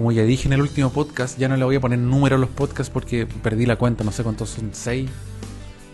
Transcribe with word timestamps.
como 0.00 0.12
ya 0.12 0.22
dije 0.22 0.48
en 0.48 0.54
el 0.54 0.62
último 0.62 0.88
podcast, 0.88 1.38
ya 1.38 1.46
no 1.46 1.58
le 1.58 1.64
voy 1.66 1.76
a 1.76 1.80
poner 1.80 1.98
número 1.98 2.36
a 2.36 2.38
los 2.38 2.48
podcasts 2.48 2.90
porque 2.90 3.26
perdí 3.26 3.66
la 3.66 3.76
cuenta, 3.76 4.02
no 4.02 4.12
sé 4.12 4.22
cuántos 4.22 4.48
son, 4.48 4.70
seis, 4.72 5.10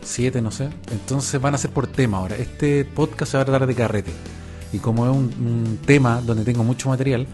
siete, 0.00 0.40
no 0.40 0.52
sé. 0.52 0.68
Entonces 0.92 1.40
van 1.40 1.56
a 1.56 1.58
ser 1.58 1.72
por 1.72 1.88
tema 1.88 2.18
ahora. 2.18 2.36
Este 2.36 2.84
podcast 2.84 3.32
se 3.32 3.36
va 3.36 3.42
a 3.42 3.46
tratar 3.46 3.66
de 3.66 3.74
carrete. 3.74 4.12
Y 4.72 4.78
como 4.78 5.06
es 5.06 5.10
un, 5.10 5.24
un 5.44 5.78
tema 5.84 6.20
donde 6.20 6.44
tengo 6.44 6.62
mucho 6.62 6.88
material, 6.88 7.26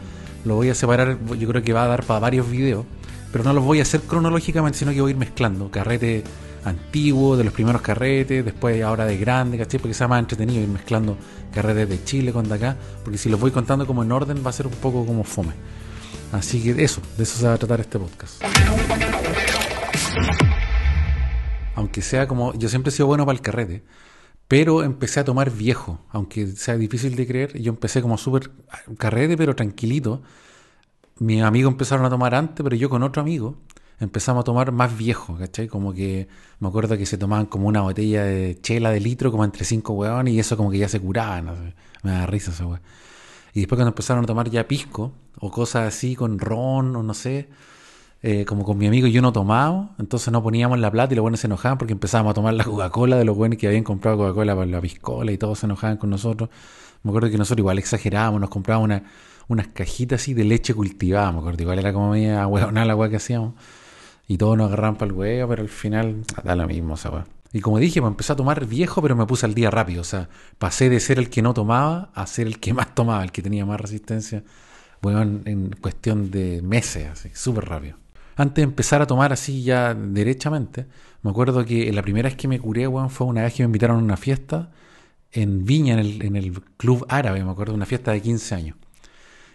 lo 0.46 0.54
voy 0.54 0.70
a 0.70 0.74
separar, 0.74 1.18
yo 1.38 1.46
creo 1.46 1.62
que 1.62 1.74
va 1.74 1.84
a 1.84 1.88
dar 1.88 2.04
para 2.04 2.20
varios 2.20 2.50
videos, 2.50 2.86
pero 3.32 3.44
no 3.44 3.52
los 3.52 3.64
voy 3.64 3.80
a 3.80 3.82
hacer 3.82 4.00
cronológicamente, 4.00 4.78
sino 4.78 4.92
que 4.92 5.02
voy 5.02 5.10
a 5.10 5.12
ir 5.12 5.18
mezclando. 5.18 5.70
Carrete 5.70 6.24
antiguo, 6.64 7.36
de 7.36 7.44
los 7.44 7.52
primeros 7.52 7.82
carretes, 7.82 8.46
después 8.46 8.82
ahora 8.82 9.04
de 9.04 9.18
grande, 9.18 9.58
¿cachai? 9.58 9.78
Porque 9.78 9.92
sea 9.92 10.08
más 10.08 10.20
entretenido 10.20 10.62
ir 10.62 10.68
mezclando 10.68 11.18
carretes 11.52 11.86
de 11.86 12.02
Chile 12.02 12.32
con 12.32 12.48
de 12.48 12.54
acá, 12.54 12.78
porque 13.04 13.18
si 13.18 13.28
los 13.28 13.38
voy 13.38 13.50
contando 13.50 13.86
como 13.86 14.02
en 14.02 14.10
orden 14.10 14.42
va 14.42 14.48
a 14.48 14.54
ser 14.54 14.66
un 14.66 14.72
poco 14.72 15.04
como 15.04 15.22
fome. 15.22 15.52
Así 16.32 16.62
que 16.62 16.82
eso, 16.82 17.02
de 17.18 17.24
eso 17.24 17.38
se 17.38 17.46
va 17.46 17.54
a 17.54 17.58
tratar 17.58 17.80
este 17.80 17.98
podcast. 17.98 18.42
Aunque 21.74 22.00
sea 22.00 22.26
como, 22.26 22.54
yo 22.54 22.68
siempre 22.70 22.88
he 22.88 22.92
sido 22.92 23.06
bueno 23.06 23.26
para 23.26 23.36
el 23.36 23.42
carrete, 23.42 23.84
pero 24.48 24.82
empecé 24.82 25.20
a 25.20 25.24
tomar 25.24 25.50
viejo, 25.50 26.00
aunque 26.10 26.46
sea 26.46 26.76
difícil 26.76 27.16
de 27.16 27.26
creer, 27.26 27.60
yo 27.60 27.70
empecé 27.70 28.00
como 28.02 28.16
súper 28.16 28.50
carrete, 28.98 29.36
pero 29.36 29.54
tranquilito. 29.54 30.22
Mis 31.18 31.42
amigos 31.42 31.72
empezaron 31.72 32.04
a 32.06 32.10
tomar 32.10 32.34
antes, 32.34 32.64
pero 32.64 32.76
yo 32.76 32.88
con 32.88 33.02
otro 33.02 33.20
amigo 33.22 33.58
empezamos 34.00 34.40
a 34.40 34.44
tomar 34.44 34.72
más 34.72 34.96
viejo, 34.96 35.36
¿cachai? 35.36 35.68
Como 35.68 35.92
que 35.92 36.28
me 36.60 36.68
acuerdo 36.68 36.96
que 36.96 37.06
se 37.06 37.18
tomaban 37.18 37.46
como 37.46 37.68
una 37.68 37.82
botella 37.82 38.24
de 38.24 38.58
chela 38.60 38.90
de 38.90 39.00
litro, 39.00 39.30
como 39.30 39.44
entre 39.44 39.64
cinco 39.64 39.92
hueones, 39.92 40.34
y 40.34 40.40
eso 40.40 40.56
como 40.56 40.70
que 40.70 40.78
ya 40.78 40.88
se 40.88 40.98
curaban, 40.98 41.46
no 41.46 41.56
sé. 41.56 41.74
me 42.02 42.10
da 42.10 42.26
risa 42.26 42.50
esa 42.50 42.66
hueá. 42.66 42.80
Y 43.54 43.60
después 43.60 43.76
cuando 43.76 43.88
empezaron 43.88 44.24
a 44.24 44.26
tomar 44.26 44.50
ya 44.50 44.66
pisco, 44.66 45.12
o 45.38 45.50
cosas 45.50 45.88
así 45.88 46.16
con 46.16 46.38
ron, 46.38 46.96
o 46.96 47.02
no 47.02 47.14
sé, 47.14 47.48
eh, 48.22 48.44
como 48.44 48.64
con 48.64 48.78
mi 48.78 48.86
amigo 48.86 49.08
yo 49.08 49.20
no 49.20 49.32
tomábamos, 49.32 49.90
entonces 49.98 50.32
no 50.32 50.42
poníamos 50.42 50.78
la 50.78 50.90
plata 50.90 51.12
y 51.12 51.16
los 51.16 51.22
buenos 51.22 51.40
se 51.40 51.48
enojaban 51.48 51.76
porque 51.76 51.92
empezábamos 51.92 52.30
a 52.30 52.34
tomar 52.34 52.54
la 52.54 52.64
Coca-Cola 52.64 53.16
de 53.16 53.24
los 53.24 53.36
buenos 53.36 53.58
que 53.58 53.66
habían 53.66 53.82
comprado 53.82 54.16
Coca-Cola 54.18 54.54
para 54.54 54.66
la 54.66 54.80
piscola 54.80 55.32
y 55.32 55.38
todos 55.38 55.58
se 55.58 55.66
enojaban 55.66 55.96
con 55.96 56.10
nosotros. 56.10 56.48
Me 57.02 57.10
acuerdo 57.10 57.30
que 57.30 57.38
nosotros 57.38 57.58
igual 57.58 57.78
exagerábamos, 57.78 58.40
nos 58.40 58.48
comprábamos 58.48 58.86
una, 58.86 59.04
unas 59.48 59.66
cajitas 59.68 60.22
así 60.22 60.34
de 60.34 60.44
leche 60.44 60.72
cultivada, 60.72 61.32
me 61.32 61.38
acuerdo, 61.38 61.62
igual 61.62 61.80
era 61.80 61.92
como 61.92 62.10
media 62.10 62.46
hueonada 62.46 62.86
la 62.86 62.94
hueá 62.96 63.10
que 63.10 63.16
hacíamos. 63.16 63.54
Y 64.28 64.38
todos 64.38 64.56
nos 64.56 64.68
agarraban 64.68 64.96
para 64.96 65.10
el 65.10 65.12
huevo, 65.12 65.48
pero 65.48 65.62
al 65.62 65.68
final 65.68 66.22
da 66.44 66.54
lo 66.54 66.66
mismo 66.68 66.94
esa 66.94 67.10
hueá. 67.10 67.26
Y 67.52 67.60
como 67.60 67.78
dije, 67.78 68.00
me 68.00 68.06
empecé 68.06 68.32
a 68.32 68.36
tomar 68.36 68.66
viejo, 68.66 69.02
pero 69.02 69.14
me 69.14 69.26
puse 69.26 69.44
al 69.44 69.54
día 69.54 69.70
rápido. 69.70 70.00
O 70.00 70.04
sea, 70.04 70.28
pasé 70.58 70.88
de 70.88 71.00
ser 71.00 71.18
el 71.18 71.28
que 71.28 71.42
no 71.42 71.52
tomaba 71.52 72.10
a 72.14 72.26
ser 72.26 72.46
el 72.46 72.58
que 72.58 72.72
más 72.72 72.94
tomaba, 72.94 73.22
el 73.22 73.32
que 73.32 73.42
tenía 73.42 73.66
más 73.66 73.80
resistencia. 73.80 74.42
Bueno, 75.02 75.22
en, 75.22 75.70
cuestión 75.80 76.30
de 76.30 76.62
meses, 76.62 77.08
así, 77.10 77.30
súper 77.34 77.66
rápido. 77.66 77.96
Antes 78.36 78.56
de 78.56 78.62
empezar 78.62 79.02
a 79.02 79.06
tomar 79.06 79.32
así 79.32 79.62
ya 79.62 79.94
derechamente, 79.94 80.86
me 81.22 81.30
acuerdo 81.30 81.64
que 81.66 81.92
la 81.92 82.02
primera 82.02 82.28
vez 82.28 82.36
que 82.36 82.48
me 82.48 82.58
curé, 82.58 82.86
weón, 82.88 83.10
fue 83.10 83.26
una 83.26 83.42
vez 83.42 83.52
que 83.54 83.62
me 83.62 83.66
invitaron 83.66 83.98
a 83.98 84.02
una 84.02 84.16
fiesta 84.16 84.70
en 85.32 85.64
Viña, 85.64 85.94
en 85.94 86.00
el, 86.00 86.22
en 86.22 86.36
el 86.36 86.62
Club 86.78 87.04
Árabe, 87.08 87.44
me 87.44 87.50
acuerdo, 87.50 87.74
una 87.74 87.86
fiesta 87.86 88.12
de 88.12 88.22
15 88.22 88.54
años. 88.54 88.76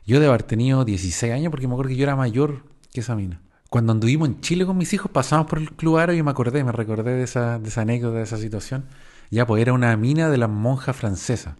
Yo 0.05 0.19
debo 0.19 0.33
haber 0.33 0.43
tenido 0.43 0.85
16 0.85 1.33
años 1.33 1.49
porque 1.49 1.67
me 1.67 1.73
acuerdo 1.73 1.89
que 1.89 1.97
yo 1.97 2.03
era 2.03 2.15
mayor 2.15 2.63
que 2.93 2.99
esa 2.99 3.15
mina 3.15 3.41
cuando 3.69 3.91
anduvimos 3.91 4.27
en 4.29 4.41
Chile 4.41 4.65
con 4.65 4.77
mis 4.77 4.93
hijos, 4.93 5.11
pasamos 5.11 5.47
por 5.47 5.59
el 5.59 5.71
Club 5.71 5.97
Árabe 5.97 6.17
y 6.17 6.23
me 6.23 6.31
acordé, 6.31 6.63
me 6.63 6.71
recordé 6.71 7.13
de 7.15 7.23
esa, 7.23 7.59
de 7.59 7.67
esa 7.69 7.81
anécdota, 7.81 8.17
de 8.17 8.23
esa 8.23 8.37
situación. 8.37 8.85
Ya, 9.29 9.45
pues 9.45 9.61
era 9.61 9.73
una 9.73 9.95
mina 9.97 10.29
de 10.29 10.37
las 10.37 10.49
monjas 10.49 10.95
francesas, 10.95 11.55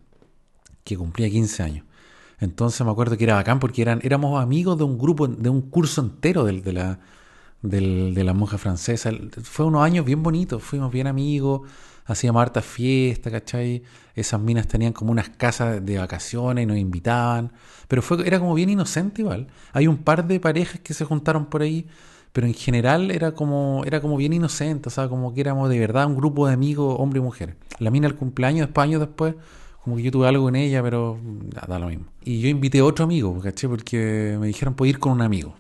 que 0.84 0.98
cumplía 0.98 1.30
15 1.30 1.64
años. 1.64 1.86
Entonces 2.40 2.86
me 2.86 2.92
acuerdo 2.92 3.18
que 3.18 3.24
era 3.24 3.36
bacán 3.36 3.60
porque 3.60 3.82
eran, 3.82 4.00
éramos 4.04 4.42
amigos 4.42 4.78
de 4.78 4.84
un 4.84 4.98
grupo, 4.98 5.28
de 5.28 5.50
un 5.50 5.62
curso 5.62 6.02
entero 6.02 6.46
de, 6.46 6.62
de 6.62 6.74
la, 6.74 7.00
de 7.62 8.24
la 8.24 8.34
monja 8.34 8.58
francesa. 8.58 9.12
Fue 9.44 9.66
unos 9.66 9.84
años 9.84 10.06
bien 10.06 10.24
bonitos, 10.24 10.64
fuimos 10.64 10.92
bien 10.92 11.08
amigos, 11.08 11.62
hacíamos 12.08 12.42
harta 12.42 12.62
fiesta, 12.62 13.30
¿cachai? 13.30 13.84
Esas 14.16 14.40
minas 14.40 14.68
tenían 14.68 14.94
como 14.94 15.12
unas 15.12 15.30
casas 15.30 15.86
de 15.86 15.98
vacaciones 15.98 16.64
y 16.64 16.66
nos 16.66 16.78
invitaban. 16.78 17.52
Pero 17.88 18.02
fue, 18.02 18.26
era 18.26 18.40
como 18.40 18.54
bien 18.56 18.70
inocente 18.70 19.22
igual. 19.22 19.48
Hay 19.74 19.88
un 19.88 19.98
par 19.98 20.26
de 20.26 20.40
parejas 20.40 20.80
que 20.80 20.94
se 20.94 21.06
juntaron 21.06 21.46
por 21.46 21.62
ahí, 21.62 21.88
pero 22.32 22.48
en 22.48 22.54
general 22.54 23.12
era 23.12 23.34
como, 23.34 23.84
era 23.86 24.02
como 24.02 24.18
bien 24.18 24.34
inocente, 24.34 24.90
o 24.90 24.92
sea, 24.92 25.10
como 25.10 25.34
que 25.34 25.42
éramos 25.42 25.70
de 25.70 25.80
verdad 25.80 26.08
un 26.08 26.16
grupo 26.16 26.48
de 26.48 26.54
amigos, 26.54 26.96
hombre 27.00 27.20
y 27.20 27.22
mujer. 27.22 27.56
La 27.80 27.92
mina 27.92 28.08
el 28.08 28.16
cumpleaños, 28.16 28.68
después 28.68 28.84
años 28.84 29.00
después, 29.00 29.36
como 29.84 29.98
que 29.98 30.04
yo 30.04 30.12
tuve 30.12 30.28
algo 30.28 30.46
con 30.46 30.56
ella, 30.56 30.82
pero 30.82 31.20
da 31.68 31.80
lo 31.80 31.88
mismo. 31.88 32.06
Y 32.24 32.42
yo 32.42 32.50
invité 32.50 32.80
a 32.80 32.86
otro 32.86 33.06
amigo, 33.06 33.40
¿cachai? 33.40 33.70
Porque 33.70 34.38
me 34.40 34.48
dijeron, 34.48 34.74
puedo 34.74 34.90
ir 34.90 35.00
con 35.00 35.14
un 35.14 35.22
amigo. 35.22 35.56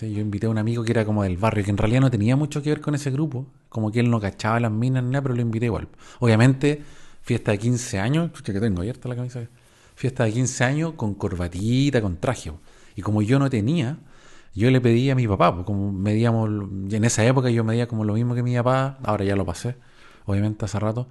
Yo 0.00 0.20
invité 0.20 0.46
a 0.46 0.50
un 0.50 0.58
amigo 0.58 0.84
que 0.84 0.92
era 0.92 1.04
como 1.04 1.24
del 1.24 1.36
barrio, 1.36 1.64
que 1.64 1.70
en 1.70 1.76
realidad 1.76 2.00
no 2.00 2.10
tenía 2.10 2.36
mucho 2.36 2.62
que 2.62 2.70
ver 2.70 2.80
con 2.80 2.94
ese 2.94 3.10
grupo, 3.10 3.46
como 3.72 3.90
que 3.90 4.00
él 4.00 4.10
no 4.10 4.20
cachaba 4.20 4.60
las 4.60 4.70
minas 4.70 5.02
ni 5.02 5.10
nada, 5.10 5.22
pero 5.22 5.34
lo 5.34 5.40
invité 5.40 5.66
igual. 5.66 5.88
Obviamente, 6.20 6.82
fiesta 7.22 7.52
de 7.52 7.58
15 7.58 7.98
años, 7.98 8.30
que 8.42 8.52
tengo 8.52 8.80
abierta 8.80 9.08
la 9.08 9.16
camisa, 9.16 9.40
fiesta 9.94 10.24
de 10.24 10.32
15 10.32 10.64
años 10.64 10.92
con 10.94 11.14
corbatita, 11.14 12.02
con 12.02 12.18
traje. 12.18 12.52
Y 12.96 13.00
como 13.00 13.22
yo 13.22 13.38
no 13.38 13.48
tenía, 13.48 13.96
yo 14.54 14.70
le 14.70 14.80
pedí 14.82 15.08
a 15.08 15.14
mi 15.14 15.26
papá, 15.26 15.54
pues 15.54 15.64
como 15.64 15.90
medíamos, 15.90 16.50
en 16.90 17.04
esa 17.04 17.24
época 17.24 17.48
yo 17.48 17.64
medía 17.64 17.88
como 17.88 18.04
lo 18.04 18.12
mismo 18.12 18.34
que 18.34 18.42
mi 18.42 18.54
papá, 18.56 18.98
ahora 19.04 19.24
ya 19.24 19.36
lo 19.36 19.46
pasé, 19.46 19.76
obviamente 20.26 20.66
hace 20.66 20.78
rato. 20.78 21.08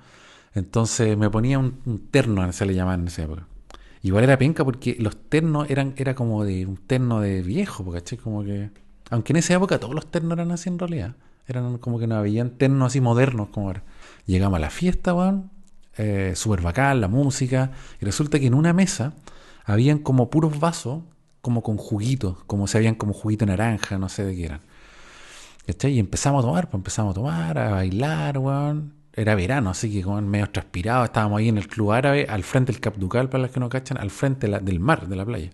Entonces 0.54 1.18
me 1.18 1.32
ponía 1.32 1.58
un, 1.58 1.80
un 1.86 2.08
terno, 2.12 2.52
se 2.54 2.66
le 2.68 2.76
llamaba 2.76 2.96
en 2.96 3.08
esa 3.08 3.24
época. 3.24 3.48
Igual 4.04 4.24
era 4.26 4.38
penca 4.38 4.64
porque 4.64 4.98
los 5.00 5.16
ternos 5.30 5.68
eran 5.70 5.94
era 5.98 6.14
como 6.14 6.44
de 6.46 6.68
un 6.68 6.78
terno 6.78 7.22
de 7.22 7.42
viejo, 7.42 7.92
¿cachai? 7.92 8.20
Como 8.20 8.44
que... 8.44 8.70
Aunque 9.10 9.34
en 9.34 9.38
esa 9.38 9.56
época 9.56 9.80
todos 9.80 9.96
los 9.96 10.10
ternos 10.12 10.34
eran 10.34 10.52
así 10.52 10.70
en 10.70 10.78
realidad. 10.78 11.16
Eran 11.52 11.78
como 11.78 12.00
que 12.00 12.08
no 12.08 12.16
habían 12.16 12.52
ternos 12.52 12.88
así 12.88 13.02
modernos 13.02 13.50
como 13.50 13.68
ahora. 13.68 13.84
Llegamos 14.26 14.58
a 14.58 14.60
la 14.60 14.70
fiesta, 14.70 15.14
weón. 15.14 15.52
Eh, 15.98 16.34
Súper 16.36 16.62
bacán, 16.62 17.02
la 17.02 17.08
música. 17.08 17.72
Y 18.00 18.06
resulta 18.06 18.40
que 18.40 18.48
en 18.48 18.54
una 18.54 18.74
mesa 18.74 19.14
habían 19.66 20.00
como 20.00 20.30
puros 20.30 20.60
vasos, 20.60 21.04
como 21.42 21.62
con 21.64 21.78
juguitos, 21.78 22.44
como 22.46 22.68
se 22.68 22.78
habían 22.78 22.96
como 22.96 23.14
juguito 23.14 23.46
naranja, 23.46 23.98
no 23.98 24.10
sé 24.10 24.26
de 24.26 24.36
qué 24.36 24.46
eran. 24.46 24.62
¿Cachai? 25.68 25.94
Y 25.94 26.00
empezamos 26.00 26.44
a 26.44 26.48
tomar, 26.48 26.70
pues 26.70 26.80
empezamos 26.80 27.12
a 27.12 27.16
tomar, 27.16 27.58
a 27.58 27.72
bailar, 27.72 28.38
weón 28.38 29.02
era 29.14 29.36
verano, 29.36 29.70
así 29.70 29.92
que 29.92 30.04
como 30.04 30.22
medio 30.22 30.50
transpirado, 30.50 31.04
estábamos 31.06 31.40
ahí 31.40 31.50
en 31.50 31.58
el 31.58 31.68
club 31.68 31.92
árabe, 31.92 32.28
al 32.30 32.44
frente 32.44 32.72
del 32.72 32.82
Cap 32.82 32.96
Ducal, 32.96 33.30
para 33.30 33.44
los 33.44 33.52
que 33.52 33.60
no 33.60 33.70
cachan, 33.70 33.98
al 33.98 34.10
frente 34.10 34.48
del 34.48 34.80
mar, 34.80 35.08
de 35.08 35.16
la 35.16 35.26
playa. 35.26 35.50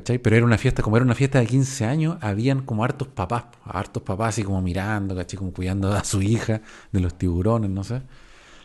Pero 0.00 0.36
era 0.36 0.44
una 0.44 0.58
fiesta, 0.58 0.82
como 0.82 0.96
era 0.96 1.04
una 1.04 1.14
fiesta 1.14 1.38
de 1.38 1.46
15 1.46 1.84
años, 1.84 2.16
habían 2.20 2.62
como 2.62 2.84
hartos 2.84 3.08
papás, 3.08 3.44
hartos 3.64 4.02
papás 4.02 4.30
así 4.30 4.42
como 4.42 4.62
mirando, 4.62 5.14
¿cachai? 5.14 5.38
Como 5.38 5.52
cuidando 5.52 5.92
a 5.92 6.04
su 6.04 6.22
hija 6.22 6.62
de 6.90 7.00
los 7.00 7.14
tiburones, 7.14 7.70
no 7.70 7.84
sé. 7.84 8.02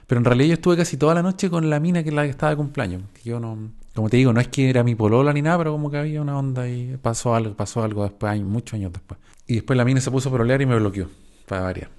Pero 0.07 0.19
en 0.19 0.25
realidad 0.25 0.47
yo 0.47 0.53
estuve 0.53 0.77
casi 0.77 0.95
toda 0.95 1.13
la 1.13 1.21
noche 1.21 1.49
con 1.49 1.69
la 1.69 1.79
mina 1.81 2.01
que 2.01 2.11
la 2.11 2.23
que 2.23 2.29
estaba 2.29 2.51
de 2.51 2.55
cumpleaños. 2.55 3.03
Yo 3.25 3.41
no, 3.41 3.57
como 3.93 4.09
te 4.09 4.17
digo, 4.17 4.31
no 4.31 4.39
es 4.39 4.47
que 4.47 4.69
era 4.69 4.83
mi 4.83 4.95
polola 4.95 5.33
ni 5.33 5.41
nada, 5.41 5.57
pero 5.57 5.73
como 5.73 5.91
que 5.91 5.97
había 5.97 6.21
una 6.21 6.37
onda 6.37 6.67
y 6.69 6.97
pasó 7.01 7.35
algo, 7.35 7.55
pasó 7.55 7.83
algo 7.83 8.03
después, 8.03 8.41
muchos 8.41 8.75
años 8.75 8.93
después. 8.93 9.19
Y 9.45 9.55
después 9.55 9.75
la 9.75 9.83
mina 9.83 9.99
se 9.99 10.09
puso 10.09 10.29
a 10.29 10.31
prolear 10.31 10.61
y 10.61 10.65
me 10.65 10.77
bloqueó, 10.77 11.09
para 11.45 11.61
variar. 11.61 11.89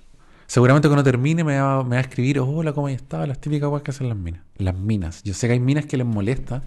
Seguramente 0.46 0.88
cuando 0.88 1.04
termine 1.04 1.44
me 1.44 1.60
va, 1.60 1.84
me 1.84 1.90
va 1.90 1.96
a 1.96 2.00
escribir, 2.00 2.40
hola, 2.40 2.72
¿cómo 2.72 2.88
estaba? 2.88 3.26
Las 3.26 3.38
típicas 3.38 3.68
cosas 3.68 3.82
que 3.82 3.90
hacen 3.90 4.08
las 4.08 4.16
minas. 4.16 4.40
Las 4.56 4.74
minas. 4.74 5.22
Yo 5.22 5.34
sé 5.34 5.46
que 5.46 5.52
hay 5.52 5.60
minas 5.60 5.84
que 5.84 5.98
les 5.98 6.06
molesta 6.06 6.62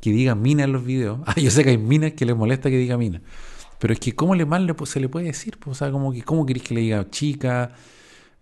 que 0.00 0.10
diga 0.10 0.34
mina 0.34 0.64
en 0.64 0.72
los 0.72 0.84
videos. 0.84 1.20
Ah, 1.26 1.34
yo 1.36 1.50
sé 1.50 1.64
que 1.64 1.70
hay 1.70 1.78
minas 1.78 2.12
que 2.12 2.26
les 2.26 2.36
molesta 2.36 2.70
que 2.70 2.78
diga 2.78 2.96
mina. 2.96 3.20
Pero 3.78 3.92
es 3.94 4.00
que 4.00 4.14
¿cómo 4.14 4.34
le 4.34 4.44
mal 4.46 4.74
se 4.84 5.00
le 5.00 5.08
puede 5.08 5.26
decir? 5.26 5.58
Pues, 5.58 5.76
o 5.76 5.78
sea, 5.78 5.90
como 5.92 6.12
que, 6.12 6.22
¿cómo 6.22 6.46
querés 6.46 6.62
que 6.62 6.74
le 6.74 6.80
diga 6.82 7.08
chica, 7.10 7.72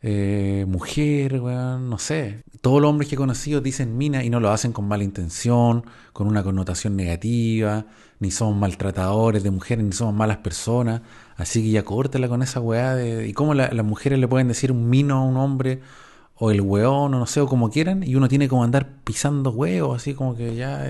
eh, 0.01 0.65
mujer, 0.69 1.41
no 1.43 1.99
sé. 1.99 2.45
Todos 2.61 2.81
los 2.81 2.89
hombres 2.89 3.09
que 3.09 3.17
he 3.17 3.19
conocido 3.19 3.61
dicen 3.61 3.97
mina 3.99 4.23
y 4.25 4.31
no 4.31 4.41
lo 4.41 4.51
hacen 4.51 4.73
con 4.73 4.87
mala 4.87 5.03
intención, 5.05 5.85
con 6.13 6.29
una 6.29 6.43
connotación 6.45 6.97
negativa, 6.97 7.87
ni 8.21 8.31
son 8.31 8.59
maltratadores 8.59 9.43
de 9.43 9.51
mujeres, 9.51 9.85
ni 9.85 9.93
somos 9.93 10.15
malas 10.15 10.39
personas. 10.39 11.03
Así 11.37 11.63
que 11.63 11.71
ya 11.71 11.85
córtala 11.85 12.29
con 12.29 12.43
esa 12.43 12.61
weá 12.61 12.95
de. 12.95 13.29
¿Y 13.29 13.33
cómo 13.33 13.55
las 13.55 13.85
mujeres 13.85 14.19
le 14.19 14.29
pueden 14.29 14.49
decir 14.49 14.73
un 14.73 14.89
mino 14.89 15.17
a 15.19 15.25
un 15.25 15.37
hombre? 15.37 15.81
O 16.37 16.51
el 16.53 16.61
weón, 16.61 17.15
o 17.15 17.19
no 17.19 17.27
sé, 17.27 17.41
o 17.41 17.49
como 17.49 17.71
quieran, 17.71 18.05
y 18.05 18.15
uno 18.15 18.29
tiene 18.29 18.49
como 18.49 18.63
andar 18.65 18.89
pisando 19.05 19.51
huevos, 19.51 19.97
así 19.97 20.15
como 20.15 20.37
que 20.37 20.55
ya 20.55 20.87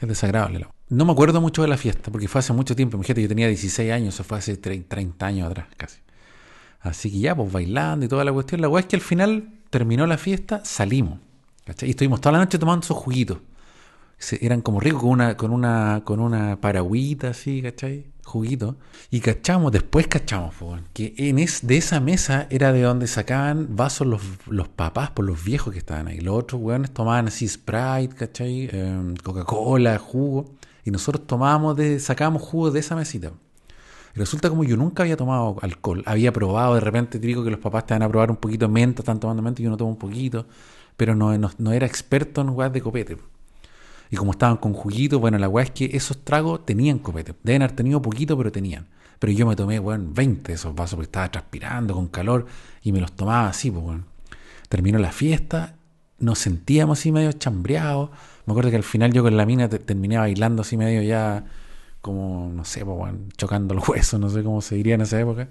es, 0.00 0.08
desagradable. 0.08 0.66
No 0.88 1.04
me 1.04 1.12
acuerdo 1.12 1.40
mucho 1.40 1.62
de 1.62 1.68
la 1.68 1.76
fiesta, 1.76 2.10
porque 2.10 2.28
fue 2.28 2.38
hace 2.38 2.52
mucho 2.52 2.76
tiempo. 2.76 2.96
Imagínate, 2.96 3.22
yo 3.22 3.28
tenía 3.28 3.48
16 3.48 3.92
años, 3.92 4.14
eso 4.14 4.24
fue 4.24 4.38
hace 4.38 4.56
30 4.56 5.26
años 5.26 5.50
atrás 5.50 5.66
casi. 5.76 5.98
Así 6.80 7.10
que 7.10 7.18
ya, 7.18 7.34
pues 7.34 7.50
bailando 7.50 8.06
y 8.06 8.08
toda 8.08 8.24
la 8.24 8.32
cuestión. 8.32 8.60
La 8.60 8.68
weá 8.68 8.80
es 8.80 8.86
que 8.86 8.96
al 8.96 9.02
final 9.02 9.48
terminó 9.70 10.06
la 10.06 10.18
fiesta, 10.18 10.64
salimos. 10.64 11.18
¿cachai? 11.64 11.88
Y 11.88 11.90
estuvimos 11.90 12.20
toda 12.20 12.32
la 12.32 12.38
noche 12.38 12.58
tomando 12.58 12.84
esos 12.84 12.96
juguitos. 12.96 13.38
eran 14.40 14.60
como 14.60 14.80
ricos 14.80 15.00
con 15.02 15.10
una, 15.10 15.36
con 15.36 15.50
una, 15.50 16.02
con 16.04 16.20
una 16.20 16.60
paragüita 16.60 17.30
así, 17.30 17.60
¿cachai? 17.62 18.06
Juguito. 18.26 18.76
Y 19.10 19.20
cachamos, 19.20 19.72
después 19.72 20.08
cachamos, 20.08 20.54
que 20.92 21.14
en 21.16 21.38
es, 21.38 21.66
de 21.66 21.76
esa 21.76 22.00
mesa 22.00 22.46
era 22.50 22.72
de 22.72 22.82
donde 22.82 23.06
sacaban 23.06 23.76
vasos 23.76 24.06
los, 24.06 24.20
los 24.46 24.68
papás 24.68 25.10
por 25.10 25.24
los 25.24 25.42
viejos 25.42 25.72
que 25.72 25.78
estaban 25.78 26.08
ahí. 26.08 26.20
Los 26.20 26.36
otros 26.36 26.60
weones 26.60 26.90
tomaban 26.90 27.28
así 27.28 27.48
Sprite, 27.48 28.14
¿cachai? 28.16 28.68
Em, 28.72 29.16
Coca-Cola, 29.16 29.98
jugo. 29.98 30.54
y 30.84 30.90
nosotros 30.90 31.26
tomábamos 31.26 31.76
de, 31.76 31.98
sacábamos 31.98 32.42
jugo 32.42 32.70
de 32.70 32.80
esa 32.80 32.94
mesita. 32.96 33.32
Y 34.14 34.18
resulta 34.18 34.48
como 34.48 34.64
yo 34.64 34.76
nunca 34.76 35.02
había 35.02 35.16
tomado 35.16 35.56
alcohol, 35.62 36.02
había 36.06 36.32
probado 36.32 36.74
de 36.74 36.80
repente, 36.80 37.18
típico 37.18 37.44
que 37.44 37.50
los 37.50 37.60
papás 37.60 37.86
te 37.86 37.94
van 37.94 38.02
a 38.02 38.08
probar 38.08 38.30
un 38.30 38.36
poquito 38.36 38.68
menta, 38.68 39.02
están 39.02 39.20
tomando 39.20 39.42
menta 39.42 39.60
y 39.62 39.64
yo 39.64 39.70
no 39.70 39.76
tomo 39.76 39.90
un 39.90 39.98
poquito, 39.98 40.46
pero 40.96 41.14
no, 41.14 41.36
no, 41.58 41.72
era 41.72 41.86
experto 41.86 42.40
en 42.40 42.50
weas 42.50 42.72
de 42.72 42.80
copete. 42.80 43.18
Y 44.10 44.16
como 44.16 44.32
estaban 44.32 44.56
con 44.56 44.72
juguito, 44.72 45.18
bueno, 45.18 45.38
la 45.38 45.48
weá 45.48 45.64
es 45.64 45.70
que 45.70 45.90
esos 45.92 46.24
tragos 46.24 46.64
tenían 46.64 46.98
copete. 46.98 47.34
Deben 47.42 47.62
haber 47.62 47.76
tenido 47.76 48.00
poquito, 48.00 48.36
pero 48.36 48.52
tenían. 48.52 48.86
Pero 49.18 49.32
yo 49.32 49.46
me 49.46 49.56
tomé, 49.56 49.78
weón, 49.80 50.14
20 50.14 50.48
de 50.48 50.54
esos 50.54 50.74
vasos 50.74 50.96
porque 50.96 51.06
estaba 51.06 51.30
transpirando 51.30 51.94
con 51.94 52.08
calor 52.08 52.46
y 52.82 52.92
me 52.92 53.00
los 53.00 53.12
tomaba 53.12 53.48
así, 53.48 53.70
pues, 53.70 53.84
weón. 53.84 54.06
Terminó 54.68 54.98
la 54.98 55.12
fiesta, 55.12 55.76
nos 56.18 56.38
sentíamos 56.38 56.98
así 56.98 57.12
medio 57.12 57.32
chambreados. 57.32 58.10
Me 58.46 58.52
acuerdo 58.52 58.70
que 58.70 58.76
al 58.76 58.82
final 58.82 59.12
yo 59.12 59.22
con 59.22 59.36
la 59.36 59.46
mina 59.46 59.68
terminé 59.68 60.18
bailando 60.18 60.62
así 60.62 60.76
medio 60.76 61.02
ya 61.02 61.44
como, 62.00 62.50
no 62.52 62.64
sé, 62.64 62.84
pues, 62.84 62.96
weón, 62.98 63.28
chocando 63.36 63.74
el 63.74 63.80
hueso, 63.88 64.18
no 64.18 64.30
sé 64.30 64.42
cómo 64.42 64.60
se 64.60 64.76
diría 64.76 64.94
en 64.94 65.00
esa 65.00 65.20
época. 65.20 65.48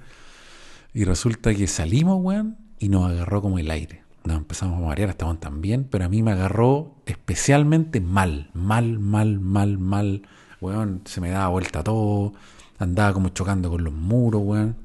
Y 0.94 1.04
resulta 1.04 1.54
que 1.54 1.68
salimos, 1.68 2.20
weón, 2.22 2.58
y 2.80 2.90
nos 2.90 3.12
agarró 3.12 3.42
como 3.42 3.60
el 3.60 3.70
aire 3.72 4.05
nos 4.26 4.38
empezamos 4.38 4.82
a 4.82 4.86
marear, 4.86 5.10
estaban 5.10 5.40
también, 5.40 5.86
pero 5.90 6.06
a 6.06 6.10
mí 6.10 6.24
me 6.24 6.32
agarró 6.32 6.96
especialmente 7.06 8.02
mal, 8.02 8.50
mal, 8.54 9.00
mal, 9.00 9.40
mal, 9.40 9.78
mal. 9.78 10.24
Weón, 10.62 11.02
se 11.06 11.22
me 11.22 11.30
daba 11.30 11.50
vuelta 11.50 11.84
todo, 11.84 12.34
andaba 12.80 13.14
como 13.14 13.30
chocando 13.30 13.70
con 13.70 13.84
los 13.84 13.94
muros, 13.94 14.42
weón. 14.44 14.76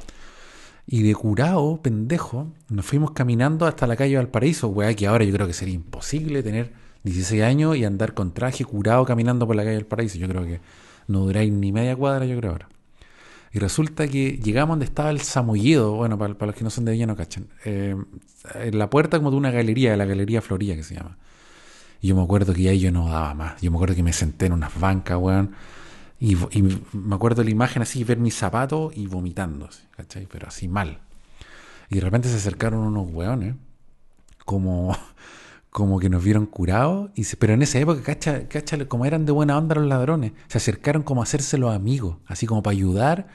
Y 0.87 1.03
de 1.03 1.15
curado, 1.15 1.81
pendejo, 1.83 2.53
nos 2.69 2.85
fuimos 2.85 3.13
caminando 3.13 3.67
hasta 3.67 3.87
la 3.87 3.97
calle 3.97 4.17
Valparaíso, 4.17 4.69
weón, 4.69 4.95
que 4.95 5.07
ahora 5.07 5.25
yo 5.25 5.33
creo 5.33 5.47
que 5.47 5.53
sería 5.53 5.75
imposible 5.75 6.43
tener 6.43 6.73
16 7.05 7.43
años 7.43 7.77
y 7.77 7.85
andar 7.85 8.15
con 8.15 8.33
traje 8.33 8.65
curado 8.65 9.05
caminando 9.05 9.47
por 9.47 9.57
la 9.57 9.65
calle 9.65 9.77
Valparaíso. 9.77 10.19
Yo 10.19 10.29
creo 10.29 10.45
que 10.45 10.61
no 11.09 11.21
duráis 11.21 11.53
ni 11.53 11.73
media 11.73 11.97
cuadra, 11.97 12.27
yo 12.27 12.37
creo 12.37 12.53
ahora. 12.53 12.69
Y 13.53 13.59
resulta 13.59 14.07
que 14.07 14.39
llegamos 14.39 14.75
donde 14.75 14.85
estaba 14.85 15.11
el 15.11 15.21
Samoyedo, 15.21 15.97
bueno, 15.97 16.17
para, 16.17 16.35
los 16.47 16.55
que 16.55 16.63
no 16.63 16.71
son 16.71 16.85
de 16.85 16.93
Villa 16.93 17.07
no 17.07 17.17
cachan, 17.17 17.49
eh, 17.65 17.97
en 18.55 18.79
la 18.79 18.89
puerta 18.89 19.19
como 19.19 19.31
de 19.31 19.37
una 19.37 19.51
galería, 19.51 19.91
de 19.91 19.97
la 19.97 20.05
Galería 20.05 20.41
Floría 20.41 20.77
que 20.77 20.85
se 20.85 20.95
llama. 20.95 21.19
Y 22.01 22.09
yo 22.09 22.17
me 22.17 22.23
acuerdo 22.23 22.55
que 22.55 22.69
ahí 22.69 22.79
yo 22.79 22.93
no 22.93 23.09
daba 23.09 23.35
más. 23.35 23.61
Yo 23.61 23.71
me 23.71 23.77
acuerdo 23.77 23.95
que 23.95 24.03
me 24.03 24.13
senté 24.13 24.47
en 24.47 24.53
unas 24.53 24.79
bancas, 24.79 25.19
weón. 25.19 25.53
Y, 26.19 26.37
me 26.93 27.15
acuerdo 27.15 27.43
la 27.43 27.51
imagen 27.51 27.83
así, 27.83 28.05
ver 28.05 28.19
mis 28.19 28.35
zapatos 28.35 28.97
y 28.97 29.07
vomitando, 29.07 29.69
¿cachai? 29.97 30.27
Pero 30.31 30.49
así 30.49 30.69
mal. 30.69 30.99
Y 31.89 31.97
de 31.97 32.01
repente 32.03 32.29
se 32.29 32.37
acercaron 32.37 32.81
unos 32.81 33.09
weones, 33.11 33.55
como, 34.45 34.97
como 35.71 35.99
que 35.99 36.09
nos 36.09 36.23
vieron 36.23 36.47
curados. 36.47 37.11
Y 37.15 37.25
pero 37.37 37.55
en 37.55 37.63
esa 37.63 37.79
época, 37.79 38.03
cacha, 38.03 38.89
como 38.89 39.07
eran 39.07 39.27
de 39.27 39.33
buena 39.33 39.57
onda 39.59 39.75
los 39.75 39.87
ladrones, 39.87 40.33
se 40.49 40.59
acercaron 40.59 41.03
como 41.03 41.23
a 41.23 41.25
hacerse 41.25 41.59
los 41.59 41.75
amigos, 41.75 42.17
así 42.27 42.47
como 42.47 42.63
para 42.63 42.73
ayudar 42.73 43.29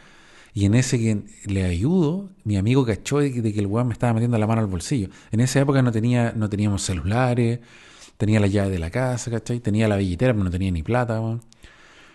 y 0.55 0.63
en 0.63 0.73
ese 0.73 0.97
que 0.97 1.25
le 1.47 1.65
ayudo, 1.65 2.29
mi 2.45 2.55
amigo 2.55 2.85
cachó 2.85 3.19
de 3.19 3.29
que, 3.29 3.59
el 3.59 3.67
weón 3.67 3.87
me 3.87 3.93
estaba 3.93 4.13
metiendo 4.13 4.37
la 4.37 4.47
mano 4.47 4.61
al 4.61 4.67
bolsillo. 4.67 5.09
En 5.33 5.41
esa 5.41 5.59
época 5.59 5.81
no, 5.81 5.91
tenía, 5.91 6.31
no 6.33 6.49
teníamos 6.49 6.81
celulares, 6.81 7.59
tenía 8.15 8.39
la 8.39 8.47
llave 8.47 8.69
de 8.69 8.79
la 8.79 8.89
casa, 8.89 9.29
¿cachai? 9.29 9.59
Tenía 9.59 9.89
la 9.89 9.97
billetera, 9.97 10.31
pero 10.31 10.45
no 10.45 10.49
tenía 10.49 10.71
ni 10.71 10.81
plata, 10.81 11.19
weón. 11.19 11.41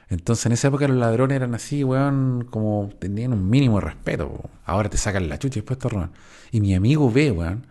Entonces 0.08 0.46
en 0.46 0.52
esa 0.52 0.68
época 0.68 0.88
los 0.88 0.96
ladrones 0.96 1.36
eran 1.36 1.54
así, 1.54 1.84
weón, 1.84 2.46
como 2.50 2.88
tenían 2.98 3.34
un 3.34 3.50
mínimo 3.50 3.78
respeto. 3.78 4.48
Ahora 4.64 4.88
te 4.88 4.96
sacan 4.96 5.28
la 5.28 5.38
chucha 5.38 5.58
y 5.58 5.60
después 5.60 5.78
te 5.78 5.90
roban. 5.90 6.12
Y 6.50 6.62
mi 6.62 6.74
amigo 6.74 7.12
ve, 7.12 7.32
weón, 7.32 7.66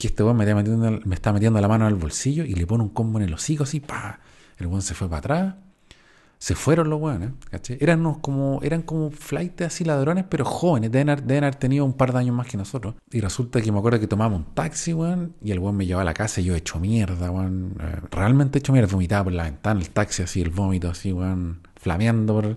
que 0.00 0.08
este 0.08 0.24
weón 0.24 0.36
me 0.36 0.44
está, 0.44 0.56
metiendo, 0.56 0.90
me 1.04 1.14
está 1.14 1.32
metiendo 1.32 1.60
la 1.60 1.68
mano 1.68 1.86
al 1.86 1.94
bolsillo 1.94 2.44
y 2.44 2.54
le 2.54 2.66
pone 2.66 2.82
un 2.82 2.90
combo 2.90 3.20
en 3.20 3.26
el 3.26 3.34
hocico 3.34 3.62
así, 3.62 3.78
pa. 3.78 4.18
El 4.58 4.66
weón 4.66 4.82
se 4.82 4.94
fue 4.94 5.08
para 5.08 5.18
atrás 5.18 5.54
se 6.40 6.54
fueron 6.54 6.88
los 6.88 6.98
weones, 6.98 7.32
¿cachai? 7.50 7.76
Eran 7.82 8.14
como, 8.14 8.60
eran 8.62 8.80
como 8.80 9.10
flight 9.10 9.60
así 9.60 9.84
ladrones, 9.84 10.24
pero 10.26 10.46
jóvenes, 10.46 10.90
deben 10.90 11.10
haber, 11.10 11.54
tenido 11.56 11.84
un 11.84 11.92
par 11.92 12.14
de 12.14 12.18
años 12.18 12.34
más 12.34 12.46
que 12.46 12.56
nosotros. 12.56 12.94
Y 13.12 13.20
resulta 13.20 13.60
que 13.60 13.70
me 13.70 13.78
acuerdo 13.78 14.00
que 14.00 14.06
tomamos 14.06 14.38
un 14.38 14.54
taxi, 14.54 14.94
weón, 14.94 15.34
y 15.42 15.50
el 15.50 15.58
weón 15.58 15.76
me 15.76 15.84
llevaba 15.84 16.00
a 16.00 16.06
la 16.06 16.14
casa 16.14 16.40
y 16.40 16.44
yo 16.44 16.54
hecho 16.56 16.80
mierda, 16.80 17.30
weón. 17.30 17.76
Eh, 17.78 18.00
realmente 18.10 18.58
hecho 18.58 18.72
mierda, 18.72 18.90
vomitaba 18.90 19.24
por 19.24 19.34
la 19.34 19.44
ventana, 19.44 19.80
el 19.80 19.90
taxi 19.90 20.22
así, 20.22 20.40
el 20.40 20.48
vómito 20.48 20.88
así, 20.88 21.12
weón, 21.12 21.60
flameando 21.76 22.56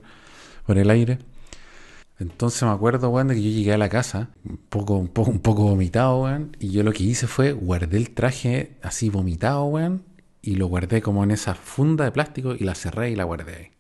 por 0.66 0.78
el 0.78 0.90
aire. 0.90 1.20
Entonces 2.20 2.64
me 2.64 2.70
acuerdo, 2.70 3.10
weón, 3.10 3.28
de 3.28 3.36
que 3.36 3.42
yo 3.42 3.50
llegué 3.50 3.74
a 3.74 3.78
la 3.78 3.90
casa, 3.90 4.30
un 4.46 4.58
poco, 4.58 4.96
un 4.96 5.08
poco, 5.08 5.32
un 5.32 5.40
poco 5.40 5.64
vomitado, 5.64 6.24
weón, 6.24 6.56
y 6.60 6.72
yo 6.72 6.84
lo 6.84 6.94
que 6.94 7.04
hice 7.04 7.28
fue 7.28 7.54
guardé 7.54 7.98
el 7.98 8.12
traje 8.12 8.78
así 8.82 9.10
vomitado, 9.10 9.66
weón, 9.66 10.04
y 10.42 10.56
lo 10.56 10.68
guardé 10.68 11.02
como 11.02 11.24
en 11.24 11.32
esa 11.32 11.56
funda 11.56 12.06
de 12.06 12.12
plástico 12.12 12.54
y 12.54 12.66
la 12.66 12.76
cerré 12.76 13.12
y 13.12 13.16
la 13.16 13.24
guardé 13.24 13.56
ahí. 13.56 13.74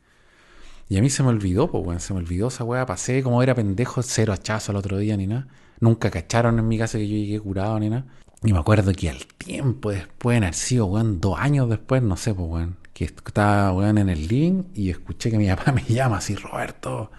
Y 0.90 0.98
a 0.98 1.02
mí 1.02 1.10
se 1.10 1.24
me 1.24 1.30
olvidó, 1.30 1.70
pues, 1.72 1.86
weón, 1.86 2.00
se 2.00 2.14
me 2.14 2.20
olvidó 2.20 2.48
esa 2.50 2.64
weá. 2.64 2.86
Pasé 2.86 3.24
como 3.24 3.42
era 3.42 3.56
pendejo, 3.56 4.02
cero 4.04 4.34
hachazo 4.34 4.72
el 4.72 4.78
otro 4.78 4.98
día 4.98 5.18
ni 5.18 5.28
nada. 5.28 5.48
Nunca 5.80 6.12
cacharon 6.12 6.60
en 6.60 6.68
mi 6.68 6.78
casa 6.78 6.98
que 6.98 7.08
yo 7.08 7.16
llegué 7.16 7.40
curado 7.40 7.80
ni 7.80 7.90
nada. 7.90 8.06
Y 8.44 8.54
me 8.54 8.60
acuerdo 8.60 8.92
que 8.94 9.10
al 9.10 9.26
tiempo 9.26 9.92
después, 9.92 10.38
en 10.38 10.44
el 10.44 10.54
sido, 10.54 10.86
weón, 10.86 11.20
dos 11.22 11.40
años 11.40 11.70
después, 11.70 12.04
no 12.04 12.18
sé, 12.18 12.34
pues, 12.34 12.48
weón, 12.50 12.78
que 12.94 13.06
estaba, 13.06 13.74
weón, 13.74 13.98
en 13.98 14.10
el 14.10 14.28
link 14.28 14.68
y 14.74 14.90
escuché 14.90 15.32
que 15.32 15.38
mi 15.38 15.48
papá 15.48 15.72
me 15.74 15.84
llama 15.84 16.18
así, 16.18 16.36
Roberto. 16.36 17.12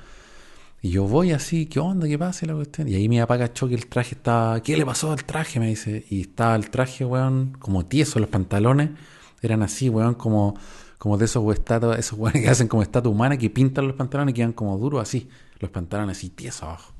Y 0.84 0.90
yo 0.90 1.04
voy 1.04 1.32
así, 1.32 1.64
¿qué 1.64 1.80
onda? 1.80 2.06
¿Qué 2.06 2.18
pasa? 2.18 2.44
La 2.44 2.52
cuestión? 2.52 2.86
Y 2.88 2.94
ahí 2.94 3.08
mi 3.08 3.18
papá 3.18 3.38
cachó 3.38 3.66
que 3.66 3.74
el 3.74 3.86
traje 3.86 4.16
estaba, 4.16 4.62
¿qué 4.62 4.76
le 4.76 4.84
pasó 4.84 5.12
al 5.12 5.24
traje? 5.24 5.58
Me 5.58 5.68
dice. 5.68 6.04
Y 6.10 6.20
estaba 6.20 6.54
el 6.56 6.68
traje, 6.68 7.06
weón, 7.06 7.56
como 7.58 7.86
tieso, 7.86 8.20
los 8.20 8.28
pantalones 8.28 8.90
eran 9.40 9.62
así, 9.62 9.88
weón, 9.88 10.12
como 10.12 10.58
como 10.98 11.16
de 11.16 11.24
esos 11.24 11.50
estatuas, 11.54 11.98
esos 11.98 12.18
weones 12.18 12.42
que 12.42 12.50
hacen 12.50 12.68
como 12.68 12.82
estatua 12.82 13.10
humana 13.10 13.38
que 13.38 13.48
pintan 13.48 13.86
los 13.86 13.96
pantalones 13.96 14.32
y 14.32 14.34
quedan 14.34 14.52
como 14.52 14.76
duros 14.76 15.00
así, 15.00 15.26
los 15.58 15.70
pantalones 15.70 16.18
así 16.18 16.28
tiesos 16.28 16.64
abajo. 16.64 16.92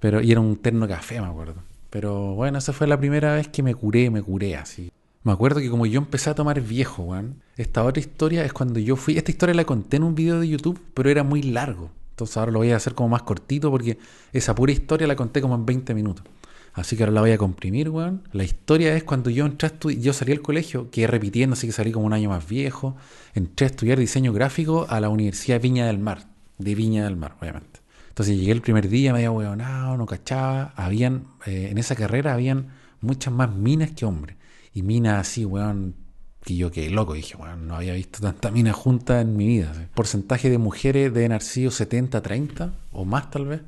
Pero, 0.00 0.20
y 0.20 0.32
era 0.32 0.40
un 0.40 0.56
terno 0.56 0.88
café, 0.88 1.20
me 1.20 1.28
acuerdo. 1.28 1.62
Pero 1.90 2.34
bueno, 2.34 2.58
esa 2.58 2.72
fue 2.72 2.88
la 2.88 2.98
primera 2.98 3.36
vez 3.36 3.46
que 3.46 3.62
me 3.62 3.76
curé, 3.76 4.10
me 4.10 4.22
curé 4.22 4.56
así. 4.56 4.90
Me 5.22 5.30
acuerdo 5.30 5.60
que 5.60 5.70
como 5.70 5.86
yo 5.86 6.00
empecé 6.00 6.30
a 6.30 6.34
tomar 6.34 6.60
viejo, 6.60 7.04
weón, 7.04 7.44
esta 7.56 7.84
otra 7.84 8.00
historia 8.00 8.44
es 8.44 8.52
cuando 8.52 8.80
yo 8.80 8.96
fui, 8.96 9.16
esta 9.16 9.30
historia 9.30 9.54
la 9.54 9.64
conté 9.64 9.98
en 9.98 10.02
un 10.02 10.16
video 10.16 10.40
de 10.40 10.48
YouTube, 10.48 10.80
pero 10.94 11.08
era 11.10 11.22
muy 11.22 11.42
largo. 11.42 11.92
Entonces 12.14 12.36
ahora 12.36 12.52
lo 12.52 12.60
voy 12.60 12.70
a 12.70 12.76
hacer 12.76 12.94
como 12.94 13.08
más 13.08 13.24
cortito 13.24 13.72
porque 13.72 13.98
esa 14.32 14.54
pura 14.54 14.70
historia 14.70 15.08
la 15.08 15.16
conté 15.16 15.40
como 15.40 15.56
en 15.56 15.66
20 15.66 15.94
minutos. 15.94 16.24
Así 16.72 16.96
que 16.96 17.02
ahora 17.02 17.12
la 17.12 17.20
voy 17.22 17.32
a 17.32 17.38
comprimir, 17.38 17.88
weón. 17.88 18.22
La 18.32 18.44
historia 18.44 18.96
es 18.96 19.02
cuando 19.02 19.30
yo 19.30 19.46
entré 19.46 19.68
a 19.68 19.88
yo 19.90 20.12
salí 20.12 20.30
del 20.30 20.40
colegio, 20.40 20.90
que 20.92 21.08
repitiendo, 21.08 21.54
así 21.54 21.66
que 21.66 21.72
salí 21.72 21.90
como 21.90 22.06
un 22.06 22.12
año 22.12 22.28
más 22.28 22.48
viejo. 22.48 22.96
Entré 23.34 23.66
a 23.66 23.70
estudiar 23.70 23.98
diseño 23.98 24.32
gráfico 24.32 24.86
a 24.88 25.00
la 25.00 25.08
Universidad 25.08 25.56
de 25.56 25.68
Viña 25.68 25.86
del 25.86 25.98
Mar, 25.98 26.28
de 26.58 26.74
Viña 26.76 27.04
del 27.04 27.16
Mar, 27.16 27.36
obviamente. 27.40 27.80
Entonces 28.10 28.36
llegué 28.36 28.52
el 28.52 28.60
primer 28.60 28.88
día, 28.88 29.12
medio 29.12 29.32
weonado, 29.32 29.96
no 29.96 30.06
cachaba. 30.06 30.72
Habían, 30.76 31.26
eh, 31.46 31.68
en 31.72 31.78
esa 31.78 31.96
carrera 31.96 32.32
habían 32.32 32.68
muchas 33.00 33.34
más 33.34 33.52
minas 33.52 33.90
que 33.90 34.04
hombres. 34.04 34.36
Y 34.72 34.82
minas 34.82 35.20
así, 35.20 35.44
weón, 35.44 35.96
que 36.44 36.56
yo 36.56 36.70
quedé 36.70 36.90
loco. 36.90 37.14
Dije, 37.14 37.36
weón, 37.36 37.66
no 37.66 37.76
había 37.76 37.94
visto 37.94 38.20
tanta 38.20 38.50
mina 38.50 38.72
junta 38.72 39.20
en 39.20 39.36
mi 39.36 39.46
vida. 39.46 39.72
Porcentaje 39.94 40.50
de 40.50 40.58
mujeres 40.58 41.12
de 41.12 41.28
nacido 41.28 41.70
70-30 41.70 42.72
o 42.92 43.04
más 43.04 43.30
tal 43.30 43.46
vez. 43.46 43.62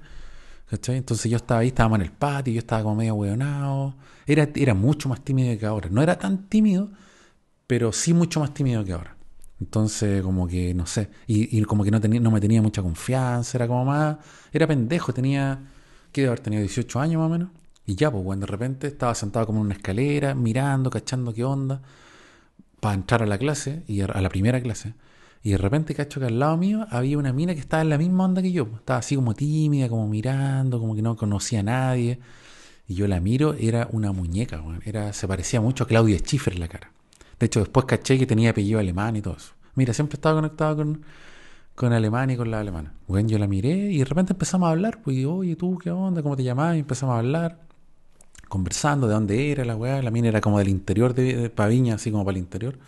Entonces 0.71 1.31
yo 1.31 1.37
estaba 1.37 1.61
ahí, 1.61 1.69
estábamos 1.69 2.01
en 2.01 2.07
el 2.07 2.13
patio, 2.13 2.53
yo 2.53 2.59
estaba 2.59 2.83
como 2.83 2.97
medio 2.97 3.15
hueonado. 3.15 3.95
Era, 4.27 4.49
era 4.55 4.75
mucho 4.75 5.09
más 5.09 5.23
tímido 5.25 5.57
que 5.59 5.67
ahora. 5.67 5.89
No 5.91 6.03
era 6.03 6.19
tan 6.19 6.49
tímido, 6.49 6.91
pero 7.67 7.93
sí 7.93 8.13
mucho 8.13 8.41
más 8.41 8.53
tímido 8.53 8.85
que 8.85 8.93
ahora. 8.93 9.17
Entonces, 9.61 10.23
como 10.23 10.47
que, 10.47 10.75
no 10.75 10.87
sé, 10.87 11.09
y, 11.27 11.63
como 11.63 11.83
que 11.83 11.91
no, 11.91 12.01
tenía, 12.01 12.21
no 12.21 12.31
me 12.31 12.41
tenía 12.41 12.61
mucha 12.61 12.83
confianza, 12.83 13.57
era 13.57 13.67
como 13.67 13.87
más, 13.87 14.19
era 14.53 14.67
pendejo, 14.67 15.15
tenía, 15.15 15.71
¿qué 16.13 16.23
debe 16.23 16.29
haber 16.29 16.41
tenido? 16.41 16.61
18 16.61 17.01
años 17.01 17.21
más 17.21 17.27
o 17.27 17.31
menos. 17.31 17.51
Y 17.87 17.95
ya, 17.95 18.11
pues, 18.11 18.23
bueno, 18.23 18.41
de 18.41 18.47
repente 18.49 18.87
estaba 18.89 19.15
sentado 19.15 19.47
como 19.47 19.61
en 19.61 19.67
una 19.67 19.75
escalera, 19.75 20.35
mirando, 20.35 20.91
cachando 20.91 21.33
qué 21.33 21.45
onda, 21.45 21.81
para 22.81 22.95
entrar 22.95 23.23
a 23.23 23.27
la 23.27 23.39
clase, 23.39 23.83
y 23.87 24.01
a 24.01 24.07
la 24.07 24.29
primera 24.29 24.61
clase. 24.61 24.95
Y 25.43 25.51
de 25.51 25.59
repente 25.59 25.95
cacho 25.95 26.19
que 26.19 26.27
al 26.27 26.39
lado 26.39 26.57
mío 26.57 26.87
había 26.91 27.19
una 27.19 27.33
mina 27.33 27.55
que 27.55 27.61
estaba 27.61 27.83
en 27.83 27.91
la 27.91 27.99
misma 27.99 28.25
onda 28.25 28.43
que 28.43 28.51
yo. 28.51 28.69
Estaba 28.79 28.99
así 28.99 29.15
como 29.15 29.35
tímida, 29.35 29.89
como 29.89 30.09
mirando, 30.09 30.81
como 30.81 30.97
que 30.97 31.03
no 31.03 31.15
conocía 31.17 31.61
a 31.61 31.63
nadie. 31.63 32.19
Y 32.89 32.95
yo 32.95 33.07
la 33.07 33.21
miro, 33.21 33.55
era 33.55 33.89
una 33.93 34.13
muñeca, 34.13 34.63
era, 34.85 35.13
se 35.13 35.29
parecía 35.29 35.61
mucho 35.61 35.85
a 35.85 35.87
Claudia 35.87 36.19
Schiffer 36.19 36.59
la 36.59 36.69
cara. 36.69 36.91
De 37.39 37.47
hecho, 37.47 37.61
después 37.61 37.87
caché 37.87 38.19
que 38.19 38.27
tenía 38.27 38.51
apellido 38.51 38.81
alemán 38.81 39.17
y 39.17 39.23
todo 39.23 39.37
eso. 39.37 39.53
Mira, 39.75 39.93
siempre 39.93 40.17
estaba 40.17 40.37
conectado 40.37 40.77
con, 40.77 41.03
con 41.75 41.93
Alemania 41.93 42.35
y 42.35 42.37
con 42.37 42.51
la 42.51 42.61
alemana. 42.61 42.95
Bueno, 43.07 43.29
yo 43.29 43.39
la 43.39 43.47
miré 43.47 43.93
y 43.93 43.99
de 43.99 44.05
repente 44.05 44.33
empezamos 44.33 44.69
a 44.69 44.71
hablar. 44.71 45.03
Pues, 45.03 45.25
oye, 45.27 45.55
¿tú 45.57 45.79
qué 45.79 45.91
onda? 45.91 46.23
¿Cómo 46.23 46.37
te 46.37 46.43
llamás? 46.43 46.77
Y 46.77 46.81
empezamos 46.81 47.15
a 47.15 47.19
hablar, 47.19 47.61
conversando 48.49 49.09
de 49.09 49.15
dónde 49.15 49.51
era 49.53 49.65
la 49.65 49.77
weá. 49.77 50.03
La 50.03 50.11
mina 50.11 50.29
era 50.29 50.41
como 50.41 50.59
del 50.59 50.69
interior 50.69 51.15
de, 51.15 51.37
de 51.37 51.51
Paviña, 51.51 51.97
así 51.97 52.11
como 52.11 52.25
para 52.25 52.37
el 52.37 52.43
interior 52.43 52.79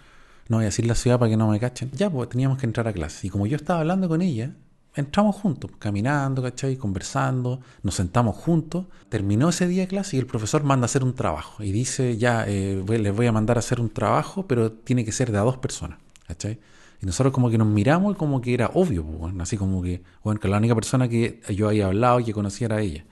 no 0.48 0.56
voy 0.56 0.64
a 0.64 0.68
decir 0.68 0.86
la 0.86 0.94
ciudad 0.94 1.18
para 1.18 1.30
que 1.30 1.36
no 1.36 1.48
me 1.48 1.60
cachen. 1.60 1.90
Ya, 1.92 2.10
pues 2.10 2.28
teníamos 2.28 2.58
que 2.58 2.66
entrar 2.66 2.88
a 2.88 2.92
clase. 2.92 3.26
Y 3.26 3.30
como 3.30 3.46
yo 3.46 3.56
estaba 3.56 3.80
hablando 3.80 4.08
con 4.08 4.22
ella, 4.22 4.52
entramos 4.94 5.36
juntos, 5.36 5.70
caminando, 5.78 6.42
¿cachai? 6.42 6.76
Conversando, 6.76 7.60
nos 7.82 7.94
sentamos 7.94 8.34
juntos. 8.34 8.86
Terminó 9.10 9.50
ese 9.50 9.68
día 9.68 9.82
de 9.82 9.88
clase 9.88 10.16
y 10.16 10.20
el 10.20 10.26
profesor 10.26 10.64
manda 10.64 10.84
a 10.84 10.86
hacer 10.86 11.04
un 11.04 11.14
trabajo. 11.14 11.62
Y 11.62 11.70
dice, 11.70 12.16
ya, 12.16 12.44
eh, 12.48 12.82
les 12.88 13.14
voy 13.14 13.26
a 13.26 13.32
mandar 13.32 13.58
a 13.58 13.60
hacer 13.60 13.78
un 13.78 13.90
trabajo, 13.90 14.46
pero 14.46 14.72
tiene 14.72 15.04
que 15.04 15.12
ser 15.12 15.30
de 15.30 15.38
a 15.38 15.42
dos 15.42 15.58
personas, 15.58 15.98
¿cachai? 16.26 16.58
Y 17.00 17.06
nosotros 17.06 17.32
como 17.32 17.50
que 17.50 17.58
nos 17.58 17.68
miramos 17.68 18.14
y 18.14 18.18
como 18.18 18.40
que 18.40 18.54
era 18.54 18.70
obvio, 18.72 19.04
pues, 19.04 19.20
weón. 19.20 19.40
Así 19.42 19.58
como 19.58 19.82
que, 19.82 20.02
bueno, 20.24 20.40
que 20.40 20.48
la 20.48 20.56
única 20.56 20.74
persona 20.74 21.08
que 21.08 21.42
yo 21.54 21.68
había 21.68 21.86
hablado 21.86 22.20
y 22.20 22.24
que 22.24 22.32
conocía 22.32 22.66
era 22.66 22.80
ella. 22.80 23.04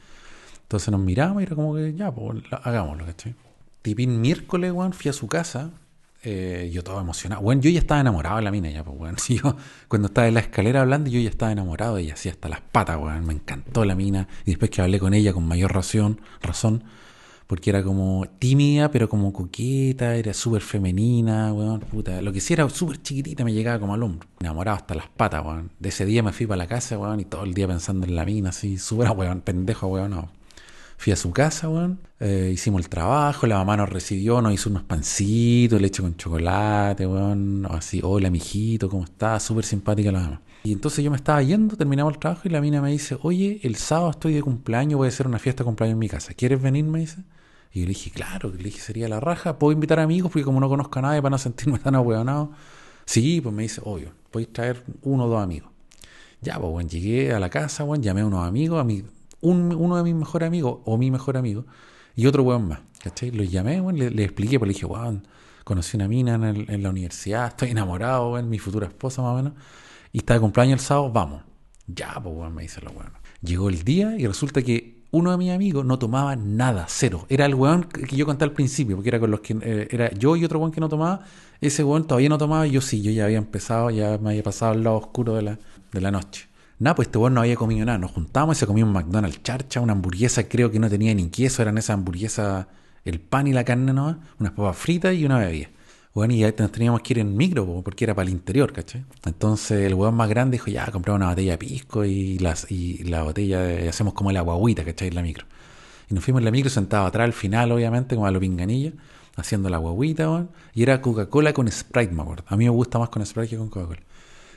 Entonces 0.67 0.91
nos 0.91 1.01
miramos 1.01 1.43
y 1.43 1.47
era 1.47 1.55
como 1.55 1.75
que, 1.75 1.95
ya, 1.95 2.13
pues, 2.13 2.43
hagámoslo, 2.65 3.07
¿cachai? 3.07 3.35
Tipín 3.83 4.21
miércoles, 4.21 4.73
weón, 4.73 4.93
fui 4.93 5.09
a 5.09 5.13
su 5.13 5.29
casa. 5.29 5.71
eh, 6.25 6.71
yo 6.73 6.83
todo 6.83 7.01
emocionado. 7.01 7.41
Bueno, 7.43 7.63
yo 7.63 7.71
ya 7.71 7.79
estaba 7.79 8.01
enamorado 8.01 8.37
de 8.39 8.43
la 8.43 8.51
mina 8.51 8.69
ya, 8.71 8.83
pues, 8.85 8.99
weón. 8.99 9.17
Sí, 9.19 9.39
yo, 9.43 9.57
cuando 9.89 10.09
estaba 10.09 10.27
en 10.27 10.35
la 10.35 10.41
escalera 10.41 10.81
hablando, 10.81 11.09
yo 11.09 11.21
ya 11.21 11.29
estaba 11.29 11.53
enamorado 11.53 11.99
ella, 11.99 12.15
así 12.15 12.29
hasta 12.29 12.49
las 12.49 12.61
patas, 12.61 12.99
weón. 12.99 13.25
Me 13.27 13.33
encantó 13.35 13.85
la 13.85 13.95
mina. 13.95 14.27
Y 14.45 14.51
después 14.51 14.71
que 14.71 14.83
hablé 14.83 14.99
con 14.99 15.15
ella 15.15 15.33
con 15.33 15.47
mayor 15.47 15.73
razón, 15.73 16.21
razón 16.43 16.83
porque 17.47 17.71
era 17.71 17.83
como 17.85 18.27
tímida, 18.41 18.91
pero 18.91 19.09
como 19.09 19.33
coqueta, 19.33 20.17
era 20.17 20.35
súper 20.35 20.63
femenina, 20.63 21.53
weón, 21.53 21.79
puta. 21.81 22.21
Lo 22.21 22.33
que 22.33 22.41
sí 22.41 22.55
era 22.55 22.69
súper 22.69 23.01
chiquitita, 23.01 23.45
me 23.45 23.53
llegaba 23.53 23.79
como 23.79 23.95
al 23.95 24.03
hombro. 24.03 24.27
Enamorado 24.41 24.79
hasta 24.79 24.97
las 24.97 25.07
patas, 25.09 25.45
weón. 25.45 25.71
De 25.79 25.91
ese 25.91 26.05
día 26.05 26.25
me 26.25 26.33
fui 26.33 26.47
para 26.47 26.59
la 26.59 26.67
casa, 26.67 26.99
weón, 26.99 27.21
y 27.21 27.25
todo 27.25 27.45
el 27.45 27.55
día 27.55 27.69
pensando 27.69 28.05
en 28.05 28.17
la 28.17 28.25
mina, 28.25 28.49
así, 28.49 28.79
súper, 28.79 29.11
weón, 29.13 29.43
pendejo, 29.43 29.87
weón, 29.87 30.11
no. 30.11 30.29
Fui 30.97 31.13
a 31.13 31.17
su 31.17 31.31
casa, 31.31 31.69
weón, 31.69 32.01
eh, 32.21 32.51
hicimos 32.53 32.81
el 32.81 32.89
trabajo, 32.89 33.47
la 33.47 33.59
mamá 33.59 33.77
nos 33.77 33.91
recibió, 33.91 34.41
nos 34.41 34.53
hizo 34.53 34.71
unos 34.71 34.83
pancitos, 34.83 35.81
leche 35.81 36.03
con 36.03 36.17
chocolate, 36.17 37.07
weón, 37.07 37.67
así, 37.71 38.01
hola, 38.03 38.31
mijito, 38.31 38.89
¿cómo 38.89 39.05
estás? 39.05 39.43
Súper 39.43 39.65
simpática 39.65 40.11
la 40.11 40.21
mamá. 40.21 40.43
Y 40.65 40.73
entonces 40.73 41.05
yo 41.05 41.11
me 41.11 41.17
estaba 41.17 41.41
yendo, 41.43 41.77
terminamos 41.77 42.15
el 42.15 42.19
trabajo 42.19 42.43
y 42.45 42.49
la 42.51 42.61
mina 42.61 42.83
me 42.83 42.91
dice, 42.91 43.17
oye, 43.23 43.61
el 43.63 43.77
sábado 43.77 44.11
estoy 44.11 44.35
de 44.35 44.43
cumpleaños, 44.43 44.99
voy 44.99 45.07
a 45.07 45.11
hacer 45.11 45.27
una 45.29 45.39
fiesta 45.39 45.63
de 45.63 45.67
cumpleaños 45.67 45.93
en 45.93 45.99
mi 46.01 46.09
casa. 46.09 46.35
¿Quieres 46.35 46.61
venir? 46.61 46.85
Me 46.85 46.99
dice. 46.99 47.23
Y 47.73 47.81
yo 47.81 47.87
le 47.87 47.91
dije, 47.91 48.11
claro, 48.11 48.51
le 48.51 48.65
dije, 48.65 48.81
sería 48.81 49.09
la 49.09 49.21
raja. 49.21 49.59
¿Puedo 49.59 49.73
invitar 49.73 50.01
amigos? 50.01 50.33
Porque 50.33 50.45
como 50.45 50.59
no 50.59 50.69
conozco 50.69 50.99
a 50.99 51.03
nadie 51.03 51.23
para 51.23 51.31
no 51.31 51.39
sentirme 51.39 51.79
tan 51.85 51.95
ahueonado. 51.95 52.51
Sí, 53.05 53.41
pues 53.41 53.55
me 53.55 53.63
dice, 53.63 53.81
obvio, 53.85 54.13
podéis 54.31 54.53
traer 54.53 54.83
uno 55.03 55.27
o 55.27 55.29
dos 55.29 55.41
amigos. 55.41 55.71
Ya, 56.41 56.59
pues, 56.59 56.71
bueno, 56.73 56.89
llegué 56.89 57.33
a 57.33 57.39
la 57.39 57.49
casa, 57.49 57.85
bueno, 57.85 58.03
llamé 58.03 58.23
a 58.23 58.27
unos 58.27 58.45
amigos, 58.47 58.81
a 58.81 58.85
mi, 58.85 59.05
un- 59.41 59.75
uno 59.75 59.97
de 59.97 60.03
mis 60.05 60.15
mejores 60.15 60.47
amigos, 60.47 60.81
o 60.85 60.97
mi 60.99 61.11
mejor 61.11 61.37
amigo, 61.37 61.65
y 62.15 62.27
otro 62.27 62.43
weón 62.43 62.69
más, 62.69 62.81
¿cachai? 63.03 63.31
Los 63.31 63.51
llamé, 63.51 63.81
bueno, 63.81 63.99
le, 64.11 64.25
expliqué, 64.25 64.59
pues 64.59 64.69
le 64.69 64.75
dije, 64.75 64.87
weón, 64.87 65.27
conocí 65.65 65.97
una 65.97 66.09
mina 66.09 66.35
en, 66.37 66.45
el- 66.45 66.71
en 66.71 66.83
la 66.83 66.91
universidad, 66.91 67.49
estoy 67.49 67.71
enamorado, 67.71 68.33
weón, 68.33 68.49
mi 68.49 68.59
futura 68.59 68.87
esposa 68.87 69.23
más 69.23 69.33
o 69.33 69.37
menos, 69.37 69.53
y 70.13 70.19
está 70.19 70.35
de 70.35 70.41
cumpleaños 70.41 70.81
el 70.81 70.87
sábado, 70.87 71.11
vamos. 71.13 71.43
Ya, 71.87 72.15
pues, 72.23 72.35
weón, 72.35 72.55
me 72.55 72.63
dice 72.63 72.81
lo 72.81 72.91
weón. 72.93 73.13
Llegó 73.43 73.69
el 73.69 73.85
día 73.85 74.17
y 74.19 74.27
resulta 74.27 74.63
que 74.63 74.97
uno 75.13 75.31
de 75.31 75.37
mis 75.37 75.51
amigos 75.53 75.85
no 75.85 75.99
tomaba 75.99 76.35
nada, 76.37 76.87
cero. 76.89 77.27
Era 77.29 77.47
el 77.47 77.55
weón 77.55 77.85
que 77.85 78.17
yo 78.17 78.27
conté 78.27 78.45
al 78.45 78.53
principio, 78.53 78.97
porque 78.97 79.09
era 79.11 79.21
con 79.21 79.31
los 79.31 79.41
que 79.41 79.57
eh, 79.63 79.89
era 79.91 80.11
yo 80.13 80.35
y 80.37 80.45
otro 80.45 80.59
weón 80.59 80.73
que 80.73 80.81
no 80.81 80.89
tomaba. 80.89 81.21
Ese 81.61 81.85
weón 81.85 82.07
todavía 82.07 82.29
no 82.29 82.39
tomaba 82.39 82.67
y 82.67 82.73
yo 82.73 82.81
sí, 82.81 83.03
yo 83.03 83.11
ya 83.13 83.25
había 83.27 83.39
empezado, 83.39 83.91
ya 83.91 84.19
me 84.19 84.31
había 84.31 84.43
pasado 84.43 84.73
al 84.73 84.83
lado 84.83 84.97
oscuro 84.97 85.35
de 85.37 85.43
la, 85.43 85.59
de 85.93 86.01
la 86.01 86.11
noche. 86.11 86.46
Nada, 86.79 86.95
pues 86.95 87.09
este 87.09 87.19
weón 87.19 87.35
no 87.35 87.41
había 87.41 87.57
comido 87.57 87.87
nada. 87.87 87.99
Nos 87.99 88.11
juntamos 88.11 88.57
y 88.57 88.61
se 88.61 88.67
comía 88.67 88.85
un 88.85 88.93
McDonald's 88.93 89.43
charcha, 89.43 89.81
una 89.81 89.93
hamburguesa, 89.93 90.47
creo 90.49 90.71
que 90.71 90.79
no 90.79 90.91
tenía 90.91 91.15
ni 91.15 91.29
queso, 91.31 91.63
eran 91.63 91.79
esas 91.79 91.95
hamburguesas, 91.95 92.67
el 93.05 93.21
pan 93.21 93.47
y 93.47 93.53
la 93.53 93.65
carne 93.65 93.93
nomás, 93.93 94.17
unas 94.39 94.53
papas 94.53 94.77
fritas 94.77 95.15
y 95.15 95.25
una 95.25 95.39
bebida. 95.39 95.69
Bueno, 96.13 96.35
y 96.35 96.39
ya 96.39 96.55
nos 96.59 96.73
teníamos 96.73 97.03
que 97.03 97.15
ir 97.15 97.19
en 97.19 97.37
micro, 97.37 97.67
po, 97.67 97.83
porque 97.83 98.05
era 98.05 98.15
para 98.15 98.27
el 98.27 98.33
interior, 98.33 98.73
¿cachai? 98.73 99.05
Entonces 99.25 99.87
el 99.87 99.95
weón 99.95 100.15
más 100.15 100.29
grande 100.29 100.57
dijo, 100.57 100.71
ya, 100.71 100.87
compramos 100.91 101.21
una 101.21 101.29
botella 101.31 101.53
de 101.53 101.59
pisco 101.59 102.05
y, 102.05 102.39
las, 102.39 102.71
y 102.71 103.05
la 103.05 103.23
botella, 103.23 103.89
hacemos 103.89 104.15
como 104.15 104.33
la 104.33 104.41
guaguita, 104.41 104.85
¿cachai? 104.85 105.09
En 105.09 105.15
la 105.15 105.23
micro. 105.23 105.47
Y 106.11 106.15
nos 106.15 106.25
fuimos 106.25 106.41
en 106.41 106.47
la 106.47 106.51
micro 106.51 106.71
sentados 106.71 107.09
atrás 107.09 107.25
al 107.25 107.33
final, 107.33 107.73
obviamente, 107.73 108.15
como 108.15 108.27
a 108.27 108.31
lo 108.31 108.41
pinganillo, 108.41 108.93
haciendo 109.37 109.69
la 109.69 109.79
guaguita, 109.79 110.31
weón. 110.31 110.51
Y 110.75 110.83
era 110.83 111.01
Coca-Cola 111.01 111.53
con 111.53 111.71
Sprite, 111.71 112.13
me 112.13 112.23
acuerdo. 112.23 112.45
A 112.49 112.57
mí 112.57 112.65
me 112.65 112.71
gusta 112.71 112.99
más 112.99 113.09
con 113.11 113.25
Sprite 113.25 113.51
que 113.51 113.57
con 113.59 113.69
Coca-Cola. 113.69 114.01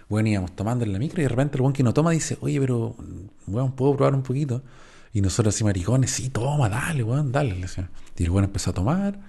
Bueno, 0.10 0.28
íbamos 0.28 0.56
tomando 0.56 0.84
en 0.84 0.92
la 0.92 0.98
micro 0.98 1.22
y 1.22 1.24
de 1.24 1.30
repente 1.30 1.58
el 1.58 1.62
weón 1.62 1.74
que 1.74 1.84
no 1.84 1.94
toma 1.94 2.10
dice, 2.12 2.38
oye, 2.42 2.60
pero, 2.60 2.96
weón, 3.48 3.74
¿puedo 3.74 3.96
probar 3.96 4.16
un 4.16 4.24
poquito? 4.24 4.63
Y 5.13 5.22
nosotros 5.22 5.54
así 5.54 5.63
maricones, 5.63 6.10
sí, 6.10 6.30
toma, 6.30 6.68
dale, 6.68 7.04
weón, 7.04 7.32
dale. 7.32 7.54
le. 7.56 7.68
Y 8.18 8.24
el 8.24 8.32
weón 8.32 8.46
empezó 8.46 8.72
a 8.72 8.74
tomar, 8.74 9.20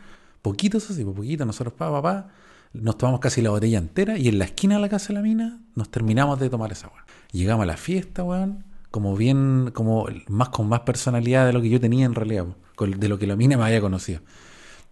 poquito 0.41 0.79
eso 0.79 0.95
sí, 0.95 1.05
pues, 1.05 1.15
poquito, 1.15 1.45
nosotros 1.45 1.75
pa, 1.75 2.01
pa, 2.01 2.29
nos 2.73 2.97
tomamos 2.97 3.21
casi 3.21 3.43
la 3.43 3.51
botella 3.51 3.79
entera 3.79 4.17
y 4.17 4.29
en 4.29 4.39
la 4.39 4.47
esquina 4.47 4.77
de 4.77 4.81
la 4.81 4.89
casa 4.89 5.09
de 5.09 5.15
la 5.15 5.23
mina 5.23 5.61
nos 5.75 5.91
terminamos 5.91 6.41
de 6.41 6.49
tomar 6.49 6.73
esa 6.73 6.89
weón. 6.89 7.05
Llegamos 7.33 7.65
a 7.65 7.67
la 7.67 7.77
fiesta, 7.77 8.25
weón, 8.25 8.65
como 8.91 9.15
bien, 9.17 9.73
como 9.75 10.07
más 10.29 10.49
con 10.49 10.67
más 10.67 10.81
personalidad 10.81 11.47
de 11.47 11.53
lo 11.53 11.61
que 11.61 11.69
yo 11.69 11.79
tenía 11.79 12.07
en 12.07 12.15
realidad, 12.15 12.47
de 12.79 13.09
lo 13.09 13.19
que 13.19 13.27
la 13.27 13.37
mina 13.37 13.59
me 13.59 13.65
había 13.65 13.83
conocido. 13.83 14.21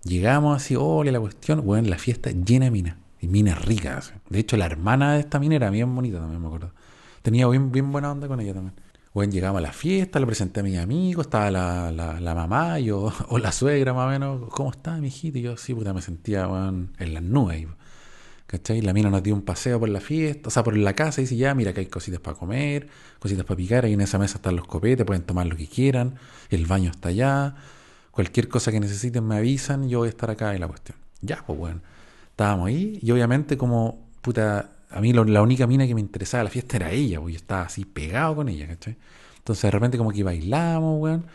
Llegamos 0.05 0.57
así, 0.57 0.77
ole 0.77 1.13
la 1.13 1.21
cuestión, 1.21 1.63
weón, 1.65 1.89
la 1.89 1.97
fiesta 1.97 2.31
llena 2.31 2.67
de 2.67 2.71
minas. 2.71 2.97
Y 3.21 3.29
minas 3.29 3.65
ricas. 3.65 4.09
así. 4.09 4.13
De 4.29 4.39
hecho, 4.39 4.57
la 4.57 4.67
hermana 4.67 5.15
de 5.15 5.21
esta 5.21 5.39
mina 5.39 5.57
era 5.57 5.71
bien 5.71 5.95
bonita 5.95 6.19
también, 6.19 6.41
me 6.41 6.47
acuerdo. 6.47 6.73
Tenía 7.23 7.47
bien, 7.49 7.73
bien 7.73 7.91
buena 7.91 8.13
onda 8.13 8.29
con 8.29 8.41
ella 8.41 8.55
también. 8.55 8.75
Bueno, 9.15 9.33
llegamos 9.33 9.59
a 9.59 9.63
la 9.63 9.73
fiesta, 9.73 10.21
le 10.21 10.27
presenté 10.27 10.61
a 10.61 10.63
mis 10.63 10.79
amigos, 10.79 11.27
estaba 11.27 11.51
la, 11.51 12.21
la, 12.21 12.35
mamá, 12.35 12.79
yo, 12.79 13.13
o 13.29 13.39
la 13.39 13.53
suegra 13.53 13.93
más 13.93 14.07
o 14.07 14.11
menos, 14.11 14.49
¿cómo 14.51 14.71
está 14.71 14.97
mi 14.99 15.09
hijito? 15.09 15.39
Y 15.39 15.43
yo, 15.43 15.57
sí, 15.57 15.75
puta, 15.75 15.93
me 15.93 16.03
sentía 16.03 16.47
weón, 16.47 16.93
en 16.99 17.15
las 17.15 17.23
nubes. 17.23 17.67
¿Cachai? 18.47 18.81
La 18.81 18.95
mina 18.95 19.11
nos 19.11 19.23
dio 19.23 19.35
un 19.35 19.43
paseo 19.43 19.79
por 19.79 19.91
la 19.91 20.01
fiesta, 20.01 20.49
o 20.49 20.51
sea, 20.51 20.63
por 20.65 20.77
la 20.77 20.95
casa, 20.95 21.21
y 21.21 21.25
dice, 21.25 21.37
ya, 21.37 21.55
mira 21.55 21.73
que 21.75 21.81
hay 21.81 21.87
cositas 21.87 22.21
para 22.21 22.37
comer, 22.37 22.89
cositas 23.19 23.45
para 23.45 23.57
picar, 23.57 23.85
ahí 23.85 23.93
en 23.93 24.01
esa 24.01 24.19
mesa 24.19 24.37
están 24.37 24.57
los 24.57 24.67
copetes, 24.67 25.05
pueden 25.05 25.23
tomar 25.23 25.47
lo 25.47 25.57
que 25.57 25.67
quieran, 25.67 26.15
el 26.49 26.65
baño 26.65 26.91
está 26.91 27.11
allá, 27.11 27.57
cualquier 28.11 28.49
cosa 28.49 28.73
que 28.73 28.81
necesiten 28.81 29.27
me 29.27 29.37
avisan, 29.37 29.89
yo 29.89 29.99
voy 29.99 30.07
a 30.07 30.11
estar 30.11 30.31
acá 30.31 30.55
y 30.57 30.59
la 30.59 30.67
cuestión. 30.67 30.97
Ya, 31.21 31.45
pues 31.47 31.59
bueno, 31.59 31.81
estábamos 32.39 32.69
ahí, 32.69 32.99
y 33.03 33.11
obviamente 33.11 33.57
como, 33.59 34.09
puta, 34.23 34.71
a 34.91 35.01
mí 35.01 35.13
la 35.13 35.43
única 35.43 35.67
mina 35.67 35.87
que 35.87 35.95
me 35.95 36.01
interesaba 36.01 36.41
de 36.41 36.45
la 36.45 36.51
fiesta 36.51 36.77
era 36.77 36.93
ella, 36.93 37.21
pues 37.21 37.35
yo 37.35 37.39
estaba 37.39 37.63
así 37.63 37.85
pegado 37.85 38.37
con 38.37 38.49
ella, 38.49 38.69
¿cachai? 38.69 38.97
Entonces 39.39 39.63
de 39.63 39.71
repente 39.71 39.99
como 39.99 40.13
que 40.13 40.23
bailamos, 40.23 41.01
weón. 41.01 41.27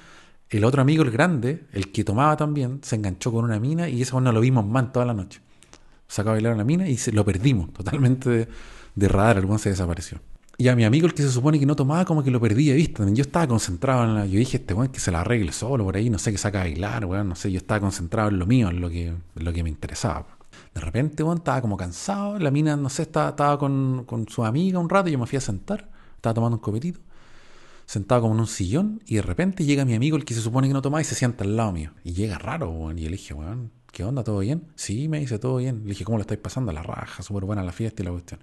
El 0.50 0.64
otro 0.66 0.82
amigo, 0.82 1.04
el 1.04 1.12
grande, 1.12 1.66
el 1.74 1.92
que 1.92 2.04
tomaba 2.04 2.38
también, 2.38 2.80
se 2.84 2.96
enganchó 2.96 3.32
con 3.32 3.44
una 3.44 3.60
mina 3.60 3.90
y 3.90 4.04
weón 4.04 4.24
no 4.24 4.32
lo 4.32 4.40
vimos 4.40 4.66
más 4.66 4.92
toda 4.92 5.06
la 5.06 5.14
noche 5.14 5.42
sacó 6.14 6.30
a 6.30 6.34
bailar 6.34 6.52
a 6.52 6.56
una 6.56 6.64
mina 6.64 6.88
y 6.88 6.98
se, 6.98 7.12
lo 7.12 7.26
perdimos 7.26 7.74
totalmente 7.74 8.30
de, 8.30 8.48
de 8.96 9.08
radar, 9.08 9.38
el 9.38 9.46
weón 9.46 9.60
se 9.60 9.70
desapareció. 9.70 10.20
Y 10.58 10.68
a 10.68 10.76
mi 10.76 10.86
amigo, 10.86 11.08
el 11.08 11.16
que 11.16 11.24
se 11.24 11.32
supone 11.32 11.60
que 11.60 11.66
no 11.66 11.76
tomaba, 11.76 12.06
como 12.06 12.24
que 12.24 12.30
lo 12.30 12.40
perdí 12.40 12.68
de 12.70 12.76
vista. 12.76 13.04
Yo 13.10 13.24
estaba 13.24 13.48
concentrado 13.48 14.04
en 14.04 14.14
la. 14.14 14.26
Yo 14.28 14.38
dije, 14.38 14.58
este 14.58 14.76
weón 14.76 14.90
que 14.90 15.00
se 15.00 15.12
la 15.12 15.22
arregle 15.22 15.52
solo 15.52 15.84
por 15.84 15.98
ahí, 15.98 16.12
no 16.12 16.20
sé, 16.20 16.32
que 16.32 16.38
saca 16.38 16.60
a 16.60 16.64
bailar, 16.66 17.06
weón, 17.06 17.30
no 17.30 17.36
sé. 17.36 17.52
Yo 17.52 17.58
estaba 17.58 17.80
concentrado 17.80 18.30
en 18.30 18.38
lo 18.38 18.46
mío, 18.46 18.70
en 18.70 18.80
lo 18.80 18.90
que, 18.90 19.08
en 19.08 19.18
lo 19.34 19.52
que 19.52 19.64
me 19.64 19.70
interesaba. 19.70 20.28
De 20.74 20.82
repente, 20.82 21.24
weón, 21.24 21.38
estaba 21.38 21.62
como 21.62 21.78
cansado. 21.78 22.40
La 22.40 22.52
mina, 22.52 22.76
no 22.76 22.90
sé, 22.90 23.04
estaba, 23.04 23.58
con, 23.58 24.06
con 24.06 24.28
su 24.28 24.44
amiga 24.44 24.80
un 24.80 24.90
rato. 24.90 25.10
Yo 25.10 25.20
me 25.20 25.28
fui 25.28 25.38
a 25.38 25.42
sentar, 25.42 25.90
estaba 26.16 26.34
tomando 26.34 26.58
un 26.58 26.62
copetito, 26.62 27.00
sentado 27.86 28.22
como 28.22 28.34
en 28.34 28.40
un 28.42 28.48
sillón. 28.48 29.02
Y 29.06 29.16
de 29.16 29.22
repente 29.22 29.66
llega 29.66 29.86
mi 29.86 29.94
amigo, 29.94 30.18
el 30.18 30.26
que 30.26 30.34
se 30.34 30.42
supone 30.42 30.68
que 30.68 30.74
no 30.74 30.82
tomaba, 30.82 31.02
y 31.02 31.06
se 31.06 31.16
sienta 31.16 31.44
al 31.44 31.56
lado 31.56 31.72
mío. 31.72 31.92
Y 32.04 32.14
llega 32.14 32.38
raro, 32.40 32.70
weón. 32.72 32.98
Y 32.98 33.04
yo 33.04 33.10
le 33.10 33.18
dije, 33.18 33.34
weón, 33.34 33.72
¿qué 33.92 34.04
onda? 34.04 34.24
¿Todo 34.24 34.40
bien? 34.40 34.64
Sí, 34.76 35.08
me 35.08 35.20
dice, 35.20 35.38
todo 35.38 35.58
bien. 35.58 35.82
Le 35.84 35.90
dije, 35.90 36.06
¿cómo 36.06 36.18
lo 36.18 36.22
estáis 36.22 36.40
pasando? 36.40 36.72
La 36.72 36.82
raja, 36.82 37.22
súper 37.22 37.46
buena 37.46 37.64
la 37.64 37.72
fiesta 37.72 38.02
y 38.02 38.06
la 38.06 38.12
cuestión. 38.12 38.40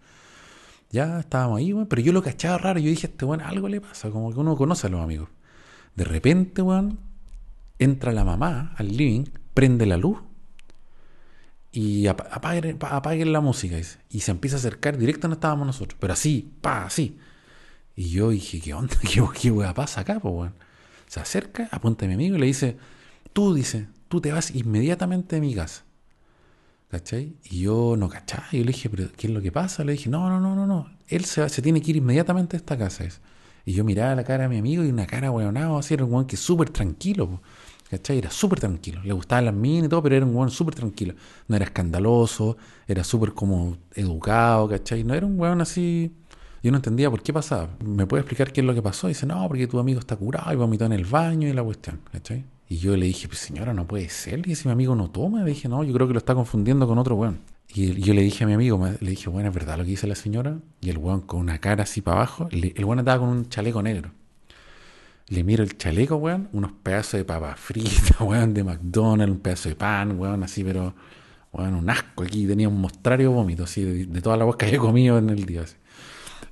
Ya 0.90 1.20
estábamos 1.20 1.58
ahí, 1.58 1.72
weón, 1.72 1.87
pero 1.87 2.02
yo 2.02 2.12
lo 2.12 2.22
cachaba 2.22 2.58
raro. 2.58 2.78
Yo 2.78 2.90
dije, 2.90 3.08
este 3.08 3.25
weón, 3.25 3.40
algo 3.40 3.68
le 3.68 3.80
pasa, 3.80 4.10
como 4.10 4.32
que 4.32 4.38
uno 4.38 4.56
conoce 4.56 4.87
a 4.87 4.90
los 4.90 5.00
amigos. 5.00 5.28
De 5.96 6.04
repente, 6.04 6.62
weón, 6.62 7.00
entra 7.80 8.12
la 8.12 8.25
mamá 8.25 8.72
al 8.76 8.96
living, 8.96 9.25
prende 9.52 9.87
la 9.87 9.96
luz 9.96 10.18
y 11.73 12.07
apa- 12.09 12.29
apaguen, 12.33 12.79
pa- 12.79 12.97
apaguen 12.97 13.33
la 13.33 13.41
música. 13.41 13.77
dice. 13.77 13.99
Y 14.11 14.21
se 14.21 14.31
empieza 14.33 14.57
a 14.57 14.59
acercar 14.59 14.99
directo 14.99 15.23
donde 15.23 15.35
estábamos 15.37 15.67
nosotros, 15.67 15.97
pero 16.00 16.12
así, 16.12 16.53
pa, 16.61 16.85
así. 16.87 17.19
Y 17.97 18.11
yo 18.11 18.31
dije, 18.31 18.61
¿qué 18.61 18.75
onda? 18.75 18.95
¿Qué, 19.03 19.23
qué 19.41 19.50
weá 19.50 19.75
pasa 19.75 20.00
acá, 20.03 20.21
po? 20.21 20.49
Se 21.07 21.21
acerca, 21.21 21.69
apunta 21.73 22.05
a 22.05 22.09
mi 22.09 22.15
amigo 22.15 22.37
y 22.37 22.41
le 22.41 22.47
dice, 22.47 22.77
tú, 23.33 23.55
dice, 23.55 23.89
tú 24.09 24.21
te 24.21 24.33
vas 24.33 24.50
inmediatamente 24.55 25.37
de 25.37 25.41
mi 25.41 25.55
casa. 25.55 25.85
¿Cachai? 26.91 27.37
Y 27.45 27.61
yo 27.61 27.95
no 27.97 28.09
cachaba. 28.09 28.47
Yo 28.50 28.61
le 28.61 28.73
dije, 28.73 28.91
¿pero 28.91 29.11
qué 29.17 29.29
es 29.29 29.33
lo 29.33 29.41
que 29.41 29.53
pasa? 29.53 29.85
Le 29.85 29.93
dije, 29.93 30.11
no, 30.11 30.29
no, 30.29 30.41
no, 30.41 30.57
no, 30.57 30.67
no. 30.67 30.91
Él 31.07 31.25
se, 31.25 31.49
tiene 31.62 31.81
que 31.81 31.91
ir 31.93 31.97
inmediatamente 31.99 32.57
a 32.57 32.59
esta 32.59 32.77
casa. 32.77 33.05
dice. 33.05 33.19
Y 33.65 33.75
yo 33.75 33.85
miraba 33.85 34.15
la 34.17 34.25
cara 34.25 34.45
de 34.45 34.49
mi 34.49 34.59
amigo 34.59 34.83
y 34.83 34.89
una 34.89 35.07
cara 35.07 35.31
weonado, 35.31 35.79
así 35.79 35.95
era 35.95 36.05
un 36.05 36.12
weón 36.12 36.27
que 36.27 36.37
súper 36.37 36.71
tranquilo, 36.71 37.29
po, 37.29 37.43
¿cachai? 37.90 38.18
Era 38.18 38.30
súper 38.30 38.61
tranquilo. 38.61 39.02
Le 39.02 39.12
gustaban 39.12 39.47
las 39.47 39.54
minas 39.54 39.87
y 39.87 39.88
todo, 39.88 40.02
pero 40.02 40.16
era 40.16 40.25
un 40.25 40.35
weón 40.35 40.50
súper 40.50 40.75
tranquilo. 40.75 41.14
No 41.49 41.56
era 41.56 41.64
escandaloso, 41.64 42.56
era 42.87 43.02
súper 43.04 43.32
como 43.32 43.76
educado, 43.94 44.68
¿cachai? 44.68 45.04
No 45.04 45.14
era 45.14 45.26
un 45.26 45.38
weón 45.38 45.61
así. 45.61 46.12
Yo 46.62 46.70
no 46.70 46.76
entendía 46.76 47.11
por 47.11 47.23
qué 47.23 47.32
pasaba. 47.32 47.70
¿Me 47.85 48.06
puede 48.06 48.20
explicar 48.20 48.52
qué 48.52 48.61
es 48.61 48.66
lo 48.66 48.75
que 48.75 48.82
pasó? 48.82 49.09
Y 49.09 49.12
dice, 49.12 49.26
no, 49.26 49.47
porque 49.49 49.66
tu 49.66 49.78
amigo 49.78 49.99
está 49.99 50.16
curado 50.16 50.52
y 50.52 50.56
vomitó 50.56 50.85
en 50.85 50.92
el 50.92 51.04
baño 51.04 51.49
y 51.49 51.52
la 51.52 51.62
cuestión, 51.62 52.00
¿cachai? 52.12 52.44
Y 52.68 52.76
yo 52.76 52.97
le 52.97 53.06
dije, 53.06 53.26
pues 53.26 53.40
señora, 53.40 53.75
no 53.75 53.87
puede 53.87 54.09
ser. 54.09 54.47
Y 54.47 54.54
si 54.54 54.68
mi 54.68 54.73
amigo 54.73 54.94
no 54.94 55.11
toma, 55.11 55.42
le 55.42 55.50
dije, 55.50 55.68
no, 55.68 55.82
yo 55.82 55.92
creo 55.92 56.06
que 56.06 56.12
lo 56.12 56.18
está 56.18 56.35
confundiendo 56.35 56.87
con 56.87 56.99
otro 56.99 57.16
weón. 57.16 57.40
Y 57.73 58.00
yo 58.00 58.14
le 58.14 58.23
dije 58.23 58.44
a 58.44 58.47
mi 58.47 58.52
amigo, 58.52 58.80
le 59.00 59.11
dije, 59.11 59.30
bueno, 59.30 59.49
¿es 59.49 59.54
verdad 59.54 59.78
lo 59.78 59.85
que 59.85 59.90
dice 59.90 60.06
la 60.06 60.14
señora? 60.14 60.59
Y 60.80 60.90
el 60.90 60.99
weón 60.99 61.23
con 61.23 61.40
una 61.40 61.59
cara 61.59 61.85
así 61.85 62.00
para 62.00 62.18
abajo, 62.18 62.49
el 62.50 62.85
weón 62.85 62.99
andaba 62.99 63.20
con 63.20 63.28
un 63.28 63.49
chaleco 63.49 63.82
negro. 63.82 64.12
Le 65.30 65.44
miro 65.44 65.62
el 65.62 65.78
chaleco, 65.78 66.16
weón, 66.16 66.49
unos 66.52 66.72
pedazos 66.72 67.12
de 67.12 67.25
papas 67.25 67.58
fritas, 67.58 68.12
weón, 68.20 68.52
de 68.52 68.64
McDonald's, 68.64 69.32
un 69.32 69.40
pedazo 69.40 69.68
de 69.68 69.76
pan, 69.76 70.18
weón, 70.18 70.42
así, 70.42 70.62
pero 70.64 70.94
Bueno, 71.52 71.78
un 71.78 71.88
asco 71.88 72.25
aquí, 72.25 72.46
tenía 72.46 72.68
un 72.68 72.80
mostrario 72.80 73.30
vómito, 73.32 73.64
así, 73.64 73.82
de, 73.84 74.06
de 74.06 74.20
todas 74.22 74.38
las 74.38 74.46
cosas 74.46 74.58
que 74.58 74.66
había 74.66 74.78
comido 74.78 75.18
en 75.18 75.30
el 75.30 75.44
día. 75.46 75.62
Así. 75.62 75.76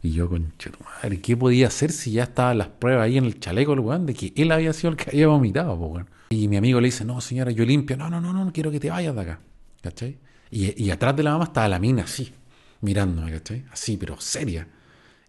Y 0.03 0.13
yo, 0.13 0.29
conche 0.29 0.71
tu 0.71 0.79
madre, 0.85 1.21
¿qué 1.21 1.37
podía 1.37 1.67
hacer 1.67 1.91
si 1.91 2.13
ya 2.13 2.23
estaban 2.25 2.59
las 2.59 2.69
pruebas 2.69 3.05
ahí 3.05 3.19
en 3.19 3.25
el 3.25 3.41
chaleco, 3.41 3.73
el 3.73 3.81
weón, 3.81 4.07
de 4.07 4.15
que 4.15 4.33
él 4.37 4.53
había 4.53 4.73
sido 4.73 4.91
el 4.91 4.97
que 4.97 5.11
había 5.11 5.27
vomitado, 5.27 5.75
weón? 5.75 6.09
Y 6.31 6.47
mi 6.47 6.57
amigo 6.57 6.81
le 6.81 6.87
dice, 6.87 7.05
no, 7.05 7.21
señora, 7.21 7.51
yo 7.51 7.65
limpio. 7.65 7.97
No, 7.97 8.09
no, 8.09 8.21
no, 8.21 8.33
no, 8.33 8.45
no 8.45 8.53
quiero 8.53 8.71
que 8.71 8.79
te 8.79 8.91
vayas 8.91 9.15
de 9.15 9.21
acá. 9.21 9.41
¿Cachai? 9.83 10.19
Y, 10.51 10.85
y 10.85 10.91
atrás 10.91 11.17
de 11.17 11.23
la 11.25 11.33
mamá 11.33 11.45
estaba 11.45 11.69
la 11.69 11.79
mina 11.79 12.05
así, 12.05 12.33
mirándome, 12.81 13.33
¿cachai? 13.33 13.65
Así, 13.73 13.97
pero 13.97 14.21
seria. 14.21 14.69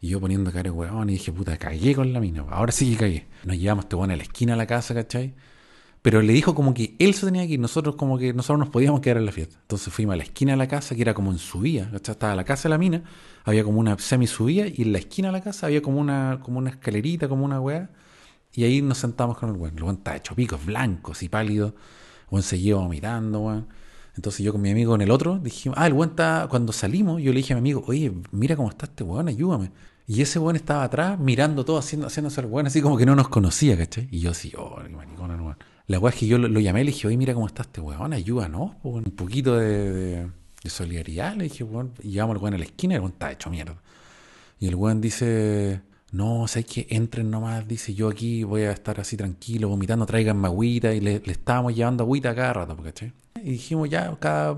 Y 0.01 0.09
yo 0.09 0.19
poniendo 0.19 0.51
cara 0.51 0.63
de 0.63 0.71
weón 0.71 1.09
y 1.09 1.13
dije, 1.13 1.31
puta, 1.31 1.57
cagué 1.57 1.93
con 1.93 2.13
la 2.13 2.19
mina. 2.19 2.45
Ahora 2.49 2.71
sí 2.71 2.91
que 2.91 2.97
cagué. 2.97 3.27
Nos 3.43 3.57
llevamos 3.57 3.85
este 3.85 3.95
weón 3.95 4.11
a 4.11 4.15
la 4.15 4.23
esquina 4.23 4.53
de 4.53 4.57
la 4.57 4.67
casa, 4.67 4.93
¿cachai? 4.93 5.35
Pero 6.01 6.21
le 6.21 6.31
dijo 6.31 6.55
como 6.55 6.73
que 6.73 6.95
él 6.99 7.13
se 7.13 7.25
tenía 7.25 7.45
que 7.45 7.53
ir, 7.53 7.59
nosotros 7.59 7.95
como 7.95 8.17
que 8.17 8.33
nosotros 8.33 8.59
nos 8.59 8.69
podíamos 8.69 9.01
quedar 9.01 9.17
en 9.17 9.25
la 9.25 9.33
fiesta. 9.33 9.57
Entonces 9.61 9.93
fuimos 9.93 10.13
a 10.13 10.15
la 10.15 10.23
esquina 10.23 10.53
de 10.53 10.57
la 10.57 10.67
casa, 10.67 10.95
que 10.95 11.01
era 11.01 11.13
como 11.13 11.31
en 11.31 11.39
subida, 11.39 11.89
¿cachai? 11.91 12.13
Estaba 12.13 12.35
la 12.35 12.45
casa 12.45 12.63
de 12.63 12.69
la 12.69 12.77
mina, 12.77 13.03
había 13.43 13.65
como 13.65 13.79
una 13.79 13.97
semi 13.99 14.25
subida, 14.25 14.65
y 14.67 14.83
en 14.83 14.93
la 14.93 14.99
esquina 14.99 15.27
de 15.27 15.33
la 15.33 15.41
casa 15.41 15.67
había 15.67 15.81
como 15.81 15.99
una, 15.99 16.39
como 16.41 16.59
una 16.59 16.69
escalerita, 16.69 17.27
como 17.27 17.43
una 17.43 17.59
weá. 17.59 17.89
Y 18.53 18.63
ahí 18.63 18.81
nos 18.81 18.97
sentamos 18.99 19.37
con 19.37 19.49
el 19.49 19.55
weón. 19.57 19.75
El 19.75 19.83
weón 19.83 19.97
estaba 19.97 20.15
hecho 20.17 20.35
picos 20.35 20.65
blancos 20.65 21.21
y 21.21 21.29
pálidos. 21.29 21.73
El 21.73 22.27
weón 22.31 22.43
seguía 22.43 22.75
vomitando, 22.75 23.39
weón. 23.41 23.67
Entonces 24.15 24.45
yo 24.45 24.51
con 24.53 24.61
mi 24.61 24.71
amigo 24.71 24.95
en 24.95 25.01
el 25.01 25.11
otro 25.11 25.39
dijimos, 25.39 25.77
ah, 25.79 25.87
el 25.87 25.93
weón 25.93 26.09
está, 26.09 26.47
cuando 26.49 26.73
salimos, 26.73 27.21
yo 27.21 27.31
le 27.31 27.37
dije 27.37 27.53
a 27.53 27.55
mi 27.57 27.59
amigo, 27.59 27.83
oye, 27.87 28.11
mira 28.31 28.55
cómo 28.55 28.69
está 28.69 28.85
este 28.85 29.03
weón, 29.03 29.27
ayúdame. 29.27 29.71
Y 30.09 30.23
ese 30.23 30.39
weón 30.39 30.55
estaba 30.55 30.83
atrás 30.83 31.19
mirando 31.19 31.63
todo, 31.63 31.77
haciendo, 31.77 32.07
haciéndose 32.07 32.41
el 32.41 32.47
weón, 32.47 32.65
así 32.65 32.81
como 32.81 32.97
que 32.97 33.05
no 33.05 33.15
nos 33.15 33.29
conocía, 33.29 33.77
¿cachai? 33.77 34.07
Y 34.09 34.21
yo 34.21 34.31
así, 34.31 34.51
oh, 34.57 34.79
qué 34.81 34.89
maricona, 34.89 35.35
weón. 35.35 35.55
La 35.85 35.99
weá 35.99 36.11
es 36.11 36.19
que 36.19 36.25
yo 36.25 36.39
lo, 36.39 36.47
lo, 36.47 36.59
llamé 36.59 36.83
le 36.83 36.89
dije, 36.89 37.05
oye, 37.05 37.15
mira 37.15 37.35
cómo 37.35 37.45
está 37.45 37.61
este 37.61 37.79
weón, 37.79 38.11
ayúdanos. 38.11 38.71
Un 38.81 39.03
poquito 39.03 39.55
de, 39.55 39.91
de, 39.91 40.27
de, 40.63 40.69
solidaridad, 40.71 41.35
le 41.35 41.43
dije, 41.43 41.63
weón. 41.63 41.91
Y 42.01 42.09
llevamos 42.09 42.37
al 42.37 42.41
weón 42.41 42.55
a 42.55 42.57
la 42.57 42.63
esquina 42.63 42.95
el 42.95 43.01
weón 43.01 43.11
está 43.11 43.31
hecho 43.31 43.51
mierda. 43.51 43.75
Y 44.59 44.67
el 44.67 44.73
weón 44.73 44.99
dice, 44.99 45.81
no, 46.11 46.47
sé 46.47 46.63
que 46.63 46.87
entren 46.89 47.29
nomás, 47.29 47.67
dice, 47.67 47.93
yo 47.93 48.09
aquí 48.09 48.43
voy 48.43 48.63
a 48.63 48.71
estar 48.71 48.99
así 48.99 49.15
tranquilo, 49.15 49.69
vomitando, 49.69 50.07
traigan 50.07 50.43
agüita, 50.43 50.91
y 50.91 51.01
le, 51.01 51.19
le 51.19 51.31
estábamos 51.31 51.75
llevando 51.75 52.03
agüita 52.03 52.33
cada 52.33 52.53
rato, 52.53 52.75
¿cachai? 52.77 53.13
Y 53.43 53.51
dijimos, 53.51 53.89
ya, 53.89 54.15
cada 54.19 54.58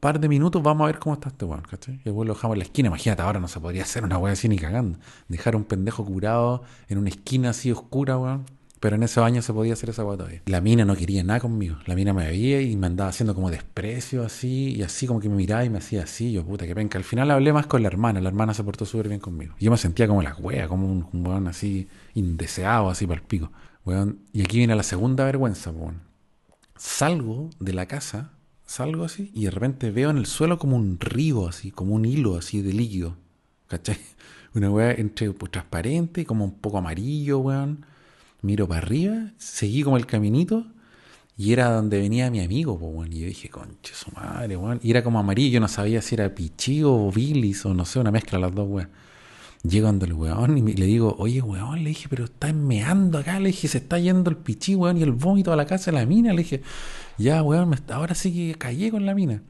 par 0.00 0.20
de 0.20 0.28
minutos 0.28 0.62
vamos 0.62 0.84
a 0.84 0.86
ver 0.86 0.98
cómo 0.98 1.14
está 1.14 1.28
este 1.28 1.44
weón, 1.44 1.62
¿cachai? 1.62 2.00
Y 2.04 2.10
weón 2.10 2.28
lo 2.28 2.34
dejamos 2.34 2.54
en 2.54 2.58
la 2.60 2.64
esquina, 2.64 2.88
imagínate, 2.88 3.22
ahora 3.22 3.40
no 3.40 3.48
se 3.48 3.60
podría 3.60 3.82
hacer 3.82 4.04
una 4.04 4.18
weá 4.18 4.32
así 4.32 4.48
ni 4.48 4.58
cagando. 4.58 4.98
Dejar 5.28 5.56
un 5.56 5.64
pendejo 5.64 6.04
curado 6.04 6.62
en 6.88 6.98
una 6.98 7.08
esquina 7.08 7.50
así 7.50 7.70
oscura, 7.70 8.18
weón. 8.18 8.44
Pero 8.78 8.96
en 8.96 9.02
ese 9.02 9.20
baño 9.20 9.40
se 9.40 9.52
podía 9.52 9.72
hacer 9.72 9.90
esa 9.90 10.04
weá 10.04 10.16
todavía. 10.16 10.42
La 10.46 10.60
mina 10.60 10.84
no 10.84 10.94
quería 10.94 11.24
nada 11.24 11.40
conmigo. 11.40 11.76
La 11.86 11.94
mina 11.94 12.12
me 12.12 12.26
veía 12.26 12.60
y 12.60 12.76
me 12.76 12.86
andaba 12.86 13.08
haciendo 13.08 13.34
como 13.34 13.50
desprecio 13.50 14.24
así, 14.24 14.74
y 14.76 14.82
así 14.82 15.06
como 15.06 15.18
que 15.18 15.28
me 15.28 15.36
miraba 15.36 15.64
y 15.64 15.70
me 15.70 15.78
hacía 15.78 16.02
así. 16.02 16.32
Yo, 16.32 16.44
puta, 16.44 16.66
que 16.66 16.74
penca. 16.74 16.98
Al 16.98 17.04
final 17.04 17.30
hablé 17.30 17.52
más 17.52 17.66
con 17.66 17.82
la 17.82 17.88
hermana. 17.88 18.20
La 18.20 18.28
hermana 18.28 18.52
se 18.54 18.62
portó 18.62 18.84
súper 18.84 19.08
bien 19.08 19.20
conmigo. 19.20 19.54
Yo 19.58 19.70
me 19.70 19.78
sentía 19.78 20.06
como 20.06 20.22
la 20.22 20.34
wea, 20.34 20.68
como 20.68 20.90
un, 20.90 21.08
un 21.12 21.26
weón 21.26 21.48
así 21.48 21.88
indeseado, 22.14 22.90
así 22.90 23.06
para 23.06 23.20
el 23.20 23.26
pico. 23.26 23.50
Weón. 23.84 24.18
Y 24.32 24.42
aquí 24.42 24.58
viene 24.58 24.76
la 24.76 24.82
segunda 24.82 25.24
vergüenza, 25.24 25.70
weón. 25.70 26.05
Salgo 26.76 27.50
de 27.60 27.72
la 27.72 27.86
casa, 27.86 28.32
salgo 28.64 29.04
así, 29.04 29.30
y 29.34 29.44
de 29.44 29.50
repente 29.50 29.90
veo 29.90 30.10
en 30.10 30.18
el 30.18 30.26
suelo 30.26 30.58
como 30.58 30.76
un 30.76 30.98
río, 31.00 31.48
así, 31.48 31.70
como 31.70 31.94
un 31.94 32.04
hilo 32.04 32.36
así 32.36 32.62
de 32.62 32.72
líquido. 32.72 33.16
¿Cachai? 33.68 33.98
Una 34.54 34.70
weá 34.70 34.92
entre 34.92 35.30
pues, 35.32 35.52
transparente, 35.52 36.24
como 36.24 36.44
un 36.44 36.58
poco 36.58 36.78
amarillo, 36.78 37.38
weón 37.38 37.84
miro 38.46 38.68
para 38.68 38.80
arriba, 38.80 39.32
seguí 39.36 39.82
como 39.82 39.96
el 39.96 40.06
caminito 40.06 40.66
y 41.36 41.52
era 41.52 41.70
donde 41.70 41.98
venía 41.98 42.30
mi 42.30 42.40
amigo, 42.40 42.78
bueno. 42.78 43.14
Y 43.14 43.20
yo 43.20 43.26
dije, 43.26 43.50
conche 43.50 43.92
su 43.94 44.10
madre, 44.12 44.56
weón. 44.56 44.80
Y 44.82 44.90
era 44.90 45.02
como 45.04 45.18
amarillo, 45.18 45.54
yo 45.54 45.60
no 45.60 45.68
sabía 45.68 46.00
si 46.00 46.14
era 46.14 46.34
pichí 46.34 46.82
o 46.82 47.10
bilis 47.12 47.66
o 47.66 47.74
no 47.74 47.84
sé, 47.84 47.98
una 47.98 48.10
mezcla 48.10 48.38
de 48.38 48.42
las 48.42 48.54
dos, 48.54 48.66
weón. 48.68 48.88
Llego 49.68 49.86
donde 49.86 50.06
el 50.06 50.12
weón 50.12 50.58
y 50.58 50.74
le 50.74 50.86
digo, 50.86 51.16
oye, 51.18 51.40
weón, 51.40 51.82
le 51.82 51.90
dije, 51.90 52.08
pero 52.08 52.24
está 52.24 52.52
meando 52.52 53.18
acá, 53.18 53.40
le 53.40 53.48
dije, 53.48 53.68
se 53.68 53.78
está 53.78 53.98
yendo 53.98 54.30
el 54.30 54.36
pichí, 54.36 54.74
weón, 54.74 54.98
y 54.98 55.02
el 55.02 55.12
vómito 55.12 55.52
a 55.52 55.56
la 55.56 55.66
casa 55.66 55.90
de 55.90 55.98
la 55.98 56.06
mina. 56.06 56.32
Le 56.32 56.42
dije, 56.42 56.62
ya, 57.18 57.42
weón, 57.42 57.74
ahora 57.90 58.14
sí 58.14 58.32
que 58.32 58.58
callé 58.58 58.90
con 58.90 59.06
la 59.06 59.14
mina. 59.14 59.42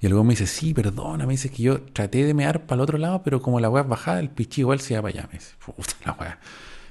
Y 0.00 0.06
el 0.06 0.14
weón 0.14 0.26
me 0.26 0.32
dice, 0.32 0.46
sí, 0.46 0.72
perdona, 0.72 1.26
me 1.26 1.34
dice 1.34 1.50
que 1.50 1.62
yo 1.62 1.82
traté 1.82 2.24
de 2.24 2.32
mear 2.32 2.66
para 2.66 2.76
el 2.76 2.80
otro 2.82 2.98
lado, 2.98 3.22
pero 3.22 3.42
como 3.42 3.60
la 3.60 3.68
weá 3.68 3.82
bajada, 3.82 4.20
el 4.20 4.30
pichí 4.30 4.62
igual 4.62 4.80
se 4.80 4.94
iba 4.94 5.02
para 5.02 5.14
allá. 5.18 5.28
Me 5.30 5.38
dice, 5.38 5.52
puta 5.64 5.94
la 6.06 6.12
weá. 6.12 6.38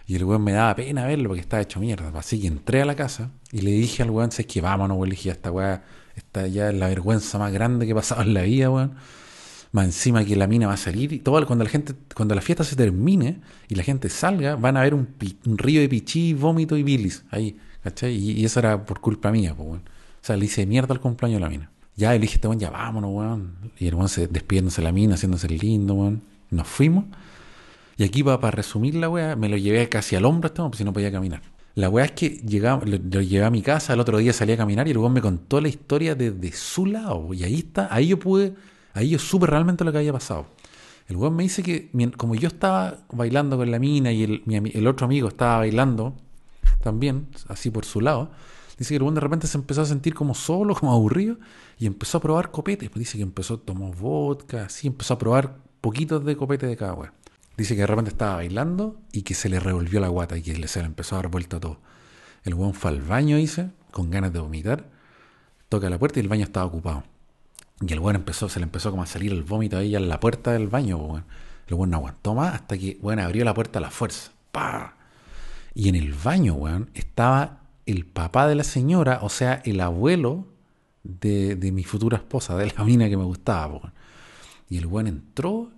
Y 0.06 0.16
el 0.16 0.24
weón 0.24 0.44
me 0.44 0.52
daba 0.52 0.76
pena 0.76 1.06
verlo 1.06 1.30
porque 1.30 1.42
estaba 1.42 1.62
hecho 1.62 1.80
mierda. 1.80 2.12
Así 2.18 2.40
que 2.42 2.48
entré 2.48 2.82
a 2.82 2.86
la 2.86 2.96
casa 2.96 3.32
y 3.52 3.62
le 3.62 3.72
dije 3.72 4.04
al 4.04 4.10
weón, 4.12 4.30
es 4.36 4.46
que 4.46 4.62
vámonos, 4.62 4.98
weón. 4.98 5.10
Le 5.10 5.16
dije, 5.16 5.30
esta 5.32 5.52
weá, 5.52 5.84
esta 6.16 6.48
ya 6.48 6.70
es 6.70 6.76
la 6.76 6.88
vergüenza 6.88 7.38
más 7.40 7.52
grande 7.52 7.86
que 7.86 7.94
he 7.94 7.96
pasado 7.96 8.22
en 8.22 8.34
la 8.34 8.44
vida, 8.44 8.70
weón. 8.70 8.96
Más 9.72 9.86
encima 9.86 10.26
que 10.26 10.36
la 10.36 10.48
mina 10.48 10.68
va 10.68 10.74
a 10.74 10.78
salir 10.78 11.14
y 11.14 11.20
todo, 11.20 11.46
cuando 11.46 11.64
la 11.64 11.70
gente, 11.70 11.94
cuando 12.16 12.34
la 12.34 12.42
fiesta 12.42 12.64
se 12.64 12.76
termine 12.76 13.40
y 13.68 13.76
la 13.76 13.84
gente 13.84 14.10
salga, 14.10 14.56
van 14.56 14.78
a 14.78 14.82
ver 14.82 14.96
un, 14.96 15.10
un 15.46 15.58
río 15.58 15.80
de 15.82 15.88
pichí, 15.88 16.34
vómito 16.34 16.76
y 16.76 16.84
bilis 16.84 17.24
ahí, 17.30 17.56
¿cachai? 17.84 18.16
Y, 18.16 18.44
eso 18.44 18.60
era 18.60 18.86
por 18.86 19.00
culpa 19.00 19.32
mía, 19.32 19.54
pues, 19.56 19.68
weón. 19.68 19.82
O 19.82 20.26
sea, 20.26 20.36
le 20.36 20.46
hice 20.46 20.66
mierda 20.66 20.94
al 20.94 21.00
cumpleaños 21.00 21.38
de 21.38 21.42
la 21.42 21.50
mina. 21.50 21.72
Ya, 21.96 22.14
le 22.14 22.20
dije, 22.20 22.36
este 22.36 22.50
ya 22.58 22.72
vámonos, 22.72 23.12
weón. 23.14 23.54
Y 23.78 23.88
el 23.88 23.96
weón 23.96 24.10
se 24.10 24.28
despidiéndose 24.28 24.82
de 24.82 24.86
la 24.86 24.92
mina, 24.92 25.16
haciéndose 25.16 25.48
el 25.48 25.58
lindo, 25.58 25.94
weón. 25.94 26.24
Nos 26.50 26.68
fuimos. 26.68 27.06
Y 27.98 28.04
aquí, 28.04 28.24
para, 28.24 28.40
para 28.40 28.52
resumir 28.52 28.96
la 28.96 29.10
weá, 29.10 29.36
me 29.36 29.50
lo 29.50 29.58
llevé 29.58 29.88
casi 29.88 30.16
al 30.16 30.26
hombro, 30.26 30.48
este, 30.48 30.62
pues 30.64 30.78
si 30.78 30.84
no 30.84 30.94
podía 30.94 31.12
caminar. 31.12 31.42
La 31.76 31.90
weá 31.90 32.06
es 32.06 32.12
que 32.12 32.30
llegaba, 32.30 32.84
lo, 32.86 33.22
llevé 33.22 33.46
a 33.46 33.50
mi 33.50 33.62
casa, 33.62 33.94
el 33.94 34.00
otro 34.00 34.18
día 34.18 34.34
salí 34.34 34.54
a 34.54 34.58
caminar 34.58 34.88
y 34.88 34.92
el 34.92 34.98
weón 34.98 35.14
me 35.14 35.22
contó 35.22 35.62
la 35.62 35.68
historia 35.68 36.16
desde 36.16 36.52
su 36.52 36.86
lado. 36.86 37.34
Y 37.34 37.44
ahí 37.44 37.60
está, 37.60 37.88
ahí 37.94 38.08
yo 38.08 38.20
pude, 38.20 38.54
ahí 38.94 39.10
yo 39.10 39.20
supe 39.20 39.48
realmente 39.48 39.84
lo 39.84 39.92
que 39.92 40.00
había 40.00 40.14
pasado. 40.14 40.48
El 41.08 41.18
weón 41.18 41.36
me 41.36 41.44
dice 41.44 41.64
que, 41.64 41.90
como 42.18 42.36
yo 42.36 42.48
estaba 42.48 43.00
bailando 43.12 43.58
con 43.58 43.72
la 43.72 43.80
mina 43.80 44.12
y 44.12 44.24
el, 44.24 44.44
mi, 44.46 44.58
el 44.58 44.88
otro 44.88 45.06
amigo 45.06 45.28
estaba 45.28 45.58
bailando 45.58 46.16
también, 46.84 47.28
así 47.48 47.72
por 47.72 47.84
su 47.84 48.00
lado, 48.00 48.30
dice 48.78 48.90
que 48.90 48.98
el 48.98 49.02
weón 49.02 49.16
de 49.16 49.22
repente 49.22 49.48
se 49.48 49.58
empezó 49.58 49.82
a 49.82 49.86
sentir 49.86 50.14
como 50.14 50.36
solo, 50.36 50.76
como 50.80 50.94
aburrido, 50.94 51.38
y 51.80 51.88
empezó 51.88 52.20
a 52.20 52.22
probar 52.22 52.52
copetes. 52.52 52.92
Dice 52.94 53.18
que 53.18 53.24
empezó, 53.24 53.58
tomó 53.60 53.92
vodka, 53.92 54.66
así, 54.66 54.88
empezó 54.88 55.16
a 55.16 55.18
probar 55.18 55.58
poquitos 55.82 56.24
de 56.24 56.38
copete 56.38 56.68
de 56.68 56.78
cada 56.78 56.94
weá. 56.94 57.14
Dice 57.58 57.76
que 57.76 57.82
de 57.82 57.88
repente 57.88 58.12
estaba 58.12 58.36
bailando 58.36 59.02
y 59.12 59.24
que 59.24 59.34
se 59.34 59.50
le 59.50 59.60
revolvió 59.60 60.00
la 60.00 60.08
guata 60.08 60.38
y 60.38 60.44
que 60.44 60.68
se 60.68 60.80
le 60.80 60.86
empezó 60.86 61.16
a 61.16 61.24
dar 61.24 61.32
vuelta 61.32 61.60
todo. 61.60 61.80
El 62.44 62.54
weón 62.54 62.74
fue 62.74 62.92
al 62.92 63.02
baño, 63.02 63.36
dice, 63.38 63.72
con 63.92 64.12
ganas 64.12 64.32
de 64.32 64.40
vomitar. 64.40 64.90
Toca 65.68 65.90
la 65.90 65.98
puerta 65.98 66.20
y 66.20 66.22
el 66.22 66.30
baño 66.30 66.44
estaba 66.44 66.66
ocupado. 66.68 67.04
Y 67.82 67.94
el 67.94 68.00
weón 68.00 68.18
empezó, 68.18 68.50
se 68.50 68.60
le 68.60 68.64
empezó 68.64 68.92
como 68.92 69.04
a 69.04 69.06
salir 69.06 69.32
el 69.32 69.44
vómito 69.44 69.78
ahí 69.78 69.96
en 69.96 70.10
la 70.10 70.20
puerta 70.20 70.52
del 70.52 70.68
baño, 70.68 70.98
weón. 70.98 71.26
El 71.68 71.76
weón 71.76 71.92
no 71.92 71.98
aguantó 71.98 72.36
más 72.36 72.56
hasta 72.56 72.78
que, 72.78 72.98
weón, 73.02 73.20
abrió 73.20 73.46
la 73.46 73.54
puerta 73.54 73.80
a 73.80 73.82
la 73.82 73.92
fuerza. 73.92 74.32
¡Pah! 74.52 74.96
Y 75.74 75.88
en 75.88 75.96
el 75.96 76.14
baño, 76.14 76.56
weón, 76.56 76.90
estaba 76.94 77.62
el 77.86 78.06
papá 78.06 78.48
de 78.48 78.56
la 78.56 78.64
señora, 78.64 79.20
o 79.22 79.30
sea, 79.30 79.62
el 79.66 79.80
abuelo 79.80 80.48
de, 81.04 81.56
de 81.56 81.72
mi 81.72 81.84
futura 81.84 82.18
esposa, 82.18 82.58
de 82.58 82.72
la 82.76 82.84
mina 82.84 83.08
que 83.08 83.18
me 83.18 83.24
gustaba. 83.24 83.94
Y 84.70 84.78
el 84.78 84.86
weón 84.86 85.08
entró 85.08 85.72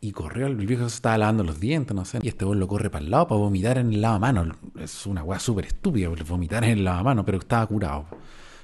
y 0.00 0.10
corrió, 0.12 0.46
el 0.48 0.56
viejo 0.56 0.88
se 0.88 0.96
estaba 0.96 1.16
lavando 1.18 1.44
los 1.44 1.60
dientes, 1.60 1.94
no 1.94 2.04
sé, 2.04 2.18
y 2.22 2.28
este 2.28 2.44
weón 2.44 2.58
lo 2.58 2.66
corre 2.66 2.90
para 2.90 3.04
el 3.04 3.10
lado 3.10 3.28
para 3.28 3.38
vomitar 3.38 3.78
en 3.78 3.92
el 3.92 4.00
lavamano. 4.00 4.56
Es 4.78 5.06
una 5.06 5.22
weá 5.22 5.38
súper 5.38 5.66
estúpida, 5.66 6.08
vomitar 6.28 6.64
en 6.64 6.70
el 6.70 6.84
lavamano, 6.84 7.24
pero 7.24 7.38
estaba 7.38 7.66
curado. 7.66 8.06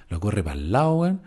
Lo 0.08 0.18
corre 0.18 0.42
para 0.42 0.56
el 0.56 0.72
lado, 0.72 1.18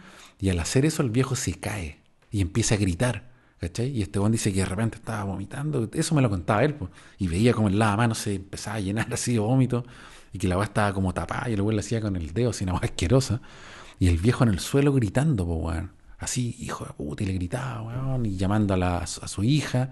y 0.41 0.49
al 0.49 0.59
hacer 0.59 0.85
eso 0.85 1.01
el 1.03 1.11
viejo 1.11 1.35
se 1.37 1.53
cae 1.53 1.99
y 2.31 2.41
empieza 2.41 2.75
a 2.75 2.77
gritar, 2.77 3.29
¿cachai? 3.59 3.89
Y 3.89 4.01
este 4.01 4.19
weón 4.19 4.33
dice 4.33 4.51
que 4.51 4.59
de 4.59 4.65
repente 4.65 4.97
estaba 4.97 5.23
vomitando, 5.23 5.89
eso 5.93 6.15
me 6.15 6.21
lo 6.21 6.29
contaba 6.29 6.63
él, 6.63 6.75
y 7.17 7.27
veía 7.27 7.53
como 7.53 7.69
el 7.69 7.79
lavamano 7.79 8.15
se 8.15 8.35
empezaba 8.35 8.77
a 8.77 8.79
llenar 8.79 9.07
así 9.13 9.33
de 9.33 9.39
vómito, 9.39 9.85
y 10.33 10.39
que 10.39 10.47
la 10.47 10.57
weá 10.57 10.65
estaba 10.65 10.93
como 10.93 11.13
tapada, 11.13 11.49
y 11.49 11.53
el 11.53 11.61
weón 11.61 11.75
le 11.75 11.81
hacía 11.81 12.01
con 12.01 12.15
el 12.15 12.33
dedo, 12.33 12.51
una 12.61 12.73
weá 12.73 12.81
asquerosa, 12.83 13.41
y 13.99 14.07
el 14.07 14.17
viejo 14.17 14.43
en 14.43 14.49
el 14.49 14.59
suelo 14.59 14.91
gritando, 14.91 15.45
pues, 15.45 15.59
weón 15.61 16.01
así, 16.21 16.55
hijo 16.59 16.85
de 16.85 16.93
puta, 16.93 17.23
y 17.23 17.27
le 17.27 17.33
gritaba, 17.33 17.81
weón, 17.81 18.25
y 18.25 18.37
llamando 18.37 18.73
a, 18.75 18.77
la, 18.77 19.07
su 19.07 19.43
hija. 19.43 19.89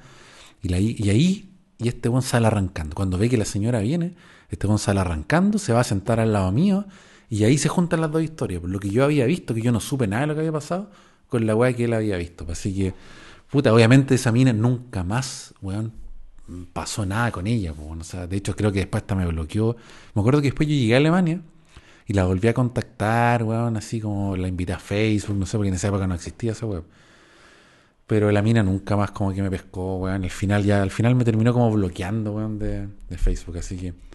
Y, 0.61 0.69
la, 0.69 0.79
y 0.79 1.09
ahí, 1.09 1.51
y 1.79 1.87
este 1.87 2.07
weón 2.07 2.21
sale 2.21 2.47
arrancando. 2.47 2.95
Cuando 2.95 3.17
ve 3.17 3.29
que 3.29 3.37
la 3.37 3.45
señora 3.45 3.79
viene, 3.79 4.15
este 4.49 4.67
weón 4.67 4.79
sale 4.79 4.99
arrancando, 4.99 5.57
se 5.57 5.73
va 5.73 5.81
a 5.81 5.83
sentar 5.83 6.19
al 6.19 6.31
lado 6.31 6.51
mío, 6.51 6.85
y 7.29 7.43
ahí 7.43 7.57
se 7.57 7.69
juntan 7.69 8.01
las 8.01 8.11
dos 8.11 8.23
historias. 8.23 8.61
Por 8.61 8.69
lo 8.69 8.79
que 8.79 8.89
yo 8.89 9.03
había 9.03 9.25
visto, 9.25 9.53
que 9.53 9.61
yo 9.61 9.71
no 9.71 9.79
supe 9.79 10.07
nada 10.07 10.21
de 10.21 10.27
lo 10.27 10.33
que 10.33 10.39
había 10.39 10.51
pasado, 10.51 10.89
con 11.27 11.45
la 11.45 11.55
weá 11.55 11.73
que 11.73 11.85
él 11.85 11.93
había 11.93 12.17
visto. 12.17 12.45
Así 12.49 12.75
que, 12.75 12.93
puta, 13.51 13.73
obviamente 13.73 14.15
esa 14.15 14.31
mina 14.31 14.51
nunca 14.51 15.03
más, 15.03 15.53
weón, 15.61 15.93
pasó 16.73 17.05
nada 17.05 17.31
con 17.31 17.45
ella. 17.47 17.73
Pues, 17.73 18.01
o 18.01 18.03
sea, 18.03 18.27
de 18.27 18.37
hecho, 18.37 18.55
creo 18.55 18.71
que 18.71 18.79
después 18.79 19.03
hasta 19.03 19.15
me 19.15 19.27
bloqueó. 19.27 19.75
Me 20.15 20.21
acuerdo 20.21 20.41
que 20.41 20.47
después 20.47 20.67
yo 20.67 20.75
llegué 20.75 20.95
a 20.95 20.97
Alemania 20.97 21.41
y 22.07 22.13
la 22.13 22.25
volví 22.25 22.47
a 22.47 22.53
contactar, 22.53 23.43
weón, 23.43 23.77
así 23.77 24.01
como 24.01 24.35
la 24.35 24.47
invité 24.47 24.73
a 24.73 24.79
Facebook, 24.79 25.37
no 25.37 25.45
sé, 25.45 25.57
porque 25.57 25.69
en 25.69 25.75
esa 25.75 25.89
época 25.89 26.07
no 26.07 26.15
existía 26.15 26.53
esa 26.53 26.65
web. 26.65 26.83
Pero 28.07 28.31
la 28.31 28.41
mina 28.41 28.63
nunca 28.63 28.97
más 28.97 29.11
como 29.11 29.31
que 29.33 29.43
me 29.43 29.51
pescó, 29.51 29.97
weón. 29.97 30.23
Al 30.23 30.29
final 30.31 30.63
ya, 30.63 30.81
al 30.81 30.89
final 30.91 31.13
me 31.15 31.23
terminó 31.23 31.53
como 31.53 31.71
bloqueando, 31.71 32.33
weón, 32.33 32.57
de, 32.57 32.87
de 33.09 33.17
Facebook, 33.17 33.57
así 33.59 33.77
que... 33.77 34.08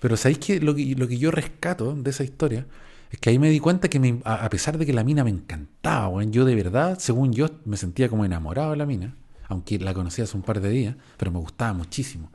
Pero 0.00 0.16
¿sabéis 0.16 0.38
que 0.38 0.60
lo, 0.60 0.74
que 0.74 1.18
yo 1.18 1.30
rescato 1.30 1.94
de 1.94 2.10
esa 2.10 2.24
historia 2.24 2.66
Es 3.10 3.18
que 3.18 3.30
ahí 3.30 3.38
me 3.38 3.50
di 3.50 3.60
cuenta 3.60 3.88
que 3.88 4.20
a, 4.24 4.48
pesar 4.48 4.78
de 4.78 4.86
que 4.86 4.92
la 4.92 5.04
mina 5.04 5.24
me 5.24 5.30
encantaba, 5.30 6.08
weón, 6.08 6.32
yo 6.32 6.44
de 6.44 6.54
verdad, 6.54 6.98
según 6.98 7.32
yo, 7.32 7.48
me 7.64 7.76
sentía 7.76 8.08
como 8.08 8.24
enamorado 8.24 8.72
de 8.72 8.76
la 8.76 8.86
mina, 8.86 9.16
aunque 9.48 9.78
la 9.78 9.94
conocía 9.94 10.24
hace 10.24 10.36
un 10.36 10.42
par 10.42 10.60
de 10.60 10.70
días, 10.70 10.96
pero 11.16 11.32
me 11.32 11.38
gustaba 11.38 11.72
muchísimo. 11.72 12.30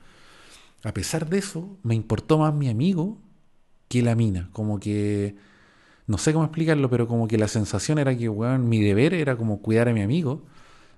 A 0.83 0.93
pesar 0.93 1.29
de 1.29 1.37
eso, 1.37 1.77
me 1.83 1.95
importó 1.95 2.37
más 2.37 2.53
mi 2.53 2.69
amigo 2.69 3.17
que 3.87 4.01
la 4.01 4.15
mina. 4.15 4.49
Como 4.51 4.79
que, 4.79 5.35
no 6.07 6.17
sé 6.17 6.33
cómo 6.33 6.45
explicarlo, 6.45 6.89
pero 6.89 7.07
como 7.07 7.27
que 7.27 7.37
la 7.37 7.47
sensación 7.47 7.99
era 7.99 8.17
que, 8.17 8.27
weón, 8.29 8.67
mi 8.67 8.81
deber 8.81 9.13
era 9.13 9.37
como 9.37 9.61
cuidar 9.61 9.89
a 9.89 9.93
mi 9.93 10.01
amigo. 10.01 10.43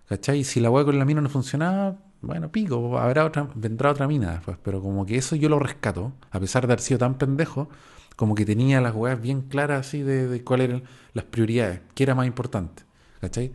¿Cachai? 0.08 0.40
Y 0.40 0.44
si 0.44 0.60
la 0.60 0.70
weá 0.70 0.86
con 0.86 0.98
la 1.00 1.06
mina 1.06 1.22
no 1.22 1.30
funcionaba, 1.30 1.98
bueno, 2.26 2.50
pico, 2.50 2.98
habrá 2.98 3.26
otra, 3.26 3.48
vendrá 3.56 3.92
otra 3.92 4.08
mina 4.08 4.34
después. 4.34 4.58
Pero 4.64 4.82
como 4.82 5.06
que 5.06 5.18
eso 5.18 5.36
yo 5.36 5.50
lo 5.50 5.60
rescato, 5.60 6.12
a 6.32 6.40
pesar 6.40 6.68
de 6.68 6.74
haber 6.74 6.82
sido 6.82 6.98
tan 6.98 7.16
pendejo, 7.16 7.70
como 8.16 8.36
que 8.36 8.46
tenía 8.46 8.82
las 8.82 8.96
weas 8.96 9.22
bien 9.22 9.42
claras 9.42 9.88
así 9.88 10.02
de, 10.02 10.44
cuáles 10.44 10.70
eran 10.70 10.84
las 11.14 11.26
prioridades, 11.26 11.82
qué 11.94 12.04
era 12.04 12.16
más 12.16 12.28
importante, 12.28 12.84
¿cachai? 13.22 13.52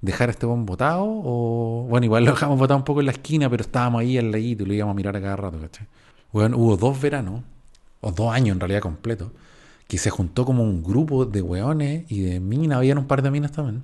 Dejar 0.00 0.30
este 0.30 0.46
buen 0.46 0.66
botado 0.66 1.04
o, 1.04 1.86
bueno, 1.88 2.04
igual 2.04 2.24
lo 2.24 2.32
dejamos 2.32 2.58
botado 2.58 2.78
un 2.78 2.84
poco 2.84 3.00
en 3.00 3.06
la 3.06 3.12
esquina, 3.12 3.50
pero 3.50 3.62
estábamos 3.62 4.00
ahí 4.00 4.18
al 4.18 4.30
ladito 4.30 4.62
y 4.62 4.66
lo 4.66 4.74
íbamos 4.74 4.92
a 4.92 4.96
mirar 4.96 5.16
a 5.16 5.20
cada 5.20 5.36
rato, 5.36 5.60
¿cachai? 5.60 5.86
Hubo 6.32 6.76
dos 6.76 7.00
veranos, 7.00 7.42
o 8.00 8.12
dos 8.12 8.32
años 8.32 8.54
en 8.54 8.60
realidad 8.60 8.80
completos, 8.80 9.30
que 9.88 9.98
se 9.98 10.10
juntó 10.10 10.44
como 10.44 10.62
un 10.62 10.82
grupo 10.82 11.24
de 11.24 11.42
weones 11.42 12.10
y 12.10 12.22
de 12.22 12.40
minas, 12.40 12.78
habían 12.78 12.98
un 12.98 13.06
par 13.06 13.22
de 13.22 13.30
minas 13.30 13.52
también, 13.52 13.82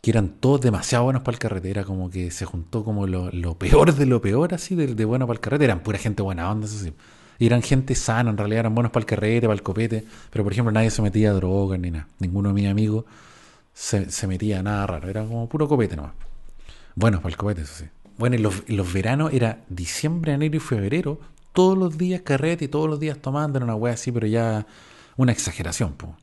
que 0.00 0.10
eran 0.10 0.28
todos 0.28 0.60
demasiado 0.60 1.04
buenos 1.04 1.22
para 1.22 1.34
el 1.34 1.38
carretera, 1.38 1.84
como 1.84 2.10
que 2.10 2.30
se 2.30 2.44
juntó 2.44 2.84
como 2.84 3.06
lo, 3.06 3.30
peor 3.58 3.94
de 3.94 4.06
lo 4.06 4.20
peor 4.20 4.54
así, 4.54 4.74
de, 4.74 5.04
bueno 5.04 5.26
para 5.26 5.36
el 5.36 5.40
carretera, 5.40 5.72
eran 5.72 5.82
pura 5.82 5.98
gente 5.98 6.22
buena 6.22 6.50
onda, 6.50 6.66
eso 6.66 6.78
sí 6.78 6.92
y 7.38 7.46
eran 7.46 7.62
gente 7.62 7.94
sana, 7.94 8.30
en 8.30 8.36
realidad 8.36 8.60
eran 8.60 8.74
buenos 8.74 8.90
para 8.90 9.02
el 9.02 9.06
carrete, 9.06 9.42
para 9.42 9.54
el 9.54 9.62
copete, 9.62 10.04
pero 10.30 10.42
por 10.44 10.52
ejemplo 10.52 10.72
nadie 10.72 10.90
se 10.90 11.02
metía 11.02 11.30
a 11.30 11.34
drogas 11.34 11.78
ni 11.78 11.90
nada. 11.90 12.08
Ninguno 12.18 12.48
de 12.48 12.54
mis 12.54 12.68
amigos 12.68 13.04
se, 13.72 14.26
metía 14.26 14.58
a 14.58 14.62
nada 14.62 14.86
raro, 14.86 15.08
era 15.08 15.24
como 15.24 15.48
puro 15.48 15.68
copete 15.68 15.94
nomás. 15.94 16.12
Buenos 16.96 17.20
para 17.20 17.30
el 17.30 17.36
copete, 17.36 17.62
eso 17.62 17.74
sí. 17.74 17.84
Bueno, 18.16 18.34
en 18.34 18.42
los, 18.42 18.92
veranos 18.92 19.32
era 19.32 19.60
diciembre, 19.68 20.32
enero 20.32 20.56
y 20.56 20.60
febrero, 20.60 21.20
todos 21.52 21.78
los 21.78 21.96
días 21.96 22.22
carrete 22.22 22.64
y 22.64 22.68
todos 22.68 22.90
los 22.90 22.98
días 22.98 23.18
tomando, 23.18 23.58
era 23.58 23.64
una 23.64 23.76
wea 23.76 23.94
así, 23.94 24.10
pero 24.10 24.26
ya 24.26 24.66
una 25.16 25.30
exageración. 25.30 25.92
Po. 25.92 26.16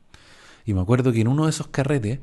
Y 0.66 0.74
me 0.74 0.82
acuerdo 0.82 1.12
que 1.12 1.22
en 1.22 1.28
uno 1.28 1.44
de 1.44 1.50
esos 1.50 1.68
carretes 1.68 2.18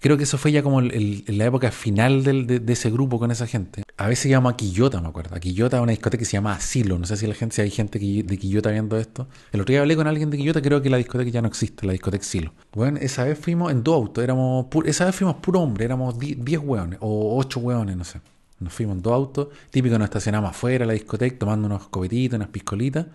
creo 0.00 0.16
que 0.16 0.24
eso 0.24 0.38
fue 0.38 0.52
ya 0.52 0.62
como 0.62 0.80
la 0.80 1.44
época 1.44 1.70
final 1.70 2.22
de, 2.22 2.62
ese 2.68 2.90
grupo 2.90 3.18
con 3.18 3.30
esa 3.30 3.46
gente. 3.46 3.82
A 3.96 4.06
veces 4.06 4.24
se 4.24 4.28
llama 4.28 4.56
Quillota, 4.56 5.00
me 5.00 5.08
acuerdo. 5.08 5.38
Quillota 5.40 5.78
es 5.78 5.82
una 5.82 5.92
discoteca 5.92 6.20
que 6.20 6.24
se 6.24 6.32
llama 6.32 6.52
Asilo. 6.52 6.98
No 6.98 7.06
sé 7.06 7.16
si 7.16 7.26
la 7.26 7.34
gente, 7.34 7.60
hay 7.62 7.70
gente 7.70 7.98
de 7.98 8.38
Quillota 8.38 8.70
viendo 8.70 8.96
esto. 8.96 9.26
El 9.52 9.60
otro 9.62 9.72
día 9.72 9.80
hablé 9.80 9.96
con 9.96 10.06
alguien 10.06 10.30
de 10.30 10.36
Quillota, 10.36 10.62
creo 10.62 10.82
que 10.82 10.90
la 10.90 10.98
discoteca 10.98 11.30
ya 11.30 11.42
no 11.42 11.48
existe, 11.48 11.86
la 11.86 11.92
discoteca 11.92 12.22
Asilo. 12.22 12.52
Bueno, 12.72 12.98
esa 13.00 13.24
vez 13.24 13.38
fuimos 13.38 13.72
en 13.72 13.82
dos 13.82 13.94
autos, 13.94 14.22
éramos 14.22 14.66
esa 14.84 15.06
vez 15.06 15.14
fuimos 15.14 15.36
puro 15.36 15.60
hombre, 15.60 15.84
éramos 15.84 16.18
10 16.18 16.60
hueones 16.60 16.98
o 17.00 17.36
8 17.38 17.60
hueones, 17.60 17.96
no 17.96 18.04
sé. 18.04 18.20
Nos 18.60 18.72
fuimos 18.72 18.96
en 18.96 19.02
dos 19.02 19.12
autos, 19.12 19.48
típico 19.70 19.98
nos 19.98 20.06
estacionamos 20.06 20.50
afuera 20.50 20.84
la 20.84 20.92
discoteca 20.92 21.38
tomando 21.38 21.66
unos 21.66 21.88
copetitos, 21.88 22.36
unas 22.36 22.48
piscolitas. 22.48 23.06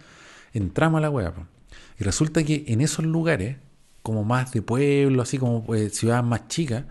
Entramos 0.53 0.99
a 0.99 1.01
la 1.01 1.09
hueá. 1.09 1.33
Y 1.99 2.03
resulta 2.03 2.43
que 2.43 2.63
en 2.67 2.81
esos 2.81 3.05
lugares 3.05 3.57
como 4.03 4.23
más 4.23 4.51
de 4.51 4.61
pueblo, 4.61 5.21
así 5.23 5.37
como 5.37 5.63
pues, 5.63 5.95
ciudades 5.97 6.23
más 6.25 6.47
chicas, 6.49 6.85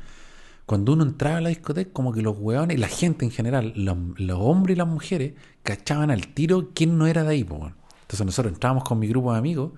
cuando 0.66 0.94
uno 0.94 1.04
entraba 1.04 1.36
a 1.36 1.40
la 1.42 1.48
discoteca, 1.50 1.92
como 1.92 2.12
que 2.12 2.22
los 2.22 2.36
hueones, 2.38 2.78
la 2.80 2.88
gente 2.88 3.24
en 3.24 3.30
general, 3.30 3.74
los, 3.76 4.38
hombres 4.38 4.76
y 4.76 4.78
las 4.78 4.88
mujeres, 4.88 5.34
cachaban 5.62 6.10
al 6.10 6.28
tiro 6.28 6.70
quién 6.74 6.96
no 6.98 7.06
era 7.06 7.22
de 7.22 7.30
ahí. 7.30 7.44
Pues, 7.44 7.60
Entonces 8.02 8.26
nosotros 8.26 8.54
entrábamos 8.54 8.84
con 8.84 8.98
mi 8.98 9.06
grupo 9.08 9.32
de 9.32 9.38
amigos 9.38 9.72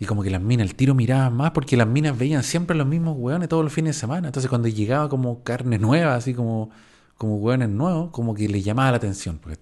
y 0.00 0.04
como 0.04 0.24
que 0.24 0.30
las 0.30 0.40
minas, 0.42 0.66
el 0.66 0.74
tiro 0.74 0.96
miraban 0.96 1.34
más 1.34 1.52
porque 1.52 1.76
las 1.76 1.86
minas 1.86 2.18
veían 2.18 2.42
siempre 2.42 2.76
los 2.76 2.86
mismos 2.86 3.16
hueones 3.16 3.48
todos 3.48 3.62
los 3.62 3.72
fines 3.72 3.94
de 3.94 4.00
semana. 4.00 4.28
Entonces 4.28 4.48
cuando 4.48 4.66
llegaba 4.66 5.08
como 5.08 5.44
carne 5.44 5.78
nueva, 5.78 6.16
así 6.16 6.34
como, 6.34 6.70
como 7.16 7.36
hueones 7.36 7.68
nuevos, 7.68 8.10
como 8.10 8.34
que 8.34 8.48
les 8.48 8.64
llamaba 8.64 8.90
la 8.90 8.96
atención. 8.96 9.38
Pues, 9.38 9.58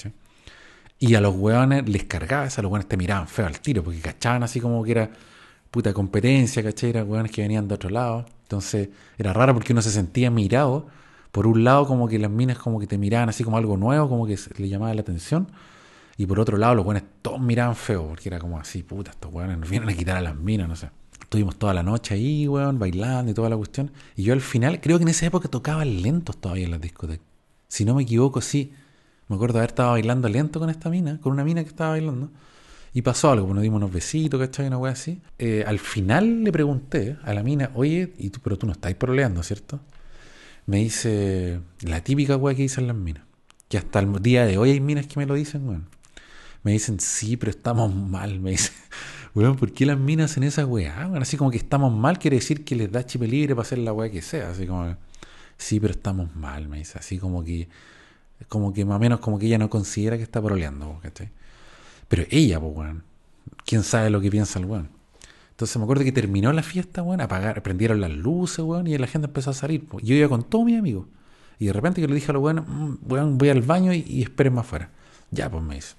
y 0.98 1.14
a 1.14 1.20
los 1.20 1.34
hueones 1.36 1.86
les 1.88 2.04
cargaba, 2.04 2.44
a 2.44 2.62
los 2.62 2.70
hueones 2.70 2.88
te 2.88 2.96
miraban 2.96 3.28
feo 3.28 3.46
al 3.46 3.60
tiro 3.60 3.84
porque 3.84 4.00
cachaban 4.00 4.42
así 4.42 4.60
como 4.60 4.82
que 4.82 4.92
era 4.92 5.10
puta 5.70 5.92
competencia, 5.92 6.62
¿cachai? 6.62 6.90
Eran 6.90 7.10
weones 7.10 7.32
que 7.32 7.42
venían 7.42 7.68
de 7.68 7.74
otro 7.74 7.90
lado. 7.90 8.26
Entonces 8.42 8.88
era 9.18 9.32
raro 9.32 9.54
porque 9.54 9.72
uno 9.72 9.82
se 9.82 9.90
sentía 9.90 10.30
mirado. 10.30 10.86
Por 11.32 11.46
un 11.46 11.62
lado, 11.62 11.86
como 11.86 12.08
que 12.08 12.18
las 12.18 12.30
minas 12.30 12.58
como 12.58 12.80
que 12.80 12.86
te 12.86 12.98
miraban 12.98 13.28
así 13.28 13.44
como 13.44 13.56
algo 13.56 13.76
nuevo, 13.76 14.08
como 14.08 14.26
que 14.26 14.36
le 14.58 14.68
llamaba 14.68 14.92
la 14.94 15.00
atención. 15.02 15.48
Y 16.16 16.26
por 16.26 16.40
otro 16.40 16.58
lado, 16.58 16.74
los 16.74 16.84
weones 16.84 17.04
todos 17.22 17.40
miraban 17.40 17.76
feo, 17.76 18.08
porque 18.08 18.28
era 18.28 18.38
como 18.38 18.58
así, 18.58 18.82
puta, 18.82 19.12
estos 19.12 19.32
weones 19.32 19.56
nos 19.56 19.70
vienen 19.70 19.88
a 19.88 19.94
quitar 19.94 20.16
a 20.16 20.20
las 20.20 20.36
minas, 20.36 20.68
no 20.68 20.76
sé. 20.76 20.90
Estuvimos 21.20 21.56
toda 21.56 21.72
la 21.72 21.82
noche 21.84 22.14
ahí, 22.14 22.48
weón, 22.48 22.78
bailando 22.78 23.30
y 23.30 23.34
toda 23.34 23.48
la 23.48 23.56
cuestión. 23.56 23.92
Y 24.16 24.24
yo 24.24 24.32
al 24.32 24.40
final, 24.40 24.80
creo 24.80 24.98
que 24.98 25.04
en 25.04 25.08
esa 25.08 25.26
época 25.26 25.48
tocaba 25.48 25.84
lentos 25.84 26.36
todavía 26.36 26.64
en 26.64 26.72
las 26.72 26.80
discotecas. 26.80 27.24
Si 27.68 27.84
no 27.84 27.94
me 27.94 28.02
equivoco, 28.02 28.40
sí. 28.40 28.72
Me 29.28 29.36
acuerdo 29.36 29.54
de 29.54 29.58
haber 29.60 29.70
estado 29.70 29.92
bailando 29.92 30.28
lento 30.28 30.58
con 30.58 30.70
esta 30.70 30.90
mina, 30.90 31.20
con 31.20 31.32
una 31.32 31.44
mina 31.44 31.62
que 31.62 31.68
estaba 31.68 31.90
bailando. 31.90 32.30
Y 32.92 33.02
pasó 33.02 33.30
algo, 33.30 33.46
pues 33.46 33.54
nos 33.54 33.62
dimos 33.62 33.76
unos 33.78 33.92
besitos, 33.92 34.40
¿cachai? 34.40 34.66
Una 34.66 34.78
wea 34.78 34.92
así. 34.92 35.20
Eh, 35.38 35.64
al 35.66 35.78
final 35.78 36.42
le 36.42 36.50
pregunté 36.50 37.16
a 37.22 37.32
la 37.34 37.42
mina, 37.42 37.70
oye, 37.74 38.12
¿y 38.18 38.30
tú, 38.30 38.40
pero 38.42 38.58
tú 38.58 38.66
no 38.66 38.72
estás 38.72 38.92
proleando, 38.94 39.42
¿cierto? 39.42 39.80
Me 40.66 40.78
dice 40.78 41.60
la 41.82 42.02
típica 42.02 42.36
wea 42.36 42.54
que 42.54 42.62
dicen 42.62 42.86
las 42.88 42.96
minas. 42.96 43.22
Que 43.68 43.78
hasta 43.78 44.00
el 44.00 44.20
día 44.20 44.44
de 44.44 44.58
hoy 44.58 44.70
hay 44.70 44.80
minas 44.80 45.06
que 45.06 45.18
me 45.20 45.26
lo 45.26 45.34
dicen, 45.34 45.68
weón. 45.68 45.86
Me 46.64 46.72
dicen, 46.72 46.98
sí, 46.98 47.36
pero 47.36 47.50
estamos 47.50 47.94
mal. 47.94 48.40
Me 48.40 48.50
dicen, 48.50 48.74
weón, 49.34 49.56
¿por 49.56 49.72
qué 49.72 49.86
las 49.86 49.98
minas 49.98 50.32
hacen 50.32 50.42
esa 50.42 50.66
weá? 50.66 51.10
Así 51.20 51.36
como 51.36 51.52
que 51.52 51.58
estamos 51.58 51.92
mal 51.92 52.18
quiere 52.18 52.36
decir 52.36 52.64
que 52.64 52.74
les 52.74 52.90
da 52.90 53.06
chip 53.06 53.22
libre 53.22 53.54
para 53.54 53.66
hacer 53.66 53.78
la 53.78 53.92
weá 53.92 54.10
que 54.10 54.20
sea. 54.20 54.50
Así 54.50 54.66
como, 54.66 54.96
sí, 55.56 55.78
pero 55.78 55.92
estamos 55.92 56.34
mal, 56.34 56.68
me 56.68 56.78
dice. 56.78 56.98
Así 56.98 57.18
como 57.18 57.44
que, 57.44 57.68
como 58.48 58.72
que 58.72 58.84
más 58.84 58.96
o 58.96 58.98
menos 58.98 59.20
como 59.20 59.38
que 59.38 59.46
ella 59.46 59.58
no 59.58 59.70
considera 59.70 60.16
que 60.16 60.24
está 60.24 60.42
proleando, 60.42 60.98
¿cachai? 61.02 61.30
Pero 62.10 62.24
ella, 62.28 62.58
pues, 62.58 62.76
weón. 62.76 63.04
¿Quién 63.64 63.84
sabe 63.84 64.10
lo 64.10 64.20
que 64.20 64.30
piensa 64.30 64.58
el 64.58 64.64
weón? 64.64 64.88
Entonces 65.52 65.76
me 65.76 65.84
acuerdo 65.84 66.02
que 66.02 66.10
terminó 66.10 66.52
la 66.52 66.64
fiesta, 66.64 67.02
weón, 67.02 67.20
apagar, 67.20 67.62
prendieron 67.62 68.00
las 68.00 68.10
luces, 68.10 68.64
weón, 68.64 68.88
y 68.88 68.98
la 68.98 69.06
gente 69.06 69.28
empezó 69.28 69.50
a 69.50 69.54
salir. 69.54 69.86
Yo 70.02 70.16
iba 70.16 70.28
con 70.28 70.42
todos 70.42 70.64
mis 70.64 70.76
amigos. 70.76 71.06
Y 71.60 71.66
de 71.66 71.72
repente 71.72 72.00
yo 72.00 72.08
le 72.08 72.14
dije 72.16 72.32
a 72.32 72.34
los 72.34 72.42
weones, 72.42 72.64
mm, 72.66 72.94
weón, 73.06 73.38
voy 73.38 73.50
al 73.50 73.62
baño 73.62 73.94
y, 73.94 74.04
y 74.08 74.22
esperen 74.22 74.54
más 74.54 74.66
afuera. 74.66 74.90
Ya, 75.30 75.48
pues 75.48 75.62
me 75.62 75.76
dice. 75.76 75.94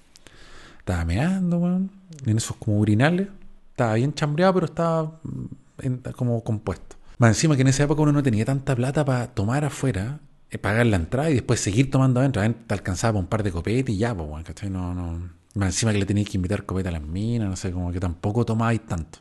Estaba 0.80 1.04
meando, 1.06 1.56
weón, 1.56 1.90
en 2.26 2.36
esos 2.36 2.56
como 2.56 2.78
urinales. 2.78 3.28
Estaba 3.70 3.94
bien 3.94 4.12
chambreado, 4.12 4.52
pero 4.52 4.66
estaba 4.66 5.18
mm, 5.22 6.10
como 6.14 6.44
compuesto. 6.44 6.96
Más 7.16 7.30
encima 7.30 7.56
que 7.56 7.62
en 7.62 7.68
esa 7.68 7.84
época 7.84 8.02
uno 8.02 8.12
no 8.12 8.22
tenía 8.22 8.44
tanta 8.44 8.76
plata 8.76 9.02
para 9.02 9.28
tomar 9.28 9.64
afuera, 9.64 10.20
eh, 10.50 10.58
pagar 10.58 10.84
la 10.84 10.96
entrada 10.96 11.30
y 11.30 11.34
después 11.34 11.58
seguir 11.58 11.90
tomando 11.90 12.20
adentro. 12.20 12.42
Te 12.66 12.74
alcanzaba 12.74 13.18
un 13.18 13.28
par 13.28 13.42
de 13.42 13.50
copetes 13.50 13.94
y 13.94 13.98
ya, 13.98 14.14
pues, 14.14 14.28
weón, 14.28 14.42
¿cachai? 14.42 14.68
No, 14.68 14.92
no 14.92 15.41
encima 15.54 15.92
que 15.92 15.98
le 15.98 16.06
tenéis 16.06 16.30
que 16.30 16.36
invitar 16.36 16.64
copeta 16.64 16.88
a 16.88 16.92
las 16.92 17.02
minas, 17.02 17.48
no 17.48 17.56
sé, 17.56 17.72
como 17.72 17.92
que 17.92 18.00
tampoco 18.00 18.44
tomáis 18.44 18.80
tanto. 18.86 19.18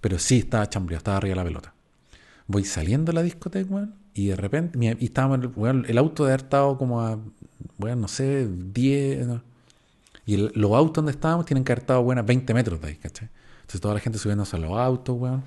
Pero 0.00 0.18
sí 0.18 0.38
estaba 0.38 0.68
chambreado, 0.68 0.98
estaba 0.98 1.16
arriba 1.18 1.32
de 1.32 1.36
la 1.36 1.44
pelota. 1.44 1.74
Voy 2.48 2.64
saliendo 2.64 3.12
de 3.12 3.14
la 3.14 3.22
discoteca, 3.22 3.72
weón, 3.72 3.94
y 4.14 4.26
de 4.26 4.36
repente, 4.36 4.96
y 4.98 5.04
estábamos, 5.04 5.56
weón, 5.56 5.86
el 5.88 5.96
auto 5.98 6.24
de 6.24 6.32
haber 6.32 6.44
estado 6.44 6.76
como 6.76 7.00
a, 7.00 7.18
weón, 7.78 8.00
no 8.00 8.08
sé, 8.08 8.48
10. 8.48 9.28
Y 10.26 10.36
los 10.36 10.72
autos 10.72 10.96
donde 10.96 11.12
estábamos 11.12 11.46
tienen 11.46 11.64
que 11.64 11.72
haber 11.72 11.82
estado, 11.82 12.00
weón, 12.00 12.18
a 12.18 12.22
20 12.22 12.52
metros 12.54 12.80
de 12.80 12.88
ahí, 12.88 12.96
¿cachai? 12.96 13.28
Entonces 13.60 13.80
toda 13.80 13.94
la 13.94 14.00
gente 14.00 14.18
subiéndose 14.18 14.56
a 14.56 14.58
los 14.58 14.76
autos, 14.76 15.16
weón. 15.16 15.44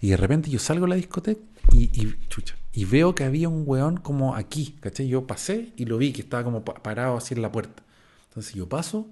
Y 0.00 0.10
de 0.10 0.16
repente 0.16 0.50
yo 0.50 0.58
salgo 0.58 0.86
de 0.86 0.90
la 0.90 0.96
discoteca 0.96 1.40
y, 1.70 1.84
y, 1.84 2.18
chucha, 2.28 2.56
y 2.72 2.84
veo 2.84 3.14
que 3.14 3.22
había 3.22 3.48
un 3.48 3.62
weón 3.64 3.98
como 3.98 4.34
aquí, 4.34 4.76
¿cachai? 4.80 5.06
Yo 5.06 5.28
pasé 5.28 5.72
y 5.76 5.84
lo 5.84 5.96
vi 5.96 6.12
que 6.12 6.22
estaba 6.22 6.42
como 6.42 6.64
parado 6.64 7.16
así 7.16 7.34
en 7.34 7.42
la 7.42 7.52
puerta. 7.52 7.84
Entonces 8.28 8.54
yo 8.54 8.68
paso 8.68 9.06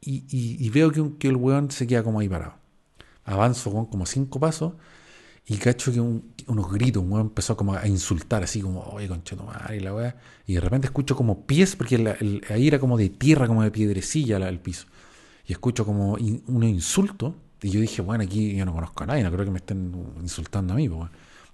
y, 0.00 0.70
veo 0.70 0.90
que, 1.18 1.28
el 1.28 1.36
weón 1.36 1.70
se 1.70 1.86
queda 1.86 2.02
como 2.02 2.20
ahí 2.20 2.28
parado. 2.28 2.54
Avanzo 3.24 3.70
como 3.90 4.06
cinco 4.06 4.40
pasos 4.40 4.72
y 5.46 5.56
cacho 5.56 5.92
que 5.92 6.00
unos 6.00 6.70
gritos, 6.70 7.02
un 7.02 7.10
weón 7.10 7.26
empezó 7.28 7.56
como 7.56 7.74
a 7.74 7.86
insultar, 7.88 8.42
así 8.42 8.60
como, 8.60 8.80
oye, 8.82 9.08
madre 9.08 9.76
y 9.78 9.80
la 9.80 9.94
weá. 9.94 10.16
Y 10.46 10.54
de 10.54 10.60
repente 10.60 10.86
escucho 10.86 11.16
como 11.16 11.46
pies, 11.46 11.74
porque 11.74 12.42
ahí 12.50 12.68
era 12.68 12.78
como 12.78 12.98
de 12.98 13.08
tierra, 13.08 13.46
como 13.46 13.62
de 13.62 13.70
piedrecilla 13.70 14.36
el 14.36 14.60
piso. 14.60 14.86
Y 15.46 15.52
escucho 15.52 15.86
como 15.86 16.12
un 16.12 16.64
insulto. 16.64 17.34
Y 17.62 17.70
yo 17.70 17.80
dije, 17.80 18.02
bueno, 18.02 18.24
aquí 18.24 18.54
yo 18.54 18.64
no 18.66 18.74
conozco 18.74 19.04
a 19.04 19.06
nadie, 19.06 19.24
no 19.24 19.32
creo 19.32 19.46
que 19.46 19.50
me 19.50 19.58
estén 19.58 19.92
insultando 20.20 20.74
a 20.74 20.76
mí. 20.76 20.88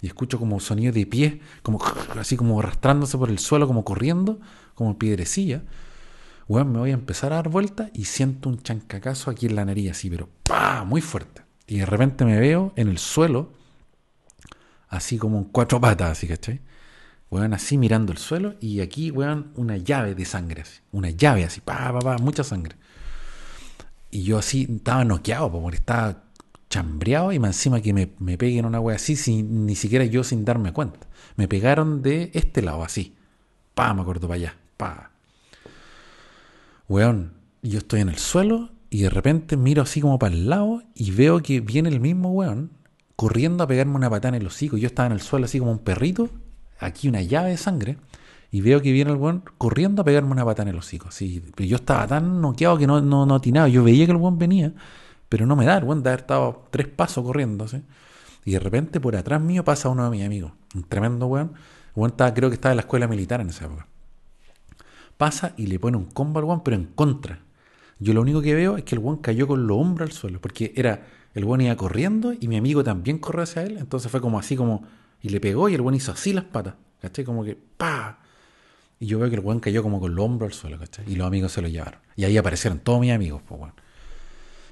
Y 0.03 0.07
escucho 0.07 0.41
como 0.41 0.59
sonido 0.59 0.93
de 0.93 1.07
pies, 1.07 1.35
como 1.63 1.81
así 2.19 2.37
como 2.37 2.59
arrastrándose 2.59 3.17
por 3.17 3.31
el 3.31 3.39
suelo, 3.39 3.69
como 3.69 3.85
corriendo, 3.85 4.41
como 4.75 4.99
piedrecilla 4.99 5.63
weón, 6.49 6.73
me 6.73 6.79
voy 6.79 6.91
a 6.91 6.95
empezar 6.95 7.33
a 7.33 7.37
dar 7.37 7.49
vueltas 7.49 7.91
y 7.95 8.05
siento 8.05 8.49
un 8.49 8.63
chancacazo 8.63 9.31
aquí 9.31 9.47
en 9.47 9.57
la 9.57 9.65
nariz, 9.65 9.91
así, 9.91 10.11
pero 10.11 10.29
¡pah! 10.43 10.85
muy 10.85 11.01
fuerte. 11.01 11.43
Y 11.67 11.79
de 11.79 11.87
repente 11.87 12.25
me 12.25 12.39
veo 12.39 12.73
en 12.77 12.89
el 12.89 12.99
suelo, 12.99 13.53
así 14.89 15.17
como 15.19 15.39
en 15.39 15.45
cuatro 15.45 15.81
patas, 15.81 16.13
así, 16.13 16.29
¿cachai? 16.29 16.61
Weón, 17.31 17.55
así 17.55 17.79
mirando 17.79 18.13
el 18.13 18.19
suelo 18.19 18.55
y 18.61 18.81
aquí, 18.81 19.11
weón, 19.11 19.53
una 19.57 19.77
llave 19.77 20.15
de 20.15 20.25
sangre, 20.25 20.63
así. 20.63 20.81
Una 20.93 21.11
llave 21.11 21.45
así, 21.45 21.61
pa, 21.61 21.93
pa, 21.93 21.99
pa, 21.99 22.19
mucha 22.19 22.45
sangre. 22.45 22.77
Y 24.11 24.23
yo 24.23 24.39
así 24.39 24.69
estaba 24.71 25.05
noqueado, 25.05 25.51
porque 25.51 25.79
estaba 25.79 26.25
chambreado 26.71 27.33
y 27.33 27.39
más 27.39 27.57
encima 27.57 27.81
que 27.81 27.93
me, 27.93 28.11
me 28.19 28.39
peguen 28.39 28.67
una 28.67 28.81
wea 28.81 28.97
así, 28.97 29.17
sin, 29.17 29.67
ni 29.67 29.75
siquiera 29.75 30.05
yo 30.05 30.23
sin 30.23 30.45
darme 30.45 30.73
cuenta. 30.73 31.07
Me 31.37 31.49
pegaron 31.49 32.03
de 32.03 32.31
este 32.35 32.63
lado, 32.63 32.85
así. 32.85 33.17
Pa, 33.75 33.93
me 33.95 34.03
acuerdo 34.03 34.29
para 34.29 34.37
allá. 34.37 34.57
Pa. 34.77 35.14
Weón, 36.89 37.33
yo 37.63 37.79
estoy 37.79 38.01
en 38.01 38.11
el 38.11 38.19
suelo 38.19 38.71
y 38.91 39.03
de 39.03 39.11
repente 39.11 39.57
miro 39.57 39.83
así 39.83 40.01
como 40.01 40.19
para 40.19 40.35
el 40.35 40.51
lado 40.51 40.83
y 40.95 41.13
veo 41.13 41.43
que 41.43 41.61
viene 41.61 41.89
el 41.89 41.99
mismo 41.99 42.31
weón 42.31 42.71
corriendo 43.17 43.65
a 43.65 43.67
pegarme 43.67 43.97
una 43.97 44.11
patada 44.11 44.37
en 44.37 44.43
el 44.43 44.47
hocico. 44.47 44.77
Yo 44.77 44.87
estaba 44.87 45.07
en 45.07 45.13
el 45.13 45.21
suelo 45.21 45.47
así 45.47 45.59
como 45.59 45.73
un 45.73 45.79
perrito, 45.79 46.29
aquí 46.79 47.09
una 47.09 47.23
llave 47.23 47.51
de 47.51 47.57
sangre, 47.57 47.97
y 48.51 48.61
veo 48.61 48.83
que 48.83 48.93
viene 48.93 49.11
el 49.11 49.17
weón 49.17 49.43
corriendo 49.57 50.03
a 50.03 50.05
pegarme 50.05 50.33
una 50.33 50.45
patada 50.45 50.69
en 50.69 50.75
el 50.75 50.79
hocico. 50.79 51.09
Pero 51.19 51.69
yo 51.69 51.77
estaba 51.77 52.07
tan 52.07 52.41
noqueado 52.41 52.77
que 52.77 52.87
no, 52.87 53.01
no, 53.01 53.25
no 53.25 53.35
atinaba. 53.35 53.69
Yo 53.69 53.83
veía 53.83 54.05
que 54.05 54.13
el 54.13 54.19
weón 54.19 54.39
venía, 54.39 54.75
pero 55.29 55.47
no 55.47 55.57
me 55.57 55.65
da, 55.65 55.79
el 55.79 55.85
weón 55.85 56.03
de 56.03 56.11
haber 56.11 56.21
estado 56.21 56.69
tres 56.71 56.87
pasos 56.89 57.25
corriendo. 57.25 57.67
¿sí? 57.67 57.83
Y 58.45 58.53
de 58.53 58.59
repente 58.61 59.01
por 59.01 59.17
atrás 59.17 59.41
mío 59.41 59.65
pasa 59.65 59.89
uno 59.89 60.05
de 60.05 60.11
mis 60.11 60.25
amigos, 60.25 60.53
un 60.75 60.85
tremendo 60.85 61.27
weón. 61.27 61.55
El 61.95 62.01
weón 62.01 62.11
estaba, 62.11 62.35
creo 62.35 62.51
que 62.51 62.55
estaba 62.55 62.73
en 62.73 62.77
la 62.77 62.83
escuela 62.83 63.09
militar 63.09 63.41
en 63.41 63.49
esa 63.49 63.65
época. 63.65 63.89
Pasa 65.17 65.55
y 65.57 65.67
le 65.67 65.79
pone 65.79 65.97
un 65.97 66.07
combo 66.07 66.39
al 66.41 66.45
weón, 66.45 66.63
pero 66.63 66.77
en 66.77 66.87
contra. 66.87 67.41
Yo 67.99 68.13
lo 68.13 68.21
único 68.21 68.43
que 68.43 68.55
veo 68.55 68.77
es 68.77 68.85
que 68.85 68.95
el 68.95 69.01
weón 69.01 69.19
cayó 69.19 69.47
con 69.47 69.67
los 69.67 69.79
hombros 69.79 70.11
al 70.11 70.15
suelo, 70.15 70.41
porque 70.41 70.73
era 70.77 71.07
el 71.35 71.45
weón 71.45 71.61
iba 71.61 71.77
corriendo 71.77 72.33
y 72.39 72.49
mi 72.49 72.57
amigo 72.57 72.85
también 72.85 73.19
corrió 73.19 73.43
hacia 73.43 73.63
él, 73.63 73.79
entonces 73.79 74.11
fue 74.11 74.21
como 74.21 74.39
así 74.39 74.57
como, 74.57 74.85
y 75.21 75.29
le 75.31 75.41
pegó 75.41 75.69
y 75.69 75.75
el 75.75 75.81
weón 75.81 75.95
hizo 75.95 76.13
así 76.13 76.33
las 76.33 76.45
patas, 76.45 76.75
¿cachai? 77.01 77.25
Como 77.25 77.45
que, 77.45 77.57
pa. 77.77 78.21
Y 79.01 79.07
yo 79.07 79.19
veo 79.19 79.29
que 79.29 79.37
el 79.37 79.43
weón 79.43 79.61
cayó 79.61 79.83
como 79.83 80.01
con 80.01 80.15
los 80.15 80.25
hombros 80.25 80.53
al 80.53 80.55
suelo, 80.55 80.79
¿cachai? 80.79 81.11
Y 81.11 81.17
los 81.17 81.27
amigos 81.27 81.53
se 81.53 81.63
lo 81.63 81.69
llevaron. 81.69 82.01
Y 82.17 82.25
ahí 82.25 82.37
aparecieron 82.37 82.79
todos 82.81 83.01
mis 83.01 83.13
amigos, 83.13 83.43
pues 83.47 83.61
weón. 83.61 83.75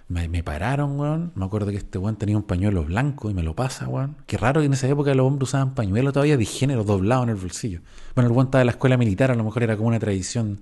Me, 0.08 0.42
pararon, 0.42 0.98
weón. 0.98 1.32
Me 1.34 1.44
acuerdo 1.44 1.70
que 1.70 1.78
este 1.78 1.98
weón 1.98 2.16
tenía 2.16 2.36
un 2.36 2.42
pañuelo 2.42 2.84
blanco 2.84 3.30
y 3.30 3.34
me 3.34 3.42
lo 3.42 3.54
pasa, 3.54 3.88
weón. 3.88 4.16
Qué 4.26 4.36
raro 4.36 4.60
que 4.60 4.66
en 4.66 4.72
esa 4.74 4.86
época 4.88 5.14
los 5.14 5.26
hombres 5.26 5.48
usaban 5.48 5.74
pañuelos 5.74 6.12
todavía 6.12 6.36
de 6.36 6.44
género 6.44 6.84
doblado 6.84 7.22
en 7.22 7.30
el 7.30 7.36
bolsillo. 7.36 7.80
Bueno, 8.14 8.28
el 8.28 8.36
weón 8.36 8.48
estaba 8.48 8.62
en 8.62 8.66
la 8.66 8.72
escuela 8.72 8.96
militar, 8.96 9.30
a 9.30 9.34
lo 9.34 9.44
mejor 9.44 9.62
era 9.62 9.76
como 9.76 9.88
una 9.88 9.98
tradición. 9.98 10.60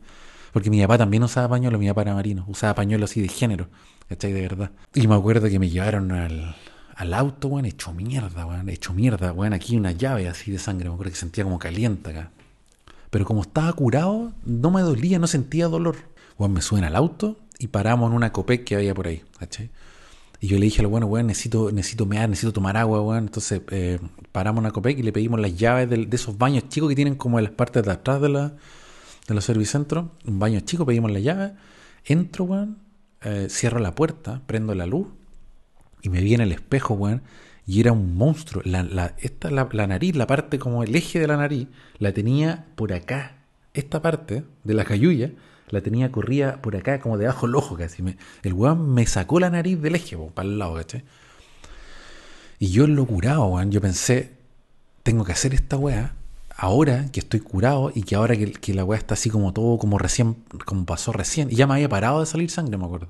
Porque 0.52 0.70
mi 0.70 0.80
papá 0.80 0.98
también 0.98 1.22
usaba 1.22 1.48
pañuelo, 1.48 1.78
mi 1.78 1.88
papá 1.88 2.02
era 2.02 2.14
marino, 2.14 2.44
usaba 2.48 2.74
pañuelo 2.74 3.04
así 3.04 3.20
de 3.20 3.28
género, 3.28 3.68
¿cachai? 4.08 4.32
De 4.32 4.42
verdad. 4.42 4.70
Y 4.94 5.06
me 5.06 5.14
acuerdo 5.14 5.48
que 5.48 5.58
me 5.58 5.68
llevaron 5.68 6.12
al, 6.12 6.56
al 6.94 7.14
auto, 7.14 7.48
weón, 7.48 7.64
hecho 7.64 7.92
mierda, 7.92 8.46
weón, 8.46 8.68
hecho 8.68 8.92
mierda, 8.92 9.32
weón, 9.32 9.52
aquí 9.52 9.76
una 9.76 9.92
llave 9.92 10.28
así 10.28 10.50
de 10.50 10.58
sangre, 10.58 10.88
me 10.88 10.94
acuerdo 10.94 11.12
que 11.12 11.18
sentía 11.18 11.44
como 11.44 11.58
caliente 11.58 12.10
acá. 12.10 12.30
Pero 13.10 13.24
como 13.24 13.42
estaba 13.42 13.72
curado, 13.72 14.32
no 14.44 14.70
me 14.70 14.82
dolía, 14.82 15.18
no 15.18 15.26
sentía 15.26 15.66
dolor. 15.66 15.96
Weón, 16.38 16.52
me 16.52 16.62
suben 16.62 16.84
al 16.84 16.94
auto 16.94 17.36
y 17.60 17.68
paramos 17.68 18.10
en 18.10 18.16
una 18.16 18.32
copec 18.32 18.64
que 18.64 18.74
había 18.74 18.94
por 18.94 19.06
ahí. 19.06 19.22
Y 20.40 20.48
yo 20.48 20.58
le 20.58 20.64
dije 20.64 20.84
bueno, 20.86 21.06
weón, 21.06 21.26
necesito, 21.26 21.70
necesito 21.70 22.06
mear, 22.06 22.28
necesito 22.28 22.54
tomar 22.54 22.78
agua, 22.78 23.02
weón. 23.02 23.24
Entonces 23.24 23.60
eh, 23.70 24.00
paramos 24.32 24.60
en 24.60 24.64
una 24.64 24.72
copec 24.72 24.98
y 24.98 25.02
le 25.02 25.12
pedimos 25.12 25.38
las 25.38 25.54
llaves 25.54 25.90
de, 25.90 26.08
esos 26.10 26.38
baños 26.38 26.68
chicos 26.70 26.88
que 26.88 26.94
tienen 26.94 27.14
como 27.14 27.38
en 27.38 27.44
las 27.44 27.52
partes 27.52 27.84
de 27.84 27.92
atrás 27.92 28.22
de, 28.22 28.30
la, 28.30 28.54
de 29.28 29.34
los 29.34 29.44
servicentros. 29.44 30.06
Un 30.26 30.38
baño 30.38 30.60
chico, 30.60 30.86
pedimos 30.86 31.12
la 31.12 31.20
llave. 31.20 31.52
Entro, 32.06 32.44
weón, 32.46 32.78
eh, 33.20 33.48
cierro 33.50 33.78
la 33.78 33.94
puerta, 33.94 34.40
prendo 34.46 34.74
la 34.74 34.86
luz 34.86 35.08
y 36.00 36.08
me 36.08 36.22
viene 36.22 36.44
el 36.44 36.52
espejo, 36.52 36.94
weón. 36.94 37.22
Y 37.66 37.80
era 37.80 37.92
un 37.92 38.16
monstruo. 38.16 38.62
La, 38.64 38.82
la, 38.82 39.14
esta, 39.18 39.50
la, 39.50 39.68
la 39.70 39.86
nariz, 39.86 40.16
la 40.16 40.26
parte 40.26 40.58
como 40.58 40.82
el 40.82 40.96
eje 40.96 41.20
de 41.20 41.26
la 41.26 41.36
nariz, 41.36 41.68
la 41.98 42.12
tenía 42.12 42.68
por 42.74 42.94
acá. 42.94 43.36
Esta 43.74 44.00
parte 44.00 44.44
de 44.64 44.74
la 44.74 44.84
cayuya 44.84 45.32
la 45.70 45.80
tenía, 45.80 46.10
corría 46.10 46.60
por 46.60 46.76
acá, 46.76 47.00
como 47.00 47.18
debajo 47.18 47.46
del 47.46 47.56
ojo 47.56 47.76
casi. 47.76 48.02
El 48.42 48.52
weón 48.52 48.92
me 48.92 49.06
sacó 49.06 49.40
la 49.40 49.50
nariz 49.50 49.80
del 49.80 49.94
eje, 49.94 50.16
para 50.34 50.48
el 50.48 50.58
lado, 50.58 50.74
¿cachai? 50.74 51.04
Y 52.58 52.70
yo 52.70 52.86
lo 52.86 53.06
curado, 53.06 53.46
weón, 53.46 53.70
yo 53.70 53.80
pensé, 53.80 54.32
tengo 55.02 55.24
que 55.24 55.32
hacer 55.32 55.54
esta 55.54 55.76
weá 55.76 56.14
ahora 56.56 57.06
que 57.10 57.20
estoy 57.20 57.40
curado 57.40 57.90
y 57.94 58.02
que 58.02 58.14
ahora 58.14 58.36
que, 58.36 58.52
que 58.52 58.74
la 58.74 58.84
weá 58.84 58.98
está 58.98 59.14
así 59.14 59.30
como 59.30 59.52
todo, 59.52 59.78
como 59.78 59.98
recién, 59.98 60.36
como 60.66 60.84
pasó 60.84 61.12
recién. 61.12 61.50
Y 61.50 61.54
ya 61.54 61.66
me 61.66 61.74
había 61.74 61.88
parado 61.88 62.20
de 62.20 62.26
salir 62.26 62.50
sangre, 62.50 62.76
me 62.76 62.84
acuerdo. 62.84 63.08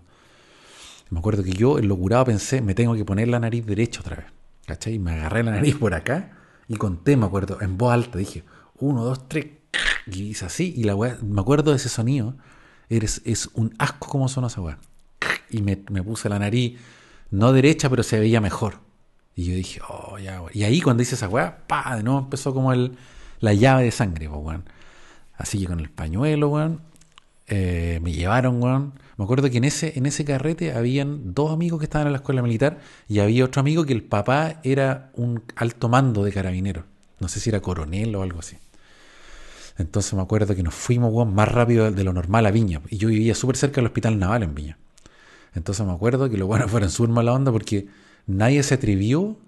Me 1.10 1.18
acuerdo 1.18 1.42
que 1.42 1.52
yo 1.52 1.78
en 1.78 1.88
lo 1.88 1.96
curado 1.96 2.26
pensé, 2.26 2.60
me 2.60 2.74
tengo 2.74 2.94
que 2.94 3.04
poner 3.04 3.26
la 3.26 3.40
nariz 3.40 3.66
derecha 3.66 4.00
otra 4.00 4.16
vez. 4.16 4.26
¿Cachai? 4.66 4.94
Y 4.94 4.98
me 5.00 5.12
agarré 5.12 5.42
la 5.42 5.50
nariz 5.50 5.74
por 5.74 5.94
acá 5.94 6.36
y 6.68 6.76
conté, 6.76 7.16
me 7.16 7.26
acuerdo, 7.26 7.60
en 7.60 7.76
voz 7.76 7.92
alta, 7.92 8.16
dije, 8.16 8.44
uno, 8.78 9.02
dos, 9.02 9.26
tres, 9.26 9.46
y 10.06 10.22
hice 10.22 10.46
así, 10.46 10.74
y 10.76 10.84
la 10.84 10.94
weá, 10.94 11.18
me 11.22 11.40
acuerdo 11.40 11.70
de 11.70 11.76
ese 11.76 11.88
sonido, 11.88 12.36
es 12.88 13.50
un 13.54 13.74
asco 13.78 14.08
como 14.08 14.28
suena 14.28 14.48
esa 14.48 14.60
weá. 14.60 14.78
Y 15.50 15.62
me, 15.62 15.82
me, 15.90 16.02
puse 16.02 16.28
la 16.28 16.38
nariz, 16.38 16.78
no 17.30 17.52
derecha, 17.52 17.88
pero 17.88 18.02
se 18.02 18.18
veía 18.18 18.40
mejor. 18.40 18.80
Y 19.34 19.44
yo 19.44 19.54
dije, 19.54 19.80
oh, 19.88 20.18
ya, 20.18 20.40
weá. 20.42 20.50
Y 20.54 20.64
ahí 20.64 20.80
cuando 20.80 21.02
hice 21.02 21.14
esa 21.14 21.28
weá, 21.28 21.66
pa, 21.66 21.96
de 21.96 22.02
nuevo 22.02 22.20
empezó 22.20 22.52
como 22.54 22.72
el, 22.72 22.96
la 23.40 23.54
llave 23.54 23.84
de 23.84 23.90
sangre, 23.90 24.28
weón. 24.28 24.64
Así 25.34 25.58
que 25.58 25.66
con 25.66 25.80
el 25.80 25.90
pañuelo, 25.90 26.48
weón, 26.48 26.82
eh, 27.46 27.98
me 28.02 28.12
llevaron, 28.12 28.62
weón. 28.62 28.94
Me 29.16 29.24
acuerdo 29.24 29.50
que 29.50 29.58
en 29.58 29.64
ese, 29.64 29.98
en 29.98 30.06
ese 30.06 30.24
carrete 30.24 30.72
habían 30.72 31.34
dos 31.34 31.52
amigos 31.52 31.78
que 31.78 31.84
estaban 31.84 32.06
en 32.06 32.12
la 32.12 32.18
escuela 32.18 32.42
militar 32.42 32.78
y 33.08 33.18
había 33.18 33.44
otro 33.44 33.60
amigo 33.60 33.84
que 33.84 33.92
el 33.92 34.02
papá 34.02 34.60
era 34.62 35.10
un 35.14 35.42
alto 35.56 35.88
mando 35.88 36.24
de 36.24 36.32
carabineros. 36.32 36.84
No 37.18 37.28
sé 37.28 37.40
si 37.40 37.50
era 37.50 37.60
coronel 37.60 38.14
o 38.16 38.22
algo 38.22 38.38
así. 38.38 38.56
Entonces 39.80 40.12
me 40.12 40.20
acuerdo 40.20 40.54
que 40.54 40.62
nos 40.62 40.74
fuimos 40.74 41.10
weón, 41.12 41.34
más 41.34 41.48
rápido 41.48 41.90
de 41.90 42.04
lo 42.04 42.12
normal 42.12 42.44
a 42.44 42.50
Viña. 42.50 42.82
Y 42.90 42.98
yo 42.98 43.08
vivía 43.08 43.34
súper 43.34 43.56
cerca 43.56 43.76
del 43.76 43.86
hospital 43.86 44.18
naval 44.18 44.42
en 44.42 44.54
Viña. 44.54 44.78
Entonces 45.54 45.86
me 45.86 45.92
acuerdo 45.92 46.28
que 46.28 46.36
los 46.36 46.46
buenos 46.46 46.70
fueron 46.70 46.90
súper 46.90 47.10
mala 47.10 47.32
onda 47.32 47.50
porque 47.50 47.88
nadie 48.26 48.62
se 48.62 48.74
atrevió 48.74 49.38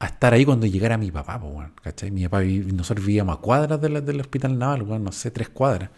a 0.00 0.06
estar 0.06 0.34
ahí 0.34 0.44
cuando 0.44 0.66
llegara 0.66 0.98
mi 0.98 1.10
papá, 1.12 1.36
weón, 1.36 1.72
¿cachai? 1.82 2.10
Mi 2.10 2.24
papá, 2.24 2.42
nosotros 2.42 3.06
vivíamos 3.06 3.38
a 3.38 3.40
cuadras 3.40 3.80
de 3.80 4.00
del 4.00 4.20
hospital 4.20 4.58
naval, 4.58 4.82
weón, 4.82 5.04
no 5.04 5.12
sé, 5.12 5.30
tres 5.30 5.48
cuadras. 5.48 5.90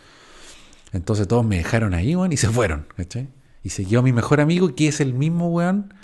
Entonces 0.92 1.26
todos 1.26 1.44
me 1.44 1.56
dejaron 1.56 1.94
ahí, 1.94 2.14
weón, 2.14 2.32
y 2.32 2.36
se 2.36 2.48
fueron, 2.48 2.86
¿cachai? 2.94 3.28
Y 3.62 3.70
se 3.70 3.86
quedó 3.86 4.02
mi 4.02 4.12
mejor 4.12 4.40
amigo, 4.40 4.74
que 4.74 4.88
es 4.88 5.00
el 5.00 5.14
mismo 5.14 5.48
weón 5.48 5.94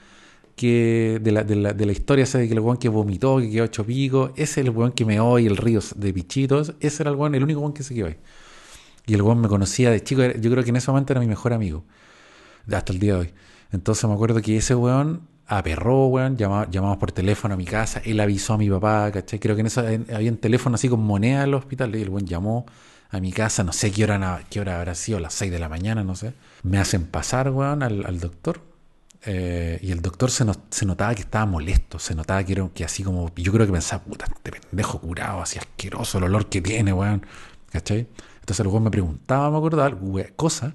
que 0.57 1.19
de 1.23 1.33
la, 1.33 1.45
de 1.45 1.57
la, 1.57 1.73
de 1.73 1.87
la 1.87 1.93
historia 1.93 2.25
esa 2.25 2.39
de 2.39 2.47
que 2.47 2.55
el 2.55 2.61
weón 2.61 2.77
que 2.77 2.89
vomitó, 2.89 3.39
que 3.39 3.51
quedó 3.51 3.65
ocho 3.65 3.85
picos, 3.85 4.31
ese 4.35 4.43
es 4.43 4.67
el 4.67 4.71
weón 4.71 4.93
que 4.93 5.05
me 5.05 5.21
hoy 5.21 5.47
el 5.47 5.57
río 5.57 5.81
de 5.97 6.13
pichitos, 6.13 6.75
ese 6.81 7.03
era 7.03 7.11
el 7.11 7.17
weón, 7.17 7.35
el 7.35 7.43
único 7.43 7.61
weón 7.61 7.73
que 7.73 7.83
se 7.83 7.95
quedó 7.95 8.07
ahí. 8.07 8.17
Y 9.07 9.15
el 9.15 9.23
weón 9.23 9.41
me 9.41 9.49
conocía 9.49 9.91
de 9.91 10.03
chico, 10.03 10.23
yo 10.23 10.51
creo 10.51 10.63
que 10.63 10.71
en 10.71 10.77
ese 10.77 10.91
momento 10.91 11.13
era 11.13 11.21
mi 11.21 11.27
mejor 11.27 11.53
amigo, 11.53 11.85
hasta 12.71 12.93
el 12.93 12.99
día 12.99 13.15
de 13.15 13.21
hoy. 13.21 13.35
Entonces 13.73 14.05
me 14.09 14.15
acuerdo 14.15 14.41
que 14.43 14.57
ese 14.57 14.75
weón 14.75 15.23
aperró, 15.47 16.07
weón, 16.07 16.37
llamamos, 16.37 16.69
llamamos 16.71 16.99
por 16.99 17.13
teléfono 17.13 17.55
a 17.55 17.57
mi 17.57 17.65
casa, 17.65 18.01
él 18.05 18.21
avisó 18.21 18.55
a 18.55 18.59
mi 18.59 18.69
papá, 18.71 19.11
¿cachai? 19.13 19.39
Creo 19.39 19.57
que 19.57 19.61
en 19.61 19.67
eso 19.67 19.81
había 19.81 20.31
un 20.31 20.39
teléfono 20.39 20.75
así 20.75 20.89
con 20.89 21.01
moneda 21.01 21.45
el 21.45 21.55
hospital, 21.55 21.95
y 21.97 22.03
el 22.03 22.11
weón 22.11 22.27
llamó 22.27 22.67
a 23.11 23.21
mi 23.21 23.33
casa, 23.33 23.65
no 23.65 23.73
sé 23.73 23.91
qué 23.91 24.05
hora, 24.05 24.45
qué 24.49 24.61
hora 24.61 24.79
habrá 24.79 24.95
sido, 24.95 25.19
las 25.19 25.35
6 25.35 25.51
de 25.51 25.59
la 25.59 25.69
mañana, 25.69 26.05
no 26.05 26.15
sé. 26.15 26.33
Me 26.63 26.79
hacen 26.79 27.05
pasar, 27.07 27.51
weón, 27.51 27.83
al, 27.83 28.07
al 28.07 28.21
doctor 28.21 28.72
eh, 29.25 29.79
y 29.83 29.93
el 29.93 30.03
doctor 30.03 30.31
se, 30.31 30.45
no, 30.45 30.53
se, 30.71 30.85
notaba 30.85 31.15
que 31.15 31.23
estaba 31.23 31.47
molesto, 31.47 31.99
se 31.99 32.15
notaba 32.15 32.43
que 32.45 32.53
era 32.53 32.69
así 32.85 33.05
como. 33.05 33.33
Yo 33.37 33.53
creo 33.53 33.67
que 33.67 33.73
pensaba, 33.73 34.03
puta, 34.03 34.25
este 34.25 34.51
pendejo 34.51 35.01
curado, 35.01 35.43
así 35.43 35.59
asqueroso 35.59 36.19
el 36.19 36.25
olor 36.25 36.49
que 36.49 36.61
tiene, 36.61 36.93
weón. 36.93 37.25
¿Cachai? 37.71 38.09
Entonces 38.41 38.61
el 38.61 38.67
weón 38.67 38.85
me 38.85 38.91
preguntaba, 38.91 39.51
me 39.51 39.59
acordaba, 39.59 39.97
cosa. 40.35 40.75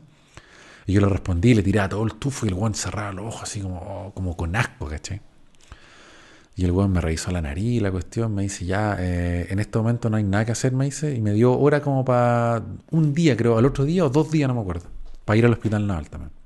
Y 0.85 0.93
yo 0.93 1.01
le 1.01 1.09
respondí, 1.09 1.53
le 1.53 1.63
tiraba 1.63 1.89
todo 1.89 2.03
el 2.05 2.15
tufo 2.15 2.45
y 2.45 2.49
el 2.49 2.55
weón 2.55 2.73
cerraba 2.73 3.11
los 3.11 3.25
ojos 3.25 3.43
así 3.43 3.61
como, 3.61 3.77
oh, 3.79 4.13
como 4.13 4.37
con 4.37 4.55
asco, 4.55 4.87
¿cachai? 4.87 5.21
Y 6.55 6.65
el 6.65 6.71
weón 6.71 6.91
me 6.91 7.01
revisó 7.01 7.31
la 7.31 7.41
nariz, 7.41 7.81
la 7.81 7.91
cuestión, 7.91 8.33
me 8.33 8.43
dice, 8.43 8.65
ya, 8.65 8.95
eh, 8.99 9.47
en 9.49 9.59
este 9.59 9.77
momento 9.77 10.09
no 10.09 10.17
hay 10.17 10.23
nada 10.23 10.45
que 10.45 10.53
hacer, 10.53 10.71
me 10.73 10.85
dice, 10.85 11.13
y 11.13 11.21
me 11.21 11.33
dio 11.33 11.53
hora 11.59 11.81
como 11.81 12.03
para 12.05 12.63
un 12.91 13.13
día, 13.13 13.37
creo, 13.37 13.57
al 13.57 13.65
otro 13.65 13.85
día 13.85 14.05
o 14.05 14.09
dos 14.09 14.31
días, 14.31 14.47
no 14.47 14.55
me 14.55 14.61
acuerdo, 14.61 14.87
para 15.25 15.37
ir 15.37 15.45
al 15.45 15.53
hospital 15.53 15.85
naval 15.85 16.09
también 16.09 16.36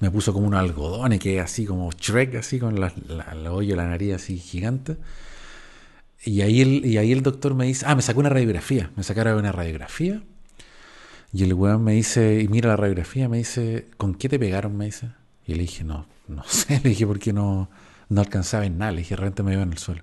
me 0.00 0.10
puso 0.10 0.32
como 0.32 0.46
un 0.46 0.54
algodón 0.54 1.18
que 1.18 1.40
así 1.40 1.64
como 1.64 1.90
Shrek, 1.90 2.36
así 2.36 2.58
con 2.58 2.80
la, 2.80 2.92
la, 3.08 3.34
la 3.34 3.52
hoyo 3.52 3.74
la 3.76 3.88
nariz 3.88 4.14
así 4.14 4.38
gigante. 4.38 4.96
Y 6.24 6.40
ahí, 6.42 6.60
el, 6.60 6.84
y 6.84 6.98
ahí 6.98 7.12
el 7.12 7.22
doctor 7.22 7.54
me 7.54 7.66
dice, 7.66 7.84
ah, 7.88 7.94
me 7.94 8.02
sacó 8.02 8.20
una 8.20 8.28
radiografía, 8.28 8.90
me 8.96 9.02
sacaron 9.02 9.38
una 9.38 9.52
radiografía. 9.52 10.22
Y 11.32 11.44
el 11.44 11.54
weón 11.54 11.84
me 11.84 11.92
dice, 11.92 12.40
y 12.40 12.48
mira 12.48 12.70
la 12.70 12.76
radiografía, 12.76 13.28
me 13.28 13.38
dice, 13.38 13.88
¿con 13.96 14.14
qué 14.14 14.28
te 14.28 14.38
pegaron? 14.38 14.76
Me 14.76 14.86
dice. 14.86 15.10
Y 15.46 15.54
le 15.54 15.62
dije, 15.62 15.84
no, 15.84 16.06
no 16.26 16.42
sé, 16.48 16.80
le 16.82 16.90
dije, 16.90 17.06
porque 17.06 17.32
no, 17.32 17.68
no 18.08 18.20
alcanzaba 18.20 18.66
en 18.66 18.78
nada, 18.78 18.92
le 18.92 18.98
dije, 18.98 19.16
realmente 19.16 19.42
me 19.42 19.52
iba 19.52 19.62
en 19.62 19.72
el 19.72 19.78
suelo. 19.78 20.02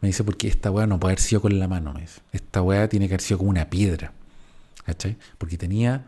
Me 0.00 0.08
dice, 0.08 0.24
porque 0.24 0.48
esta 0.48 0.70
weá 0.70 0.86
no 0.86 0.98
puede 0.98 1.12
haber 1.12 1.20
sido 1.20 1.42
con 1.42 1.58
la 1.58 1.68
mano, 1.68 1.92
me 1.92 2.02
dice. 2.02 2.20
Esta 2.32 2.62
weá 2.62 2.88
tiene 2.88 3.08
que 3.08 3.14
haber 3.14 3.22
sido 3.22 3.38
como 3.38 3.50
una 3.50 3.68
piedra. 3.68 4.12
¿Cachai? 4.84 5.18
Porque 5.36 5.58
tenía 5.58 6.04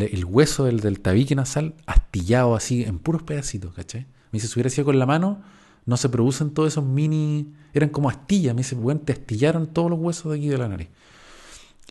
el 0.00 0.24
hueso 0.24 0.64
del, 0.64 0.80
del, 0.80 1.00
tabique 1.00 1.34
nasal 1.34 1.74
astillado 1.86 2.54
así 2.54 2.84
en 2.84 2.98
puros 2.98 3.22
pedacitos, 3.22 3.74
¿cachai? 3.74 4.02
Me 4.02 4.38
dice, 4.38 4.46
si 4.46 4.54
hubiera 4.54 4.70
sido 4.70 4.86
con 4.86 4.98
la 4.98 5.06
mano, 5.06 5.42
no 5.84 5.96
se 5.96 6.08
producen 6.08 6.50
todos 6.50 6.72
esos 6.72 6.84
mini, 6.84 7.52
eran 7.74 7.88
como 7.88 8.08
astillas, 8.08 8.54
me 8.54 8.60
dice, 8.60 8.74
bueno, 8.74 9.00
te 9.00 9.12
astillaron 9.12 9.66
todos 9.66 9.90
los 9.90 9.98
huesos 9.98 10.32
de 10.32 10.38
aquí 10.38 10.48
de 10.48 10.58
la 10.58 10.68
nariz. 10.68 10.88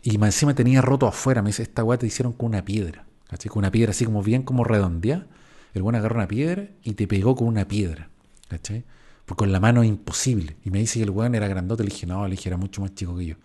Y 0.02 0.16
encima 0.16 0.54
tenía 0.54 0.82
roto 0.82 1.06
afuera, 1.06 1.42
me 1.42 1.50
dice, 1.50 1.62
esta 1.62 1.84
weá 1.84 1.98
te 1.98 2.06
hicieron 2.06 2.32
con 2.32 2.46
una 2.46 2.64
piedra, 2.64 3.04
¿cachai? 3.28 3.50
Con 3.50 3.60
una 3.60 3.70
piedra 3.70 3.90
así 3.90 4.04
como 4.04 4.22
bien 4.22 4.42
como 4.42 4.64
redondeada. 4.64 5.26
El 5.74 5.82
bueno 5.82 5.98
agarró 5.98 6.16
una 6.16 6.28
piedra 6.28 6.68
y 6.82 6.94
te 6.94 7.06
pegó 7.06 7.36
con 7.36 7.46
una 7.46 7.66
piedra, 7.66 8.08
¿cachai? 8.48 8.84
Porque 9.24 9.38
con 9.38 9.52
la 9.52 9.60
mano 9.60 9.82
es 9.82 9.88
imposible. 9.88 10.56
Y 10.64 10.70
me 10.70 10.80
dice 10.80 10.98
que 10.98 11.04
el 11.04 11.10
weón 11.10 11.34
era 11.34 11.46
grandote. 11.46 11.84
Le 11.84 11.90
dije, 11.90 12.06
no, 12.06 12.24
le 12.26 12.32
dije, 12.32 12.48
era 12.48 12.56
mucho 12.56 12.80
más 12.80 12.94
chico 12.94 13.16
que 13.16 13.26
yo. 13.26 13.36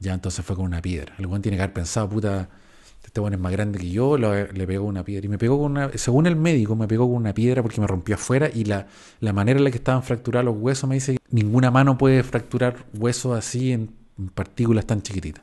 Ya 0.00 0.14
entonces 0.14 0.44
fue 0.44 0.56
con 0.56 0.64
una 0.64 0.82
piedra. 0.82 1.14
El 1.18 1.26
weón 1.26 1.42
tiene 1.42 1.56
que 1.56 1.62
haber 1.62 1.74
pensado, 1.74 2.08
puta, 2.08 2.48
este 3.18 3.22
weón 3.22 3.34
es 3.34 3.40
más 3.40 3.50
grande 3.50 3.80
que 3.80 3.90
yo, 3.90 4.16
le 4.16 4.66
pegó 4.66 4.86
una 4.86 5.04
piedra. 5.04 5.26
Y 5.26 5.28
me 5.28 5.38
pegó 5.38 5.58
con 5.58 5.72
una, 5.72 5.90
según 5.96 6.26
el 6.26 6.36
médico, 6.36 6.76
me 6.76 6.86
pegó 6.86 7.06
con 7.08 7.16
una 7.16 7.34
piedra 7.34 7.62
porque 7.62 7.80
me 7.80 7.86
rompió 7.86 8.14
afuera. 8.14 8.48
Y 8.52 8.64
la, 8.64 8.86
la 9.18 9.32
manera 9.32 9.58
en 9.58 9.64
la 9.64 9.70
que 9.72 9.78
estaban 9.78 10.04
fracturados 10.04 10.44
los 10.44 10.56
huesos, 10.56 10.88
me 10.88 10.94
dice 10.94 11.14
que 11.14 11.18
ninguna 11.30 11.72
mano 11.72 11.98
puede 11.98 12.22
fracturar 12.22 12.76
huesos 12.94 13.36
así 13.36 13.72
en 13.72 13.90
partículas 14.34 14.86
tan 14.86 15.02
chiquititas. 15.02 15.42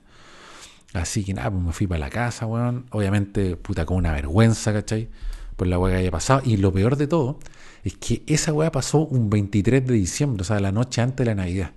Así 0.93 1.25
que 1.25 1.33
nada, 1.33 1.51
pues 1.51 1.63
me 1.63 1.73
fui 1.73 1.85
para 1.85 1.99
la 1.99 2.09
casa, 2.09 2.45
weón. 2.45 2.85
Obviamente, 2.91 3.57
puta, 3.57 3.85
con 3.85 3.97
una 3.97 4.13
vergüenza, 4.13 4.71
¿cachai? 4.71 5.09
Por 5.57 5.67
la 5.67 5.77
weá 5.77 5.91
que 5.91 5.97
había 5.97 6.11
pasado. 6.11 6.41
Y 6.45 6.55
lo 6.55 6.71
peor 6.71 6.95
de 6.95 7.07
todo 7.07 7.39
es 7.83 7.95
que 7.97 8.23
esa 8.27 8.53
weá 8.53 8.71
pasó 8.71 8.99
un 8.99 9.29
23 9.29 9.85
de 9.85 9.93
diciembre, 9.93 10.41
o 10.43 10.45
sea, 10.45 10.61
la 10.61 10.71
noche 10.71 11.01
antes 11.01 11.25
de 11.25 11.25
la 11.25 11.35
Navidad. 11.35 11.71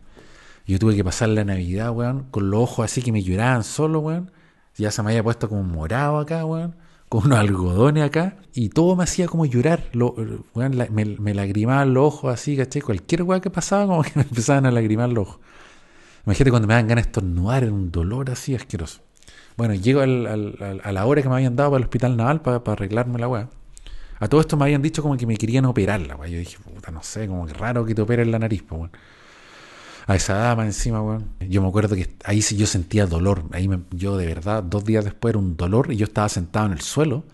Yo 0.64 0.78
tuve 0.78 0.94
que 0.94 1.02
pasar 1.02 1.30
la 1.30 1.44
Navidad, 1.44 1.90
weón, 1.90 2.26
con 2.30 2.50
los 2.50 2.60
ojos 2.60 2.84
así 2.84 3.02
que 3.02 3.10
me 3.10 3.24
lloraban 3.24 3.64
solo, 3.64 3.98
weón. 3.98 4.30
Ya 4.78 4.90
se 4.92 5.02
me 5.02 5.10
había 5.10 5.22
puesto 5.22 5.48
como 5.48 5.64
morado 5.64 6.18
acá, 6.18 6.44
weón. 6.44 6.76
Con 7.08 7.26
unos 7.26 7.38
algodones 7.38 8.04
acá. 8.04 8.36
Y 8.54 8.68
todo 8.68 8.94
me 8.96 9.04
hacía 9.04 9.26
como 9.26 9.44
llorar. 9.44 9.90
Lo, 9.92 10.14
weón, 10.54 10.76
me, 10.90 11.04
me, 11.04 11.34
lagrimaban 11.34 11.94
los 11.94 12.06
ojos 12.06 12.32
así, 12.32 12.56
¿cachai? 12.56 12.80
Cualquier 12.80 13.24
weá 13.24 13.40
que 13.40 13.50
pasaba, 13.50 13.86
como 13.86 14.02
que 14.02 14.12
me 14.14 14.22
empezaban 14.22 14.66
a 14.66 14.70
lagrimar 14.70 15.08
los 15.08 15.28
ojos. 15.28 15.40
Imagínate 16.24 16.50
cuando 16.50 16.68
me 16.68 16.74
dan 16.74 16.86
ganas 16.86 17.04
de 17.04 17.08
estornudar, 17.08 17.64
era 17.64 17.72
un 17.72 17.90
dolor 17.90 18.30
así 18.30 18.54
asqueroso. 18.54 19.00
Bueno, 19.56 19.74
llego 19.74 20.02
a 20.02 20.06
la 20.06 21.06
hora 21.06 21.22
que 21.22 21.28
me 21.28 21.34
habían 21.34 21.56
dado 21.56 21.70
para 21.70 21.78
el 21.78 21.84
hospital 21.84 22.16
naval 22.16 22.42
para, 22.42 22.62
arreglarme 22.64 23.18
la 23.18 23.28
weá. 23.28 23.48
A 24.20 24.28
todo 24.28 24.40
esto 24.40 24.56
me 24.56 24.64
habían 24.64 24.82
dicho 24.82 25.02
como 25.02 25.16
que 25.16 25.26
me 25.26 25.36
querían 25.36 25.64
operar 25.64 26.00
la 26.02 26.14
weá. 26.16 26.28
Yo 26.28 26.38
dije, 26.38 26.58
puta, 26.58 26.90
no 26.92 27.02
sé, 27.02 27.26
como 27.26 27.46
que 27.46 27.54
raro 27.54 27.84
que 27.84 27.94
te 27.94 28.02
operen 28.02 28.30
la 28.30 28.38
nariz, 28.38 28.62
pues, 28.62 28.78
weón. 28.78 28.92
A 30.08 30.16
esa 30.16 30.34
dama 30.34 30.64
encima, 30.64 31.02
weón. 31.02 31.28
Yo 31.48 31.60
me 31.60 31.68
acuerdo 31.68 31.94
que 31.94 32.08
ahí 32.24 32.40
sí 32.40 32.56
yo 32.56 32.66
sentía 32.66 33.06
dolor. 33.06 33.44
Ahí 33.52 33.68
yo 33.90 34.16
de 34.16 34.24
verdad, 34.24 34.62
dos 34.62 34.82
días 34.84 35.04
después 35.04 35.32
era 35.32 35.38
un 35.38 35.56
dolor 35.56 35.92
y 35.92 35.96
yo 35.96 36.04
estaba 36.04 36.30
sentado 36.30 36.64
en 36.64 36.72
el 36.72 36.80
suelo. 36.80 37.24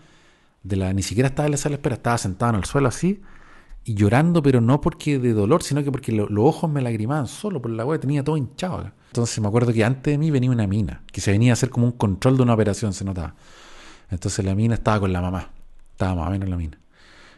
De 0.61 0.75
la, 0.75 0.91
ni 0.91 1.01
siquiera 1.01 1.29
estaba 1.29 1.47
en 1.47 1.51
la 1.51 1.57
sala 1.57 1.71
de 1.71 1.75
espera, 1.77 1.95
estaba 1.95 2.17
sentado 2.17 2.51
en 2.51 2.57
el 2.57 2.65
suelo 2.65 2.89
así 2.89 3.21
y 3.85 3.93
llorando, 3.93 4.43
pero 4.43 4.59
no 4.59 4.81
porque 4.81 5.19
de 5.19 5.31
dolor, 5.31 5.63
sino 5.63 5.83
que 5.83 5.91
porque 5.91 6.11
los 6.11 6.29
ojos 6.37 6.69
me 6.69 6.81
lagrimaban 6.81 7.27
solo 7.27 7.61
por 7.61 7.71
la 7.71 7.85
weá, 7.85 7.97
tenía 7.97 8.23
todo 8.23 8.35
hinchado. 8.35 8.91
Entonces 9.07 9.39
me 9.39 9.47
acuerdo 9.47 9.71
que 9.71 9.85
antes 9.85 10.11
de 10.11 10.17
mí 10.17 10.29
venía 10.29 10.51
una 10.51 10.67
mina, 10.67 11.01
que 11.13 11.21
se 11.21 11.31
venía 11.31 11.51
a 11.51 11.53
hacer 11.53 11.69
como 11.69 11.85
un 11.85 11.93
control 11.93 12.35
de 12.35 12.43
una 12.43 12.55
operación, 12.55 12.91
se 12.93 13.05
notaba. 13.05 13.35
Entonces 14.09 14.43
la 14.43 14.53
mina 14.53 14.73
estaba 14.73 14.99
con 14.99 15.13
la 15.13 15.21
mamá, 15.21 15.51
estaba 15.91 16.15
más 16.15 16.27
o 16.27 16.31
menos 16.31 16.49
la 16.49 16.57
mina. 16.57 16.77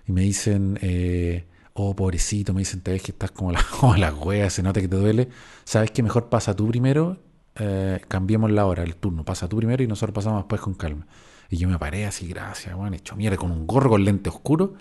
Y 0.07 0.13
me 0.13 0.21
dicen, 0.21 0.79
eh, 0.81 1.45
oh 1.79 1.95
pobrecito, 1.95 2.53
me 2.53 2.61
dicen, 2.61 2.81
te 2.81 2.91
ves 2.91 3.03
que 3.03 3.11
estás 3.11 3.31
como 3.31 3.51
la, 3.51 3.63
como 3.79 3.95
la 3.95 4.13
wea, 4.13 4.49
se 4.49 4.63
nota 4.63 4.81
que 4.81 4.87
te 4.87 4.95
duele. 4.95 5.29
¿Sabes 5.63 5.91
que 5.91 6.01
mejor 6.01 6.27
pasa 6.29 6.55
tú 6.55 6.67
primero? 6.67 7.19
Eh, 7.55 8.01
cambiemos 8.07 8.51
la 8.51 8.65
hora, 8.65 8.83
el 8.83 8.95
turno, 8.95 9.23
pasa 9.23 9.47
tú 9.47 9.57
primero 9.57 9.83
y 9.83 9.87
nosotros 9.87 10.13
pasamos 10.13 10.41
después 10.41 10.59
con 10.59 10.73
calma. 10.73 11.05
Y 11.49 11.57
yo 11.57 11.69
me 11.69 11.77
paré 11.77 12.05
así, 12.05 12.27
gracias, 12.27 12.75
bueno, 12.75 12.95
hecho 12.95 13.15
mierda, 13.15 13.37
con 13.37 13.51
un 13.51 13.67
gorro 13.67 13.91
con 13.91 14.03
lente 14.03 14.29
oscuro 14.29 14.73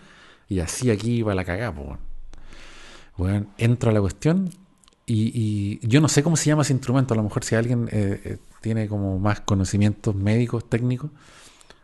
y 0.48 0.60
así 0.60 0.90
aquí 0.90 1.22
va 1.22 1.34
la 1.34 1.44
cagada, 1.44 1.74
pues. 1.74 1.98
Bueno, 3.18 3.46
entro 3.58 3.90
a 3.90 3.92
la 3.92 4.00
cuestión 4.00 4.50
y, 5.06 5.86
yo 5.86 6.00
no 6.00 6.08
sé 6.08 6.22
cómo 6.22 6.36
se 6.36 6.46
llama 6.46 6.62
ese 6.62 6.72
instrumento. 6.72 7.14
A 7.14 7.16
lo 7.16 7.22
mejor 7.22 7.44
si 7.44 7.54
alguien 7.54 7.88
eh, 7.92 8.20
eh, 8.24 8.38
tiene 8.62 8.88
como 8.88 9.18
más 9.18 9.40
conocimientos 9.40 10.14
médicos, 10.14 10.68
técnicos, 10.68 11.10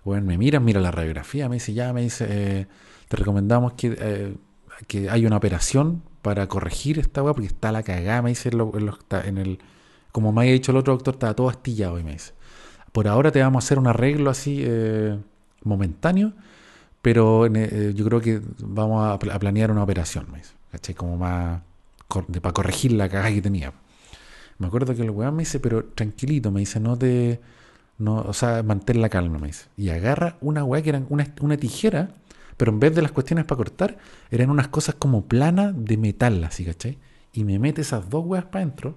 bueno, 0.05 0.27
me 0.27 0.39
mira, 0.39 0.59
mira 0.59 0.81
la 0.81 0.91
radiografía, 0.91 1.49
me 1.49 1.57
dice, 1.57 1.75
ya, 1.75 1.93
me 1.93 2.03
dice, 2.03 2.67
te 3.09 3.17
recomendamos 3.17 3.75
que, 3.75 4.37
que 4.87 5.11
hay 5.11 5.27
una 5.27 5.37
operación 5.37 6.03
para 6.23 6.47
corregir 6.49 6.99
esta 6.99 7.23
weá 7.23 7.35
porque 7.35 7.49
está 7.49 7.73
la 7.73 7.83
cagada, 7.83 8.23
me 8.23 8.31
dice, 8.31 8.51
en, 8.51 9.39
el, 9.39 9.59
como 10.13 10.33
me 10.33 10.43
había 10.43 10.53
dicho 10.53 10.73
el 10.73 10.79
otro 10.79 10.95
doctor, 10.95 11.15
estaba 11.15 11.35
todo 11.35 11.49
astillado 11.49 11.99
y 11.99 12.05
me 12.05 12.13
dice, 12.13 12.33
por 12.93 13.09
ahora 13.09 13.33
te 13.33 13.41
vamos 13.41 13.63
a 13.63 13.67
hacer 13.67 13.79
un 13.79 13.87
arreglo 13.87 14.31
así 14.31 14.65
momentáneo 15.65 16.33
pero 17.03 17.47
eh, 17.47 17.93
yo 17.95 18.05
creo 18.05 18.21
que 18.21 18.41
vamos 18.61 19.05
a, 19.05 19.19
planear 19.19 19.73
una 19.73 19.83
operación, 19.83 20.27
me 20.31 20.39
dice, 20.39 20.55
¿cachai? 20.71 20.95
Como 20.95 21.17
más 21.19 21.61
para 22.09 22.53
corregir 22.53 22.93
la 22.93 23.09
cagada 23.09 23.33
que 23.33 23.43
tenía. 23.43 23.73
Me 24.59 24.69
acuerdo 24.69 24.95
que 24.95 25.03
el 25.03 25.11
weón 25.11 25.35
me 25.35 25.43
dice, 25.43 25.59
pero 25.59 25.85
tranquilito, 25.85 26.51
me 26.53 26.61
dice, 26.61 26.79
no 26.79 26.97
te. 26.97 27.41
No, 27.99 28.21
o 28.21 28.33
sea, 28.33 28.63
mantén 28.63 29.01
la 29.01 29.09
calma, 29.09 29.39
me 29.39 29.49
dice. 29.49 29.67
Y 29.77 29.89
agarra 29.91 30.37
una 30.41 30.63
weá 30.65 30.83
que 30.83 30.91
era 30.91 31.03
una 31.09 31.57
tijera, 31.57 32.15
pero 32.57 32.73
en 32.73 32.81
vez 32.81 32.95
de 32.95 33.03
las 33.03 33.13
cuestiones 33.13 33.45
para 33.45 33.57
cortar, 33.57 33.99
eran 34.31 34.51
unas 34.51 34.69
cosas 34.69 34.95
como 34.97 35.27
planas 35.27 35.75
de 35.77 35.97
metal, 35.97 36.43
así, 36.45 36.65
¿cachai? 36.65 36.99
Y 37.33 37.45
me 37.45 37.59
mete 37.59 37.81
esas 37.81 38.09
dos 38.11 38.25
weas 38.27 38.45
para 38.45 38.65
adentro, 38.65 38.97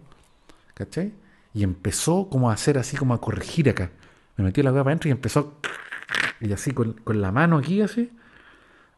¿cachai? 0.74 1.14
Y 1.54 1.64
empezó 1.64 2.30
como 2.30 2.50
a 2.50 2.54
hacer 2.54 2.78
así, 2.78 2.98
como 2.98 3.14
a 3.14 3.22
corregir 3.22 3.70
acá. 3.70 3.92
Me 4.38 4.44
metió 4.44 4.64
la 4.64 4.72
weá 4.72 4.84
para 4.84 4.92
adentro 4.92 5.10
y 5.10 5.12
empezó 5.12 5.60
y 6.42 6.52
así 6.52 6.72
con, 6.72 7.02
la 7.06 7.32
mano 7.32 7.58
aquí, 7.58 7.82
así. 7.82 8.12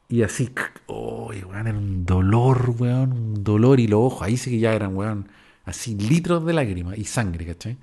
Y 0.09 0.23
así, 0.23 0.49
oh, 0.87 1.27
weón, 1.27 1.67
era 1.67 1.77
un 1.77 2.05
dolor, 2.05 2.73
weón, 2.77 3.11
un 3.11 3.43
dolor. 3.43 3.79
Y 3.79 3.87
los 3.87 3.99
ojos, 3.99 4.21
ahí 4.23 4.37
sí 4.37 4.51
que 4.51 4.59
ya 4.59 4.73
eran, 4.73 4.95
weón, 4.95 5.29
así 5.65 5.95
litros 5.95 6.45
de 6.45 6.53
lágrimas 6.53 6.97
y 6.97 7.03
sangre, 7.03 7.45
¿cachai? 7.45 7.77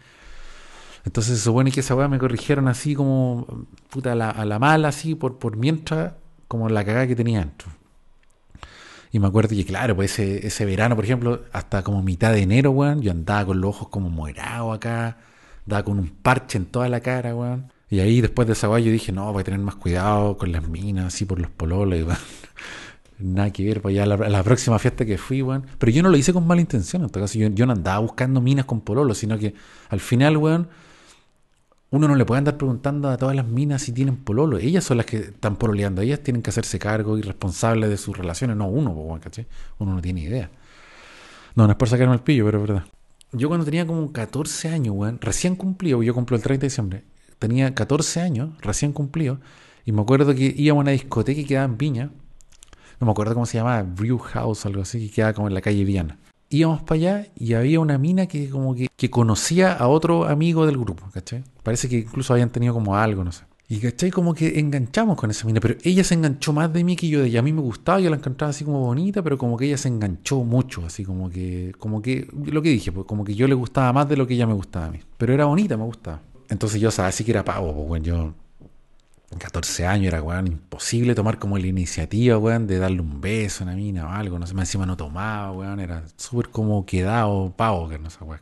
Entonces 1.05 1.39
se 1.39 1.45
supone 1.45 1.71
que 1.71 1.81
esa 1.81 1.95
weá 1.95 2.09
me 2.09 2.19
corrigieron 2.19 2.67
así 2.69 2.95
como, 2.95 3.67
puta, 3.91 4.13
a 4.13 4.45
la, 4.45 4.59
mala, 4.59 4.89
así, 4.89 5.15
por, 5.15 5.39
por 5.39 5.57
mientras, 5.57 6.15
como 6.49 6.69
la 6.69 6.85
cagada 6.85 7.07
que 7.07 7.17
tenía 7.17 7.41
dentro. 7.41 7.71
Y 9.15 9.21
me 9.21 9.29
acuerdo 9.29 9.51
que, 9.51 9.65
claro, 9.65 9.95
pues 9.95 10.19
ese, 10.19 10.45
ese 10.45 10.65
verano, 10.65 10.97
por 10.97 11.05
ejemplo, 11.05 11.45
hasta 11.53 11.85
como 11.85 12.03
mitad 12.03 12.33
de 12.33 12.43
enero, 12.43 12.73
weón, 12.73 13.01
yo 13.01 13.13
andaba 13.13 13.47
con 13.47 13.61
los 13.61 13.71
ojos 13.71 13.89
como 13.89 14.11
morados 14.11 14.75
acá, 14.75 15.19
andaba 15.65 15.85
con 15.85 16.01
un 16.01 16.09
parche 16.09 16.59
en 16.59 16.67
toda 16.67 16.89
la 16.89 16.99
cara, 16.99 17.33
weón. 17.35 17.73
Y 17.91 18.01
ahí 18.01 18.21
después 18.21 18.49
de 18.49 18.55
esa 18.55 18.67
guay 18.67 18.83
yo 18.83 18.91
dije, 18.91 19.13
no, 19.13 19.33
voy 19.33 19.43
a 19.43 19.45
tener 19.45 19.61
más 19.61 19.77
cuidado 19.77 20.37
con 20.37 20.51
las 20.51 20.67
minas, 20.67 21.15
así 21.15 21.27
por 21.27 21.39
los 21.39 21.49
pololos. 21.51 22.19
Nada 23.21 23.53
que 23.53 23.65
ver, 23.65 23.81
pues 23.81 23.95
ya 23.95 24.05
la, 24.05 24.17
la, 24.17 24.43
próxima 24.43 24.81
fiesta 24.81 25.05
que 25.05 25.17
fui, 25.17 25.43
weón. 25.43 25.65
Pero 25.79 25.93
yo 25.93 26.03
no 26.03 26.09
lo 26.09 26.17
hice 26.17 26.33
con 26.33 26.45
mala 26.45 26.61
intención, 26.61 27.05
en 27.05 27.11
todo 27.11 27.23
caso. 27.23 27.39
Yo, 27.39 27.47
yo 27.51 27.67
no 27.67 27.73
andaba 27.73 28.01
buscando 28.01 28.41
minas 28.41 28.65
con 28.65 28.81
pololos, 28.81 29.19
sino 29.19 29.39
que 29.39 29.55
al 29.91 30.01
final, 30.01 30.37
weón, 30.39 30.67
uno 31.91 32.09
no 32.09 32.17
le 32.17 32.25
puede 32.25 32.39
andar 32.39 32.57
preguntando 32.57 33.09
a 33.09 33.17
todas 33.17 33.37
las 33.37 33.47
minas 33.47 33.83
si 33.83 33.93
tienen 33.93 34.17
pololo. 34.17 34.59
Ellas 34.59 34.85
son 34.85 34.97
las 34.97 35.07
que 35.07 35.19
están 35.19 35.57
pololeando. 35.57 36.03
Ellas 36.03 36.21
tienen 36.21 36.43
que 36.43 36.51
hacerse 36.51 36.79
cargo 36.79 37.19
y 37.19 37.23
responsables 37.23 37.89
de 37.89 37.97
sus 37.97 38.17
relaciones, 38.17 38.57
no 38.57 38.67
uno, 38.67 39.19
¿caché? 39.21 39.47
Uno 39.79 39.95
no 39.95 40.03
tiene 40.03 40.23
idea. 40.23 40.51
No, 41.55 41.67
no 41.67 41.73
es 41.73 41.77
por 41.77 41.89
sacarme 41.89 42.15
el 42.15 42.21
pillo, 42.21 42.47
pero 42.47 42.63
es 42.63 42.69
verdad. 42.69 42.87
Yo 43.33 43.49
cuando 43.49 43.65
tenía 43.65 43.87
como 43.87 44.13
14 44.13 44.69
años, 44.69 44.95
weón, 44.97 45.19
recién 45.21 45.57
cumplido, 45.57 46.03
yo 46.03 46.15
cumplo 46.15 46.37
el 46.37 46.43
30 46.43 46.61
de 46.61 46.67
diciembre, 46.67 47.05
tenía 47.39 47.75
14 47.75 48.21
años, 48.21 48.51
recién 48.61 48.93
cumplido, 48.93 49.41
y 49.85 49.93
me 49.93 50.03
acuerdo 50.03 50.35
que 50.35 50.55
íbamos 50.57 50.83
a 50.83 50.85
una 50.85 50.91
discoteca 50.93 51.41
que 51.41 51.47
quedaba 51.47 51.67
en 51.67 51.77
Viña, 51.77 52.11
no 53.01 53.07
me 53.07 53.11
acuerdo 53.11 53.35
cómo 53.35 53.47
se 53.47 53.59
llamaba, 53.59 53.83
Brew 53.83 54.19
House, 54.19 54.67
algo 54.67 54.83
así, 54.83 55.09
que 55.09 55.15
quedaba 55.15 55.33
como 55.33 55.49
en 55.49 55.55
la 55.55 55.61
calle 55.61 55.85
Viana. 55.85 56.19
Íbamos 56.55 56.83
para 56.83 56.95
allá 56.95 57.27
y 57.37 57.55
había 57.55 57.81
una 57.81 57.99
mina 57.99 58.27
que 58.27 58.49
como 58.49 58.77
que, 58.77 59.11
conocía 59.11 59.73
a 59.73 59.89
otro 59.89 60.25
amigo 60.27 60.67
del 60.67 60.79
grupo, 60.79 61.05
¿cachai? 61.13 61.43
Parece 61.65 61.89
que 61.89 61.99
incluso 61.99 62.33
habían 62.33 62.51
tenido 62.51 62.73
como 62.73 62.97
algo, 62.97 63.25
no 63.25 63.33
sé. 63.33 63.43
Y 63.69 63.79
¿cachai? 63.79 64.13
Como 64.13 64.35
que 64.35 64.61
enganchamos 64.61 65.17
con 65.17 65.31
esa 65.31 65.47
mina, 65.47 65.59
pero 65.59 65.75
ella 65.83 66.05
se 66.05 66.15
enganchó 66.15 66.53
más 66.53 66.73
de 66.73 66.85
mí 66.85 66.95
que 66.95 67.09
yo 67.09 67.21
de 67.21 67.27
ella. 67.27 67.41
A 67.41 67.43
mí 67.43 67.53
me 67.53 67.61
gustaba, 67.61 67.99
yo 67.99 68.09
la 68.09 68.17
encontraba 68.17 68.51
así 68.51 68.65
como 68.65 68.81
bonita, 68.81 69.21
pero 69.21 69.37
como 69.37 69.57
que 69.57 69.67
ella 69.67 69.77
se 69.77 69.89
enganchó 69.89 70.45
mucho, 70.45 70.87
así 70.87 71.05
como 71.05 71.29
que, 71.29 71.73
como 71.79 72.01
que, 72.01 72.29
lo 72.47 72.63
que 72.63 72.69
dije, 72.69 72.93
pues 72.93 73.05
como 73.07 73.25
que 73.25 73.35
yo 73.35 73.49
le 73.49 73.55
gustaba 73.55 73.93
más 73.93 74.09
de 74.09 74.17
lo 74.17 74.27
que 74.27 74.35
ella 74.35 74.47
me 74.47 74.55
gustaba 74.55 74.87
a 74.87 74.91
mí. 74.91 75.01
Pero 75.19 75.33
era 75.33 75.47
bonita, 75.47 75.77
me 75.77 75.85
gustaba. 75.85 76.23
Entonces 76.49 76.81
yo 76.81 76.93
sabía 76.93 77.09
así 77.09 77.25
que 77.25 77.33
era 77.33 77.45
pavo, 77.45 77.75
pues, 77.75 77.89
bueno, 77.89 78.05
yo 78.05 78.35
14 79.39 79.87
años 79.87 80.09
era, 80.09 80.23
weón, 80.23 80.47
imposible 80.47 81.15
tomar 81.15 81.39
como 81.39 81.59
la 81.59 81.67
iniciativa, 81.67 82.39
de 82.59 82.79
darle 82.79 83.01
un 83.01 83.21
beso 83.21 83.65
a 83.65 83.67
una 83.67 83.77
mina 83.77 84.07
o 84.07 84.11
algo, 84.11 84.39
no 84.39 84.47
sé, 84.47 84.55
más 84.55 84.69
encima 84.69 84.87
no 84.87 84.97
tomaba, 84.97 85.53
weón, 85.53 85.81
era 85.81 86.05
súper 86.17 86.51
como 86.51 86.85
quedado 86.87 87.53
pavo, 87.57 87.89
que 87.89 87.99
no 87.99 88.11
sé, 88.11 88.19
weón, 88.25 88.41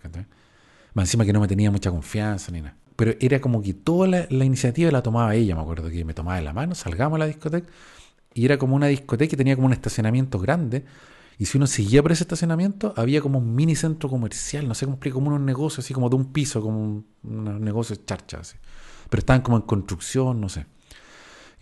Más 0.95 1.09
encima 1.09 1.25
que 1.25 1.33
no 1.33 1.41
me 1.41 1.49
tenía 1.49 1.71
mucha 1.71 1.91
confianza 1.91 2.53
ni 2.53 2.61
nada. 2.61 2.77
Pero 2.97 3.15
era 3.21 3.41
como 3.41 3.63
que 3.63 3.75
toda 3.75 4.07
la, 4.09 4.45
iniciativa 4.45 4.91
la 4.91 5.03
tomaba 5.03 5.35
ella, 5.35 5.55
me 5.55 5.63
acuerdo 5.63 5.91
que 5.91 6.05
me 6.05 6.15
tomaba 6.15 6.37
de 6.37 6.43
la 6.43 6.53
mano, 6.53 6.75
salgamos 6.75 7.17
a 7.17 7.21
la 7.21 7.27
discoteca, 7.27 7.69
y 8.35 8.45
era 8.45 8.59
como 8.59 8.77
una 8.77 8.87
discoteca 8.87 9.31
que 9.31 9.37
tenía 9.37 9.57
como 9.57 9.67
un 9.67 9.73
estacionamiento 9.73 10.39
grande, 10.39 10.85
y 11.39 11.47
si 11.47 11.59
uno 11.59 11.67
seguía 11.67 12.03
por 12.03 12.13
ese 12.13 12.25
estacionamiento, 12.25 12.95
había 12.97 13.21
como 13.21 13.39
un 13.39 13.55
mini 13.55 13.75
centro 13.75 14.09
comercial, 14.09 14.69
no 14.69 14.75
sé 14.75 14.85
cómo 14.85 14.95
explicar, 14.95 15.15
como 15.15 15.29
unos 15.29 15.41
negocios 15.41 15.85
así 15.85 15.95
como 15.95 16.09
de 16.09 16.17
un 16.17 16.33
piso, 16.33 16.61
como 16.61 16.81
un, 16.81 17.07
unos 17.25 17.61
negocios 17.61 18.05
charchas 18.07 18.41
así. 18.41 18.59
Pero 19.11 19.21
estaban 19.21 19.43
como 19.43 19.57
en 19.57 19.63
construcción, 19.63 20.41
no 20.41 20.49
sé. 20.49 20.67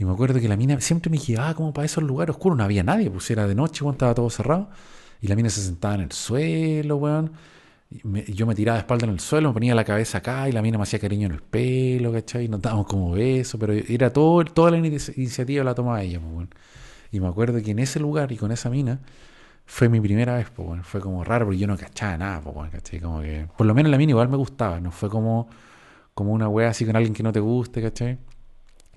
Y 0.01 0.07
me 0.07 0.13
acuerdo 0.13 0.41
que 0.41 0.49
la 0.49 0.57
mina 0.57 0.81
siempre 0.81 1.11
me 1.11 1.19
llevaba 1.19 1.53
como 1.53 1.75
para 1.75 1.85
esos 1.85 2.03
lugares 2.03 2.35
oscuros, 2.35 2.57
no 2.57 2.65
había 2.65 2.83
nadie, 2.83 3.11
pues 3.11 3.31
era 3.31 3.47
de 3.47 3.55
noche, 3.55 3.85
weón, 3.85 3.97
estaba 3.97 4.15
todo 4.15 4.31
cerrado. 4.31 4.71
Y 5.21 5.29
la 5.29 5.37
mina 5.37 5.51
se 5.51 5.61
sentaba 5.61 5.95
en 5.95 6.01
el 6.01 6.13
suelo, 6.13 6.97
weón. 6.97 7.33
Y 7.91 8.33
yo 8.33 8.47
me 8.47 8.55
tiraba 8.55 8.77
de 8.77 8.81
espalda 8.81 9.05
en 9.05 9.13
el 9.13 9.21
suelo, 9.21 9.51
me 9.51 9.53
ponía 9.53 9.75
la 9.75 9.85
cabeza 9.85 10.19
acá 10.19 10.49
y 10.49 10.53
la 10.53 10.63
mina 10.63 10.79
me 10.79 10.85
hacía 10.85 10.99
cariño 10.99 11.27
en 11.27 11.33
el 11.33 11.43
pelo, 11.43 12.13
¿cachai? 12.13 12.47
Y 12.47 12.49
nos 12.49 12.63
dábamos 12.63 12.87
como 12.87 13.11
besos, 13.11 13.61
pero 13.61 13.75
era 13.75 14.11
todo, 14.11 14.43
toda 14.47 14.71
la 14.71 14.79
iniciativa 14.79 15.65
la 15.65 15.75
tomaba 15.75 16.03
ella, 16.03 16.19
pues, 16.19 16.33
weón. 16.33 16.55
Y 17.13 17.21
me 17.21 17.29
acuerdo 17.29 17.63
que 17.63 17.73
en 17.73 17.81
ese 17.81 18.01
lugar 18.01 18.33
y 18.33 18.39
con 18.39 18.53
esa 18.53 18.71
mina 18.71 19.01
fue 19.67 19.91
mi 19.91 20.01
primera 20.01 20.35
vez, 20.37 20.49
pues, 20.49 20.67
bueno. 20.67 20.83
Fue 20.83 21.03
como 21.03 21.25
raro 21.25 21.45
porque 21.45 21.59
yo 21.59 21.67
no 21.67 21.77
cachaba 21.77 22.17
nada, 22.17 22.41
pues, 22.41 22.55
bueno, 22.55 22.71
¿cachai? 22.73 23.01
Como 23.01 23.21
que, 23.21 23.49
por 23.55 23.67
lo 23.67 23.75
menos 23.75 23.93
la 23.93 23.99
mina 23.99 24.13
igual 24.13 24.31
me 24.31 24.39
gustaba, 24.39 24.81
no 24.81 24.93
fue 24.93 25.11
como, 25.11 25.47
como 26.15 26.33
una 26.33 26.49
wea 26.49 26.71
así 26.71 26.87
con 26.87 26.97
alguien 26.97 27.13
que 27.13 27.23
no 27.23 27.33
te 27.33 27.41
guste, 27.41 27.83
¿cachai? 27.83 28.19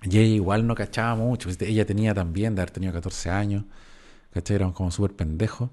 Y 0.03 0.17
ella 0.17 0.35
igual 0.35 0.67
no 0.67 0.75
cachaba 0.75 1.15
mucho, 1.15 1.49
ella 1.59 1.85
tenía 1.85 2.13
también 2.13 2.55
de 2.55 2.61
haber 2.61 2.71
tenido 2.71 2.93
14 2.93 3.29
años, 3.29 3.63
¿cachai? 4.33 4.55
Éramos 4.57 4.75
como 4.75 4.91
súper 4.91 5.15
pendejos. 5.15 5.69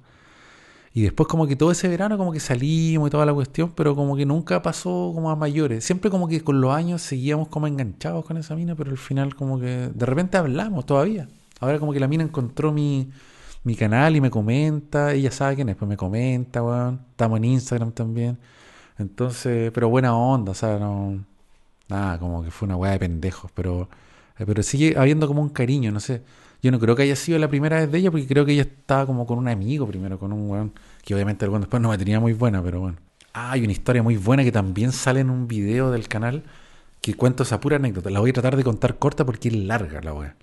Y 0.93 1.03
después 1.03 1.29
como 1.29 1.47
que 1.47 1.55
todo 1.55 1.71
ese 1.71 1.89
verano 1.89 2.19
como 2.19 2.33
que 2.33 2.41
salimos 2.41 3.09
y 3.09 3.11
toda 3.11 3.25
la 3.25 3.33
cuestión, 3.35 3.73
pero 3.77 3.95
como 3.95 4.17
que 4.17 4.27
nunca 4.27 4.61
pasó 4.63 5.13
como 5.15 5.31
a 5.31 5.37
mayores. 5.37 5.85
Siempre 5.85 6.11
como 6.11 6.27
que 6.27 6.43
con 6.43 6.61
los 6.61 6.75
años 6.75 7.03
seguíamos 7.03 7.49
como 7.49 7.67
enganchados 7.69 8.25
con 8.25 8.37
esa 8.37 8.57
mina, 8.57 8.75
pero 8.75 8.91
al 8.91 8.99
final 8.99 9.35
como 9.37 9.61
que 9.61 9.91
de 9.95 10.07
repente 10.07 10.37
hablamos 10.37 10.87
todavía. 10.87 11.29
Ahora 11.61 11.79
como 11.79 11.93
que 11.93 12.01
la 12.01 12.09
mina 12.09 12.25
encontró 12.25 12.73
mi, 12.73 13.11
mi 13.65 13.77
canal 13.77 14.17
y 14.17 14.21
me 14.21 14.31
comenta, 14.31 15.13
ella 15.13 15.31
sabe 15.31 15.57
quién 15.57 15.69
es, 15.69 15.77
pues 15.77 15.89
me 15.89 15.97
comenta, 15.97 16.63
weón. 16.63 17.01
Estamos 17.11 17.39
en 17.39 17.45
Instagram 17.45 17.93
también. 17.93 18.39
Entonces, 18.99 19.71
pero 19.73 19.89
buena 19.89 20.15
onda, 20.17 20.53
o 20.53 20.55
sea, 20.55 20.79
no... 20.79 21.25
Nada, 21.89 22.19
como 22.19 22.45
que 22.45 22.51
fue 22.53 22.67
una 22.67 22.77
weá 22.77 22.93
de 22.93 23.01
pendejos, 23.01 23.51
pero, 23.53 23.89
pero 24.47 24.63
sigue 24.63 24.95
habiendo 24.97 25.27
como 25.27 25.43
un 25.43 25.49
cariño, 25.49 25.93
no 25.93 26.01
sé. 26.01 26.23
Yo 26.63 26.71
no 26.71 26.79
creo 26.79 26.95
que 26.95 27.03
haya 27.03 27.17
sido 27.17 27.39
la 27.39 27.49
primera 27.49 27.81
vez 27.81 27.91
de 27.91 27.99
ella, 27.99 28.11
porque 28.11 28.27
creo 28.27 28.45
que 28.45 28.53
ella 28.53 28.63
estaba 28.63 29.07
como 29.07 29.27
con 29.27 29.39
un 29.39 29.49
amigo 29.49 29.87
primero, 29.87 30.19
con 30.19 30.33
un 30.33 30.51
weón, 30.51 30.73
que 31.05 31.15
obviamente 31.15 31.45
el 31.45 31.51
weón 31.51 31.63
después 31.63 31.81
no 31.81 31.89
me 31.89 31.99
tenía 31.99 32.21
muy 32.21 32.33
buena, 32.33 32.63
pero 32.63 32.81
bueno. 32.81 32.99
Ah, 33.33 33.53
hay 33.53 33.63
una 33.63 33.73
historia 33.73 34.03
muy 34.03 34.17
buena 34.17 34.45
que 34.45 34.53
también 34.53 34.93
sale 34.93 35.21
en 35.21 35.31
un 35.31 35.49
video 35.49 35.91
del 35.91 36.09
canal 36.09 36.43
que 37.01 37.15
cuento 37.15 37.45
esa 37.45 37.61
pura 37.61 37.77
anécdota. 37.77 38.11
La 38.11 38.21
voy 38.21 38.31
a 38.31 38.33
tratar 38.33 38.57
de 38.57 38.65
contar 38.65 38.99
corta 38.99 39.25
porque 39.25 39.49
es 39.49 39.55
larga 39.55 40.01
la 40.03 40.13
weá. 40.13 40.37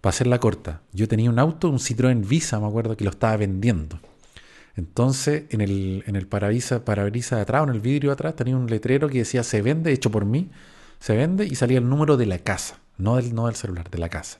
Para 0.00 0.10
hacerla 0.10 0.38
corta, 0.38 0.82
yo 0.92 1.08
tenía 1.08 1.30
un 1.30 1.38
auto, 1.38 1.68
un 1.68 1.78
Citroën 1.78 2.26
Visa, 2.26 2.60
me 2.60 2.66
acuerdo, 2.66 2.96
que 2.96 3.04
lo 3.04 3.10
estaba 3.10 3.36
vendiendo. 3.36 3.98
Entonces, 4.76 5.44
en 5.50 5.60
el, 5.60 6.04
en 6.06 6.16
el 6.16 6.26
parabrisas, 6.26 6.82
de 6.84 7.40
atrás, 7.40 7.62
en 7.66 7.74
el 7.74 7.80
vidrio 7.80 8.10
de 8.10 8.14
atrás, 8.14 8.36
tenía 8.36 8.56
un 8.56 8.66
letrero 8.66 9.08
que 9.08 9.18
decía 9.18 9.42
se 9.44 9.62
vende, 9.62 9.92
hecho 9.92 10.10
por 10.10 10.24
mí, 10.24 10.50
se 10.98 11.16
vende, 11.16 11.46
y 11.46 11.54
salía 11.54 11.78
el 11.78 11.88
número 11.88 12.16
de 12.16 12.26
la 12.26 12.38
casa, 12.38 12.78
no 12.98 13.16
del, 13.16 13.34
no 13.34 13.46
del 13.46 13.54
celular, 13.54 13.90
de 13.90 13.98
la 13.98 14.08
casa. 14.08 14.38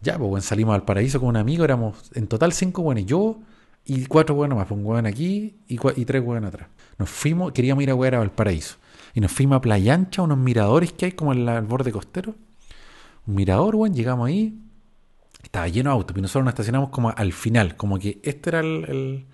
Ya, 0.00 0.16
pues 0.16 0.30
bueno, 0.30 0.42
salimos 0.42 0.74
al 0.74 0.84
paraíso 0.84 1.18
con 1.18 1.30
un 1.30 1.36
amigo, 1.36 1.64
éramos 1.64 2.10
en 2.14 2.28
total 2.28 2.52
cinco 2.52 2.82
buenos, 2.82 3.06
yo 3.06 3.40
y 3.84 4.06
cuatro 4.06 4.34
buenos 4.34 4.56
más, 4.56 4.68
pues, 4.68 4.78
un 4.78 4.84
buen 4.84 5.06
aquí 5.06 5.56
y, 5.66 5.78
y 6.00 6.04
tres 6.04 6.22
buenos 6.22 6.48
atrás. 6.48 6.68
Nos 6.98 7.10
fuimos, 7.10 7.52
queríamos 7.52 7.82
ir 7.82 7.90
a 7.90 7.94
jugar 7.94 8.14
al 8.14 8.30
paraíso. 8.30 8.76
Y 9.14 9.20
nos 9.20 9.32
fuimos 9.32 9.56
a 9.56 9.60
Playa 9.60 9.94
Ancha, 9.94 10.22
unos 10.22 10.38
miradores 10.38 10.92
que 10.92 11.06
hay 11.06 11.12
como 11.12 11.32
en 11.32 11.48
el 11.48 11.62
borde 11.62 11.90
costero. 11.90 12.34
Un 13.26 13.34
mirador, 13.34 13.76
bueno, 13.76 13.94
llegamos 13.94 14.28
ahí, 14.28 14.60
estaba 15.42 15.66
lleno 15.68 15.90
de 15.90 15.94
autos, 15.96 16.16
y 16.16 16.20
nosotros 16.20 16.44
nos 16.44 16.52
estacionamos 16.52 16.90
como 16.90 17.10
al 17.10 17.32
final, 17.32 17.76
como 17.76 17.98
que 17.98 18.20
este 18.22 18.50
era 18.50 18.60
el, 18.60 19.26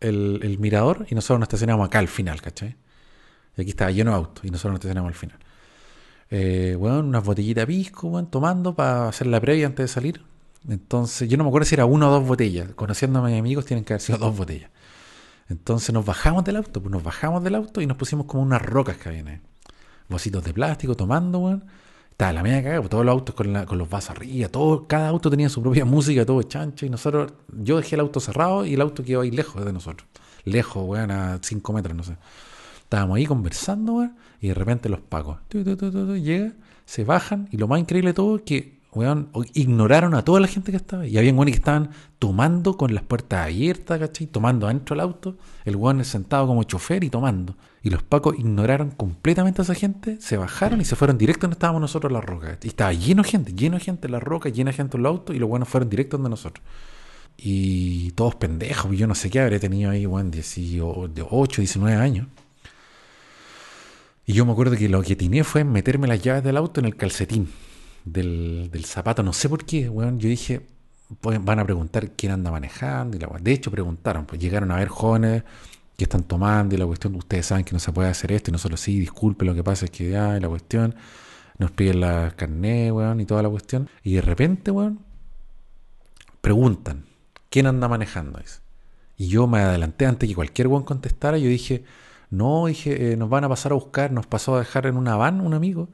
el, 0.00 0.40
el, 0.42 0.58
mirador 0.58 1.06
y 1.10 1.14
nosotros 1.14 1.40
nos 1.40 1.46
estacionamos 1.46 1.86
acá 1.86 1.98
al 1.98 2.08
final, 2.08 2.40
¿cachai? 2.40 2.76
Y 3.56 3.62
aquí 3.62 3.70
estaba 3.70 3.90
lleno 3.90 4.10
de 4.12 4.16
autos 4.16 4.44
y 4.44 4.50
nosotros 4.50 4.72
nos 4.72 4.78
estacionamos 4.78 5.08
al 5.08 5.14
final 5.14 5.38
eh, 6.30 6.76
bueno, 6.78 7.00
unas 7.00 7.24
botellitas 7.24 7.62
de 7.62 7.66
pisco, 7.66 8.08
bueno, 8.08 8.28
tomando 8.28 8.74
para 8.74 9.08
hacer 9.08 9.26
la 9.26 9.40
previa 9.40 9.66
antes 9.66 9.84
de 9.84 9.88
salir. 9.88 10.22
Entonces, 10.68 11.28
yo 11.28 11.36
no 11.36 11.44
me 11.44 11.48
acuerdo 11.48 11.66
si 11.66 11.74
era 11.74 11.86
una 11.86 12.08
o 12.08 12.10
dos 12.10 12.26
botellas. 12.26 12.70
Conociendo 12.74 13.20
a 13.20 13.22
mis 13.22 13.38
amigos, 13.38 13.64
tienen 13.64 13.84
que 13.84 13.94
haber 13.94 14.02
sido 14.02 14.18
dos 14.18 14.36
botellas. 14.36 14.70
Entonces 15.48 15.94
nos 15.94 16.04
bajamos 16.04 16.44
del 16.44 16.56
auto, 16.56 16.82
pues 16.82 16.92
nos 16.92 17.02
bajamos 17.02 17.42
del 17.42 17.54
auto 17.54 17.80
y 17.80 17.86
nos 17.86 17.96
pusimos 17.96 18.26
como 18.26 18.42
unas 18.42 18.60
rocas 18.60 18.98
que 18.98 19.08
habían 19.08 19.28
ahí. 19.28 19.40
Bocitos 20.08 20.44
de 20.44 20.52
plástico, 20.52 20.94
tomando, 20.94 21.38
weón. 21.38 21.64
Estaba 22.10 22.32
la 22.32 22.42
media 22.42 22.62
cagada, 22.62 22.80
pues 22.80 22.90
todos 22.90 23.04
los 23.04 23.12
autos 23.12 23.34
con, 23.34 23.64
con 23.64 23.78
los 23.78 23.88
vasos 23.88 24.10
arriba, 24.10 24.48
todo, 24.48 24.88
cada 24.88 25.08
auto 25.08 25.30
tenía 25.30 25.48
su 25.48 25.62
propia 25.62 25.84
música, 25.84 26.26
todo 26.26 26.42
chancho. 26.42 26.84
Y 26.84 26.90
nosotros, 26.90 27.32
yo 27.56 27.76
dejé 27.76 27.94
el 27.94 28.00
auto 28.00 28.18
cerrado 28.20 28.66
y 28.66 28.74
el 28.74 28.80
auto 28.80 29.04
quedó 29.04 29.20
ahí 29.20 29.30
lejos 29.30 29.64
de 29.64 29.72
nosotros. 29.72 30.06
Lejos, 30.44 30.84
weón, 30.86 31.10
a 31.10 31.38
5 31.40 31.72
metros, 31.72 31.96
no 31.96 32.02
sé. 32.02 32.16
Estábamos 32.82 33.16
ahí 33.16 33.26
conversando, 33.26 34.08
y 34.40 34.48
de 34.48 34.54
repente 34.54 34.88
los 34.88 35.00
pacos. 35.00 35.38
llega, 35.50 36.52
se 36.84 37.04
bajan, 37.04 37.48
y 37.50 37.56
lo 37.56 37.68
más 37.68 37.80
increíble 37.80 38.10
de 38.10 38.14
todo 38.14 38.36
es 38.36 38.42
que, 38.42 38.78
weón, 38.92 39.30
ignoraron 39.54 40.14
a 40.14 40.24
toda 40.24 40.40
la 40.40 40.46
gente 40.46 40.70
que 40.70 40.76
estaba. 40.76 41.06
Y 41.06 41.18
había 41.18 41.32
weones 41.32 41.54
que 41.54 41.58
estaban 41.58 41.90
tomando 42.18 42.76
con 42.76 42.94
las 42.94 43.04
puertas 43.04 43.46
abiertas, 43.46 43.98
¿cachai? 43.98 44.26
Tomando 44.26 44.66
adentro 44.66 44.94
del 44.94 45.00
auto. 45.00 45.36
El 45.64 45.76
weón 45.76 46.04
sentado 46.04 46.46
como 46.46 46.62
chofer 46.62 47.04
y 47.04 47.10
tomando. 47.10 47.56
Y 47.82 47.90
los 47.90 48.02
pacos 48.02 48.38
ignoraron 48.38 48.90
completamente 48.90 49.62
a 49.62 49.64
esa 49.64 49.74
gente, 49.74 50.20
se 50.20 50.36
bajaron 50.36 50.80
y 50.80 50.84
se 50.84 50.96
fueron 50.96 51.16
directo 51.16 51.42
donde 51.42 51.54
estábamos 51.54 51.80
nosotros 51.80 52.10
en 52.10 52.14
la 52.14 52.20
roca. 52.20 52.58
Y 52.62 52.68
estaba 52.68 52.92
lleno 52.92 53.22
de 53.22 53.28
gente, 53.28 53.52
lleno 53.52 53.76
de 53.78 53.84
gente 53.84 54.08
en 54.08 54.12
la 54.12 54.20
roca, 54.20 54.48
lleno 54.48 54.70
de 54.70 54.76
gente 54.76 54.96
en 54.96 55.02
el 55.02 55.06
auto, 55.06 55.32
y 55.32 55.38
los 55.38 55.48
buenos 55.48 55.68
fueron 55.68 55.88
directo 55.88 56.16
donde 56.16 56.30
nosotros. 56.30 56.64
Y 57.36 58.10
todos 58.12 58.34
pendejos, 58.34 58.96
yo 58.96 59.06
no 59.06 59.14
sé 59.14 59.30
qué 59.30 59.40
habré 59.40 59.60
tenido 59.60 59.90
ahí, 59.90 60.06
weón, 60.06 60.30
18, 60.30 61.60
19 61.62 61.96
años. 61.96 62.26
Y 64.28 64.34
yo 64.34 64.44
me 64.44 64.52
acuerdo 64.52 64.76
que 64.76 64.90
lo 64.90 65.02
que 65.02 65.16
tiné 65.16 65.42
fue 65.42 65.64
meterme 65.64 66.06
las 66.06 66.20
llaves 66.20 66.44
del 66.44 66.58
auto 66.58 66.80
en 66.80 66.84
el 66.84 66.96
calcetín 66.96 67.48
del, 68.04 68.70
zapato. 68.84 69.22
No 69.22 69.32
sé 69.32 69.48
por 69.48 69.64
qué, 69.64 69.88
weón. 69.88 70.20
Yo 70.20 70.28
dije, 70.28 70.66
pues 71.22 71.42
van 71.42 71.60
a 71.60 71.64
preguntar 71.64 72.10
quién 72.10 72.32
anda 72.32 72.50
manejando. 72.50 73.16
Y 73.16 73.20
la, 73.20 73.28
de 73.40 73.52
hecho, 73.52 73.70
preguntaron, 73.70 74.26
pues 74.26 74.38
llegaron 74.38 74.70
a 74.70 74.76
ver 74.76 74.88
jóvenes 74.88 75.44
que 75.96 76.04
están 76.04 76.24
tomando 76.24 76.74
y 76.74 76.78
la 76.78 76.84
cuestión, 76.84 77.14
ustedes 77.14 77.46
saben 77.46 77.64
que 77.64 77.72
no 77.72 77.78
se 77.78 77.90
puede 77.90 78.10
hacer 78.10 78.30
esto 78.32 78.50
y 78.50 78.52
nosotros 78.52 78.78
sí, 78.80 79.00
disculpe, 79.00 79.46
lo 79.46 79.54
que 79.54 79.64
pasa 79.64 79.86
es 79.86 79.90
que 79.90 80.10
ya, 80.10 80.36
y 80.36 80.40
la 80.40 80.48
cuestión, 80.48 80.94
nos 81.56 81.70
piden 81.70 82.00
la 82.00 82.34
carnet, 82.36 82.92
weón, 82.92 83.22
y 83.22 83.24
toda 83.24 83.42
la 83.42 83.48
cuestión. 83.48 83.88
Y 84.02 84.16
de 84.16 84.20
repente, 84.20 84.70
weón, 84.70 85.00
preguntan, 86.42 87.06
¿quién 87.48 87.66
anda 87.66 87.88
manejando? 87.88 88.42
Y 89.16 89.28
yo 89.28 89.46
me 89.46 89.60
adelanté 89.60 90.04
antes 90.04 90.28
que 90.28 90.34
cualquier 90.34 90.68
weón 90.68 90.84
contestara, 90.84 91.38
yo 91.38 91.48
dije, 91.48 91.82
no, 92.30 92.66
dije, 92.66 93.12
eh, 93.12 93.16
nos 93.16 93.28
van 93.28 93.44
a 93.44 93.48
pasar 93.48 93.72
a 93.72 93.74
buscar, 93.74 94.12
nos 94.12 94.26
pasó 94.26 94.56
a 94.56 94.58
dejar 94.60 94.86
en 94.86 94.96
una 94.96 95.16
van 95.16 95.40
un 95.40 95.54
amigo, 95.54 95.88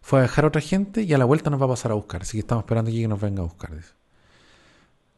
fue 0.00 0.20
a 0.20 0.22
dejar 0.22 0.44
a 0.44 0.48
otra 0.48 0.60
gente 0.60 1.02
y 1.02 1.12
a 1.12 1.18
la 1.18 1.24
vuelta 1.24 1.50
nos 1.50 1.60
va 1.60 1.66
a 1.66 1.70
pasar 1.70 1.92
a 1.92 1.94
buscar, 1.94 2.22
así 2.22 2.32
que 2.32 2.40
estamos 2.40 2.62
esperando 2.64 2.90
aquí 2.90 3.02
que 3.02 3.08
nos 3.08 3.20
venga 3.20 3.42
a 3.42 3.44
buscar. 3.44 3.70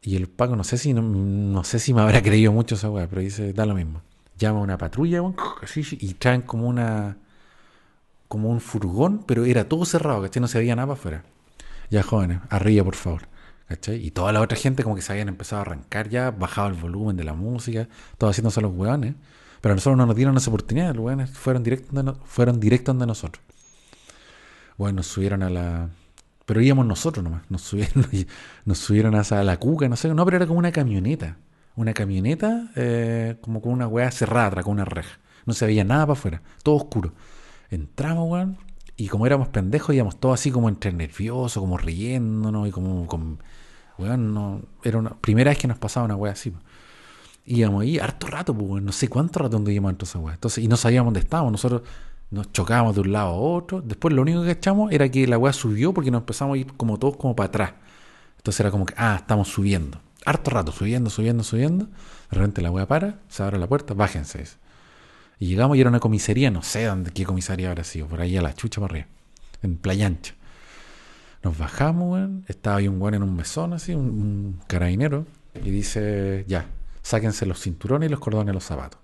Y 0.01 0.15
el 0.17 0.27
Paco, 0.27 0.55
no 0.55 0.63
sé 0.63 0.77
si 0.77 0.93
no, 0.93 1.63
sé 1.63 1.79
si 1.79 1.93
me 1.93 2.01
habrá 2.01 2.21
creído 2.21 2.51
mucho 2.51 2.75
esa 2.75 2.89
weá, 2.89 3.07
pero 3.07 3.21
dice, 3.21 3.53
da 3.53 3.65
lo 3.65 3.73
mismo. 3.73 4.01
Llama 4.37 4.59
a 4.59 4.61
una 4.63 4.77
patrulla 4.77 5.21
y 5.75 6.13
traen 6.15 6.41
como 6.41 6.67
una 6.67 7.17
como 8.27 8.49
un 8.49 8.61
furgón, 8.61 9.23
pero 9.27 9.45
era 9.45 9.69
todo 9.69 9.85
cerrado, 9.85 10.23
¿cachai? 10.23 10.41
No 10.41 10.47
se 10.47 10.57
veía 10.57 10.75
nada 10.75 10.87
para 10.87 10.99
afuera. 10.99 11.23
Ya 11.91 12.01
jóvenes, 12.01 12.39
arriba 12.49 12.83
por 12.83 12.95
favor. 12.95 13.21
¿cachai? 13.67 14.03
Y 14.05 14.11
toda 14.11 14.31
la 14.31 14.41
otra 14.41 14.57
gente 14.57 14.83
como 14.83 14.95
que 14.95 15.01
se 15.01 15.11
habían 15.11 15.29
empezado 15.29 15.59
a 15.59 15.61
arrancar 15.61 16.09
ya, 16.09 16.31
bajado 16.31 16.67
el 16.69 16.73
volumen 16.73 17.15
de 17.15 17.23
la 17.23 17.33
música, 17.33 17.87
todo 18.17 18.29
haciéndose 18.29 18.59
los 18.61 18.73
weones. 18.73 19.15
Pero 19.63 19.71
a 19.71 19.75
nosotros 19.75 19.97
no 19.97 20.05
nos 20.05 20.17
dieron 20.17 20.35
esa 20.35 20.49
oportunidad, 20.49 20.93
los 20.93 21.29
fueron 21.29 21.63
directos 21.63 21.93
de, 21.93 22.13
fueron 22.25 22.59
directos 22.59 22.99
de 22.99 23.05
nosotros. 23.07 23.41
Bueno, 24.77 24.97
nos 24.97 25.07
subieron 25.07 25.41
a 25.41 25.49
la. 25.49 25.89
Pero 26.45 26.59
íbamos 26.59 26.85
nosotros 26.85 27.23
nomás. 27.23 27.43
Nos 27.49 27.61
subieron, 27.61 29.15
a 29.15 29.43
la 29.43 29.57
cuca, 29.57 29.87
no 29.87 29.95
sé. 29.95 30.13
No, 30.13 30.25
pero 30.25 30.35
era 30.35 30.47
como 30.47 30.59
una 30.59 30.73
camioneta. 30.73 31.37
Una 31.77 31.93
camioneta 31.93 32.71
eh, 32.75 33.37
como 33.39 33.61
con 33.61 33.71
una 33.71 33.87
weá 33.87 34.11
cerrada, 34.11 34.63
con 34.63 34.73
una 34.73 34.83
reja. 34.83 35.19
No 35.45 35.53
se 35.53 35.65
veía 35.65 35.85
nada 35.85 36.07
para 36.07 36.19
afuera. 36.19 36.41
Todo 36.61 36.75
oscuro. 36.75 37.13
Entramos, 37.69 38.29
weón. 38.29 38.57
Y 38.97 39.07
como 39.07 39.25
éramos 39.25 39.47
pendejos, 39.47 39.95
íbamos 39.95 40.19
todos 40.19 40.41
así 40.41 40.51
como 40.51 40.67
entre 40.67 40.91
nerviosos, 40.91 41.61
como 41.61 41.77
riéndonos 41.77 42.67
y 42.67 42.71
como. 42.71 43.07
como 43.07 43.37
weón, 43.97 44.33
no, 44.33 44.61
era 44.83 44.97
una 44.97 45.11
primera 45.11 45.51
vez 45.51 45.57
que 45.57 45.69
nos 45.69 45.77
pasaba 45.77 46.05
una 46.05 46.17
weá 46.17 46.33
así 46.33 46.51
íbamos 47.45 47.83
ahí 47.83 47.99
harto 47.99 48.27
rato, 48.27 48.53
pues, 48.53 48.83
no 48.83 48.91
sé 48.91 49.07
cuánto 49.07 49.39
rato 49.39 49.57
íbamos 49.69 49.91
dentro 49.91 50.05
de 50.05 50.09
esa 50.09 50.19
weá. 50.19 50.33
Entonces, 50.33 50.63
y 50.63 50.67
no 50.67 50.77
sabíamos 50.77 51.07
dónde 51.07 51.19
estábamos. 51.19 51.51
Nosotros 51.51 51.81
nos 52.31 52.51
chocábamos 52.51 52.95
de 52.95 53.01
un 53.01 53.11
lado 53.11 53.29
a 53.29 53.33
otro. 53.33 53.81
Después 53.81 54.13
lo 54.13 54.21
único 54.21 54.43
que 54.43 54.51
echamos 54.51 54.91
era 54.91 55.09
que 55.09 55.27
la 55.27 55.37
weá 55.37 55.53
subió 55.53 55.93
porque 55.93 56.11
nos 56.11 56.21
empezamos 56.21 56.55
a 56.55 56.57
ir 56.57 56.73
como 56.73 56.97
todos 56.97 57.17
como 57.17 57.35
para 57.35 57.47
atrás. 57.47 57.73
Entonces 58.37 58.59
era 58.59 58.71
como 58.71 58.85
que, 58.85 58.93
ah, 58.97 59.17
estamos 59.19 59.47
subiendo. 59.47 59.99
Harto 60.25 60.51
rato, 60.51 60.71
subiendo, 60.71 61.09
subiendo, 61.09 61.43
subiendo. 61.43 61.85
De 61.85 62.37
repente 62.37 62.61
la 62.61 62.71
weá 62.71 62.87
para, 62.87 63.19
se 63.29 63.43
abre 63.43 63.57
la 63.57 63.67
puerta, 63.67 63.93
bájense. 63.93 64.43
Y 65.39 65.47
llegamos 65.47 65.77
y 65.77 65.81
era 65.81 65.89
una 65.89 65.99
comisaría, 65.99 66.49
no 66.49 66.61
sé 66.61 66.85
dónde, 66.85 67.11
qué 67.11 67.25
comisaría 67.25 67.69
habrá 67.69 67.83
sido, 67.83 68.07
por 68.07 68.21
ahí 68.21 68.37
a 68.37 68.41
la 68.41 68.53
chucha 68.53 68.79
para 68.79 68.93
arriba, 68.93 69.07
en 69.61 69.77
Playa 69.77 70.07
Ancha. 70.07 70.35
Nos 71.43 71.57
bajamos, 71.57 72.13
weón. 72.13 72.45
Estaba 72.47 72.77
ahí 72.77 72.87
un 72.87 73.01
weón 73.01 73.15
en 73.15 73.23
un 73.23 73.35
mesón, 73.35 73.73
así, 73.73 73.93
un, 73.93 74.07
un 74.07 74.59
carabinero, 74.67 75.25
y 75.61 75.69
dice, 75.69 76.45
ya, 76.47 76.65
sáquense 77.03 77.45
los 77.45 77.61
cinturones 77.61 78.07
y 78.07 78.09
los 78.09 78.19
cordones 78.19 78.47
de 78.47 78.53
los 78.53 78.63
zapatos. 78.63 78.99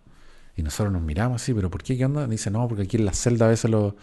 Y 0.55 0.63
nosotros 0.63 0.91
nos 0.91 1.01
miramos 1.01 1.41
así, 1.41 1.53
pero 1.53 1.69
¿por 1.69 1.83
qué? 1.83 1.97
¿Qué 1.97 2.05
onda? 2.05 2.27
Dice, 2.27 2.49
no, 2.49 2.67
porque 2.67 2.83
aquí 2.83 2.97
en 2.97 3.05
la 3.05 3.13
celda 3.13 3.45
a 3.45 3.49
veces 3.49 3.69
los, 3.69 3.93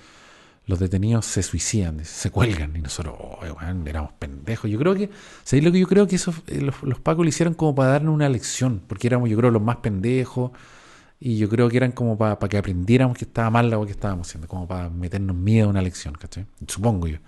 los 0.66 0.78
detenidos 0.78 1.26
se 1.26 1.42
suicidan, 1.42 2.04
se 2.04 2.30
cuelgan. 2.30 2.74
Y 2.76 2.80
nosotros, 2.80 3.14
oh, 3.18 3.40
éramos 3.86 4.12
pendejos. 4.18 4.70
Yo 4.70 4.78
creo 4.78 4.94
que, 4.94 5.10
¿sabéis 5.44 5.64
lo 5.64 5.72
que 5.72 5.80
yo 5.80 5.86
creo 5.86 6.06
que 6.06 6.16
eso, 6.16 6.32
eh, 6.46 6.60
los, 6.60 6.82
los, 6.82 7.00
pacos 7.00 7.24
lo 7.24 7.28
hicieron 7.28 7.54
como 7.54 7.74
para 7.74 7.90
darnos 7.90 8.14
una 8.14 8.28
lección? 8.28 8.80
Porque 8.86 9.06
éramos, 9.08 9.28
yo 9.28 9.36
creo, 9.36 9.50
los 9.50 9.62
más 9.62 9.76
pendejos. 9.76 10.52
Y 11.18 11.38
yo 11.38 11.48
creo 11.48 11.68
que 11.68 11.78
eran 11.78 11.92
como 11.92 12.18
para, 12.18 12.38
para 12.38 12.48
que 12.48 12.58
aprendiéramos 12.58 13.16
que 13.16 13.24
estaba 13.24 13.48
mal 13.50 13.70
lo 13.70 13.84
que 13.86 13.92
estábamos 13.92 14.28
haciendo, 14.28 14.48
como 14.48 14.66
para 14.68 14.90
meternos 14.90 15.36
miedo 15.36 15.66
a 15.66 15.70
una 15.70 15.80
lección, 15.80 16.14
¿cachai? 16.14 16.46
Supongo 16.66 17.06
yo. 17.06 17.18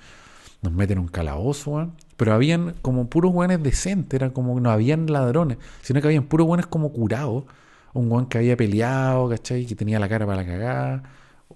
Nos 0.60 0.72
meten 0.72 0.98
en 0.98 1.04
un 1.04 1.08
calabozo, 1.08 1.92
Pero 2.18 2.34
habían 2.34 2.74
como 2.82 3.08
puros 3.08 3.32
weones 3.32 3.62
decentes, 3.62 4.20
era 4.20 4.30
como 4.30 4.58
no 4.58 4.72
habían 4.72 5.06
ladrones, 5.06 5.58
sino 5.82 6.00
que 6.00 6.08
habían 6.08 6.24
puros 6.24 6.48
weones 6.48 6.66
como 6.66 6.92
curados. 6.92 7.44
Un 7.94 8.10
weón 8.10 8.26
que 8.26 8.38
había 8.38 8.56
peleado, 8.56 9.28
¿cachai? 9.28 9.66
Que 9.66 9.76
tenía 9.76 10.00
la 10.00 10.08
cara 10.08 10.26
para 10.26 10.42
la 10.42 10.46
cagada. 10.46 11.02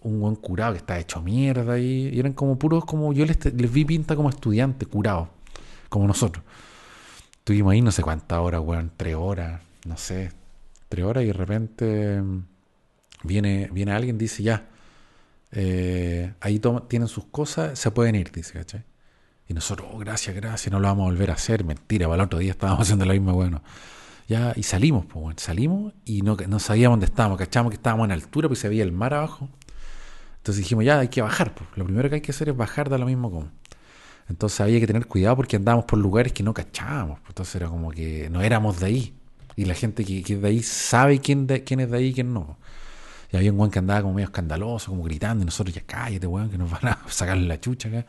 Un 0.03 0.23
weón 0.23 0.37
curado 0.37 0.73
que 0.73 0.79
estaba 0.79 1.01
hecho 1.01 1.21
mierda 1.21 1.73
ahí. 1.75 2.11
Y 2.15 2.21
eran 2.21 2.33
como 2.33 2.59
puros, 2.59 2.85
como 2.85 3.13
yo 3.13 3.27
les, 3.27 3.45
les 3.53 3.73
vi 3.73 3.85
pinta 3.85 4.15
como 4.15 4.31
estudiantes, 4.31 4.87
curados, 4.87 5.29
como 5.89 6.07
nosotros. 6.07 6.45
Estuvimos 7.39 7.73
ahí 7.73 7.83
no 7.83 7.91
sé 7.91 8.03
cuántas 8.03 8.39
horas, 8.39 8.61
weón, 8.65 8.93
tres 8.97 9.17
horas, 9.17 9.61
no 9.85 9.97
sé, 9.97 10.31
tres 10.89 11.05
horas 11.05 11.25
y 11.25 11.27
de 11.27 11.33
repente 11.33 12.23
mm, 12.23 12.45
viene, 13.25 13.69
viene 13.73 13.93
alguien 13.93 14.17
dice, 14.17 14.45
ya, 14.45 14.69
eh, 15.51 16.35
ahí 16.41 16.61
tienen 16.87 17.09
sus 17.09 17.25
cosas, 17.25 17.77
se 17.77 17.91
pueden 17.91 18.15
ir, 18.15 18.31
dice, 18.31 18.53
¿cachai? 18.53 18.85
Y 19.53 19.55
nosotros, 19.55 19.87
oh, 19.93 19.99
gracias, 19.99 20.35
gracias, 20.35 20.73
no 20.73 20.81
lo 20.81 20.89
vamos 20.89 21.03
a 21.03 21.11
volver 21.11 21.31
a 21.31 21.35
hacer. 21.35 21.63
Mentira, 21.63 22.07
para 22.07 22.23
el 22.23 22.27
otro 22.27 22.39
día 22.39 22.53
estábamos 22.53 22.81
haciendo 22.87 23.05
lo 23.05 23.13
mismo, 23.13 23.35
bueno. 23.35 23.63
Ya, 24.27 24.55
y 24.57 24.63
salimos, 24.63 25.05
pues, 25.05 25.43
salimos 25.43 25.93
y 26.07 26.23
no, 26.23 26.39
no 26.49 26.59
sabíamos 26.59 26.95
dónde 26.95 27.05
estábamos, 27.05 27.37
cachamos 27.37 27.69
que 27.69 27.77
estábamos 27.77 28.07
en 28.07 28.13
altura, 28.13 28.49
pues 28.49 28.61
se 28.61 28.71
veía 28.71 28.83
el 28.83 28.93
mar 28.93 29.13
abajo. 29.13 29.51
Entonces 30.39 30.65
dijimos, 30.65 30.87
ya, 30.87 31.01
hay 31.01 31.09
que 31.09 31.21
bajar, 31.21 31.55
pues. 31.55 31.69
Lo 31.77 31.85
primero 31.85 32.09
que 32.09 32.15
hay 32.15 32.21
que 32.23 32.31
hacer 32.31 32.49
es 32.49 32.57
bajar 32.57 32.89
de 32.89 32.97
lo 32.97 33.05
mismo 33.05 33.31
como. 33.31 33.51
Entonces 34.27 34.59
había 34.63 34.81
que 34.81 34.87
tener 34.87 35.07
cuidado 35.07 35.37
porque 35.37 35.57
andábamos 35.57 35.85
por 35.85 35.99
lugares 35.99 36.33
que 36.33 36.43
no 36.43 36.55
cachábamos. 36.55 37.21
Pues. 37.21 37.29
Entonces 37.29 37.55
era 37.57 37.69
como 37.69 37.91
que 37.91 38.31
no 38.31 38.41
éramos 38.41 38.81
de 38.81 38.87
ahí. 38.87 39.15
Y 39.55 39.67
la 39.67 39.75
gente 39.75 40.03
que, 40.03 40.23
que 40.23 40.39
de 40.39 40.49
ahí 40.49 40.63
sabe 40.63 41.19
quién, 41.19 41.47
de, 41.47 41.63
quién 41.63 41.81
es 41.81 41.91
de 41.91 41.99
ahí 41.99 42.07
y 42.07 42.15
quién 42.15 42.33
no. 42.33 42.57
Y 43.33 43.37
había 43.37 43.53
un 43.53 43.59
weón 43.59 43.71
que 43.71 43.81
andaba 43.81 44.01
como 44.03 44.15
medio 44.15 44.27
escandaloso, 44.27 44.91
como 44.91 45.03
gritando, 45.03 45.43
y 45.43 45.47
nosotros 45.47 45.75
ya 45.75 45.83
cállate, 45.87 46.27
weón, 46.27 46.51
que 46.51 46.57
nos 46.59 46.71
van 46.71 46.89
a 46.89 46.99
sacar 47.09 47.37
la 47.37 47.61
chucha 47.61 47.89
acá. 47.89 48.07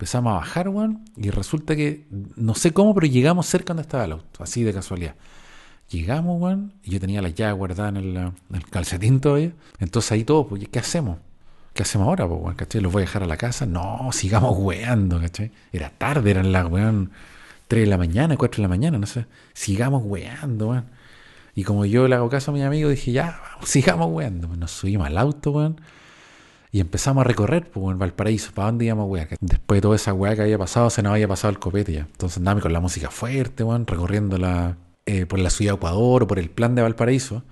Empezamos 0.00 0.32
a 0.32 0.36
bajar, 0.36 0.70
weón, 0.70 1.04
y 1.18 1.28
resulta 1.28 1.76
que, 1.76 2.06
no 2.34 2.54
sé 2.54 2.72
cómo, 2.72 2.94
pero 2.94 3.06
llegamos 3.06 3.44
cerca 3.44 3.74
donde 3.74 3.82
estaba 3.82 4.06
el 4.06 4.12
auto, 4.12 4.42
así 4.42 4.62
de 4.62 4.72
casualidad. 4.72 5.14
Llegamos, 5.90 6.40
weón, 6.40 6.72
y 6.82 6.92
yo 6.92 7.00
tenía 7.00 7.20
la 7.20 7.28
llave 7.28 7.52
guardada 7.52 7.90
en 7.90 7.96
el, 7.96 8.64
calcetín 8.70 9.20
todavía. 9.20 9.52
Entonces 9.78 10.12
ahí 10.12 10.24
todo, 10.24 10.46
pues, 10.48 10.66
¿qué 10.70 10.78
hacemos? 10.78 11.18
¿Qué 11.74 11.82
hacemos 11.82 12.08
ahora, 12.08 12.26
pues, 12.26 12.40
weón? 12.40 12.56
¿Los 12.82 12.92
voy 12.94 13.02
a 13.02 13.04
dejar 13.04 13.24
a 13.24 13.26
la 13.26 13.36
casa? 13.36 13.66
No, 13.66 14.08
sigamos 14.12 14.56
weando, 14.58 15.20
¿cachai? 15.20 15.50
Era 15.70 15.90
tarde, 15.90 16.30
eran 16.30 16.50
las, 16.50 16.64
weón, 16.70 17.10
3 17.68 17.82
de 17.82 17.86
la 17.86 17.98
mañana, 17.98 18.38
4 18.38 18.56
de 18.56 18.62
la 18.62 18.68
mañana, 18.68 18.96
no 18.96 19.06
sé. 19.06 19.26
Sigamos 19.52 20.02
weando, 20.06 20.68
weón. 20.68 20.86
Y 21.54 21.64
como 21.64 21.84
yo 21.84 22.08
le 22.08 22.14
hago 22.14 22.30
caso 22.30 22.52
a 22.52 22.54
mi 22.54 22.62
amigo, 22.62 22.88
dije, 22.88 23.12
ya, 23.12 23.38
sigamos 23.64 24.08
weando. 24.10 24.48
Nos 24.56 24.70
subimos 24.70 25.08
al 25.08 25.18
auto, 25.18 25.50
weón 25.50 25.78
y 26.72 26.80
empezamos 26.80 27.22
a 27.22 27.24
recorrer, 27.24 27.68
pues, 27.70 27.92
en 27.92 27.98
Valparaíso, 27.98 28.52
¿para 28.52 28.66
dónde 28.66 28.84
íbamos, 28.84 29.08
weá? 29.08 29.26
Después 29.40 29.78
de 29.78 29.82
toda 29.82 29.96
esa 29.96 30.14
weá 30.14 30.36
que 30.36 30.42
había 30.42 30.58
pasado, 30.58 30.88
se 30.90 31.02
nos 31.02 31.12
había 31.12 31.26
pasado 31.26 31.50
el 31.50 31.58
copete 31.58 31.92
ya. 31.92 32.02
Entonces 32.02 32.38
andábamos 32.38 32.62
con 32.62 32.72
la 32.72 32.80
música 32.80 33.10
fuerte, 33.10 33.64
weón, 33.64 33.86
recorriendo 33.86 34.38
la, 34.38 34.76
eh, 35.06 35.26
por 35.26 35.40
la 35.40 35.50
ciudad 35.50 35.72
de 35.72 35.76
Ecuador 35.76 36.22
o 36.22 36.26
por 36.28 36.38
el 36.38 36.48
plan 36.48 36.76
de 36.76 36.82
Valparaíso. 36.82 37.42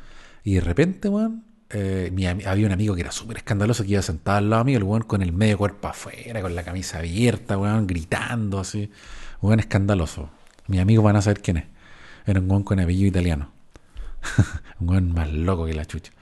Y 0.45 0.55
de 0.55 0.61
repente, 0.61 1.09
weón, 1.09 1.45
eh, 1.71 2.13
había 2.47 2.67
un 2.67 2.73
amigo 2.73 2.95
que 2.95 3.01
era 3.01 3.11
súper 3.11 3.39
escandaloso 3.39 3.83
que 3.83 3.91
iba 3.91 4.03
sentado 4.03 4.39
al 4.39 4.51
lado 4.51 4.65
mío, 4.65 4.79
el 4.79 4.85
weón 4.85 5.03
con 5.03 5.21
el 5.23 5.33
medio 5.33 5.59
cuerpo 5.59 5.89
afuera, 5.89 6.41
con 6.41 6.55
la 6.55 6.63
camisa 6.63 6.99
abierta, 6.99 7.59
weón, 7.59 7.89
gritando 7.89 8.61
así. 8.61 8.91
Weón 9.43 9.59
escandaloso. 9.59 10.31
Mi 10.69 10.79
amigo 10.79 11.03
van 11.03 11.17
a 11.17 11.23
saber 11.23 11.43
quién 11.43 11.57
es. 11.57 11.65
Era 12.25 12.41
un 12.41 12.49
weón 12.49 12.63
con 12.63 12.79
apellido 12.79 13.09
italiano. 13.09 13.51
un 14.81 14.91
weón 14.91 15.13
más 15.13 15.33
loco 15.33 15.67
que 15.67 15.75
la 15.75 15.85
chucha. 15.87 16.13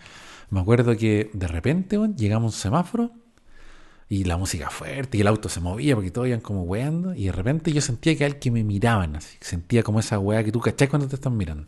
Me 0.51 0.61
acuerdo 0.61 0.97
que 0.97 1.31
de 1.33 1.49
repente, 1.49 1.99
llegamos 2.17 2.53
a 2.53 2.57
un 2.57 2.61
semáforo 2.61 3.11
y 4.09 4.25
la 4.25 4.37
música 4.37 4.71
fuerte 4.71 5.19
y 5.19 5.21
el 5.21 5.27
auto 5.27 5.49
se 5.49 5.61
movía 5.61 5.95
porque 5.97 6.11
todos 6.11 6.29
iban 6.29 6.41
como 6.41 6.63
weando 6.63 7.15
y 7.15 7.25
de 7.25 7.33
repente 7.33 7.73
yo 7.73 7.81
sentía 7.81 8.17
que 8.17 8.25
alguien 8.25 8.41
que 8.41 8.51
me 8.53 8.63
miraban 8.63 9.17
así, 9.17 9.37
sentía 9.41 9.83
como 9.83 9.99
esa 9.99 10.19
weá 10.19 10.45
que 10.45 10.53
tú 10.53 10.61
cachás 10.61 10.89
cuando 10.89 11.09
te 11.09 11.17
están 11.17 11.37
mirando. 11.37 11.67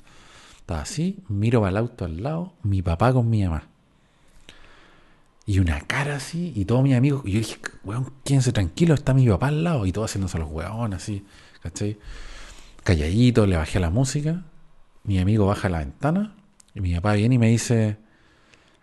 Estaba 0.60 0.82
así, 0.82 1.24
miro 1.28 1.64
al 1.64 1.76
auto 1.76 2.04
al 2.04 2.22
lado, 2.22 2.52
mi 2.62 2.82
papá 2.82 3.12
con 3.12 3.28
mi 3.28 3.42
mamá. 3.42 3.68
Y 5.46 5.60
una 5.60 5.80
cara 5.80 6.16
así, 6.16 6.52
y 6.54 6.66
todos 6.66 6.82
mis 6.82 6.94
amigos, 6.94 7.22
y 7.24 7.32
yo 7.32 7.38
dije, 7.38 7.56
weón, 7.82 8.12
quédense 8.22 8.52
tranquilo, 8.52 8.92
está 8.92 9.14
mi 9.14 9.26
papá 9.26 9.48
al 9.48 9.64
lado, 9.64 9.86
y 9.86 9.92
todos 9.92 10.10
haciéndose 10.10 10.38
los 10.38 10.50
weón 10.50 10.92
así, 10.92 11.24
¿cachai? 11.62 11.98
Calladito, 12.84 13.46
le 13.46 13.56
bajé 13.56 13.80
la 13.80 13.88
música, 13.88 14.44
mi 15.04 15.18
amigo 15.18 15.46
baja 15.46 15.70
la 15.70 15.78
ventana, 15.78 16.36
y 16.74 16.82
mi 16.82 16.94
papá 16.94 17.14
viene 17.14 17.36
y 17.36 17.38
me 17.38 17.48
dice, 17.48 17.96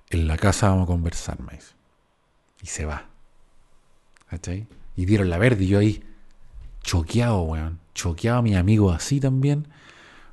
en 0.10 0.28
la 0.28 0.38
casa 0.38 0.70
vamos 0.70 0.84
a 0.84 0.88
conversar, 0.88 1.40
me 1.40 1.54
dice. 1.54 1.74
Y 2.62 2.68
se 2.68 2.86
va. 2.86 3.06
¿Cachai? 4.30 4.68
Y 4.96 5.06
dieron 5.06 5.30
la 5.30 5.38
verde 5.38 5.66
y 5.66 5.68
yo 5.68 5.80
ahí, 5.80 6.04
choqueado, 6.82 7.42
weón. 7.44 7.80
Choqueado 7.94 8.40
a 8.40 8.42
mi 8.42 8.56
amigo 8.56 8.92
así 8.92 9.20
también. 9.20 9.68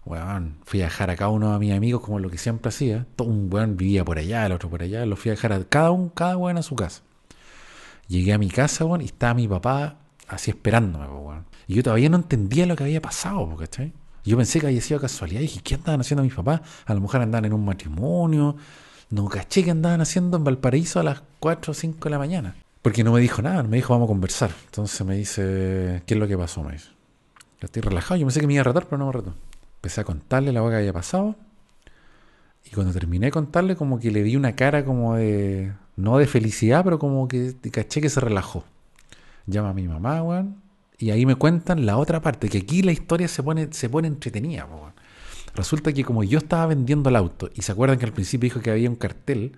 Weón, 0.05 0.59
fui 0.65 0.81
a 0.81 0.85
dejar 0.85 1.11
a 1.11 1.17
cada 1.17 1.31
uno 1.31 1.53
de 1.53 1.59
mis 1.59 1.73
amigos 1.73 2.03
como 2.03 2.19
lo 2.19 2.29
que 2.31 2.39
siempre 2.39 2.69
hacía. 2.71 3.07
Todo 3.17 3.29
un 3.29 3.49
weón 3.53 3.77
vivía 3.77 4.05
por 4.05 4.19
allá, 4.19 4.47
el 4.47 4.53
otro 4.53 4.69
por 4.69 4.83
allá. 4.83 5.07
Lo 5.07 5.17
fui 5.17 5.31
a 5.31 5.35
dejar 5.35 5.53
a 5.53 5.65
cada 5.65 5.91
uno, 5.91 6.13
cada 6.15 6.37
weón 6.37 6.59
a 6.59 6.63
su 6.63 6.75
casa. 6.75 7.03
Llegué 8.09 8.33
a 8.33 8.39
mi 8.39 8.51
casa, 8.51 8.85
weón, 8.85 9.01
y 9.03 9.07
estaba 9.07 9.35
mi 9.35 9.47
papá 9.47 9.99
así 10.29 10.51
esperándome, 10.51 11.07
weón. 11.07 11.47
Y 11.67 11.75
yo 11.75 11.83
todavía 11.83 12.09
no 12.09 12.17
entendía 12.17 12.67
lo 12.67 12.77
que 12.77 12.85
había 12.85 13.01
pasado, 13.01 13.57
¿cachai? 13.57 13.93
Yo 14.25 14.37
pensé 14.37 14.61
que 14.61 14.67
había 14.67 14.81
sido 14.81 15.01
casualidad. 15.01 15.41
Y 15.41 15.45
dije, 15.45 15.61
¿qué 15.63 15.75
andaban 15.75 16.01
haciendo 16.01 16.23
mis 16.23 16.35
papás? 16.35 16.61
A 16.87 16.95
lo 16.95 17.01
mejor 17.01 17.23
andaban 17.23 17.45
en 17.45 17.53
un 17.53 17.65
matrimonio, 17.65 18.57
no 19.13 19.29
caché 19.29 19.63
que 19.63 19.71
andaban 19.71 20.01
haciendo 20.01 20.39
en 20.39 20.45
Valparaíso 20.45 20.99
a 20.99 21.03
las 21.03 21.23
4 21.39 21.71
o 21.71 21.75
5 21.75 21.99
de 22.03 22.11
la 22.11 22.19
mañana. 22.19 22.57
Porque 22.81 23.05
no 23.05 23.13
me 23.13 23.21
dijo 23.21 23.43
nada, 23.43 23.63
me 23.63 23.77
dijo 23.77 23.93
vamos 23.93 24.07
a 24.07 24.09
conversar. 24.09 24.51
Entonces 24.65 25.07
me 25.07 25.17
dice, 25.17 26.03
¿qué 26.07 26.15
es 26.15 26.21
lo 26.21 26.27
que 26.27 26.37
pasó? 26.37 26.65
Me 26.65 26.73
dice. 26.73 26.89
estoy 27.61 27.83
relajado, 27.83 28.19
yo 28.19 28.27
pensé 28.27 28.41
que 28.41 28.47
me 28.47 28.55
iba 28.55 28.63
a 28.63 28.65
retar, 28.65 28.87
pero 28.87 28.97
no 28.97 29.07
me 29.07 29.13
retó. 29.13 29.35
Empecé 29.77 30.01
a 30.01 30.05
contarle 30.05 30.51
la 30.51 30.67
que 30.69 30.77
había 30.77 30.95
pasado. 30.95 31.37
Y 32.65 32.71
cuando 32.71 32.95
terminé 32.95 33.27
de 33.27 33.33
contarle, 33.33 33.77
como 33.77 34.01
que 34.01 34.11
le 34.11 34.23
di 34.23 34.35
una 34.35 34.57
cara 34.57 34.85
como 34.85 35.17
de. 35.17 35.73
No 35.97 36.17
de 36.17 36.27
felicidad, 36.27 36.83
pero 36.83 36.99
como 36.99 37.29
que 37.29 37.55
caché 37.71 38.01
que 38.01 38.09
se 38.09 38.19
relajó. 38.19 38.65
Llama 39.47 39.71
a 39.71 39.75
mi 39.75 39.87
mamá, 39.87 40.23
weón. 40.23 40.63
Y 40.97 41.11
ahí 41.11 41.27
me 41.27 41.35
cuentan 41.35 41.85
la 41.85 41.99
otra 41.99 42.23
parte, 42.23 42.49
que 42.49 42.59
aquí 42.59 42.81
la 42.81 42.93
historia 42.93 43.29
se 43.29 43.43
pone, 43.43 43.69
se 43.73 43.91
pone 43.91 44.09
entretenida, 44.09 44.65
weón. 44.65 44.95
Resulta 45.55 45.93
que 45.93 46.05
como 46.05 46.25
yo 46.25 46.39
estaba 46.39 46.67
vendiendo 46.67 47.11
el 47.11 47.17
auto, 47.17 47.51
y 47.55 47.63
se 47.63 47.73
acuerdan 47.73 47.99
que 47.99 48.07
al 48.07 48.13
principio 48.13 48.47
dijo 48.47 48.61
que 48.61 48.71
había 48.71 48.89
un 48.89 48.97
cartel 48.97 49.53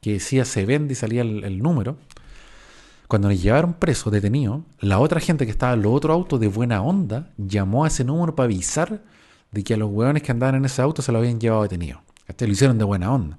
que 0.00 0.12
decía 0.12 0.44
se 0.44 0.64
vende 0.66 0.92
y 0.92 0.96
salía 0.96 1.22
el, 1.22 1.58
número, 1.58 1.96
cuando 3.08 3.28
nos 3.28 3.42
llevaron 3.42 3.74
preso, 3.74 4.10
detenido, 4.10 4.64
la 4.80 4.98
otra 4.98 5.20
gente 5.20 5.44
que 5.44 5.50
estaba 5.50 5.74
en 5.74 5.82
los 5.82 5.92
otros 5.92 6.14
autos 6.14 6.40
de 6.40 6.48
buena 6.48 6.82
onda 6.82 7.30
llamó 7.36 7.84
a 7.84 7.88
ese 7.88 8.04
número 8.04 8.34
para 8.34 8.44
avisar 8.44 9.02
de 9.50 9.64
que 9.64 9.74
a 9.74 9.76
los 9.76 9.90
hueones 9.90 10.22
que 10.22 10.32
andaban 10.32 10.56
en 10.56 10.64
ese 10.64 10.82
auto 10.82 11.02
se 11.02 11.12
lo 11.12 11.18
habían 11.18 11.40
llevado 11.40 11.62
detenido. 11.62 12.02
Lo 12.38 12.46
hicieron 12.46 12.78
de 12.78 12.84
buena 12.84 13.12
onda. 13.12 13.38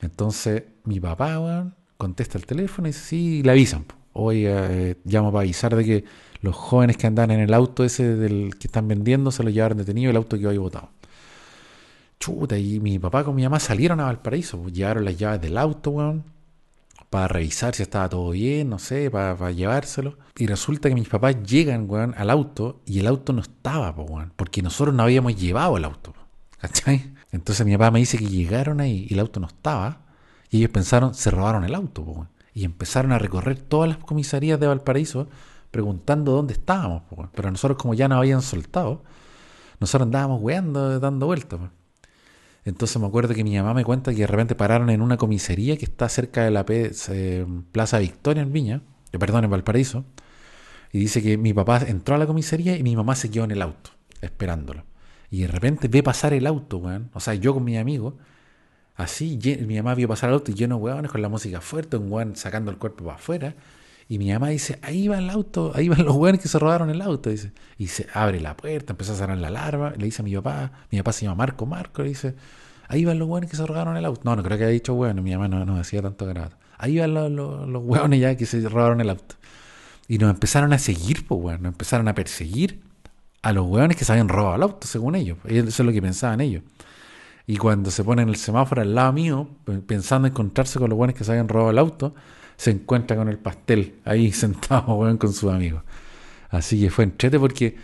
Entonces 0.00 0.64
mi 0.84 1.00
papá 1.00 1.72
contesta 1.96 2.38
el 2.38 2.46
teléfono 2.46 2.88
y 2.88 2.92
dice, 2.92 3.04
sí, 3.04 3.42
le 3.42 3.50
avisan. 3.50 3.84
Hoy 4.12 4.44
eh, 4.46 4.96
llamo 5.04 5.32
para 5.32 5.42
avisar 5.42 5.74
de 5.74 5.84
que 5.84 6.04
los 6.40 6.54
jóvenes 6.54 6.96
que 6.96 7.06
andan 7.06 7.30
en 7.30 7.40
el 7.40 7.52
auto 7.54 7.84
ese 7.84 8.16
del 8.16 8.54
que 8.58 8.68
están 8.68 8.86
vendiendo 8.86 9.30
se 9.30 9.42
lo 9.42 9.50
llevaron 9.50 9.78
detenido 9.78 10.10
el 10.10 10.16
auto 10.16 10.38
que 10.38 10.46
hoy 10.46 10.58
votado. 10.58 10.90
Chuta, 12.24 12.56
y 12.56 12.80
mi 12.80 12.98
papá 12.98 13.22
con 13.22 13.34
mi 13.34 13.42
mamá 13.42 13.60
salieron 13.60 14.00
a 14.00 14.04
Valparaíso, 14.04 14.58
pues, 14.58 14.72
llevaron 14.72 15.04
las 15.04 15.18
llaves 15.18 15.42
del 15.42 15.58
auto, 15.58 15.90
weón, 15.90 16.24
para 17.10 17.28
revisar 17.28 17.74
si 17.74 17.82
estaba 17.82 18.08
todo 18.08 18.30
bien, 18.30 18.70
no 18.70 18.78
sé, 18.78 19.10
para, 19.10 19.50
llevárselo. 19.50 20.16
Y 20.34 20.46
resulta 20.46 20.88
que 20.88 20.94
mis 20.94 21.06
papás 21.06 21.42
llegan, 21.42 21.84
weón, 21.86 22.14
al 22.16 22.30
auto 22.30 22.80
y 22.86 22.98
el 22.98 23.08
auto 23.08 23.34
no 23.34 23.42
estaba, 23.42 23.94
pues, 23.94 24.08
weón, 24.08 24.32
porque 24.36 24.62
nosotros 24.62 24.94
no 24.94 25.02
habíamos 25.02 25.36
llevado 25.36 25.76
el 25.76 25.84
auto, 25.84 26.14
¿cachai? 26.58 27.12
Entonces 27.30 27.66
mi 27.66 27.76
papá 27.76 27.90
me 27.90 27.98
dice 27.98 28.16
que 28.16 28.26
llegaron 28.26 28.80
ahí 28.80 29.06
y 29.06 29.12
el 29.12 29.20
auto 29.20 29.38
no 29.38 29.48
estaba 29.48 30.00
y 30.48 30.58
ellos 30.58 30.70
pensaron, 30.70 31.12
se 31.12 31.30
robaron 31.30 31.64
el 31.64 31.74
auto, 31.74 32.06
pues, 32.06 32.16
weón. 32.16 32.28
Y 32.54 32.64
empezaron 32.64 33.12
a 33.12 33.18
recorrer 33.18 33.58
todas 33.58 33.90
las 33.90 33.98
comisarías 33.98 34.58
de 34.58 34.66
Valparaíso 34.66 35.28
preguntando 35.70 36.32
dónde 36.32 36.54
estábamos, 36.54 37.02
pues, 37.10 37.28
pero 37.34 37.50
nosotros 37.50 37.76
como 37.76 37.92
ya 37.92 38.08
nos 38.08 38.16
habían 38.16 38.40
soltado, 38.40 39.02
nosotros 39.78 40.06
andábamos 40.06 40.40
weando, 40.40 40.98
dando 40.98 41.26
vueltas. 41.26 41.58
Pues. 41.58 41.83
Entonces 42.64 42.98
me 43.00 43.06
acuerdo 43.06 43.34
que 43.34 43.44
mi 43.44 43.56
mamá 43.56 43.74
me 43.74 43.84
cuenta 43.84 44.12
que 44.12 44.20
de 44.20 44.26
repente 44.26 44.54
pararon 44.54 44.88
en 44.90 45.02
una 45.02 45.16
comisaría 45.16 45.76
que 45.76 45.84
está 45.84 46.08
cerca 46.08 46.44
de 46.44 46.50
la 46.50 46.64
eh, 46.68 47.46
Plaza 47.72 47.98
Victoria 47.98 48.42
en 48.42 48.52
Viña, 48.52 48.82
eh, 49.12 49.18
perdón, 49.18 49.44
en 49.44 49.50
Valparaíso, 49.50 50.04
y 50.92 50.98
dice 51.00 51.22
que 51.22 51.36
mi 51.36 51.52
papá 51.52 51.80
entró 51.86 52.14
a 52.14 52.18
la 52.18 52.26
comisaría 52.26 52.76
y 52.76 52.82
mi 52.82 52.96
mamá 52.96 53.16
se 53.16 53.30
quedó 53.30 53.44
en 53.44 53.50
el 53.50 53.62
auto, 53.62 53.90
esperándolo. 54.20 54.84
Y 55.30 55.42
de 55.42 55.48
repente 55.48 55.88
ve 55.88 56.02
pasar 56.02 56.32
el 56.32 56.46
auto, 56.46 56.78
weón. 56.78 57.10
O 57.12 57.20
sea, 57.20 57.34
yo 57.34 57.52
con 57.52 57.64
mi 57.64 57.76
amigo, 57.76 58.16
así, 58.94 59.38
mi 59.66 59.76
mamá 59.76 59.94
vio 59.94 60.08
pasar 60.08 60.30
el 60.30 60.34
auto 60.34 60.52
y 60.52 60.54
lleno 60.54 60.76
weones 60.76 61.10
con 61.10 61.20
la 61.20 61.28
música 61.28 61.60
fuerte, 61.60 61.96
un 61.96 62.10
weón 62.10 62.36
sacando 62.36 62.70
el 62.70 62.78
cuerpo 62.78 63.04
para 63.04 63.16
afuera. 63.16 63.54
Y 64.08 64.18
mi 64.18 64.32
mamá 64.32 64.48
dice, 64.48 64.78
ahí 64.82 65.08
va 65.08 65.18
el 65.18 65.30
auto, 65.30 65.72
ahí 65.74 65.88
van 65.88 66.04
los 66.04 66.14
weones 66.16 66.40
que 66.40 66.48
se 66.48 66.58
robaron 66.58 66.90
el 66.90 67.00
auto. 67.00 67.30
Dice. 67.30 67.52
Y 67.78 67.86
se 67.88 68.06
abre 68.12 68.40
la 68.40 68.56
puerta, 68.56 68.92
empieza 68.92 69.14
a 69.14 69.16
cerrar 69.16 69.38
la 69.38 69.48
alarma, 69.48 69.92
le 69.96 70.04
dice 70.04 70.22
a 70.22 70.24
mi 70.24 70.34
papá, 70.34 70.72
mi 70.90 70.98
papá 70.98 71.12
se 71.12 71.24
llama 71.24 71.36
Marco, 71.36 71.66
Marco, 71.66 72.02
le 72.02 72.10
dice, 72.10 72.34
ahí 72.88 73.04
van 73.04 73.18
los 73.18 73.28
weones 73.28 73.50
que 73.50 73.56
se 73.56 73.66
robaron 73.66 73.96
el 73.96 74.04
auto. 74.04 74.20
No, 74.24 74.36
no 74.36 74.42
creo 74.42 74.58
que 74.58 74.64
haya 74.64 74.72
dicho 74.72 74.94
weón, 74.94 75.22
mi 75.22 75.32
mamá 75.32 75.48
no, 75.48 75.64
no 75.64 75.76
decía 75.76 76.02
tanto 76.02 76.26
grado. 76.26 76.52
Ahí 76.76 76.98
van 76.98 77.14
los, 77.14 77.30
los, 77.30 78.10
ya 78.18 78.36
que 78.36 78.46
se 78.46 78.68
robaron 78.68 79.00
el 79.00 79.10
auto. 79.10 79.36
Y 80.06 80.18
nos 80.18 80.30
empezaron 80.30 80.72
a 80.74 80.78
seguir, 80.78 81.26
pues 81.26 81.40
weón, 81.40 81.62
nos 81.62 81.72
empezaron 81.72 82.08
a 82.08 82.14
perseguir. 82.14 82.82
a 83.42 83.52
los 83.52 83.66
hueones 83.66 83.96
que 83.96 84.04
se 84.04 84.12
habían 84.12 84.28
robado 84.28 84.56
el 84.56 84.62
auto, 84.62 84.86
según 84.86 85.14
ellos. 85.14 85.38
Eso 85.44 85.68
es 85.68 85.78
lo 85.80 85.92
que 85.92 86.00
pensaban 86.02 86.40
ellos. 86.40 86.62
Y 87.46 87.58
cuando 87.58 87.90
se 87.90 88.02
ponen 88.02 88.28
el 88.30 88.36
semáforo 88.36 88.80
al 88.80 88.94
lado 88.94 89.12
mío, 89.12 89.48
pensando 89.86 90.26
encontrarse 90.26 90.78
con 90.78 90.88
los 90.88 90.98
hueones 90.98 91.14
que 91.14 91.24
se 91.24 91.32
habían 91.32 91.48
robado 91.48 91.70
el 91.70 91.78
auto, 91.78 92.14
se 92.56 92.70
encuentra 92.70 93.16
con 93.16 93.28
el 93.28 93.38
pastel 93.38 93.94
ahí 94.04 94.32
sentado, 94.32 94.98
con 95.18 95.32
sus 95.32 95.50
amigos. 95.50 95.82
Así 96.50 96.80
que 96.80 96.90
fue 96.90 97.04
entrete 97.04 97.38
porque 97.38 97.76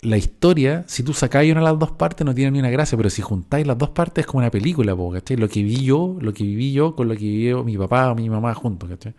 la 0.00 0.16
historia, 0.16 0.84
si 0.88 1.02
tú 1.02 1.12
sacáis 1.12 1.52
una 1.52 1.60
de 1.60 1.66
las 1.66 1.78
dos 1.78 1.92
partes, 1.92 2.26
no 2.26 2.34
tiene 2.34 2.50
ni 2.50 2.58
una 2.58 2.70
gracia, 2.70 2.96
pero 2.96 3.08
si 3.08 3.22
juntáis 3.22 3.66
las 3.66 3.78
dos 3.78 3.90
partes 3.90 4.22
es 4.22 4.26
como 4.26 4.40
una 4.40 4.50
película, 4.50 4.96
¿cachai? 5.12 5.36
Lo 5.36 5.48
que 5.48 5.62
vi 5.62 5.84
yo, 5.84 6.16
lo 6.20 6.32
que 6.32 6.42
viví 6.42 6.72
yo 6.72 6.96
con 6.96 7.08
lo 7.08 7.14
que 7.14 7.20
vivió 7.20 7.62
mi 7.62 7.76
papá 7.76 8.10
o 8.10 8.14
mi 8.14 8.28
mamá 8.28 8.54
juntos, 8.54 8.88
¿cachai? 8.88 9.14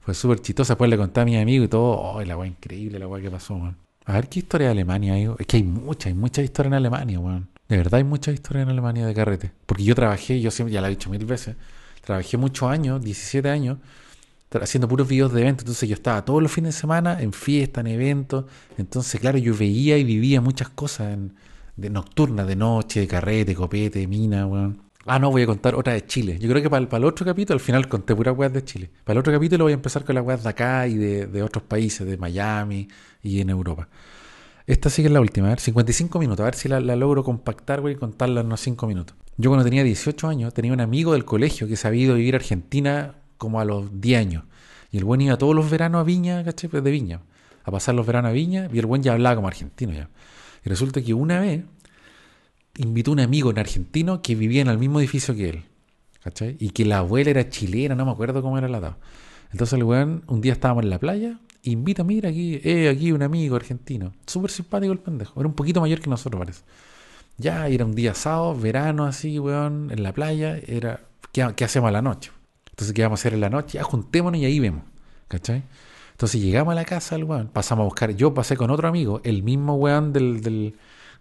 Fue 0.00 0.14
súper 0.14 0.40
chistosa. 0.40 0.74
Después 0.74 0.88
le 0.88 0.96
conté 0.96 1.20
a 1.20 1.24
mi 1.24 1.36
amigo 1.36 1.64
y 1.64 1.68
todo. 1.68 1.98
¡Oh, 1.98 2.22
la 2.22 2.36
weá 2.36 2.48
increíble, 2.48 2.98
la 2.98 3.06
weá 3.06 3.20
que 3.22 3.30
pasó, 3.30 3.58
man! 3.58 3.76
A 4.06 4.14
ver 4.14 4.28
qué 4.28 4.38
historia 4.40 4.68
de 4.68 4.72
Alemania 4.72 5.14
hay. 5.14 5.28
Es 5.38 5.46
que 5.46 5.56
hay 5.56 5.62
mucha, 5.62 6.08
hay 6.08 6.14
mucha 6.14 6.42
historia 6.42 6.68
en 6.68 6.74
Alemania, 6.74 7.18
weón. 7.18 7.48
De 7.68 7.76
verdad 7.76 7.94
hay 7.94 8.04
mucha 8.04 8.32
historia 8.32 8.62
en 8.62 8.68
Alemania 8.68 9.06
de 9.06 9.14
carrete. 9.14 9.52
Porque 9.66 9.84
yo 9.84 9.94
trabajé, 9.94 10.40
yo 10.40 10.50
siempre, 10.50 10.72
ya 10.72 10.80
lo 10.80 10.86
he 10.86 10.90
dicho 10.90 11.10
mil 11.10 11.24
veces, 11.24 11.56
trabajé 12.02 12.36
muchos 12.36 12.68
años, 12.68 13.02
17 13.02 13.48
años, 13.48 13.78
haciendo 14.52 14.88
puros 14.88 15.08
videos 15.08 15.32
de 15.32 15.42
eventos. 15.42 15.64
Entonces 15.64 15.88
yo 15.88 15.94
estaba 15.94 16.24
todos 16.24 16.42
los 16.42 16.50
fines 16.50 16.74
de 16.74 16.80
semana 16.80 17.20
en 17.20 17.32
fiesta, 17.32 17.80
en 17.80 17.86
eventos. 17.88 18.46
Entonces, 18.78 19.20
claro, 19.20 19.38
yo 19.38 19.54
veía 19.56 19.98
y 19.98 20.04
vivía 20.04 20.40
muchas 20.40 20.68
cosas 20.70 21.12
en, 21.12 21.34
de 21.76 21.90
nocturnas, 21.90 22.46
de 22.46 22.56
noche, 22.56 23.00
de 23.00 23.06
carrete, 23.06 23.54
copete, 23.54 24.06
mina, 24.06 24.46
weón. 24.46 24.82
Ah, 25.06 25.18
no, 25.18 25.30
voy 25.30 25.42
a 25.42 25.46
contar 25.46 25.74
otra 25.74 25.94
de 25.94 26.04
Chile. 26.06 26.38
Yo 26.38 26.48
creo 26.48 26.62
que 26.62 26.68
para 26.68 26.82
el, 26.82 26.88
para 26.88 26.98
el 26.98 27.04
otro 27.06 27.24
capítulo, 27.24 27.54
al 27.54 27.60
final 27.60 27.88
conté 27.88 28.14
puras 28.14 28.36
weas 28.36 28.52
de 28.52 28.64
Chile. 28.64 28.90
Para 29.04 29.14
el 29.14 29.20
otro 29.20 29.32
capítulo 29.32 29.64
voy 29.64 29.72
a 29.72 29.74
empezar 29.74 30.04
con 30.04 30.14
las 30.14 30.24
weas 30.24 30.42
de 30.42 30.48
acá 30.48 30.86
y 30.86 30.96
de, 30.96 31.26
de 31.26 31.42
otros 31.42 31.64
países, 31.64 32.06
de 32.06 32.16
Miami 32.18 32.86
y 33.22 33.40
en 33.40 33.50
Europa. 33.50 33.88
Esta 34.66 34.88
sí 34.88 35.02
que 35.02 35.08
es 35.08 35.12
la 35.12 35.20
última, 35.20 35.48
a 35.48 35.50
ver, 35.50 35.58
55 35.58 36.18
minutos, 36.20 36.40
a 36.40 36.44
ver 36.44 36.54
si 36.54 36.68
la, 36.68 36.80
logro 36.80 37.24
compactar, 37.24 37.80
güey, 37.80 37.94
y 37.94 37.96
contarla 37.96 38.42
en 38.42 38.46
unos 38.46 38.60
5 38.60 38.86
minutos. 38.86 39.16
Yo 39.36 39.50
cuando 39.50 39.64
tenía 39.64 39.82
18 39.82 40.28
años 40.28 40.54
tenía 40.54 40.72
un 40.72 40.80
amigo 40.80 41.14
del 41.14 41.24
colegio 41.24 41.66
que 41.66 41.74
se 41.74 41.88
había 41.88 42.04
ido 42.04 42.12
a 42.12 42.16
vivir 42.16 42.34
a 42.34 42.38
Argentina 42.38 43.16
como 43.40 43.58
a 43.58 43.64
los 43.64 44.00
10 44.02 44.20
años. 44.20 44.44
Y 44.92 44.98
el 44.98 45.04
buen 45.04 45.22
iba 45.22 45.38
todos 45.38 45.56
los 45.56 45.70
veranos 45.70 46.02
a 46.02 46.04
Viña, 46.04 46.44
¿cachai? 46.44 46.68
Pues 46.68 46.84
de 46.84 46.90
Viña. 46.90 47.22
A 47.64 47.70
pasar 47.70 47.94
los 47.94 48.06
veranos 48.06 48.28
a 48.28 48.32
Viña 48.32 48.68
y 48.70 48.78
el 48.78 48.84
buen 48.84 49.02
ya 49.02 49.14
hablaba 49.14 49.34
como 49.36 49.48
argentino 49.48 49.94
ya. 49.94 50.10
Y 50.62 50.68
resulta 50.68 51.00
que 51.00 51.14
una 51.14 51.40
vez 51.40 51.64
invitó 52.76 53.12
a 53.12 53.14
un 53.14 53.20
amigo 53.20 53.50
en 53.50 53.58
argentino 53.58 54.20
que 54.20 54.34
vivía 54.34 54.60
en 54.60 54.68
el 54.68 54.76
mismo 54.76 55.00
edificio 55.00 55.34
que 55.34 55.48
él. 55.48 55.64
¿Cachai? 56.22 56.58
Y 56.60 56.70
que 56.70 56.84
la 56.84 56.98
abuela 56.98 57.30
era 57.30 57.48
chilena, 57.48 57.94
no 57.94 58.04
me 58.04 58.12
acuerdo 58.12 58.42
cómo 58.42 58.58
era 58.58 58.68
la 58.68 58.76
edad. 58.76 58.96
Entonces 59.52 59.72
el 59.78 59.84
weón, 59.84 60.22
un 60.26 60.42
día 60.42 60.52
estábamos 60.52 60.84
en 60.84 60.90
la 60.90 60.98
playa, 60.98 61.40
invita, 61.62 62.04
mira 62.04 62.28
aquí, 62.28 62.60
eh, 62.62 62.90
aquí 62.90 63.10
un 63.10 63.22
amigo 63.22 63.56
argentino. 63.56 64.12
Súper 64.26 64.50
simpático 64.50 64.92
el 64.92 64.98
pendejo. 64.98 65.40
Era 65.40 65.48
un 65.48 65.54
poquito 65.54 65.80
mayor 65.80 66.00
que 66.00 66.10
nosotros, 66.10 66.38
parece. 66.38 66.62
Ya, 67.38 67.68
era 67.68 67.86
un 67.86 67.94
día 67.94 68.12
sábado, 68.14 68.54
verano 68.54 69.06
así, 69.06 69.38
weón, 69.38 69.90
en 69.90 70.02
la 70.02 70.12
playa. 70.12 70.60
Era, 70.66 71.00
¿qué, 71.32 71.48
qué 71.56 71.64
hacemos 71.64 71.88
a 71.88 71.92
la 71.92 72.02
noche? 72.02 72.32
Entonces, 72.70 72.94
¿qué 72.94 73.02
vamos 73.02 73.20
a 73.20 73.22
hacer 73.22 73.34
en 73.34 73.40
la 73.40 73.50
noche? 73.50 73.78
Ya, 73.78 73.82
juntémonos 73.82 74.40
y 74.40 74.44
ahí 74.44 74.58
vemos. 74.60 74.84
¿Cachai? 75.28 75.62
Entonces 76.12 76.42
llegamos 76.42 76.72
a 76.72 76.74
la 76.74 76.84
casa 76.84 77.14
del 77.14 77.24
weón, 77.24 77.48
pasamos 77.48 77.84
a 77.84 77.84
buscar. 77.86 78.14
Yo 78.14 78.34
pasé 78.34 78.54
con 78.56 78.70
otro 78.70 78.86
amigo, 78.88 79.22
el 79.24 79.42
mismo 79.42 79.76
weón 79.76 80.12
del, 80.12 80.42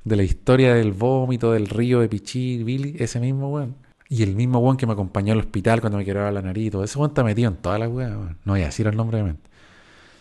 de 0.03 0.15
la 0.17 0.23
historia 0.23 0.73
del 0.73 0.91
vómito, 0.91 1.53
del 1.53 1.69
río 1.69 2.01
de 2.01 2.09
Pichí, 2.09 2.63
Billy, 2.65 2.97
ese 2.99 3.21
mismo 3.21 3.49
weón. 3.49 3.75
Y 4.09 4.23
el 4.23 4.35
mismo 4.35 4.59
weón 4.59 4.75
que 4.75 4.85
me 4.85 4.91
acompañó 4.91 5.31
al 5.31 5.39
hospital 5.39 5.79
cuando 5.79 5.99
me 5.99 6.03
quebraba 6.03 6.31
la 6.31 6.41
nariz 6.41 6.67
y 6.67 6.71
todo. 6.71 6.83
Ese 6.83 6.97
weón 6.97 7.11
está 7.11 7.23
metido 7.23 7.49
en 7.49 7.55
todas 7.57 7.79
las 7.79 7.89
weón. 7.89 8.39
No 8.43 8.53
voy 8.53 8.61
a 8.63 8.65
decir 8.65 8.87
el 8.87 8.97
nombre 8.97 9.19
de 9.19 9.23
mente. 9.23 9.49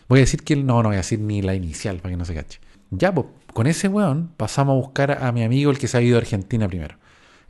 Voy 0.09 0.21
a 0.21 0.23
decir 0.23 0.45
que 0.45 0.55
él 0.55 0.65
no, 0.65 0.81
no 0.83 0.91
voy 0.91 0.95
a 0.95 0.99
decir 0.99 1.19
ni 1.19 1.43
la 1.43 1.57
inicial 1.57 1.97
para 1.97 2.11
que 2.13 2.17
no 2.17 2.25
se 2.25 2.35
cache. 2.35 2.61
Ya, 2.91 3.13
pues, 3.13 3.27
con 3.53 3.67
ese 3.67 3.89
weón 3.89 4.31
pasamos 4.37 4.75
a 4.75 4.77
buscar 4.77 5.25
a 5.25 5.33
mi 5.33 5.43
amigo 5.43 5.73
el 5.73 5.79
que 5.79 5.89
se 5.89 5.99
ha 5.99 6.03
ido 6.03 6.19
a 6.19 6.21
Argentina 6.21 6.69
primero. 6.69 6.95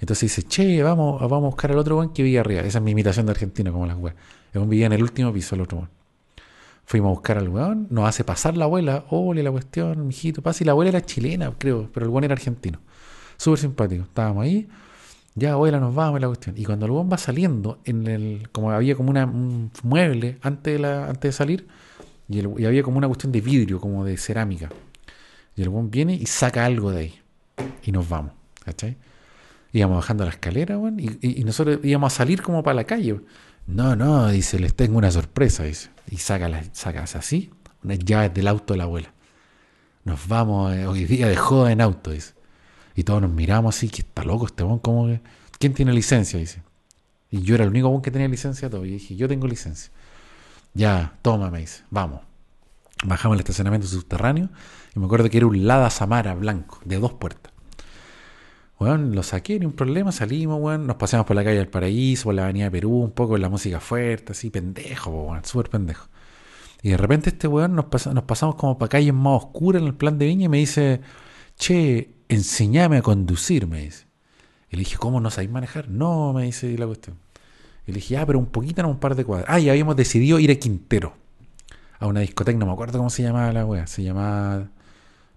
Entonces 0.01 0.35
dice, 0.35 0.49
che, 0.49 0.83
vamos, 0.83 1.21
vamos 1.21 1.45
a 1.45 1.47
buscar 1.47 1.73
al 1.73 1.79
otro 1.79 1.97
weón 1.99 2.13
que 2.13 2.23
vive 2.23 2.39
arriba. 2.39 2.63
Esa 2.63 2.79
es 2.79 2.85
mi 2.85 2.93
imitación 2.93 3.27
de 3.27 3.33
argentino, 3.33 3.73
como 3.73 3.87
las 3.87 3.97
weas. 3.97 4.17
Es 4.53 4.61
un 4.61 4.69
vivía 4.69 4.87
en 4.87 4.93
el 4.93 5.03
último 5.03 5.33
piso, 5.33 5.55
el 5.55 5.63
otro 5.63 5.79
weón. 5.79 5.91
Fuimos 6.85 7.09
a 7.09 7.11
buscar 7.11 7.39
al 7.39 7.49
weón, 7.49 7.87
nos 7.91 8.09
hace 8.09 8.25
pasar 8.25 8.57
la 8.57 8.65
abuela, 8.65 9.05
ole 9.11 9.43
la 9.43 9.51
cuestión, 9.51 10.07
mijito, 10.07 10.41
pasa. 10.41 10.65
Y 10.65 10.67
la 10.67 10.73
abuela 10.73 10.91
era 10.91 11.03
chilena, 11.03 11.53
creo, 11.59 11.91
pero 11.93 12.07
el 12.07 12.11
weón 12.11 12.25
era 12.25 12.33
argentino. 12.33 12.79
Súper 13.37 13.59
simpático. 13.59 14.05
Estábamos 14.05 14.45
ahí, 14.45 14.69
ya 15.35 15.53
abuela, 15.53 15.81
nos 15.81 15.95
vamos, 15.95 16.21
la 16.21 16.29
cuestión. 16.29 16.57
Y 16.57 16.65
cuando 16.65 16.87
el 16.87 16.93
weón 16.93 17.11
va 17.13 17.19
saliendo, 17.19 17.79
en 17.85 18.07
el, 18.07 18.49
como 18.53 18.71
había 18.71 18.95
como 18.95 19.11
un 19.11 19.71
mueble 19.83 20.39
antes 20.43 20.75
de, 20.75 20.79
la, 20.79 21.09
antes 21.09 21.23
de 21.23 21.33
salir, 21.33 21.67
y, 22.29 22.39
el, 22.39 22.47
había 22.67 22.83
como 22.83 22.99
una 22.99 23.07
cuestión 23.09 23.33
de 23.33 23.41
vidrio, 23.41 23.81
como 23.81 24.05
de 24.05 24.17
cerámica. 24.17 24.71
Y 25.57 25.63
el 25.63 25.69
weón 25.69 25.91
viene 25.91 26.15
y 26.15 26.27
saca 26.27 26.65
algo 26.65 26.91
de 26.91 26.99
ahí. 27.01 27.15
Y 27.83 27.93
nos 27.93 28.09
vamos, 28.09 28.33
¿cachai? 28.65 28.97
Íbamos 29.79 29.99
bajando 29.99 30.25
la 30.25 30.31
escalera, 30.31 30.79
y, 30.99 31.45
nosotros 31.45 31.81
íbamos 31.83 32.13
a 32.13 32.17
salir 32.17 32.43
como 32.43 32.63
para 32.63 32.75
la 32.75 32.85
calle. 32.85 33.21
No, 33.67 33.97
no, 33.97 34.29
dice, 34.29 34.59
les 34.59 34.75
tengo 34.75 34.99
una 34.99 35.11
sorpresa, 35.11 35.65
dice. 35.65 35.91
Y 36.11 36.17
saca, 36.17 36.49
la, 36.49 36.63
sacas 36.73 37.17
así, 37.17 37.51
unas 37.83 37.99
llaves 37.99 38.33
del 38.35 38.49
auto 38.49 38.75
de 38.75 38.79
la 38.79 38.85
abuela. 38.85 39.13
Nos 40.05 40.27
vamos 40.27 40.75
eh, 40.75 40.87
hoy 40.87 41.05
día 41.05 41.29
de 41.29 41.37
joda 41.37 41.71
en 41.71 41.81
auto, 41.81 42.11
dice. 42.11 42.35
Y 42.95 43.05
todos 43.05 43.23
nos 43.23 43.31
miramos 43.31 43.77
así, 43.77 43.89
que 43.89 44.03
está 44.03 44.25
loco 44.25 44.47
este 44.47 44.65
weón, 44.65 44.79
¿cómo 44.79 45.07
que? 45.07 45.21
¿Quién 45.59 45.75
tiene 45.75 45.93
licencia? 45.93 46.39
Dice. 46.39 46.63
Y 47.31 47.43
yo 47.43 47.55
era 47.55 47.65
el 47.65 47.71
único 47.71 47.89
weón 47.89 48.03
que 48.03 48.11
tenía 48.11 48.29
licencia 48.29 48.71
todo. 48.71 48.85
Y 48.87 48.93
dije, 48.93 49.17
yo 49.17 49.29
tengo 49.29 49.47
licencia. 49.47 49.93
Ya, 50.75 51.19
toma, 51.23 51.51
me 51.51 51.61
dice, 51.61 51.83
vamos. 51.91 52.21
Bajamos 53.05 53.37
el 53.37 53.41
estacionamiento 53.41 53.87
subterráneo 53.87 54.49
y 54.95 54.99
me 54.99 55.07
acuerdo 55.07 55.31
que 55.31 55.37
era 55.37 55.47
un 55.47 55.67
Lada 55.67 55.91
Samara 55.91 56.35
blanco, 56.35 56.81
de 56.85 56.99
dos 56.99 57.13
puertas. 57.13 57.53
Bueno, 58.79 58.99
lo 58.99 59.23
saqué, 59.25 59.59
ni 59.59 59.67
un 59.67 59.73
problema, 59.73 60.13
salimos, 60.13 60.61
weón, 60.61 60.87
nos 60.87 60.97
paseamos 60.97 61.27
por 61.27 61.35
la 61.35 61.43
calle 61.43 61.57
del 61.59 61.69
Paraíso, 61.69 62.25
por 62.25 62.35
la 62.35 62.45
avenida 62.45 62.71
Perú, 62.71 63.01
un 63.01 63.11
poco 63.11 63.37
la 63.37 63.49
música 63.49 63.81
fuerte, 63.81 64.33
así, 64.33 64.51
pendejo, 64.51 65.11
weón, 65.11 65.45
súper 65.45 65.71
pendejo. 65.71 66.09
Y 66.83 66.91
de 66.91 66.97
repente 66.97 67.31
este 67.31 67.49
weón 67.49 67.75
nos, 67.75 67.87
nos 68.07 68.25
pasamos 68.25 68.55
como 68.55 68.79
para 68.79 68.89
calles 68.89 69.13
más 69.13 69.43
oscuras 69.43 69.83
en 69.83 69.89
el 69.89 69.95
plan 69.95 70.19
de 70.19 70.27
viña 70.27 70.45
y 70.47 70.49
me 70.49 70.59
dice, 70.59 71.01
che, 71.57 72.15
enseñame 72.29 72.99
a 72.99 73.03
conducir, 73.03 73.67
me 73.67 73.83
dice. 73.83 74.07
Y 74.71 74.77
le 74.77 74.81
dije, 74.81 74.97
¿cómo 74.97 75.21
no 75.21 75.31
sabéis 75.31 75.51
manejar? 75.51 75.89
No, 75.89 76.33
me 76.33 76.45
dice 76.45 76.77
la 76.79 76.87
cuestión. 76.87 77.19
Y 77.87 77.93
le 77.93 77.97
dije, 77.97 78.19
ah, 78.19 78.27
pero 78.27 78.39
un 78.39 78.47
poquito, 78.47 78.83
no 78.83 78.91
un 78.91 79.01
par 79.01 79.17
de 79.17 79.25
cuadras. 79.25 79.49
Ah, 79.51 79.59
y 79.59 79.71
habíamos 79.71 79.97
decidido 79.97 80.39
ir 80.39 80.51
a 80.53 80.55
Quintero, 80.55 81.15
a 81.99 82.07
una 82.07 82.21
discoteca, 82.21 82.57
no 82.59 82.67
me 82.67 82.73
acuerdo 82.73 82.99
cómo 82.99 83.11
se 83.11 83.23
llamaba 83.23 83.53
la 83.53 83.65
weá, 83.65 83.87
se 83.89 84.05
llamaba, 84.05 84.69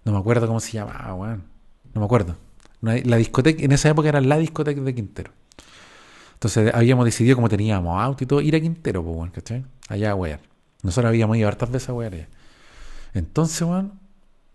no 0.04 0.12
me 0.12 0.18
acuerdo 0.18 0.46
cómo 0.46 0.60
se 0.60 0.72
llamaba, 0.72 1.14
weón, 1.14 1.44
no 1.94 2.00
me 2.00 2.04
acuerdo. 2.04 2.36
La 2.82 3.16
discoteca, 3.16 3.62
en 3.62 3.72
esa 3.72 3.88
época 3.88 4.08
era 4.08 4.20
la 4.20 4.38
discoteca 4.38 4.80
de 4.80 4.94
Quintero. 4.94 5.30
Entonces 6.34 6.74
habíamos 6.74 7.04
decidido, 7.04 7.36
como 7.36 7.48
teníamos 7.48 8.02
auto 8.02 8.24
y 8.24 8.26
todo, 8.26 8.40
ir 8.40 8.56
a 8.56 8.60
Quintero, 8.60 9.04
pues, 9.04 9.16
bueno, 9.16 9.32
¿cachai? 9.32 9.64
Allá 9.88 10.10
a 10.10 10.14
wear. 10.16 10.40
Nosotros 10.82 11.08
habíamos 11.08 11.36
ido 11.36 11.46
hartas 11.46 11.70
veces 11.70 11.88
a 11.88 11.94
wear 11.94 12.12
allá. 12.12 12.28
Entonces, 13.14 13.66
bueno, 13.66 13.92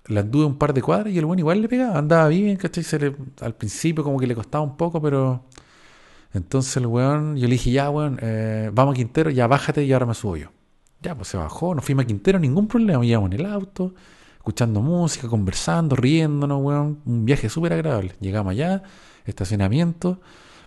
la 0.08 0.20
anduve 0.20 0.46
un 0.46 0.58
par 0.58 0.74
de 0.74 0.82
cuadras 0.82 1.14
y 1.14 1.18
el 1.18 1.26
bueno 1.26 1.40
igual 1.40 1.62
le 1.62 1.70
pegaba, 1.70 1.98
andaba 1.98 2.28
bien, 2.28 2.58
¿cachai? 2.58 2.84
al 3.40 3.56
principio 3.56 4.04
como 4.04 4.20
que 4.20 4.28
le 4.28 4.36
costaba 4.36 4.64
un 4.64 4.76
poco, 4.76 5.02
pero... 5.02 5.46
Entonces 6.34 6.76
el 6.78 6.86
weón, 6.88 7.38
yo 7.38 7.48
le 7.48 7.54
dije, 7.54 7.72
ya, 7.72 7.90
weón, 7.90 8.20
eh, 8.22 8.70
vamos 8.74 8.94
a 8.94 8.96
Quintero, 8.98 9.30
ya 9.30 9.48
bájate 9.48 9.84
y 9.86 9.94
ahora 9.94 10.06
me 10.06 10.14
subo 10.14 10.36
yo. 10.36 10.50
Ya, 11.02 11.16
pues 11.16 11.30
se 11.30 11.38
bajó, 11.38 11.74
nos 11.74 11.86
fuimos 11.86 12.04
a 12.04 12.08
Quintero, 12.08 12.38
ningún 12.38 12.68
problema, 12.68 13.06
íbamos 13.06 13.32
en 13.32 13.40
el 13.40 13.46
auto, 13.46 13.94
escuchando 14.48 14.82
música, 14.82 15.28
conversando, 15.28 15.98
riéndonos, 15.98 16.62
weón. 16.64 17.02
Un 17.06 17.26
viaje 17.26 17.50
súper 17.50 17.74
agradable. 17.74 18.16
Llegamos 18.22 18.52
allá, 18.52 18.82
estacionamiento, 19.26 20.22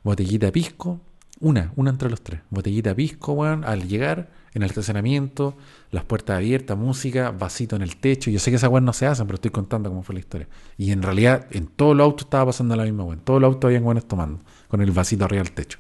botellita 0.05 0.45
de 0.47 0.53
pisco, 0.53 1.01
una, 1.41 1.73
una 1.77 1.89
entre 1.89 2.11
los 2.11 2.21
tres. 2.21 2.43
Botellita 2.51 2.91
de 2.91 2.97
pisco, 2.97 3.33
weón, 3.33 3.65
al 3.65 3.89
llegar 3.89 4.29
en 4.53 4.63
el 4.65 4.69
estacionamiento, 4.69 5.57
las 5.93 6.05
puertas 6.05 6.37
abiertas, 6.37 6.77
música, 6.77 7.31
vasito 7.31 7.75
en 7.75 7.81
el 7.81 7.97
techo. 7.97 8.31
Yo 8.31 8.39
sé 8.39 8.51
que 8.51 8.57
esas 8.57 8.69
weón 8.69 8.85
no 8.85 8.93
se 8.93 9.07
hacen, 9.07 9.27
pero 9.27 9.37
estoy 9.37 9.51
contando 9.51 9.89
cómo 9.89 10.03
fue 10.03 10.15
la 10.15 10.19
historia. 10.19 10.47
Y 10.77 10.93
en 10.93 11.01
realidad, 11.01 11.47
en 11.51 11.67
todos 11.67 11.97
los 11.97 12.05
autos 12.05 12.27
estaba 12.27 12.47
pasando 12.47 12.77
la 12.77 12.85
misma 12.85 13.05
weón. 13.05 13.21
Todos 13.21 13.41
los 13.41 13.55
autos 13.55 13.67
habían 13.67 13.85
weones 13.85 14.07
tomando, 14.07 14.45
con 14.69 14.83
el 14.83 14.91
vasito 14.91 15.25
arriba 15.25 15.43
del 15.43 15.53
techo. 15.53 15.79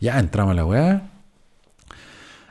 Ya 0.00 0.18
entramos 0.18 0.50
a 0.50 0.54
la 0.54 0.66
weá. 0.66 1.08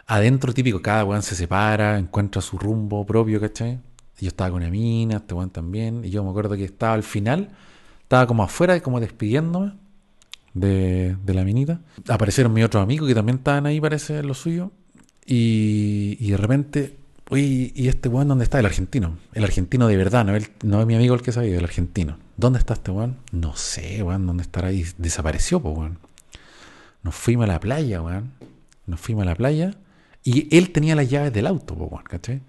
Adentro, 0.07 0.53
típico, 0.53 0.81
cada 0.81 1.03
weón 1.03 1.23
se 1.23 1.35
separa, 1.35 1.97
encuentra 1.97 2.41
su 2.41 2.57
rumbo 2.57 3.05
propio, 3.05 3.41
¿cachai? 3.41 3.90
Yo 4.25 4.29
estaba 4.29 4.51
con 4.51 4.61
una 4.61 4.71
mina, 4.71 5.17
este 5.17 5.33
weón 5.33 5.49
también. 5.49 6.05
Y 6.05 6.09
yo 6.09 6.23
me 6.23 6.29
acuerdo 6.29 6.55
que 6.55 6.65
estaba 6.65 6.93
al 6.93 7.03
final, 7.03 7.49
estaba 8.03 8.27
como 8.27 8.43
afuera, 8.43 8.79
como 8.81 8.99
despidiéndome 8.99 9.73
de, 10.53 11.15
la 11.25 11.43
minita. 11.43 11.81
Aparecieron 12.07 12.53
mis 12.53 12.65
otros 12.65 12.83
amigos 12.83 13.07
que 13.07 13.15
también 13.15 13.37
estaban 13.37 13.65
ahí, 13.65 13.79
parece, 13.79 14.23
lo 14.23 14.33
suyo. 14.33 14.71
Y, 15.25 16.17
y 16.19 16.31
de 16.31 16.37
repente, 16.37 16.97
uy, 17.29 17.71
¿y 17.75 17.87
este 17.87 18.09
weón 18.09 18.27
dónde 18.27 18.43
está? 18.43 18.59
El 18.59 18.65
argentino. 18.65 19.17
El 19.33 19.43
argentino 19.43 19.87
de 19.87 19.97
verdad, 19.97 20.25
no, 20.25 20.33
no 20.63 20.81
es 20.81 20.87
mi 20.87 20.95
amigo 20.95 21.15
el 21.15 21.21
que 21.21 21.31
sabía, 21.31 21.57
el 21.57 21.63
argentino. 21.63 22.17
¿Dónde 22.37 22.59
está 22.59 22.73
este 22.73 22.91
weón? 22.91 23.17
No 23.31 23.55
sé, 23.55 24.03
weón, 24.03 24.25
¿dónde 24.25 24.43
estará 24.43 24.69
ahí? 24.69 24.85
Desapareció, 24.97 25.61
pues, 25.61 25.77
weón. 25.77 25.99
Nos 27.03 27.15
fuimos 27.15 27.45
a 27.45 27.47
la 27.47 27.59
playa, 27.59 28.01
weón. 28.01 28.31
Nos 28.85 28.99
fuimos 28.99 29.23
a 29.23 29.25
la 29.25 29.35
playa. 29.35 29.75
Y 30.23 30.55
él 30.55 30.71
tenía 30.71 30.95
las 30.95 31.09
llaves 31.09 31.33
del 31.33 31.47
auto, 31.47 31.73
weón, 31.73 32.03
¿cachai? 32.03 32.41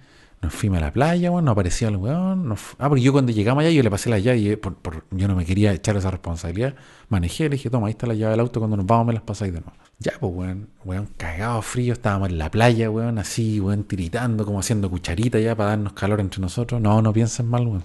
Nos 0.42 0.52
fuimos 0.52 0.78
a 0.78 0.80
la 0.80 0.92
playa, 0.92 1.30
weón, 1.30 1.44
no 1.44 1.52
aparecía 1.52 1.86
el 1.86 1.96
weón. 1.96 2.52
Ah, 2.78 2.88
porque 2.88 3.00
yo 3.00 3.12
cuando 3.12 3.30
llegamos 3.30 3.62
allá, 3.62 3.70
yo 3.70 3.80
le 3.84 3.90
pasé 3.90 4.10
la 4.10 4.18
llave 4.18 4.38
y 4.38 4.56
por, 4.56 5.04
yo 5.12 5.28
no 5.28 5.36
me 5.36 5.44
quería 5.44 5.72
echar 5.72 5.96
esa 5.96 6.10
responsabilidad. 6.10 6.74
Manejé, 7.08 7.44
le 7.44 7.50
dije, 7.50 7.70
toma, 7.70 7.86
ahí 7.86 7.92
está 7.92 8.08
la 8.08 8.14
llave 8.14 8.32
del 8.32 8.40
auto, 8.40 8.58
cuando 8.58 8.76
nos 8.76 8.84
vamos 8.84 9.06
me 9.06 9.12
las 9.12 9.22
pasáis 9.22 9.52
de 9.52 9.60
nuevo. 9.60 9.76
Ya, 10.00 10.14
pues, 10.18 10.32
weón, 10.34 10.68
weón, 10.84 11.08
cagado 11.16 11.62
frío, 11.62 11.92
estábamos 11.92 12.30
en 12.30 12.38
la 12.38 12.50
playa, 12.50 12.90
weón, 12.90 13.18
así, 13.18 13.60
weón, 13.60 13.84
tiritando, 13.84 14.44
como 14.44 14.58
haciendo 14.58 14.90
cucharita 14.90 15.38
ya 15.38 15.54
para 15.54 15.70
darnos 15.70 15.92
calor 15.92 16.18
entre 16.18 16.40
nosotros. 16.40 16.80
No, 16.80 17.00
no 17.00 17.12
piensen 17.12 17.46
mal, 17.46 17.64
weón. 17.68 17.84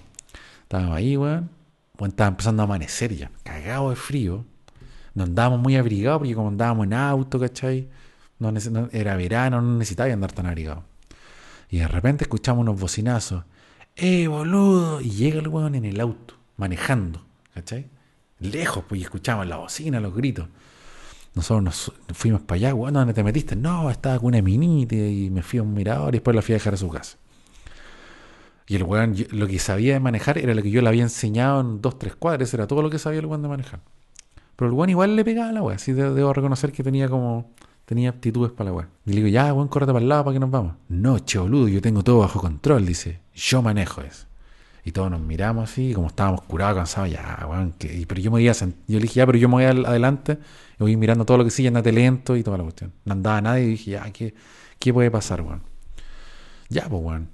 Estábamos 0.62 0.96
ahí, 0.96 1.16
weón. 1.16 1.50
Weón, 1.96 2.10
estaba 2.10 2.28
empezando 2.28 2.62
a 2.62 2.64
amanecer 2.64 3.14
ya, 3.14 3.30
cagado 3.44 3.90
de 3.90 3.96
frío. 3.96 4.44
No 5.14 5.22
andábamos 5.22 5.60
muy 5.60 5.76
abrigados 5.76 6.18
porque 6.18 6.34
como 6.34 6.48
andábamos 6.48 6.86
en 6.86 6.94
auto, 6.94 7.38
¿cachai? 7.38 7.88
No, 8.40 8.52
era 8.90 9.16
verano, 9.16 9.60
no 9.62 9.78
necesitaba 9.78 10.12
andar 10.12 10.32
tan 10.32 10.46
abrigado. 10.46 10.84
Y 11.70 11.78
de 11.78 11.88
repente 11.88 12.24
escuchamos 12.24 12.62
unos 12.62 12.80
bocinazos. 12.80 13.44
¡Eh, 13.96 14.28
boludo! 14.28 15.00
Y 15.00 15.10
llega 15.10 15.40
el 15.40 15.48
weón 15.48 15.74
en 15.74 15.84
el 15.84 16.00
auto, 16.00 16.34
manejando, 16.56 17.26
¿cachai? 17.52 17.88
Lejos, 18.38 18.84
pues, 18.88 19.00
y 19.00 19.04
escuchamos 19.04 19.46
la 19.46 19.56
bocina, 19.56 20.00
los 20.00 20.14
gritos. 20.14 20.48
Nosotros 21.34 21.62
nos 21.62 21.92
fuimos 22.16 22.40
para 22.42 22.56
allá, 22.56 22.74
weón, 22.74 22.94
¿dónde 22.94 23.12
te 23.12 23.22
metiste? 23.22 23.56
No, 23.56 23.90
estaba 23.90 24.18
con 24.18 24.28
una 24.28 24.42
minita 24.42 24.94
y 24.94 25.30
me 25.30 25.42
fui 25.42 25.58
a 25.58 25.62
un 25.62 25.74
mirador 25.74 26.14
y 26.14 26.18
después 26.18 26.34
la 26.34 26.42
fui 26.42 26.54
a 26.54 26.56
dejar 26.56 26.74
a 26.74 26.76
su 26.76 26.88
casa. 26.88 27.18
Y 28.66 28.76
el 28.76 28.82
weón, 28.82 29.14
lo 29.30 29.46
que 29.46 29.58
sabía 29.58 29.94
de 29.94 30.00
manejar 30.00 30.38
era 30.38 30.54
lo 30.54 30.62
que 30.62 30.70
yo 30.70 30.82
le 30.82 30.88
había 30.88 31.02
enseñado 31.02 31.60
en 31.60 31.80
dos, 31.80 31.98
tres 31.98 32.14
cuadras, 32.14 32.52
era 32.54 32.66
todo 32.66 32.82
lo 32.82 32.90
que 32.90 32.98
sabía 32.98 33.20
el 33.20 33.26
weón 33.26 33.42
de 33.42 33.48
manejar. 33.48 33.80
Pero 34.56 34.68
el 34.68 34.74
weón 34.74 34.90
igual 34.90 35.16
le 35.16 35.24
pegaba 35.24 35.48
a 35.48 35.52
la 35.52 35.62
weá, 35.62 35.76
así 35.76 35.92
debo 35.92 36.32
reconocer 36.32 36.72
que 36.72 36.82
tenía 36.82 37.08
como 37.08 37.50
tenía 37.88 38.10
aptitudes 38.10 38.52
para 38.52 38.68
la 38.68 38.76
weá. 38.76 38.88
Y 39.06 39.12
le 39.12 39.16
digo, 39.16 39.28
ya, 39.28 39.50
weón, 39.54 39.68
córrete 39.68 39.94
para 39.94 40.02
el 40.02 40.10
lado 40.10 40.24
para 40.24 40.34
que 40.34 40.40
nos 40.40 40.50
vamos. 40.50 40.74
No, 40.90 41.18
che, 41.20 41.38
boludo, 41.38 41.68
yo 41.68 41.80
tengo 41.80 42.04
todo 42.04 42.18
bajo 42.18 42.38
control, 42.38 42.84
dice. 42.84 43.20
Yo 43.34 43.62
manejo 43.62 44.02
eso. 44.02 44.26
Y 44.84 44.92
todos 44.92 45.10
nos 45.10 45.22
miramos 45.22 45.70
así, 45.70 45.94
como 45.94 46.08
estábamos 46.08 46.42
curados, 46.42 46.76
cansados, 46.76 47.10
ya, 47.10 47.46
weón. 47.48 47.72
Que... 47.78 48.04
Pero 48.06 48.20
yo 48.20 48.30
me 48.30 48.40
voy 48.40 48.48
a 48.48 48.52
yo 48.52 48.66
le 48.88 48.98
dije, 48.98 49.14
ya, 49.14 49.24
pero 49.24 49.38
yo 49.38 49.48
me 49.48 49.54
voy 49.54 49.64
adelante, 49.64 50.38
y 50.78 50.82
voy 50.82 50.96
mirando 50.98 51.24
todo 51.24 51.38
lo 51.38 51.44
que 51.44 51.50
sigue, 51.50 51.68
andate 51.68 51.90
lento 51.90 52.36
y 52.36 52.42
toda 52.42 52.58
la 52.58 52.64
cuestión. 52.64 52.92
No 53.06 53.14
andaba 53.14 53.40
nadie 53.40 53.64
y 53.64 53.68
dije, 53.68 53.92
ya, 53.92 54.02
¿qué, 54.12 54.34
qué 54.78 54.92
puede 54.92 55.10
pasar, 55.10 55.40
weón? 55.40 55.62
Ya, 56.68 56.90
pues, 56.90 57.02
weón. 57.02 57.30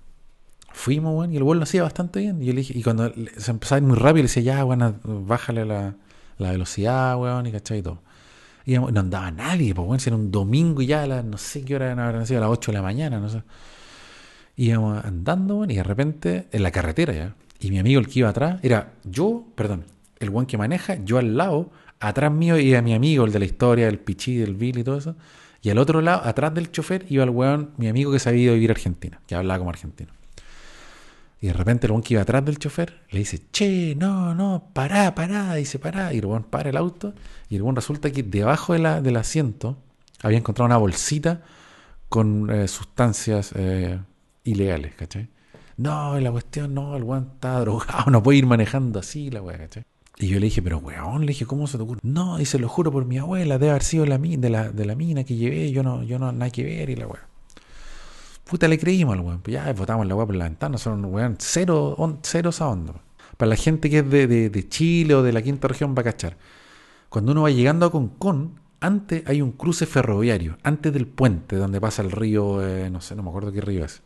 Fuimos, 0.72 1.16
weón, 1.16 1.32
y 1.32 1.36
el 1.36 1.42
weón 1.42 1.58
lo 1.58 1.64
hacía 1.64 1.82
bastante 1.82 2.20
bien. 2.20 2.40
Y, 2.40 2.46
yo 2.46 2.52
le 2.52 2.60
dije, 2.60 2.78
y 2.78 2.82
cuando 2.84 3.12
se 3.38 3.50
empezaba 3.50 3.78
a 3.78 3.80
ir 3.80 3.88
muy 3.88 3.96
rápido, 3.96 4.18
le 4.18 4.28
decía, 4.28 4.42
ya, 4.44 4.64
weón, 4.64 5.00
bájale 5.26 5.64
la, 5.64 5.96
la 6.38 6.52
velocidad, 6.52 7.18
weón, 7.18 7.44
y 7.48 7.50
cachai 7.50 7.78
y 7.78 7.82
todo. 7.82 8.03
Y 8.66 8.78
no 8.78 8.88
andaba 8.88 9.30
nadie, 9.30 9.74
pues 9.74 9.86
bueno, 9.86 10.00
si 10.00 10.08
era 10.08 10.16
un 10.16 10.30
domingo 10.30 10.80
y 10.80 10.86
ya 10.86 11.02
a 11.02 11.06
las, 11.06 11.24
no 11.24 11.36
sé 11.36 11.64
qué 11.64 11.74
hora 11.74 11.92
habrán 11.92 12.26
sido, 12.26 12.38
a 12.38 12.42
las 12.42 12.50
8 12.50 12.72
de 12.72 12.78
la 12.78 12.82
mañana, 12.82 13.20
no 13.20 13.28
sé. 13.28 13.42
Íbamos 14.56 15.04
andando, 15.04 15.64
y 15.64 15.74
de 15.74 15.82
repente, 15.82 16.46
en 16.50 16.62
la 16.62 16.70
carretera 16.70 17.12
ya, 17.12 17.34
y 17.60 17.70
mi 17.70 17.78
amigo 17.78 18.00
el 18.00 18.08
que 18.08 18.20
iba 18.20 18.28
atrás, 18.28 18.60
era 18.62 18.92
yo, 19.04 19.44
perdón, 19.54 19.84
el 20.18 20.30
buen 20.30 20.46
que 20.46 20.56
maneja, 20.56 20.96
yo 21.04 21.18
al 21.18 21.36
lado, 21.36 21.70
atrás 22.00 22.32
mío 22.32 22.58
iba 22.58 22.80
mi 22.80 22.94
amigo, 22.94 23.24
el 23.24 23.32
de 23.32 23.38
la 23.40 23.44
historia, 23.44 23.88
el 23.88 23.98
pichí, 23.98 24.36
del 24.36 24.54
Bill 24.54 24.78
y 24.78 24.84
todo 24.84 24.96
eso, 24.96 25.16
y 25.60 25.70
al 25.70 25.78
otro 25.78 26.00
lado, 26.00 26.22
atrás 26.24 26.54
del 26.54 26.70
chofer, 26.70 27.06
iba 27.08 27.24
el 27.24 27.30
weón, 27.30 27.70
mi 27.76 27.88
amigo 27.88 28.12
que 28.12 28.18
sabía 28.18 28.52
vivir 28.52 28.70
Argentina, 28.70 29.20
que 29.26 29.34
hablaba 29.34 29.58
como 29.58 29.70
argentino. 29.70 30.12
Y 31.40 31.48
de 31.48 31.52
repente 31.52 31.86
el 31.86 31.92
buen 31.92 32.02
que 32.02 32.14
iba 32.14 32.22
atrás 32.22 32.44
del 32.44 32.58
chofer 32.58 33.02
le 33.10 33.18
dice, 33.18 33.40
che, 33.52 33.94
no, 33.96 34.34
no, 34.34 34.70
pará, 34.72 35.14
pará, 35.14 35.54
dice, 35.54 35.78
pará. 35.78 36.12
Y 36.14 36.18
el 36.18 36.26
buen 36.26 36.42
para 36.42 36.70
el 36.70 36.76
auto 36.76 37.12
y 37.48 37.56
el 37.56 37.62
buen 37.62 37.76
resulta 37.76 38.10
que 38.10 38.22
debajo 38.22 38.72
de 38.72 38.78
la, 38.78 39.02
del 39.02 39.16
asiento 39.16 39.76
había 40.22 40.38
encontrado 40.38 40.66
una 40.66 40.78
bolsita 40.78 41.42
con 42.08 42.50
eh, 42.50 42.68
sustancias 42.68 43.52
eh, 43.54 44.00
ilegales, 44.44 44.94
¿cachai? 44.94 45.28
No, 45.76 46.18
la 46.18 46.30
cuestión, 46.30 46.72
no, 46.72 46.96
el 46.96 47.04
buen 47.04 47.24
está 47.34 47.58
drogado, 47.60 48.10
no 48.10 48.22
puede 48.22 48.38
ir 48.38 48.46
manejando 48.46 49.00
así, 49.00 49.30
la 49.30 49.42
weá, 49.42 49.58
¿cachai? 49.58 49.84
Y 50.16 50.28
yo 50.28 50.38
le 50.38 50.46
dije, 50.46 50.62
pero 50.62 50.78
weón, 50.78 51.22
le 51.22 51.28
dije, 51.28 51.44
¿cómo 51.44 51.66
se 51.66 51.76
te 51.76 51.82
ocurre? 51.82 52.00
No, 52.04 52.38
dice, 52.38 52.58
lo 52.58 52.68
juro 52.68 52.92
por 52.92 53.04
mi 53.04 53.18
abuela, 53.18 53.58
debe 53.58 53.70
haber 53.70 53.82
sido 53.82 54.06
la, 54.06 54.16
de, 54.16 54.48
la, 54.48 54.70
de 54.70 54.84
la 54.84 54.94
mina 54.94 55.24
que 55.24 55.34
llevé, 55.34 55.72
yo 55.72 55.82
no, 55.82 56.04
yo 56.04 56.18
no, 56.18 56.30
nada 56.30 56.50
que 56.50 56.62
ver, 56.62 56.90
y 56.90 56.96
la 56.96 57.08
weá. 57.08 57.26
Puta, 58.44 58.68
le 58.68 58.78
creímos 58.78 59.14
al 59.14 59.20
weón. 59.20 59.40
Pues 59.40 59.54
ya 59.54 59.72
votamos 59.72 60.06
la 60.06 60.14
weá 60.14 60.26
por 60.26 60.36
la 60.36 60.44
ventana. 60.44 60.78
Son 60.78 61.04
weón, 61.06 61.36
cero, 61.38 62.18
cero 62.22 62.50
esa 62.50 62.68
onda. 62.68 62.94
Para 63.36 63.48
la 63.48 63.56
gente 63.56 63.90
que 63.90 63.98
es 63.98 64.10
de, 64.10 64.26
de, 64.26 64.68
Chile 64.68 65.14
o 65.14 65.22
de 65.22 65.32
la 65.32 65.42
quinta 65.42 65.66
región 65.66 65.94
va 65.96 66.02
a 66.02 66.04
cachar. 66.04 66.36
Cuando 67.08 67.32
uno 67.32 67.42
va 67.42 67.50
llegando 67.50 67.86
a 67.86 67.90
Concón, 67.90 68.60
antes 68.80 69.26
hay 69.26 69.40
un 69.40 69.52
cruce 69.52 69.86
ferroviario, 69.86 70.58
antes 70.62 70.92
del 70.92 71.06
puente 71.06 71.56
donde 71.56 71.80
pasa 71.80 72.02
el 72.02 72.10
río, 72.10 72.64
eh, 72.66 72.90
no 72.90 73.00
sé, 73.00 73.16
no 73.16 73.22
me 73.22 73.30
acuerdo 73.30 73.50
qué 73.50 73.60
río 73.60 73.84
es. 73.84 74.02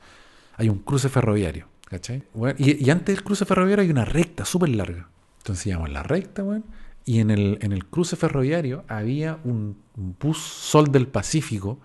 Hay 0.57 0.69
un 0.69 0.79
cruce 0.79 1.09
ferroviario, 1.09 1.67
¿cachai? 1.87 2.23
y, 2.59 2.89
antes 2.91 3.17
del 3.17 3.25
cruce 3.25 3.45
ferroviario 3.45 3.83
hay 3.83 3.91
una 3.91 4.05
recta 4.05 4.45
súper 4.45 4.71
larga. 4.71 5.09
Entonces 5.39 5.65
llamamos 5.67 5.91
la 5.91 6.03
recta, 6.03 6.43
weón. 6.43 6.65
Y 7.05 7.21
en 7.21 7.31
el, 7.31 7.59
en 7.63 7.73
el 7.73 7.87
cruce 7.87 8.17
ferroviario 8.17 8.85
había 8.87 9.39
un 9.45 9.79
bus 9.95 10.39
Sol 10.39 10.93
del 10.93 11.09
Pacífico 11.09 11.81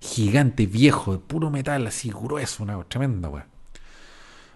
gigante, 0.00 0.66
viejo, 0.66 1.12
de 1.12 1.18
puro 1.18 1.50
metal, 1.50 1.86
así 1.86 2.10
grueso, 2.10 2.62
una 2.62 2.82
tremenda, 2.84 3.28
weón. 3.28 3.46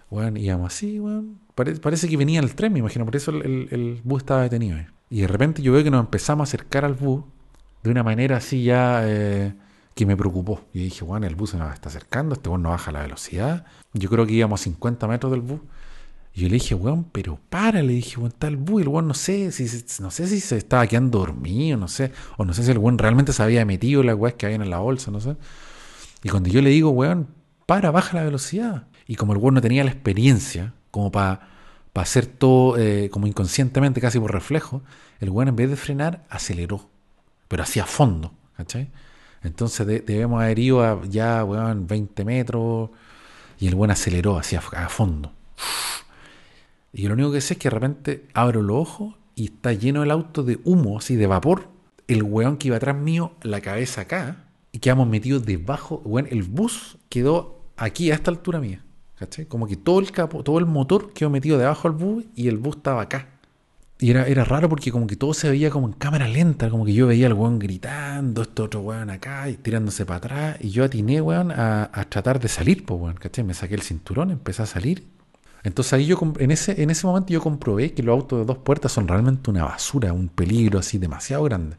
Weón, 0.09 0.37
íbamos 0.37 0.73
así, 0.73 0.99
weón. 0.99 1.39
parece 1.55 2.07
que 2.07 2.17
venía 2.17 2.39
el 2.39 2.55
tren, 2.55 2.71
me 2.73 2.79
imagino, 2.79 3.05
por 3.05 3.15
eso 3.15 3.31
el, 3.31 4.01
bus 4.03 4.21
estaba 4.21 4.43
detenido. 4.43 4.77
Y 5.09 5.21
de 5.21 5.27
repente 5.27 5.61
yo 5.61 5.73
veo 5.73 5.83
que 5.83 5.91
nos 5.91 6.01
empezamos 6.01 6.47
a 6.47 6.49
acercar 6.49 6.85
al 6.85 6.93
bus 6.93 7.23
de 7.83 7.91
una 7.91 8.03
manera 8.03 8.37
así 8.37 8.63
ya 8.63 9.01
eh, 9.03 9.53
que 9.95 10.05
me 10.05 10.15
preocupó. 10.15 10.61
Y 10.73 10.83
dije, 10.83 11.03
weón, 11.03 11.23
el 11.23 11.35
bus 11.35 11.51
se 11.51 11.57
nos 11.57 11.73
está 11.73 11.89
acercando, 11.89 12.35
este 12.35 12.49
weón 12.49 12.61
no 12.61 12.69
baja 12.69 12.91
la 12.91 13.01
velocidad. 13.01 13.65
Yo 13.93 14.09
creo 14.09 14.25
que 14.25 14.33
íbamos 14.33 14.61
a 14.61 14.63
50 14.63 15.07
metros 15.07 15.31
del 15.31 15.41
bus. 15.41 15.59
Yo 16.35 16.47
le 16.47 16.55
dije, 16.55 16.73
weón, 16.73 17.05
pero 17.11 17.39
para, 17.49 17.83
le 17.83 17.93
dije, 17.93 18.17
weón, 18.17 18.33
bus. 18.65 18.81
Y 18.81 18.83
el 18.83 18.87
weón 18.87 19.07
no 19.07 19.13
sé, 19.13 19.51
si, 19.51 19.67
no 20.01 20.09
sé 20.09 20.27
si 20.27 20.39
se 20.39 20.57
estaba 20.57 20.87
quedando 20.87 21.19
dormido, 21.19 21.77
no 21.77 21.87
sé. 21.87 22.11
O 22.37 22.45
no 22.45 22.53
sé 22.53 22.63
si 22.63 22.71
el 22.71 22.79
weón 22.79 22.97
realmente 22.97 23.33
se 23.33 23.43
había 23.43 23.63
metido 23.65 24.01
las 24.01 24.15
weas 24.15 24.33
que 24.35 24.47
habían 24.47 24.63
en 24.63 24.71
la 24.71 24.79
bolsa, 24.79 25.11
no 25.11 25.21
sé. 25.21 25.35
Y 26.23 26.29
cuando 26.29 26.49
yo 26.49 26.61
le 26.61 26.71
digo, 26.71 26.89
weón, 26.89 27.27
para, 27.67 27.91
baja 27.91 28.17
la 28.17 28.23
velocidad. 28.23 28.87
Y 29.05 29.15
como 29.15 29.33
el 29.33 29.39
weón 29.39 29.53
no 29.53 29.61
tenía 29.61 29.83
la 29.83 29.91
experiencia, 29.91 30.73
como 30.89 31.11
para 31.11 31.47
hacer 31.93 32.25
todo 32.25 32.77
eh, 32.79 33.09
como 33.11 33.27
inconscientemente, 33.27 34.01
casi 34.01 34.19
por 34.19 34.31
reflejo, 34.31 34.81
el 35.19 35.29
weón 35.29 35.49
en 35.49 35.55
vez 35.55 35.69
de 35.69 35.75
frenar, 35.75 36.25
aceleró. 36.29 36.89
Pero 37.47 37.61
hacia 37.61 37.85
fondo, 37.85 38.33
¿cachai? 38.57 38.89
Entonces 39.43 39.85
debemos 39.85 40.41
haber 40.41 40.57
ido 40.57 41.03
ya, 41.03 41.43
weón, 41.43 41.85
20 41.85 42.25
metros. 42.25 42.89
Y 43.59 43.67
el 43.67 43.75
weón 43.75 43.91
aceleró 43.91 44.39
hacia 44.39 44.59
a 44.59 44.89
fondo. 44.89 45.31
Y 46.93 47.07
lo 47.07 47.15
único 47.15 47.31
que 47.31 47.41
sé 47.41 47.55
es 47.55 47.59
que 47.59 47.69
de 47.69 47.75
repente 47.75 48.27
abro 48.33 48.61
los 48.61 48.77
ojos 48.77 49.15
y 49.35 49.45
está 49.45 49.73
lleno 49.73 50.03
el 50.03 50.11
auto 50.11 50.43
de 50.43 50.59
humo, 50.63 50.99
así 50.99 51.15
de 51.15 51.27
vapor. 51.27 51.69
El 52.07 52.21
weón 52.23 52.57
que 52.57 52.67
iba 52.67 52.77
atrás 52.77 52.95
mío, 52.95 53.33
la 53.41 53.61
cabeza 53.61 54.01
acá, 54.01 54.45
y 54.71 54.79
quedamos 54.79 55.07
metidos 55.07 55.45
debajo. 55.45 56.01
Weón, 56.05 56.27
el 56.29 56.43
bus 56.43 56.97
quedó 57.09 57.63
aquí 57.77 58.11
a 58.11 58.15
esta 58.15 58.29
altura 58.29 58.59
mía. 58.59 58.83
¿Cachai? 59.15 59.45
Como 59.45 59.67
que 59.67 59.75
todo 59.75 59.99
el 59.99 60.11
capo, 60.11 60.43
todo 60.43 60.59
el 60.59 60.65
motor 60.65 61.13
quedó 61.13 61.29
metido 61.29 61.57
debajo 61.57 61.89
del 61.89 61.97
bus 61.97 62.25
y 62.35 62.47
el 62.47 62.57
bus 62.57 62.77
estaba 62.77 63.01
acá. 63.01 63.29
Y 63.99 64.09
era, 64.09 64.27
era 64.27 64.43
raro 64.43 64.67
porque 64.67 64.91
como 64.91 65.07
que 65.07 65.15
todo 65.15 65.33
se 65.33 65.49
veía 65.49 65.69
como 65.69 65.87
en 65.87 65.93
cámara 65.93 66.27
lenta, 66.27 66.69
como 66.69 66.83
que 66.83 66.93
yo 66.93 67.07
veía 67.07 67.27
al 67.27 67.33
weón 67.33 67.57
gritando, 67.57 68.41
este 68.41 68.61
otro 68.61 68.81
weón 68.81 69.09
acá, 69.09 69.49
y 69.49 69.55
tirándose 69.55 70.05
para 70.05 70.17
atrás, 70.17 70.57
y 70.59 70.71
yo 70.71 70.83
atiné, 70.83 71.21
weón, 71.21 71.51
a, 71.51 71.89
tratar 72.09 72.39
de 72.39 72.49
salir, 72.49 72.85
pues 72.85 72.99
weón, 72.99 73.15
¿cachai? 73.15 73.45
Me 73.45 73.53
saqué 73.53 73.75
el 73.75 73.81
cinturón, 73.81 74.31
empecé 74.31 74.63
a 74.63 74.65
salir, 74.65 75.07
entonces 75.63 75.93
ahí 75.93 76.05
yo 76.05 76.19
en 76.39 76.51
ese, 76.51 76.81
en 76.81 76.89
ese 76.89 77.07
momento 77.07 77.31
yo 77.31 77.41
comprobé 77.41 77.93
que 77.93 78.03
los 78.03 78.13
autos 78.13 78.39
de 78.39 78.45
dos 78.45 78.57
puertas 78.57 78.91
son 78.91 79.07
realmente 79.07 79.49
una 79.49 79.63
basura, 79.63 80.11
un 80.11 80.27
peligro 80.27 80.79
así 80.79 80.97
demasiado 80.97 81.43
grande. 81.43 81.77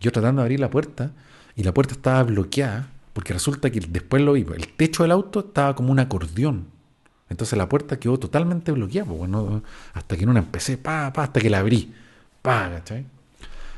Yo 0.00 0.12
tratando 0.12 0.42
de 0.42 0.46
abrir 0.46 0.60
la 0.60 0.70
puerta 0.70 1.12
y 1.56 1.62
la 1.62 1.74
puerta 1.74 1.94
estaba 1.94 2.22
bloqueada, 2.22 2.88
porque 3.12 3.32
resulta 3.32 3.70
que 3.70 3.80
después 3.80 4.22
lo 4.22 4.34
vi, 4.34 4.46
el 4.54 4.68
techo 4.68 5.02
del 5.02 5.12
auto 5.12 5.40
estaba 5.40 5.74
como 5.74 5.90
un 5.90 5.98
acordeón. 5.98 6.66
Entonces 7.28 7.58
la 7.58 7.68
puerta 7.68 7.98
quedó 7.98 8.18
totalmente 8.18 8.70
bloqueada, 8.70 9.10
bueno, 9.10 9.62
hasta 9.92 10.16
que 10.16 10.26
no 10.26 10.36
empecé, 10.36 10.76
pa, 10.78 11.12
pa, 11.12 11.24
hasta 11.24 11.40
que 11.40 11.50
la 11.50 11.60
abrí, 11.60 11.92
pa. 12.42 12.70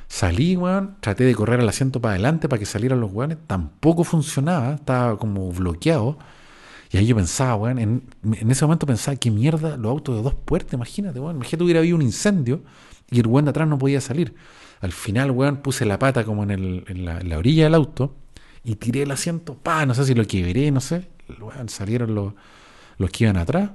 Salí, 0.09 0.57
weón, 0.57 0.97
traté 1.01 1.25
de 1.25 1.35
correr 1.35 1.61
el 1.61 1.69
asiento 1.69 2.01
para 2.01 2.14
adelante 2.14 2.49
para 2.49 2.61
que 2.61 2.67
salieran 2.67 3.01
los 3.01 3.12
weones, 3.12 3.39
tampoco 3.47 4.05
funcionaba, 4.05 4.75
estaba 4.75 5.19
como 5.19 5.51
bloqueado. 5.53 6.19
Y 6.97 6.99
ahí 6.99 7.07
yo 7.09 7.14
pensaba, 7.14 7.57
weón, 7.57 7.78
en, 7.78 8.03
ese 8.51 8.64
momento 8.64 8.86
pensaba, 8.86 9.18
qué 9.18 9.30
mierda 9.30 9.76
los 9.76 9.90
autos 9.90 10.16
de 10.16 10.22
dos 10.22 10.34
puertas, 10.34 10.72
imagínate, 10.72 11.20
weón. 11.20 11.36
Imagínate 11.36 11.62
hubiera 11.62 11.80
habido 11.80 11.94
un 11.94 12.01
incendio 12.01 12.62
y 13.11 13.20
el 13.20 13.26
weón 13.26 13.44
de 13.44 13.51
atrás 13.51 13.68
no 13.68 13.78
podía 13.78 14.01
salir. 14.01 14.34
Al 14.80 14.92
final, 14.92 15.30
weón, 15.30 15.59
puse 15.59 15.84
la 15.84 15.99
pata 15.99 16.24
como 16.24 16.42
en, 16.44 16.51
el, 16.53 16.84
en, 16.88 17.05
la, 17.05 17.36
orilla 17.36 17.64
del 17.64 17.74
auto 17.74 18.14
y 18.64 18.76
tiré 18.76 19.03
el 19.03 19.11
asiento, 19.11 19.59
pa, 19.59 19.84
no 19.84 19.92
sé 19.92 20.07
si 20.07 20.14
lo 20.14 20.26
quebré, 20.26 20.70
no 20.70 20.80
sé. 20.80 21.11
Weón, 21.38 21.68
salieron 21.68 22.14
los, 22.14 22.32
los 22.97 23.11
que 23.11 23.24
iban 23.24 23.36
atrás 23.36 23.72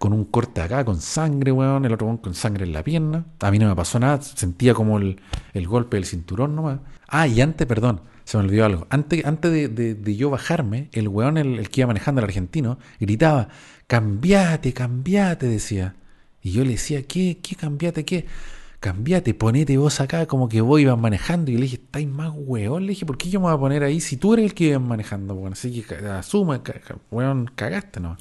con 0.00 0.12
un 0.12 0.24
corte 0.24 0.62
acá, 0.62 0.84
con 0.84 1.00
sangre, 1.00 1.52
weón, 1.52 1.84
el 1.84 1.92
otro 1.92 2.18
con 2.20 2.34
sangre 2.34 2.64
en 2.64 2.72
la 2.72 2.82
pierna. 2.82 3.24
A 3.38 3.52
mí 3.52 3.60
no 3.60 3.68
me 3.68 3.76
pasó 3.76 4.00
nada, 4.00 4.20
sentía 4.20 4.74
como 4.74 4.98
el, 4.98 5.20
el 5.54 5.68
golpe 5.68 5.96
del 5.96 6.06
cinturón 6.06 6.56
nomás. 6.56 6.80
Ah, 7.06 7.28
y 7.28 7.40
antes, 7.40 7.68
perdón, 7.68 8.00
se 8.26 8.36
me 8.36 8.44
olvidó 8.44 8.64
algo. 8.64 8.86
Antes, 8.90 9.24
antes 9.24 9.52
de, 9.52 10.16
yo 10.16 10.30
bajarme, 10.30 10.90
el 10.92 11.06
weón, 11.06 11.38
el, 11.38 11.70
que 11.70 11.82
iba 11.82 11.86
manejando, 11.86 12.20
el 12.20 12.24
argentino, 12.24 12.76
gritaba, 12.98 13.48
cambiate, 13.86 14.72
cambiate, 14.72 15.46
decía. 15.46 15.94
Y 16.42 16.50
yo 16.50 16.64
le 16.64 16.72
decía, 16.72 17.04
¿qué? 17.04 17.38
¿Qué 17.40 17.54
cambiate? 17.54 18.04
¿Qué? 18.04 18.26
Cambiate, 18.80 19.32
ponete 19.32 19.78
vos 19.78 20.00
acá 20.00 20.26
como 20.26 20.48
que 20.48 20.60
vos 20.60 20.80
ibas 20.80 20.98
manejando. 20.98 21.52
Y 21.52 21.54
le 21.54 21.62
dije, 21.62 21.76
estáis 21.76 22.08
más 22.08 22.32
weón. 22.34 22.82
Le 22.82 22.90
dije, 22.90 23.06
¿por 23.06 23.16
qué 23.16 23.30
yo 23.30 23.38
me 23.38 23.44
voy 23.44 23.54
a 23.54 23.58
poner 23.58 23.84
ahí 23.84 24.00
si 24.00 24.16
tú 24.16 24.34
eres 24.34 24.46
el 24.46 24.54
que 24.54 24.64
iba 24.64 24.80
manejando? 24.80 25.46
Así 25.46 25.82
que 25.82 25.94
asume, 25.94 26.60
weón, 27.12 27.48
cagaste, 27.54 28.00
¿no? 28.00 28.16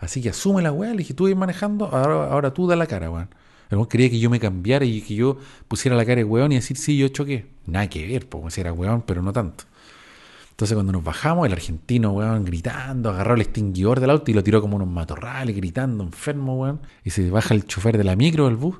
Así 0.00 0.20
que 0.20 0.30
asume 0.30 0.60
la 0.60 0.72
weá. 0.72 0.90
Le 0.90 0.98
dije, 0.98 1.14
tú 1.14 1.28
ibas 1.28 1.38
manejando, 1.38 1.86
ahora, 1.86 2.32
ahora 2.32 2.52
tú 2.52 2.66
da 2.66 2.74
la 2.74 2.86
cara, 2.88 3.12
weón. 3.12 3.28
El 3.70 3.76
weón 3.76 3.88
quería 3.88 4.10
que 4.10 4.18
yo 4.18 4.28
me 4.28 4.40
cambiara 4.40 4.84
y 4.84 5.02
que 5.02 5.14
yo 5.14 5.38
pusiera 5.68 5.96
la 5.96 6.04
cara 6.04 6.16
de 6.16 6.24
weón 6.24 6.50
y 6.50 6.56
decir, 6.56 6.76
sí, 6.76 6.98
yo 6.98 7.06
choqué. 7.08 7.57
Nada 7.68 7.88
que 7.88 8.06
ver, 8.06 8.28
pues 8.28 8.54
si 8.54 8.60
era 8.60 8.72
weón, 8.72 9.02
pero 9.02 9.22
no 9.22 9.32
tanto. 9.32 9.64
Entonces 10.50 10.74
cuando 10.74 10.92
nos 10.92 11.04
bajamos, 11.04 11.46
el 11.46 11.52
argentino, 11.52 12.10
weón, 12.10 12.44
gritando, 12.44 13.10
agarró 13.10 13.34
el 13.34 13.42
extinguidor 13.42 14.00
del 14.00 14.10
auto 14.10 14.30
y 14.30 14.34
lo 14.34 14.42
tiró 14.42 14.60
como 14.60 14.74
unos 14.74 14.88
matorrales, 14.88 15.54
gritando, 15.54 16.02
enfermo, 16.02 16.56
weón. 16.56 16.80
Y 17.04 17.10
se 17.10 17.30
baja 17.30 17.54
el 17.54 17.64
chofer 17.64 17.96
de 17.96 18.02
la 18.02 18.16
micro 18.16 18.46
del 18.46 18.56
bus. 18.56 18.76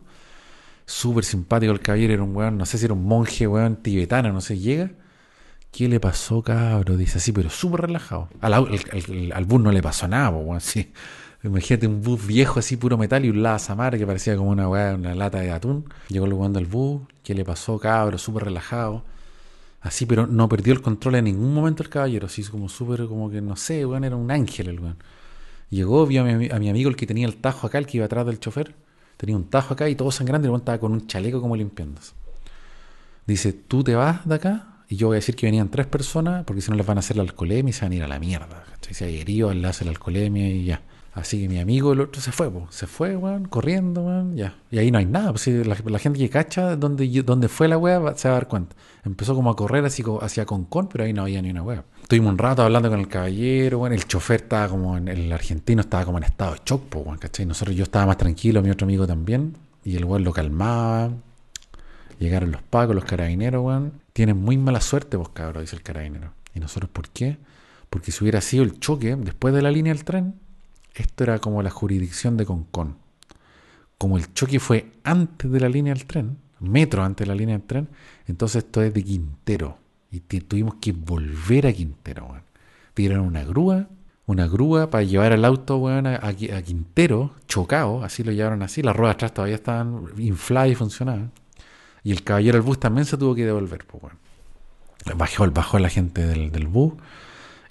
Súper 0.87 1.25
simpático 1.25 1.71
el 1.71 1.81
caballero, 1.81 2.15
era 2.15 2.23
un 2.25 2.35
weón, 2.35 2.59
no 2.59 2.67
sé 2.67 2.79
si 2.79 2.87
era 2.87 2.95
un 2.95 3.05
monje, 3.05 3.47
weón, 3.47 3.77
tibetano, 3.77 4.33
no 4.33 4.41
sé, 4.41 4.59
llega. 4.59 4.91
¿Qué 5.71 5.87
le 5.89 6.01
pasó, 6.01 6.43
cabro? 6.43 6.97
Dice 6.97 7.19
así, 7.19 7.31
pero 7.31 7.51
súper 7.51 7.83
relajado. 7.83 8.29
Al, 8.41 9.45
bus 9.45 9.61
no 9.61 9.71
le 9.71 9.83
pasó 9.83 10.09
nada, 10.09 10.31
weón, 10.31 10.61
sí. 10.61 10.91
Imagínate 11.45 11.87
un 11.87 12.03
bus 12.03 12.27
viejo 12.27 12.59
así, 12.59 12.77
puro 12.77 12.99
metal, 12.99 13.25
y 13.25 13.31
un 13.31 13.43
lado 13.43 13.61
Samara 13.61 13.97
que 13.97 14.07
parecía 14.07 14.37
como 14.37 14.51
una 14.51 14.69
weá, 14.69 14.95
una 14.97 15.15
lata 15.15 15.39
de 15.39 15.53
atún. 15.53 15.85
Llegó 16.09 16.27
el 16.27 16.33
weón 16.33 16.53
del 16.53 16.67
bus, 16.67 17.03
¿qué 17.29 17.35
le 17.35 17.45
pasó, 17.45 17.79
cabro? 17.79 18.17
Súper 18.17 18.45
relajado. 18.45 19.05
Así, 19.83 20.07
pero 20.07 20.27
no 20.27 20.49
perdió 20.49 20.73
el 20.73 20.81
control 20.81 21.17
en 21.17 21.25
ningún 21.25 21.53
momento 21.53 21.83
el 21.83 21.91
caballero, 21.91 22.25
así 22.27 22.43
como 22.45 22.71
súper, 22.71 23.07
como 23.07 23.31
que 23.31 23.43
no 23.43 23.55
sé, 23.55 23.85
weón, 23.85 24.05
era 24.05 24.17
un 24.17 24.31
ángel 24.31 24.69
el 24.69 24.81
weón. 24.81 24.97
Llegó, 25.69 26.07
vio 26.07 26.23
a 26.23 26.25
mi, 26.25 26.49
a 26.49 26.59
mi, 26.59 26.71
amigo 26.71 26.89
el 26.89 26.97
que 26.97 27.07
tenía 27.07 27.27
el 27.27 27.37
tajo 27.37 27.67
acá, 27.67 27.77
el 27.77 27.87
que 27.87 27.99
iba 27.99 28.07
atrás 28.07 28.25
del 28.25 28.41
chofer. 28.41 28.75
Tenía 29.19 29.37
un 29.37 29.45
tajo 29.45 29.75
acá 29.75 29.91
y 29.91 29.95
todo 29.95 30.11
sangrando, 30.11 30.47
y 30.47 30.49
el 30.49 30.53
weón 30.53 30.63
estaba 30.63 30.79
con 30.79 30.93
un 30.93 31.07
chaleco 31.07 31.43
como 31.43 31.55
limpiándose. 31.55 32.13
Dice, 33.27 33.53
tú 33.53 33.85
te 33.85 33.95
vas 33.95 34.27
de 34.27 34.35
acá, 34.35 34.79
y 34.89 34.97
yo 34.97 35.09
voy 35.09 35.17
a 35.17 35.21
decir 35.21 35.37
que 35.37 35.45
venían 35.45 35.69
tres 35.69 35.87
personas, 35.87 36.45
porque 36.47 36.63
si 36.63 36.71
no 36.71 36.79
les 36.79 36.87
van 36.87 36.97
a 36.97 37.01
hacer 37.01 37.19
la 37.19 37.25
alcoholemia 37.25 37.69
y 37.69 37.75
se 37.75 37.85
van 37.85 37.93
a 37.93 37.95
ir 37.97 38.05
a 38.05 38.09
la 38.09 38.19
mierda. 38.19 38.65
Si 38.91 39.05
hay 39.05 39.21
herido, 39.21 39.53
le 39.53 39.69
hace 39.69 39.85
la 39.85 39.91
alcoholemia 39.91 40.49
y 40.49 40.65
ya. 40.65 40.81
Así 41.19 41.43
que 41.43 41.49
mi 41.49 41.59
amigo, 41.59 41.93
el 41.93 42.01
otro, 42.01 42.23
se 42.23 42.31
fue, 42.31 42.49
se 42.71 42.87
fue, 42.87 43.17
weón, 43.17 43.47
corriendo, 43.47 44.03
weón, 44.03 44.37
ya. 44.37 44.57
Y 44.71 44.79
ahí 44.79 44.93
no 44.93 44.99
hay 44.99 45.07
nada, 45.07 45.33
pues 45.33 45.49
la, 45.49 45.99
gente 45.99 46.19
que 46.19 46.31
cacha 46.31 46.77
donde, 46.77 47.49
fue 47.49 47.67
la 47.67 47.77
weá 47.77 48.15
se 48.15 48.29
va 48.29 48.37
a 48.37 48.39
dar 48.39 48.49
cuenta. 48.49 48.77
Empezó 49.05 49.35
como 49.35 49.51
a 49.51 49.57
correr 49.57 49.85
así 49.85 50.05
hacia 50.21 50.47
Concón, 50.47 50.89
pero 50.89 51.05
ahí 51.05 51.13
no 51.13 51.23
había 51.23 51.43
ni 51.43 51.51
una 51.51 51.63
weá. 51.63 51.85
Estuvimos 52.03 52.31
un 52.31 52.39
rato 52.39 52.63
hablando 52.63 52.89
con 52.89 53.01
el 53.01 53.09
caballero, 53.09 53.79
weón, 53.81 53.93
el 53.95 54.07
chofer 54.07 54.43
estaba 54.43 54.69
como, 54.69 54.97
en, 54.97 55.09
el 55.09 55.33
argentino 55.33 55.81
estaba 55.81 56.05
como 56.05 56.19
en 56.19 56.25
estado 56.25 56.53
de 56.53 56.61
shock, 56.65 56.95
weón, 56.95 57.19
¿cachai? 57.19 57.47
Nosotros, 57.47 57.77
yo 57.77 57.83
estaba 57.83 58.07
más 58.07 58.17
tranquilo, 58.17 58.63
mi 58.63 58.71
otro 58.71 58.85
amigo 58.85 59.07
también, 59.07 59.57
y 59.85 59.97
el 59.97 60.05
weón 60.05 60.23
lo 60.23 60.33
calmaba. 60.33 61.11
Llegaron 62.21 62.53
los 62.53 62.63
pacos, 62.63 62.95
los 62.95 63.05
carabineros, 63.05 63.65
weón. 63.65 63.93
Tienen 64.13 64.37
muy 64.37 64.57
mala 64.57 64.81
suerte 64.81 65.17
vos, 65.17 65.31
cabrón, 65.31 65.63
dice 65.65 65.75
el 65.75 65.83
carabinero. 65.83 66.33
¿Y 66.55 66.61
nosotros 66.61 66.91
por 66.91 67.09
qué? 67.09 67.39
Porque 67.91 68.13
si 68.13 68.23
hubiera 68.23 68.41
sido 68.41 68.63
el 68.63 68.79
choque 68.79 69.17
después 69.17 69.53
de 69.53 69.63
la 69.63 69.71
línea 69.71 69.93
del 69.93 70.05
tren, 70.05 70.35
esto 70.99 71.25
era 71.25 71.39
como 71.39 71.63
la 71.63 71.71
jurisdicción 71.71 72.37
de 72.37 72.45
Concón. 72.45 72.97
Como 73.97 74.19
el 74.19 74.33
choque 74.35 74.61
fue 74.61 74.93
antes 75.05 75.51
de 75.51 75.61
la 75.61 75.69
línea 75.69 75.95
del 75.95 76.07
tren, 76.07 76.39
metro 76.61 77.05
antes 77.05 77.25
de 77.25 77.33
la 77.33 77.37
línea 77.37 77.57
del 77.57 77.67
tren, 77.67 77.89
entonces 78.27 78.65
esto 78.65 78.83
es 78.83 78.93
de 78.93 79.05
Quintero. 79.05 79.79
Y 80.11 80.21
tuvimos 80.21 80.77
que 80.77 80.93
volver 80.93 81.67
a 81.67 81.73
Quintero, 81.73 82.27
weón. 82.27 82.43
Pidieron 82.95 83.21
una 83.21 83.45
grúa, 83.45 83.89
una 84.27 84.49
grúa 84.49 84.91
para 84.91 85.05
llevar 85.05 85.33
el 85.33 85.45
auto, 85.45 85.77
weón, 85.77 86.07
a, 86.07 86.33
Quintero, 86.33 87.35
chocado, 87.47 88.03
así 88.03 88.25
lo 88.25 88.33
llevaron 88.33 88.63
así. 88.63 88.83
Las 88.83 88.97
ruedas 88.97 89.15
atrás 89.15 89.35
todavía 89.35 89.57
estaban 89.57 90.07
infladas 90.17 90.71
y 90.71 90.75
funcionaban. 90.75 91.31
Y 92.03 92.13
el 92.13 92.25
caballero 92.25 92.59
del 92.59 92.63
bus 92.63 92.81
también 92.81 93.05
se 93.05 93.17
tuvo 93.17 93.35
que 93.35 93.45
devolver, 93.45 93.85
pues, 93.87 94.03
weón. 94.03 94.19
Bajó, 95.17 95.49
bajó 95.51 95.79
la 95.79 95.89
gente 95.89 96.27
del, 96.27 96.51
del 96.51 96.67
bus 96.67 96.95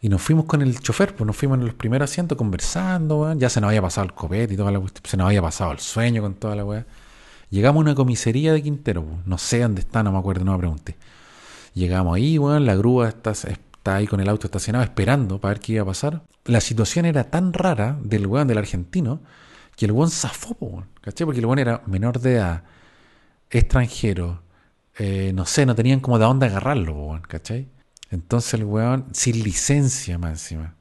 y 0.01 0.09
nos 0.09 0.21
fuimos 0.21 0.45
con 0.45 0.61
el 0.61 0.79
chofer, 0.79 1.15
pues 1.15 1.25
nos 1.25 1.35
fuimos 1.35 1.57
en 1.57 1.65
los 1.65 1.73
primeros 1.73 2.09
asientos 2.09 2.37
conversando, 2.37 3.33
ya 3.33 3.49
se 3.49 3.59
nos 3.59 3.69
había 3.69 3.81
pasado 3.81 4.05
el 4.05 4.13
copete 4.13 4.53
y 4.53 4.57
toda 4.57 4.71
la 4.71 4.81
se 5.03 5.17
nos 5.17 5.27
había 5.27 5.41
pasado 5.41 5.71
el 5.71 5.79
sueño 5.79 6.21
con 6.21 6.35
toda 6.35 6.55
la 6.55 6.65
weá. 6.65 6.85
Llegamos 7.49 7.81
a 7.81 7.81
una 7.81 7.95
comisaría 7.95 8.53
de 8.53 8.61
Quintero, 8.61 9.05
no 9.25 9.37
sé 9.37 9.61
dónde 9.61 9.81
está, 9.81 10.03
no 10.03 10.11
me 10.11 10.19
acuerdo, 10.19 10.43
no 10.45 10.51
me 10.51 10.59
pregunté. 10.59 10.97
Llegamos 11.73 12.15
ahí, 12.15 12.37
weón, 12.37 12.65
la 12.65 12.75
grúa 12.75 13.09
está, 13.09 13.31
está 13.31 13.95
ahí 13.95 14.07
con 14.07 14.19
el 14.19 14.29
auto 14.29 14.47
estacionado 14.47 14.83
esperando 14.83 15.39
para 15.39 15.53
ver 15.53 15.61
qué 15.61 15.73
iba 15.73 15.83
a 15.83 15.85
pasar. 15.85 16.23
La 16.45 16.61
situación 16.61 17.05
era 17.05 17.25
tan 17.25 17.53
rara 17.53 17.97
del 18.01 18.27
weón 18.27 18.47
del 18.47 18.57
argentino 18.57 19.21
que 19.75 19.85
el 19.85 19.91
weón 19.91 20.11
zafó, 20.11 20.57
weón, 20.59 20.85
¿cachai? 21.01 21.25
Porque 21.25 21.39
el 21.39 21.45
weón 21.45 21.59
era 21.59 21.81
menor 21.87 22.19
de 22.19 22.33
edad, 22.33 22.63
extranjero, 23.49 24.41
eh, 24.97 25.31
no 25.33 25.45
sé, 25.45 25.65
no 25.65 25.75
tenían 25.75 25.99
como 26.01 26.19
de 26.19 26.25
dónde 26.25 26.47
agarrarlo, 26.47 26.93
weón, 26.93 27.21
¿cachai? 27.21 27.69
Entonces 28.12 28.53
el 28.55 28.66
weón, 28.66 29.05
sin 29.12 29.43
licencia 29.43 30.18
más 30.18 30.32
encima. 30.32 30.76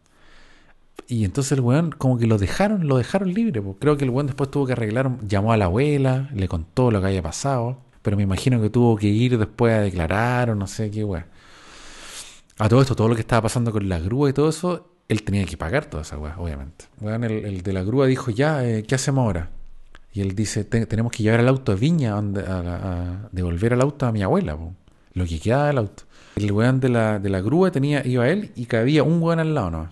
Y 1.08 1.24
entonces 1.24 1.52
el 1.52 1.60
weón, 1.60 1.92
como 1.92 2.18
que 2.18 2.26
lo 2.26 2.38
dejaron, 2.38 2.88
lo 2.88 2.98
dejaron 2.98 3.32
libre. 3.32 3.62
Creo 3.78 3.96
que 3.96 4.04
el 4.04 4.10
weón 4.10 4.26
después 4.26 4.50
tuvo 4.50 4.66
que 4.66 4.72
arreglar, 4.72 5.18
llamó 5.26 5.52
a 5.52 5.56
la 5.56 5.66
abuela, 5.66 6.28
le 6.34 6.48
contó 6.48 6.90
lo 6.90 7.00
que 7.00 7.06
había 7.08 7.22
pasado. 7.22 7.78
Pero 8.02 8.16
me 8.16 8.22
imagino 8.22 8.60
que 8.60 8.70
tuvo 8.70 8.96
que 8.96 9.08
ir 9.08 9.38
después 9.38 9.74
a 9.74 9.80
declarar 9.80 10.50
o 10.50 10.54
no 10.54 10.66
sé 10.66 10.90
qué 10.90 11.04
weón. 11.04 11.26
A 12.58 12.68
todo 12.68 12.80
esto, 12.80 12.96
todo 12.96 13.08
lo 13.08 13.14
que 13.14 13.20
estaba 13.20 13.42
pasando 13.42 13.70
con 13.70 13.88
la 13.88 13.98
grúa 13.98 14.30
y 14.30 14.32
todo 14.32 14.48
eso, 14.48 14.88
él 15.08 15.22
tenía 15.22 15.44
que 15.44 15.56
pagar 15.56 15.86
toda 15.86 16.02
esa 16.02 16.16
weá, 16.18 16.36
obviamente. 16.38 16.86
Weón, 17.00 17.24
el, 17.24 17.62
de 17.62 17.72
la 17.72 17.82
grúa 17.82 18.06
dijo, 18.06 18.30
ya, 18.30 18.64
eh, 18.64 18.84
¿qué 18.84 18.94
hacemos 18.94 19.24
ahora? 19.24 19.50
Y 20.12 20.22
él 20.22 20.34
dice, 20.34 20.64
tenemos 20.64 21.12
que 21.12 21.22
llevar 21.22 21.40
el 21.40 21.48
auto 21.48 21.72
a 21.72 21.74
Viña, 21.74 22.16
a, 22.16 23.28
devolver 23.32 23.74
el 23.74 23.82
auto 23.82 24.06
a 24.06 24.12
mi 24.12 24.22
abuela, 24.22 24.56
lo 25.12 25.24
que 25.26 25.38
queda 25.38 25.66
del 25.66 25.78
auto. 25.78 26.04
El 26.36 26.52
weón 26.52 26.80
de 26.80 26.90
la, 26.90 27.18
de 27.18 27.30
la 27.30 27.40
grúa 27.40 27.70
tenía, 27.70 28.06
iba 28.06 28.28
él 28.28 28.52
y 28.56 28.66
cabía 28.66 29.02
un 29.02 29.22
weón 29.22 29.40
al 29.40 29.54
lado 29.54 29.70
¿no? 29.70 29.88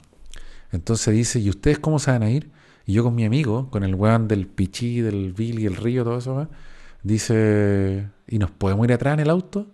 Entonces 0.72 1.14
dice, 1.14 1.40
¿y 1.40 1.48
ustedes 1.48 1.78
cómo 1.78 1.98
se 1.98 2.10
van 2.10 2.22
a 2.22 2.30
ir? 2.30 2.50
Y 2.84 2.92
yo 2.92 3.02
con 3.02 3.14
mi 3.14 3.24
amigo, 3.24 3.70
con 3.70 3.82
el 3.82 3.94
weón 3.94 4.28
del 4.28 4.46
Pichí, 4.46 5.00
del 5.00 5.32
Billy, 5.32 5.64
el 5.64 5.76
río, 5.76 6.04
todo 6.04 6.18
eso, 6.18 6.48
dice, 7.02 8.08
¿y 8.26 8.38
nos 8.38 8.50
podemos 8.50 8.84
ir 8.84 8.92
atrás 8.92 9.14
en 9.14 9.20
el 9.20 9.30
auto? 9.30 9.68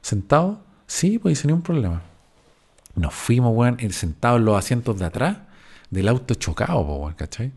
¿Sentados? 0.00 0.58
Sí, 0.86 1.18
pues 1.18 1.40
sin 1.40 1.48
ningún 1.48 1.62
problema. 1.62 2.02
Nos 2.94 3.12
fuimos, 3.12 3.54
weón, 3.54 3.78
sentados 3.90 4.38
en 4.38 4.46
los 4.46 4.56
asientos 4.56 4.98
de 4.98 5.04
atrás 5.04 5.38
del 5.90 6.08
auto 6.08 6.34
chocado, 6.34 6.80
weón, 6.80 7.12
¿cachai? 7.14 7.52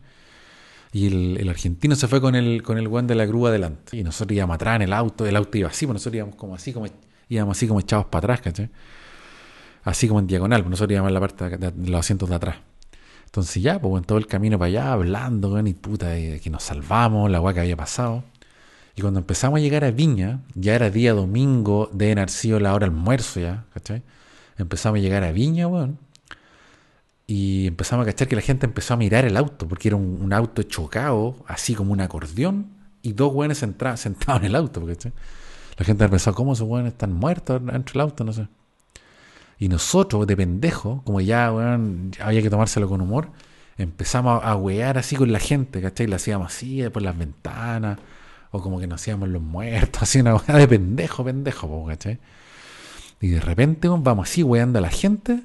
Y 0.92 1.06
el, 1.06 1.38
el, 1.40 1.48
argentino 1.48 1.96
se 1.96 2.06
fue 2.06 2.20
con 2.20 2.34
el, 2.34 2.62
con 2.62 2.76
el 2.76 2.88
weón 2.88 3.06
de 3.06 3.14
la 3.14 3.24
grúa 3.24 3.48
adelante. 3.48 3.96
Y 3.96 4.02
nosotros 4.02 4.36
íbamos 4.36 4.56
atrás 4.56 4.76
en 4.76 4.82
el 4.82 4.92
auto, 4.92 5.24
el 5.24 5.36
auto 5.36 5.56
iba 5.56 5.68
así, 5.68 5.86
pues 5.86 5.94
nosotros 5.94 6.16
íbamos 6.16 6.34
como 6.34 6.54
así, 6.54 6.74
como 6.74 6.86
íbamos 7.28 7.56
así 7.56 7.66
como 7.66 7.80
echados 7.80 8.06
para 8.06 8.18
atrás, 8.18 8.40
¿cachai? 8.40 8.70
Así 9.84 10.08
como 10.08 10.20
en 10.20 10.26
diagonal, 10.26 10.62
pues 10.62 10.70
nosotros 10.70 10.92
íbamos 10.92 11.08
en 11.08 11.14
la 11.14 11.20
parte 11.20 11.56
de, 11.56 11.90
los 11.90 12.00
asientos 12.00 12.28
de 12.28 12.34
atrás. 12.34 12.56
Entonces 13.26 13.62
ya, 13.62 13.80
pues 13.80 14.00
en 14.00 14.04
todo 14.04 14.18
el 14.18 14.26
camino 14.26 14.58
para 14.58 14.68
allá, 14.68 14.92
hablando, 14.92 15.58
y 15.66 15.74
puta, 15.74 16.08
de 16.08 16.40
que 16.40 16.50
nos 16.50 16.62
salvamos, 16.62 17.30
la 17.30 17.38
agua 17.38 17.54
que 17.54 17.60
había 17.60 17.76
pasado. 17.76 18.24
Y 18.96 19.00
cuando 19.00 19.20
empezamos 19.20 19.58
a 19.58 19.60
llegar 19.60 19.84
a 19.84 19.90
Viña, 19.90 20.40
ya 20.54 20.74
era 20.74 20.90
día 20.90 21.12
domingo, 21.12 21.88
de 21.92 22.14
Narciso 22.14 22.58
la 22.58 22.74
hora 22.74 22.86
almuerzo 22.86 23.38
ya, 23.38 23.64
¿cachai? 23.72 24.02
Empezamos 24.56 24.98
a 24.98 25.02
llegar 25.02 25.22
a 25.24 25.30
Viña, 25.30 25.68
weón. 25.68 25.98
Y 27.26 27.66
empezamos 27.66 28.04
a 28.04 28.06
cachar 28.06 28.26
que 28.26 28.36
la 28.36 28.42
gente 28.42 28.66
empezó 28.66 28.94
a 28.94 28.96
mirar 28.96 29.24
el 29.24 29.36
auto, 29.36 29.68
porque 29.68 29.88
era 29.88 29.96
un, 29.96 30.32
auto 30.32 30.62
chocado, 30.64 31.36
así 31.46 31.74
como 31.74 31.92
un 31.92 32.00
acordeón, 32.00 32.70
y 33.02 33.12
dos 33.12 33.32
weones 33.32 33.58
sentados 33.98 34.06
en 34.06 34.44
el 34.44 34.56
auto, 34.56 34.84
¿cachai? 34.84 35.12
La 35.78 35.84
gente 35.84 36.08
pensado, 36.08 36.34
¿cómo 36.34 36.54
esos 36.54 36.68
weones 36.68 36.92
están 36.92 37.12
muertos 37.12 37.64
dentro 37.64 37.92
del 37.92 38.00
auto? 38.00 38.24
No 38.24 38.32
sé. 38.32 38.48
Y 39.60 39.68
nosotros, 39.68 40.26
de 40.26 40.36
pendejo, 40.36 41.02
como 41.04 41.20
ya, 41.20 41.52
weón, 41.52 42.10
había 42.20 42.42
que 42.42 42.50
tomárselo 42.50 42.88
con 42.88 43.00
humor, 43.00 43.30
empezamos 43.76 44.42
a, 44.42 44.56
wear 44.56 44.98
así 44.98 45.14
con 45.14 45.32
la 45.32 45.38
gente, 45.38 45.80
¿cachai? 45.80 46.08
Le 46.08 46.16
hacíamos 46.16 46.48
así 46.48 46.82
por 46.90 47.02
las 47.02 47.16
ventanas, 47.16 47.98
o 48.50 48.60
como 48.60 48.80
que 48.80 48.88
nos 48.88 49.00
hacíamos 49.00 49.28
los 49.28 49.40
muertos, 49.40 50.02
así 50.02 50.20
una 50.20 50.34
weá 50.34 50.58
de 50.58 50.66
pendejo, 50.66 51.24
pendejo, 51.24 51.86
¿cachai? 51.86 52.18
Y 53.20 53.28
de 53.28 53.40
repente, 53.40 53.88
vamos 53.88 54.28
así 54.28 54.42
weando 54.42 54.78
a 54.78 54.82
la 54.82 54.90
gente, 54.90 55.44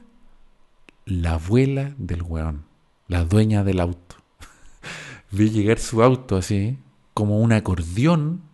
la 1.06 1.34
abuela 1.34 1.94
del 1.98 2.24
weón, 2.24 2.66
la 3.08 3.24
dueña 3.24 3.64
del 3.64 3.80
auto. 3.80 4.16
Vi 5.32 5.52
llegar 5.52 5.78
su 5.78 6.02
auto 6.02 6.38
así, 6.38 6.80
como 7.14 7.40
un 7.40 7.52
acordeón 7.52 8.53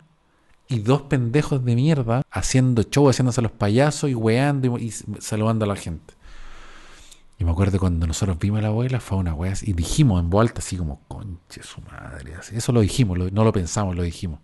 y 0.69 0.79
dos 0.79 1.01
pendejos 1.01 1.65
de 1.65 1.75
mierda 1.75 2.21
haciendo 2.29 2.83
show, 2.83 3.09
haciéndose 3.09 3.41
los 3.41 3.51
payasos 3.51 4.09
y 4.09 4.13
weando 4.13 4.77
y, 4.77 4.91
saludando 4.91 5.65
a 5.65 5.67
la 5.67 5.75
gente. 5.75 6.13
Y 7.39 7.43
me 7.43 7.51
acuerdo 7.51 7.79
cuando 7.79 8.05
nosotros 8.05 8.37
vimos 8.37 8.59
a 8.59 8.61
la 8.63 8.67
abuela, 8.67 8.99
fue 8.99 9.17
una 9.17 9.33
wea 9.33 9.53
y 9.63 9.73
dijimos 9.73 10.21
en 10.21 10.29
vuelta 10.29 10.59
así 10.59 10.77
como, 10.77 11.01
conche 11.07 11.63
su 11.63 11.81
madre. 11.81 12.33
Eso 12.51 12.71
lo 12.71 12.81
dijimos, 12.81 13.17
no 13.31 13.43
lo 13.43 13.51
pensamos, 13.51 13.95
lo 13.95 14.03
dijimos. 14.03 14.39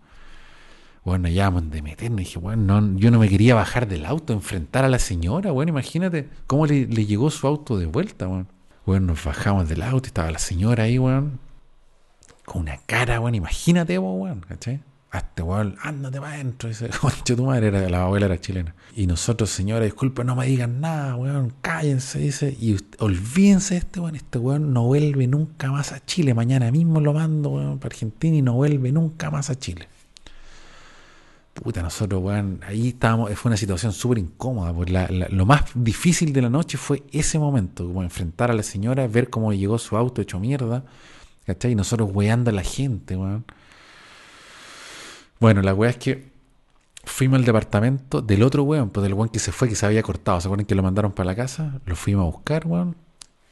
bueno, 1.04 1.28
ya 1.28 1.50
de 1.50 1.82
meternos. 1.82 2.18
dije, 2.18 2.38
bueno, 2.40 2.80
no, 2.80 2.98
yo 2.98 3.10
no 3.12 3.20
me 3.20 3.28
quería 3.28 3.54
bajar 3.54 3.86
del 3.86 4.04
auto, 4.04 4.32
enfrentar 4.32 4.84
a 4.84 4.88
la 4.88 4.98
señora, 4.98 5.52
bueno, 5.52 5.70
imagínate 5.70 6.28
cómo 6.48 6.66
le, 6.66 6.86
llegó 6.86 7.30
su 7.30 7.46
auto 7.46 7.78
de 7.78 7.86
vuelta, 7.86 8.26
bueno. 8.26 8.46
Bueno, 8.84 9.06
nos 9.06 9.24
bajamos 9.24 9.68
del 9.68 9.82
auto 9.82 10.06
y 10.06 10.08
estaba 10.08 10.30
la 10.30 10.38
señora 10.38 10.84
ahí, 10.84 10.98
weón, 10.98 11.38
con 12.44 12.62
una 12.62 12.78
cara, 12.78 13.20
weón, 13.20 13.34
imagínate, 13.34 13.98
weón, 13.98 14.40
¿cachai? 14.40 14.80
Hasta, 15.10 15.44
weón, 15.44 15.76
ándate 15.82 16.20
para 16.20 16.34
adentro. 16.34 16.68
Dice, 16.68 16.88
concha 17.00 17.36
tu 17.36 17.44
madre, 17.46 17.68
era, 17.68 17.88
la 17.88 18.02
abuela 18.02 18.26
era 18.26 18.40
chilena. 18.40 18.74
Y 18.94 19.06
nosotros, 19.06 19.50
señora, 19.50 19.84
disculpe, 19.84 20.24
no 20.24 20.36
me 20.36 20.46
digan 20.46 20.80
nada, 20.80 21.16
weón, 21.16 21.52
cállense, 21.60 22.18
dice. 22.18 22.56
Y 22.60 22.76
olvídense 22.98 23.74
de 23.74 23.78
este, 23.78 24.00
weón, 24.00 24.16
este 24.16 24.38
weón 24.38 24.72
no 24.72 24.84
vuelve 24.84 25.26
nunca 25.26 25.70
más 25.70 25.92
a 25.92 26.04
Chile. 26.04 26.34
Mañana 26.34 26.70
mismo 26.70 27.00
lo 27.00 27.12
mando, 27.12 27.50
weón, 27.50 27.78
para 27.78 27.94
Argentina 27.94 28.36
y 28.36 28.42
no 28.42 28.54
vuelve 28.54 28.92
nunca 28.92 29.30
más 29.30 29.48
a 29.50 29.58
Chile. 29.58 29.88
Puta, 31.54 31.82
nosotros, 31.82 32.22
weón, 32.22 32.60
ahí 32.66 32.88
estábamos, 32.88 33.32
fue 33.34 33.48
una 33.48 33.56
situación 33.56 33.92
súper 33.92 34.18
incómoda, 34.18 34.74
porque 34.74 35.28
lo 35.30 35.46
más 35.46 35.62
difícil 35.74 36.32
de 36.34 36.42
la 36.42 36.50
noche 36.50 36.76
fue 36.76 37.02
ese 37.12 37.38
momento, 37.38 37.86
como 37.86 38.02
enfrentar 38.02 38.50
a 38.50 38.54
la 38.54 38.62
señora, 38.62 39.06
ver 39.06 39.30
cómo 39.30 39.54
llegó 39.54 39.78
su 39.78 39.96
auto 39.96 40.20
hecho 40.20 40.38
mierda, 40.38 40.84
¿cachai? 41.46 41.72
Y 41.72 41.74
nosotros 41.74 42.10
weando 42.12 42.50
a 42.50 42.52
la 42.52 42.62
gente, 42.62 43.16
weón. 43.16 43.46
Bueno, 45.40 45.62
la 45.62 45.74
weá 45.74 45.90
es 45.90 45.96
que 45.96 46.30
fuimos 47.04 47.38
al 47.38 47.44
departamento 47.44 48.22
del 48.22 48.42
otro 48.42 48.62
weón, 48.62 48.90
pues 48.90 49.02
del 49.02 49.14
weón 49.14 49.28
que 49.28 49.38
se 49.38 49.52
fue, 49.52 49.68
que 49.68 49.74
se 49.74 49.86
había 49.86 50.02
cortado, 50.02 50.40
¿se 50.40 50.48
acuerdan 50.48 50.66
que 50.66 50.74
lo 50.74 50.82
mandaron 50.82 51.12
para 51.12 51.26
la 51.26 51.36
casa? 51.36 51.80
Lo 51.84 51.96
fuimos 51.96 52.22
a 52.22 52.30
buscar, 52.30 52.66
weón. 52.66 52.96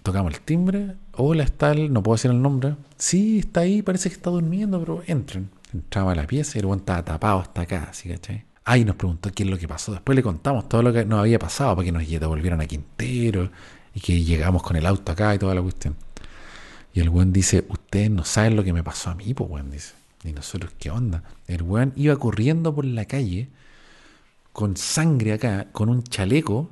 Tocamos 0.02 0.34
el 0.34 0.40
timbre. 0.40 0.96
Hola, 1.12 1.44
está 1.44 1.72
el, 1.72 1.92
no 1.92 2.02
puedo 2.02 2.16
decir 2.16 2.30
el 2.30 2.42
nombre. 2.42 2.76
Sí, 2.96 3.38
está 3.38 3.60
ahí, 3.60 3.82
parece 3.82 4.10
que 4.10 4.16
está 4.16 4.30
durmiendo, 4.30 4.78
pero 4.80 5.02
entren 5.06 5.48
entraba 5.74 6.12
a 6.12 6.14
la 6.14 6.26
pieza 6.26 6.56
y 6.56 6.60
el 6.60 6.66
buen 6.66 6.80
estaba 6.80 7.04
tapado 7.04 7.40
hasta 7.40 7.62
acá, 7.62 7.90
¿sí 7.92 8.08
cachai? 8.08 8.44
Ahí 8.64 8.84
nos 8.84 8.96
preguntó 8.96 9.30
qué 9.30 9.42
es 9.42 9.50
lo 9.50 9.58
que 9.58 9.68
pasó. 9.68 9.92
Después 9.92 10.16
le 10.16 10.22
contamos 10.22 10.68
todo 10.68 10.82
lo 10.82 10.92
que 10.92 11.04
nos 11.04 11.20
había 11.20 11.38
pasado 11.38 11.76
para 11.76 11.84
que 11.84 11.92
nos 11.92 12.08
devolvieran 12.08 12.60
a 12.62 12.66
Quintero 12.66 13.50
y 13.92 14.00
que 14.00 14.22
llegamos 14.22 14.62
con 14.62 14.76
el 14.76 14.86
auto 14.86 15.12
acá 15.12 15.34
y 15.34 15.38
toda 15.38 15.54
la 15.54 15.60
cuestión. 15.60 15.96
Y 16.94 17.00
el 17.00 17.10
buen 17.10 17.32
dice, 17.32 17.66
ustedes 17.68 18.10
no 18.10 18.24
saben 18.24 18.56
lo 18.56 18.64
que 18.64 18.72
me 18.72 18.82
pasó 18.82 19.10
a 19.10 19.14
mí, 19.14 19.34
pues 19.34 19.50
buen 19.50 19.70
dice. 19.70 19.92
Y 20.24 20.32
nosotros, 20.32 20.72
¿qué 20.78 20.90
onda? 20.90 21.22
El 21.46 21.62
buen 21.62 21.92
iba 21.96 22.16
corriendo 22.16 22.74
por 22.74 22.84
la 22.84 23.04
calle 23.04 23.50
con 24.52 24.76
sangre 24.76 25.32
acá, 25.32 25.68
con 25.72 25.88
un 25.88 26.02
chaleco, 26.02 26.70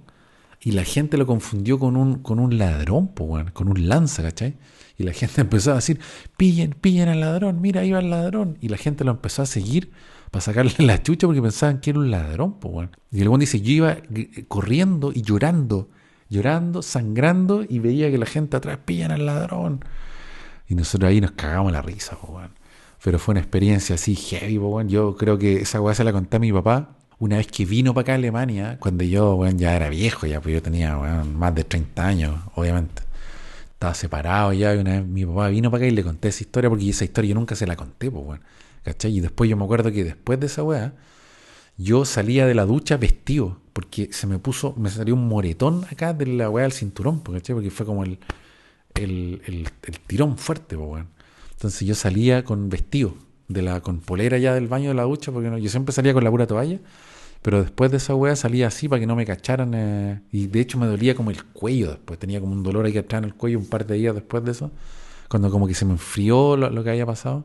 y 0.60 0.70
la 0.70 0.84
gente 0.84 1.18
lo 1.18 1.26
confundió 1.26 1.78
con 1.78 1.96
un, 1.96 2.22
con 2.22 2.38
un 2.38 2.56
ladrón, 2.56 3.08
pues, 3.08 3.50
con 3.50 3.68
un 3.68 3.88
lanza, 3.88 4.22
¿cachai? 4.22 4.56
Y 4.96 5.02
la 5.02 5.12
gente 5.12 5.40
empezó 5.40 5.72
a 5.72 5.76
decir, 5.76 6.00
pillen, 6.36 6.70
pillen 6.80 7.08
al 7.08 7.20
ladrón, 7.20 7.60
mira, 7.60 7.80
ahí 7.80 7.90
va 7.90 7.98
el 7.98 8.10
ladrón. 8.10 8.56
Y 8.60 8.68
la 8.68 8.76
gente 8.76 9.02
lo 9.02 9.10
empezó 9.10 9.42
a 9.42 9.46
seguir 9.46 9.90
para 10.30 10.40
sacarle 10.40 10.72
la 10.78 11.02
chucha 11.02 11.26
porque 11.26 11.42
pensaban 11.42 11.80
que 11.80 11.90
era 11.90 11.98
un 11.98 12.10
ladrón. 12.12 12.60
Pues, 12.60 12.88
Y 13.10 13.20
el 13.20 13.28
buen 13.28 13.40
dice, 13.40 13.60
yo 13.60 13.72
iba 13.72 13.98
corriendo 14.46 15.10
y 15.12 15.22
llorando, 15.22 15.90
llorando, 16.30 16.82
sangrando 16.82 17.64
y 17.68 17.80
veía 17.80 18.10
que 18.12 18.18
la 18.18 18.26
gente 18.26 18.56
atrás, 18.56 18.78
pillan 18.84 19.10
al 19.10 19.26
ladrón. 19.26 19.84
Y 20.68 20.76
nosotros 20.76 21.08
ahí 21.10 21.20
nos 21.20 21.32
cagamos 21.32 21.72
la 21.72 21.82
risa, 21.82 22.16
pues, 22.16 22.48
Pero 23.04 23.18
fue 23.18 23.32
una 23.32 23.40
experiencia 23.40 23.96
así 23.96 24.14
heavy, 24.14 24.58
pues, 24.58 24.86
Yo 24.88 25.16
creo 25.16 25.38
que 25.38 25.62
esa 25.62 25.80
weá 25.80 25.94
se 25.94 26.04
la 26.04 26.12
conté 26.12 26.36
a 26.36 26.40
mi 26.40 26.52
papá 26.52 26.96
una 27.22 27.36
vez 27.36 27.46
que 27.46 27.64
vino 27.64 27.94
para 27.94 28.02
acá 28.02 28.12
a 28.12 28.14
Alemania, 28.16 28.78
cuando 28.80 29.04
yo, 29.04 29.36
bueno, 29.36 29.56
ya 29.56 29.76
era 29.76 29.88
viejo, 29.88 30.26
ya 30.26 30.40
pues 30.40 30.54
yo 30.54 30.60
tenía 30.60 30.96
más 30.96 31.54
de 31.54 31.62
30 31.62 32.04
años, 32.04 32.40
obviamente 32.56 33.02
estaba 33.74 33.94
separado 33.94 34.52
ya, 34.52 34.74
y 34.74 34.78
una 34.78 34.92
vez 34.92 35.06
mi 35.06 35.24
papá 35.24 35.48
vino 35.48 35.70
para 35.70 35.84
acá 35.84 35.92
y 35.92 35.94
le 35.94 36.02
conté 36.02 36.28
esa 36.28 36.42
historia, 36.42 36.68
porque 36.68 36.90
esa 36.90 37.04
historia 37.04 37.28
yo 37.28 37.34
nunca 37.36 37.54
se 37.54 37.64
la 37.64 37.76
conté, 37.76 38.10
pues, 38.10 38.24
bueno, 38.24 38.42
¿cachai? 38.82 39.16
Y 39.16 39.20
después 39.20 39.48
yo 39.48 39.56
me 39.56 39.62
acuerdo 39.64 39.92
que 39.92 40.02
después 40.02 40.40
de 40.40 40.46
esa 40.46 40.64
weá, 40.64 40.94
yo 41.76 42.04
salía 42.04 42.44
de 42.44 42.54
la 42.54 42.64
ducha 42.64 42.96
vestido, 42.96 43.60
porque 43.72 44.12
se 44.12 44.26
me 44.26 44.40
puso, 44.40 44.74
me 44.76 44.90
salió 44.90 45.14
un 45.14 45.28
moretón 45.28 45.84
acá 45.92 46.14
de 46.14 46.26
la 46.26 46.50
weá 46.50 46.64
del 46.64 46.72
cinturón, 46.72 47.20
¿cachai? 47.20 47.54
Porque 47.54 47.70
fue 47.70 47.86
como 47.86 48.02
el, 48.02 48.18
el, 48.94 49.40
el, 49.46 50.00
tirón 50.08 50.38
fuerte, 50.38 50.76
pues, 50.76 50.88
bueno. 50.88 51.06
Entonces 51.62 51.86
yo 51.86 51.94
salía 51.94 52.42
con 52.42 52.68
vestido, 52.68 53.14
de 53.46 53.62
la, 53.62 53.80
con 53.80 54.00
polera 54.00 54.36
ya 54.36 54.52
del 54.52 54.66
baño 54.66 54.88
de 54.88 54.94
la 54.94 55.04
ducha, 55.04 55.30
porque 55.30 55.48
no, 55.48 55.58
yo 55.58 55.70
siempre 55.70 55.92
salía 55.92 56.12
con 56.12 56.24
la 56.24 56.30
pura 56.32 56.44
toalla, 56.44 56.80
pero 57.40 57.62
después 57.62 57.88
de 57.92 57.98
esa 57.98 58.16
weá 58.16 58.34
salía 58.34 58.66
así 58.66 58.88
para 58.88 58.98
que 58.98 59.06
no 59.06 59.14
me 59.14 59.24
cacharan. 59.24 59.72
Eh, 59.72 60.22
y 60.32 60.48
de 60.48 60.58
hecho 60.58 60.76
me 60.76 60.88
dolía 60.88 61.14
como 61.14 61.30
el 61.30 61.44
cuello 61.44 61.90
después. 61.90 62.18
Tenía 62.18 62.40
como 62.40 62.50
un 62.50 62.64
dolor 62.64 62.84
ahí 62.84 62.98
atrás 62.98 63.20
en 63.20 63.26
el 63.26 63.34
cuello 63.34 63.60
un 63.60 63.66
par 63.66 63.86
de 63.86 63.94
días 63.94 64.12
después 64.12 64.42
de 64.44 64.50
eso. 64.50 64.72
Cuando 65.28 65.52
como 65.52 65.68
que 65.68 65.74
se 65.74 65.84
me 65.84 65.92
enfrió 65.92 66.56
lo, 66.56 66.82
que 66.82 66.90
había 66.90 67.06
pasado. 67.06 67.44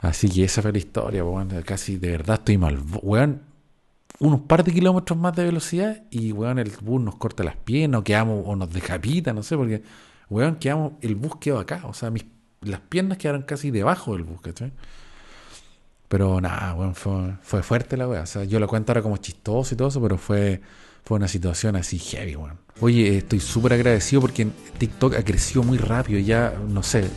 Así 0.00 0.28
que 0.28 0.42
esa 0.42 0.60
fue 0.60 0.72
la 0.72 0.78
historia, 0.78 1.24
weón. 1.24 1.50
Casi 1.64 1.98
de 1.98 2.10
verdad 2.10 2.40
estoy 2.40 2.58
mal. 2.58 2.80
Weón, 3.00 3.42
unos 4.18 4.40
par 4.40 4.64
de 4.64 4.72
kilómetros 4.72 5.16
más 5.16 5.36
de 5.36 5.44
velocidad 5.44 6.02
y 6.10 6.32
weón, 6.32 6.58
el 6.58 6.72
bus 6.82 7.00
nos 7.00 7.14
corta 7.14 7.44
las 7.44 7.54
piernas 7.54 8.00
o 8.00 8.02
quedamos, 8.02 8.42
o 8.44 8.56
nos 8.56 8.72
decapita, 8.72 9.32
no 9.32 9.44
sé, 9.44 9.56
porque 9.56 9.84
weón, 10.28 10.56
quedamos, 10.56 10.94
el 11.00 11.14
bus 11.14 11.36
quedó 11.36 11.60
acá. 11.60 11.82
O 11.84 11.94
sea, 11.94 12.10
mis, 12.10 12.24
las 12.64 12.80
piernas 12.80 13.18
quedaron 13.18 13.42
casi 13.42 13.70
debajo 13.70 14.14
del 14.14 14.24
bus, 14.24 14.40
¿cachai? 14.40 14.72
Pero 16.08 16.40
nada, 16.40 16.74
bueno, 16.74 16.94
fue, 16.94 17.34
fue 17.42 17.62
fuerte 17.62 17.96
la 17.96 18.06
weá. 18.06 18.22
O 18.22 18.26
sea, 18.26 18.44
yo 18.44 18.60
lo 18.60 18.68
cuento 18.68 18.92
ahora 18.92 19.02
como 19.02 19.16
chistoso 19.16 19.74
y 19.74 19.76
todo 19.76 19.88
eso, 19.88 20.00
pero 20.00 20.18
fue, 20.18 20.60
fue 21.04 21.16
una 21.16 21.28
situación 21.28 21.76
así 21.76 21.98
heavy, 21.98 22.36
weón. 22.36 22.58
Oye, 22.80 23.18
estoy 23.18 23.40
súper 23.40 23.72
agradecido 23.72 24.20
porque 24.20 24.46
TikTok 24.78 25.14
ha 25.14 25.24
crecido 25.24 25.62
muy 25.62 25.78
rápido. 25.78 26.20
Ya, 26.20 26.54
no 26.68 26.82
sé, 26.82 27.08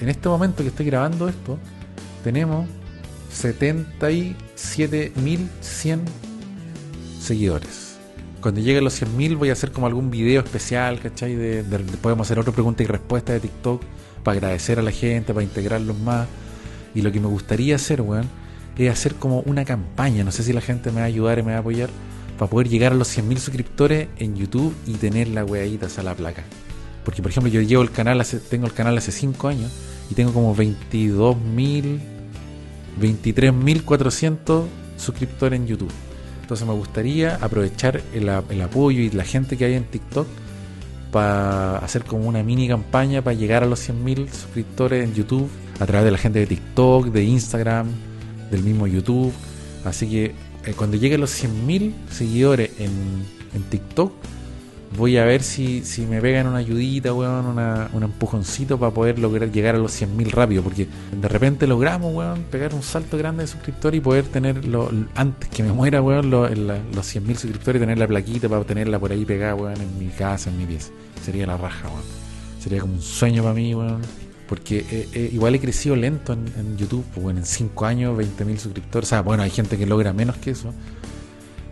en 0.00 0.08
este 0.08 0.28
momento 0.28 0.62
que 0.62 0.68
estoy 0.68 0.86
grabando 0.86 1.28
esto, 1.28 1.58
tenemos 2.24 2.66
77.100 3.32 6.00
seguidores. 7.20 7.98
Cuando 8.40 8.60
lleguen 8.60 8.84
los 8.84 9.02
100.000 9.02 9.36
voy 9.36 9.50
a 9.50 9.52
hacer 9.52 9.72
como 9.72 9.86
algún 9.86 10.10
video 10.10 10.42
especial, 10.42 11.00
¿cachai? 11.00 11.34
De, 11.34 11.64
podemos 12.00 12.26
hacer 12.26 12.38
otra 12.38 12.52
pregunta 12.52 12.82
y 12.82 12.86
respuesta 12.86 13.32
de 13.32 13.40
TikTok 13.40 13.82
para 14.22 14.38
agradecer 14.38 14.78
a 14.78 14.82
la 14.82 14.90
gente, 14.90 15.32
para 15.32 15.44
integrarlos 15.44 15.98
más. 15.98 16.26
Y 16.94 17.02
lo 17.02 17.12
que 17.12 17.20
me 17.20 17.28
gustaría 17.28 17.76
hacer, 17.76 18.00
weón, 18.00 18.28
es 18.76 18.90
hacer 18.90 19.14
como 19.14 19.40
una 19.40 19.64
campaña. 19.64 20.24
No 20.24 20.32
sé 20.32 20.42
si 20.42 20.52
la 20.52 20.60
gente 20.60 20.90
me 20.90 20.96
va 20.96 21.02
a 21.02 21.06
ayudar 21.06 21.38
y 21.38 21.42
me 21.42 21.52
va 21.52 21.58
a 21.58 21.60
apoyar 21.60 21.90
para 22.38 22.50
poder 22.50 22.68
llegar 22.68 22.92
a 22.92 22.94
los 22.94 23.16
100.000 23.16 23.38
suscriptores 23.38 24.08
en 24.18 24.36
YouTube 24.36 24.74
y 24.86 24.94
tener 24.94 25.28
la 25.28 25.44
weadita 25.44 25.88
a 25.96 26.02
la 26.02 26.14
placa. 26.14 26.44
Porque, 27.04 27.22
por 27.22 27.30
ejemplo, 27.30 27.50
yo 27.50 27.60
llevo 27.62 27.82
el 27.82 27.90
canal, 27.90 28.20
hace, 28.20 28.38
tengo 28.38 28.66
el 28.66 28.72
canal 28.72 28.96
hace 28.96 29.12
5 29.12 29.48
años 29.48 29.72
y 30.10 30.14
tengo 30.14 30.32
como 30.32 30.54
22.000, 30.54 31.98
23.400 33.00 34.64
suscriptores 34.96 35.58
en 35.58 35.66
YouTube. 35.66 35.92
Entonces 36.42 36.66
me 36.66 36.74
gustaría 36.74 37.36
aprovechar 37.36 38.02
el, 38.14 38.28
el 38.50 38.62
apoyo 38.62 39.00
y 39.00 39.10
la 39.10 39.24
gente 39.24 39.56
que 39.56 39.64
hay 39.64 39.74
en 39.74 39.84
TikTok 39.84 40.26
para 41.10 41.78
hacer 41.78 42.04
como 42.04 42.28
una 42.28 42.42
mini 42.42 42.68
campaña 42.68 43.22
para 43.22 43.34
llegar 43.34 43.62
a 43.62 43.66
los 43.66 43.88
100.000 43.88 44.28
suscriptores 44.28 45.04
en 45.04 45.14
YouTube 45.14 45.48
a 45.80 45.86
través 45.86 46.04
de 46.04 46.10
la 46.10 46.18
gente 46.18 46.38
de 46.40 46.46
TikTok, 46.46 47.06
de 47.06 47.24
Instagram, 47.24 47.88
del 48.50 48.62
mismo 48.62 48.86
YouTube. 48.86 49.32
Así 49.84 50.08
que 50.08 50.34
eh, 50.64 50.74
cuando 50.76 50.96
lleguen 50.96 51.20
los 51.20 51.42
100.000 51.42 51.92
seguidores 52.10 52.70
en, 52.78 52.90
en, 53.54 53.62
TikTok, 53.70 54.12
voy 54.96 55.16
a 55.16 55.24
ver 55.24 55.42
si, 55.42 55.84
si 55.84 56.06
me 56.06 56.20
pegan 56.20 56.46
una 56.46 56.58
ayudita, 56.58 57.12
weón, 57.12 57.46
una, 57.46 57.90
un 57.92 58.02
empujoncito 58.02 58.78
para 58.78 58.92
poder 58.92 59.18
lograr 59.18 59.50
llegar 59.50 59.74
a 59.74 59.78
los 59.78 60.00
100.000 60.00 60.30
rápido. 60.30 60.62
Porque 60.62 60.86
de 61.12 61.28
repente 61.28 61.66
logramos, 61.66 62.14
weón, 62.14 62.44
pegar 62.50 62.74
un 62.74 62.82
salto 62.82 63.18
grande 63.18 63.42
de 63.42 63.48
suscriptores 63.48 63.98
y 63.98 64.00
poder 64.00 64.24
tenerlo 64.24 64.90
antes 65.14 65.48
que 65.48 65.62
me 65.62 65.72
muera, 65.72 66.02
weón, 66.02 66.30
los 66.30 66.50
100.000 66.50 67.34
suscriptores 67.34 67.80
y 67.80 67.82
tener 67.82 67.98
la 67.98 68.06
plaquita 68.06 68.48
para 68.48 68.64
tenerla 68.64 68.98
por 68.98 69.12
ahí 69.12 69.24
pegada, 69.24 69.54
weón, 69.54 69.80
en 69.80 69.98
mi 69.98 70.08
casa, 70.08 70.50
en 70.50 70.58
mi 70.58 70.66
pieza. 70.66 70.90
Sería 71.24 71.46
la 71.46 71.56
raja, 71.56 71.88
weón. 71.88 72.02
Sería 72.60 72.80
como 72.80 72.94
un 72.94 73.02
sueño 73.02 73.42
para 73.42 73.54
mí, 73.54 73.74
weón 73.74 74.02
porque 74.48 74.78
eh, 74.78 75.08
eh, 75.12 75.30
igual 75.30 75.54
he 75.54 75.60
crecido 75.60 75.94
lento 75.94 76.32
en, 76.32 76.78
YouTube, 76.78 77.04
pues 77.12 77.22
bueno, 77.22 77.40
en 77.40 77.46
5 77.46 77.84
años, 77.84 78.18
20.000 78.18 78.56
suscriptores. 78.56 79.08
O 79.08 79.10
sea, 79.10 79.20
bueno, 79.20 79.42
hay 79.42 79.50
gente 79.50 79.76
que 79.76 79.84
logra 79.84 80.14
menos 80.14 80.38
que 80.38 80.52
eso. 80.52 80.72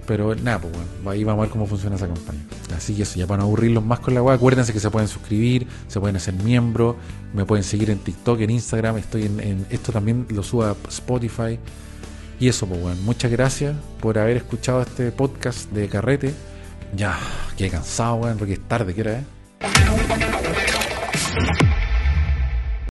Pero 0.06 0.34
nada, 0.36 0.60
pues 0.60 0.72
bueno, 0.72 1.10
ahí 1.10 1.24
vamos 1.24 1.40
a 1.40 1.42
ver 1.42 1.50
cómo 1.50 1.66
funciona 1.66 1.96
esa 1.96 2.06
campaña. 2.06 2.40
Así 2.76 2.94
que 2.94 3.02
eso, 3.02 3.18
ya 3.18 3.26
para 3.26 3.38
no 3.38 3.44
aburrirlos 3.44 3.84
más 3.84 4.00
con 4.00 4.14
la 4.14 4.22
web, 4.22 4.36
acuérdense 4.36 4.72
que 4.72 4.80
se 4.80 4.90
pueden 4.90 5.08
suscribir, 5.08 5.66
se 5.88 5.98
pueden 5.98 6.16
hacer 6.16 6.34
miembros, 6.34 6.96
me 7.34 7.44
pueden 7.44 7.64
seguir 7.64 7.90
en 7.90 7.98
TikTok, 7.98 8.40
en 8.40 8.50
Instagram, 8.50 8.98
estoy 8.98 9.24
en, 9.24 9.66
esto 9.70 9.92
también 9.92 10.26
lo 10.30 10.42
subo 10.42 10.64
a 10.64 10.76
Spotify. 10.88 11.58
Y 12.38 12.48
eso, 12.48 12.66
pues 12.66 12.80
bueno, 12.80 13.00
muchas 13.02 13.30
gracias 13.30 13.74
por 14.00 14.18
haber 14.18 14.36
escuchado 14.36 14.82
este 14.82 15.10
podcast 15.10 15.70
de 15.72 15.88
Carrete. 15.88 16.34
Ya, 16.94 17.18
qué 17.56 17.68
cansado, 17.68 18.16
weón, 18.16 18.38
porque 18.38 18.54
es 18.54 18.60
tarde, 18.68 18.94
¿qué 18.94 19.00
hora 19.00 19.18
es? 19.18 20.35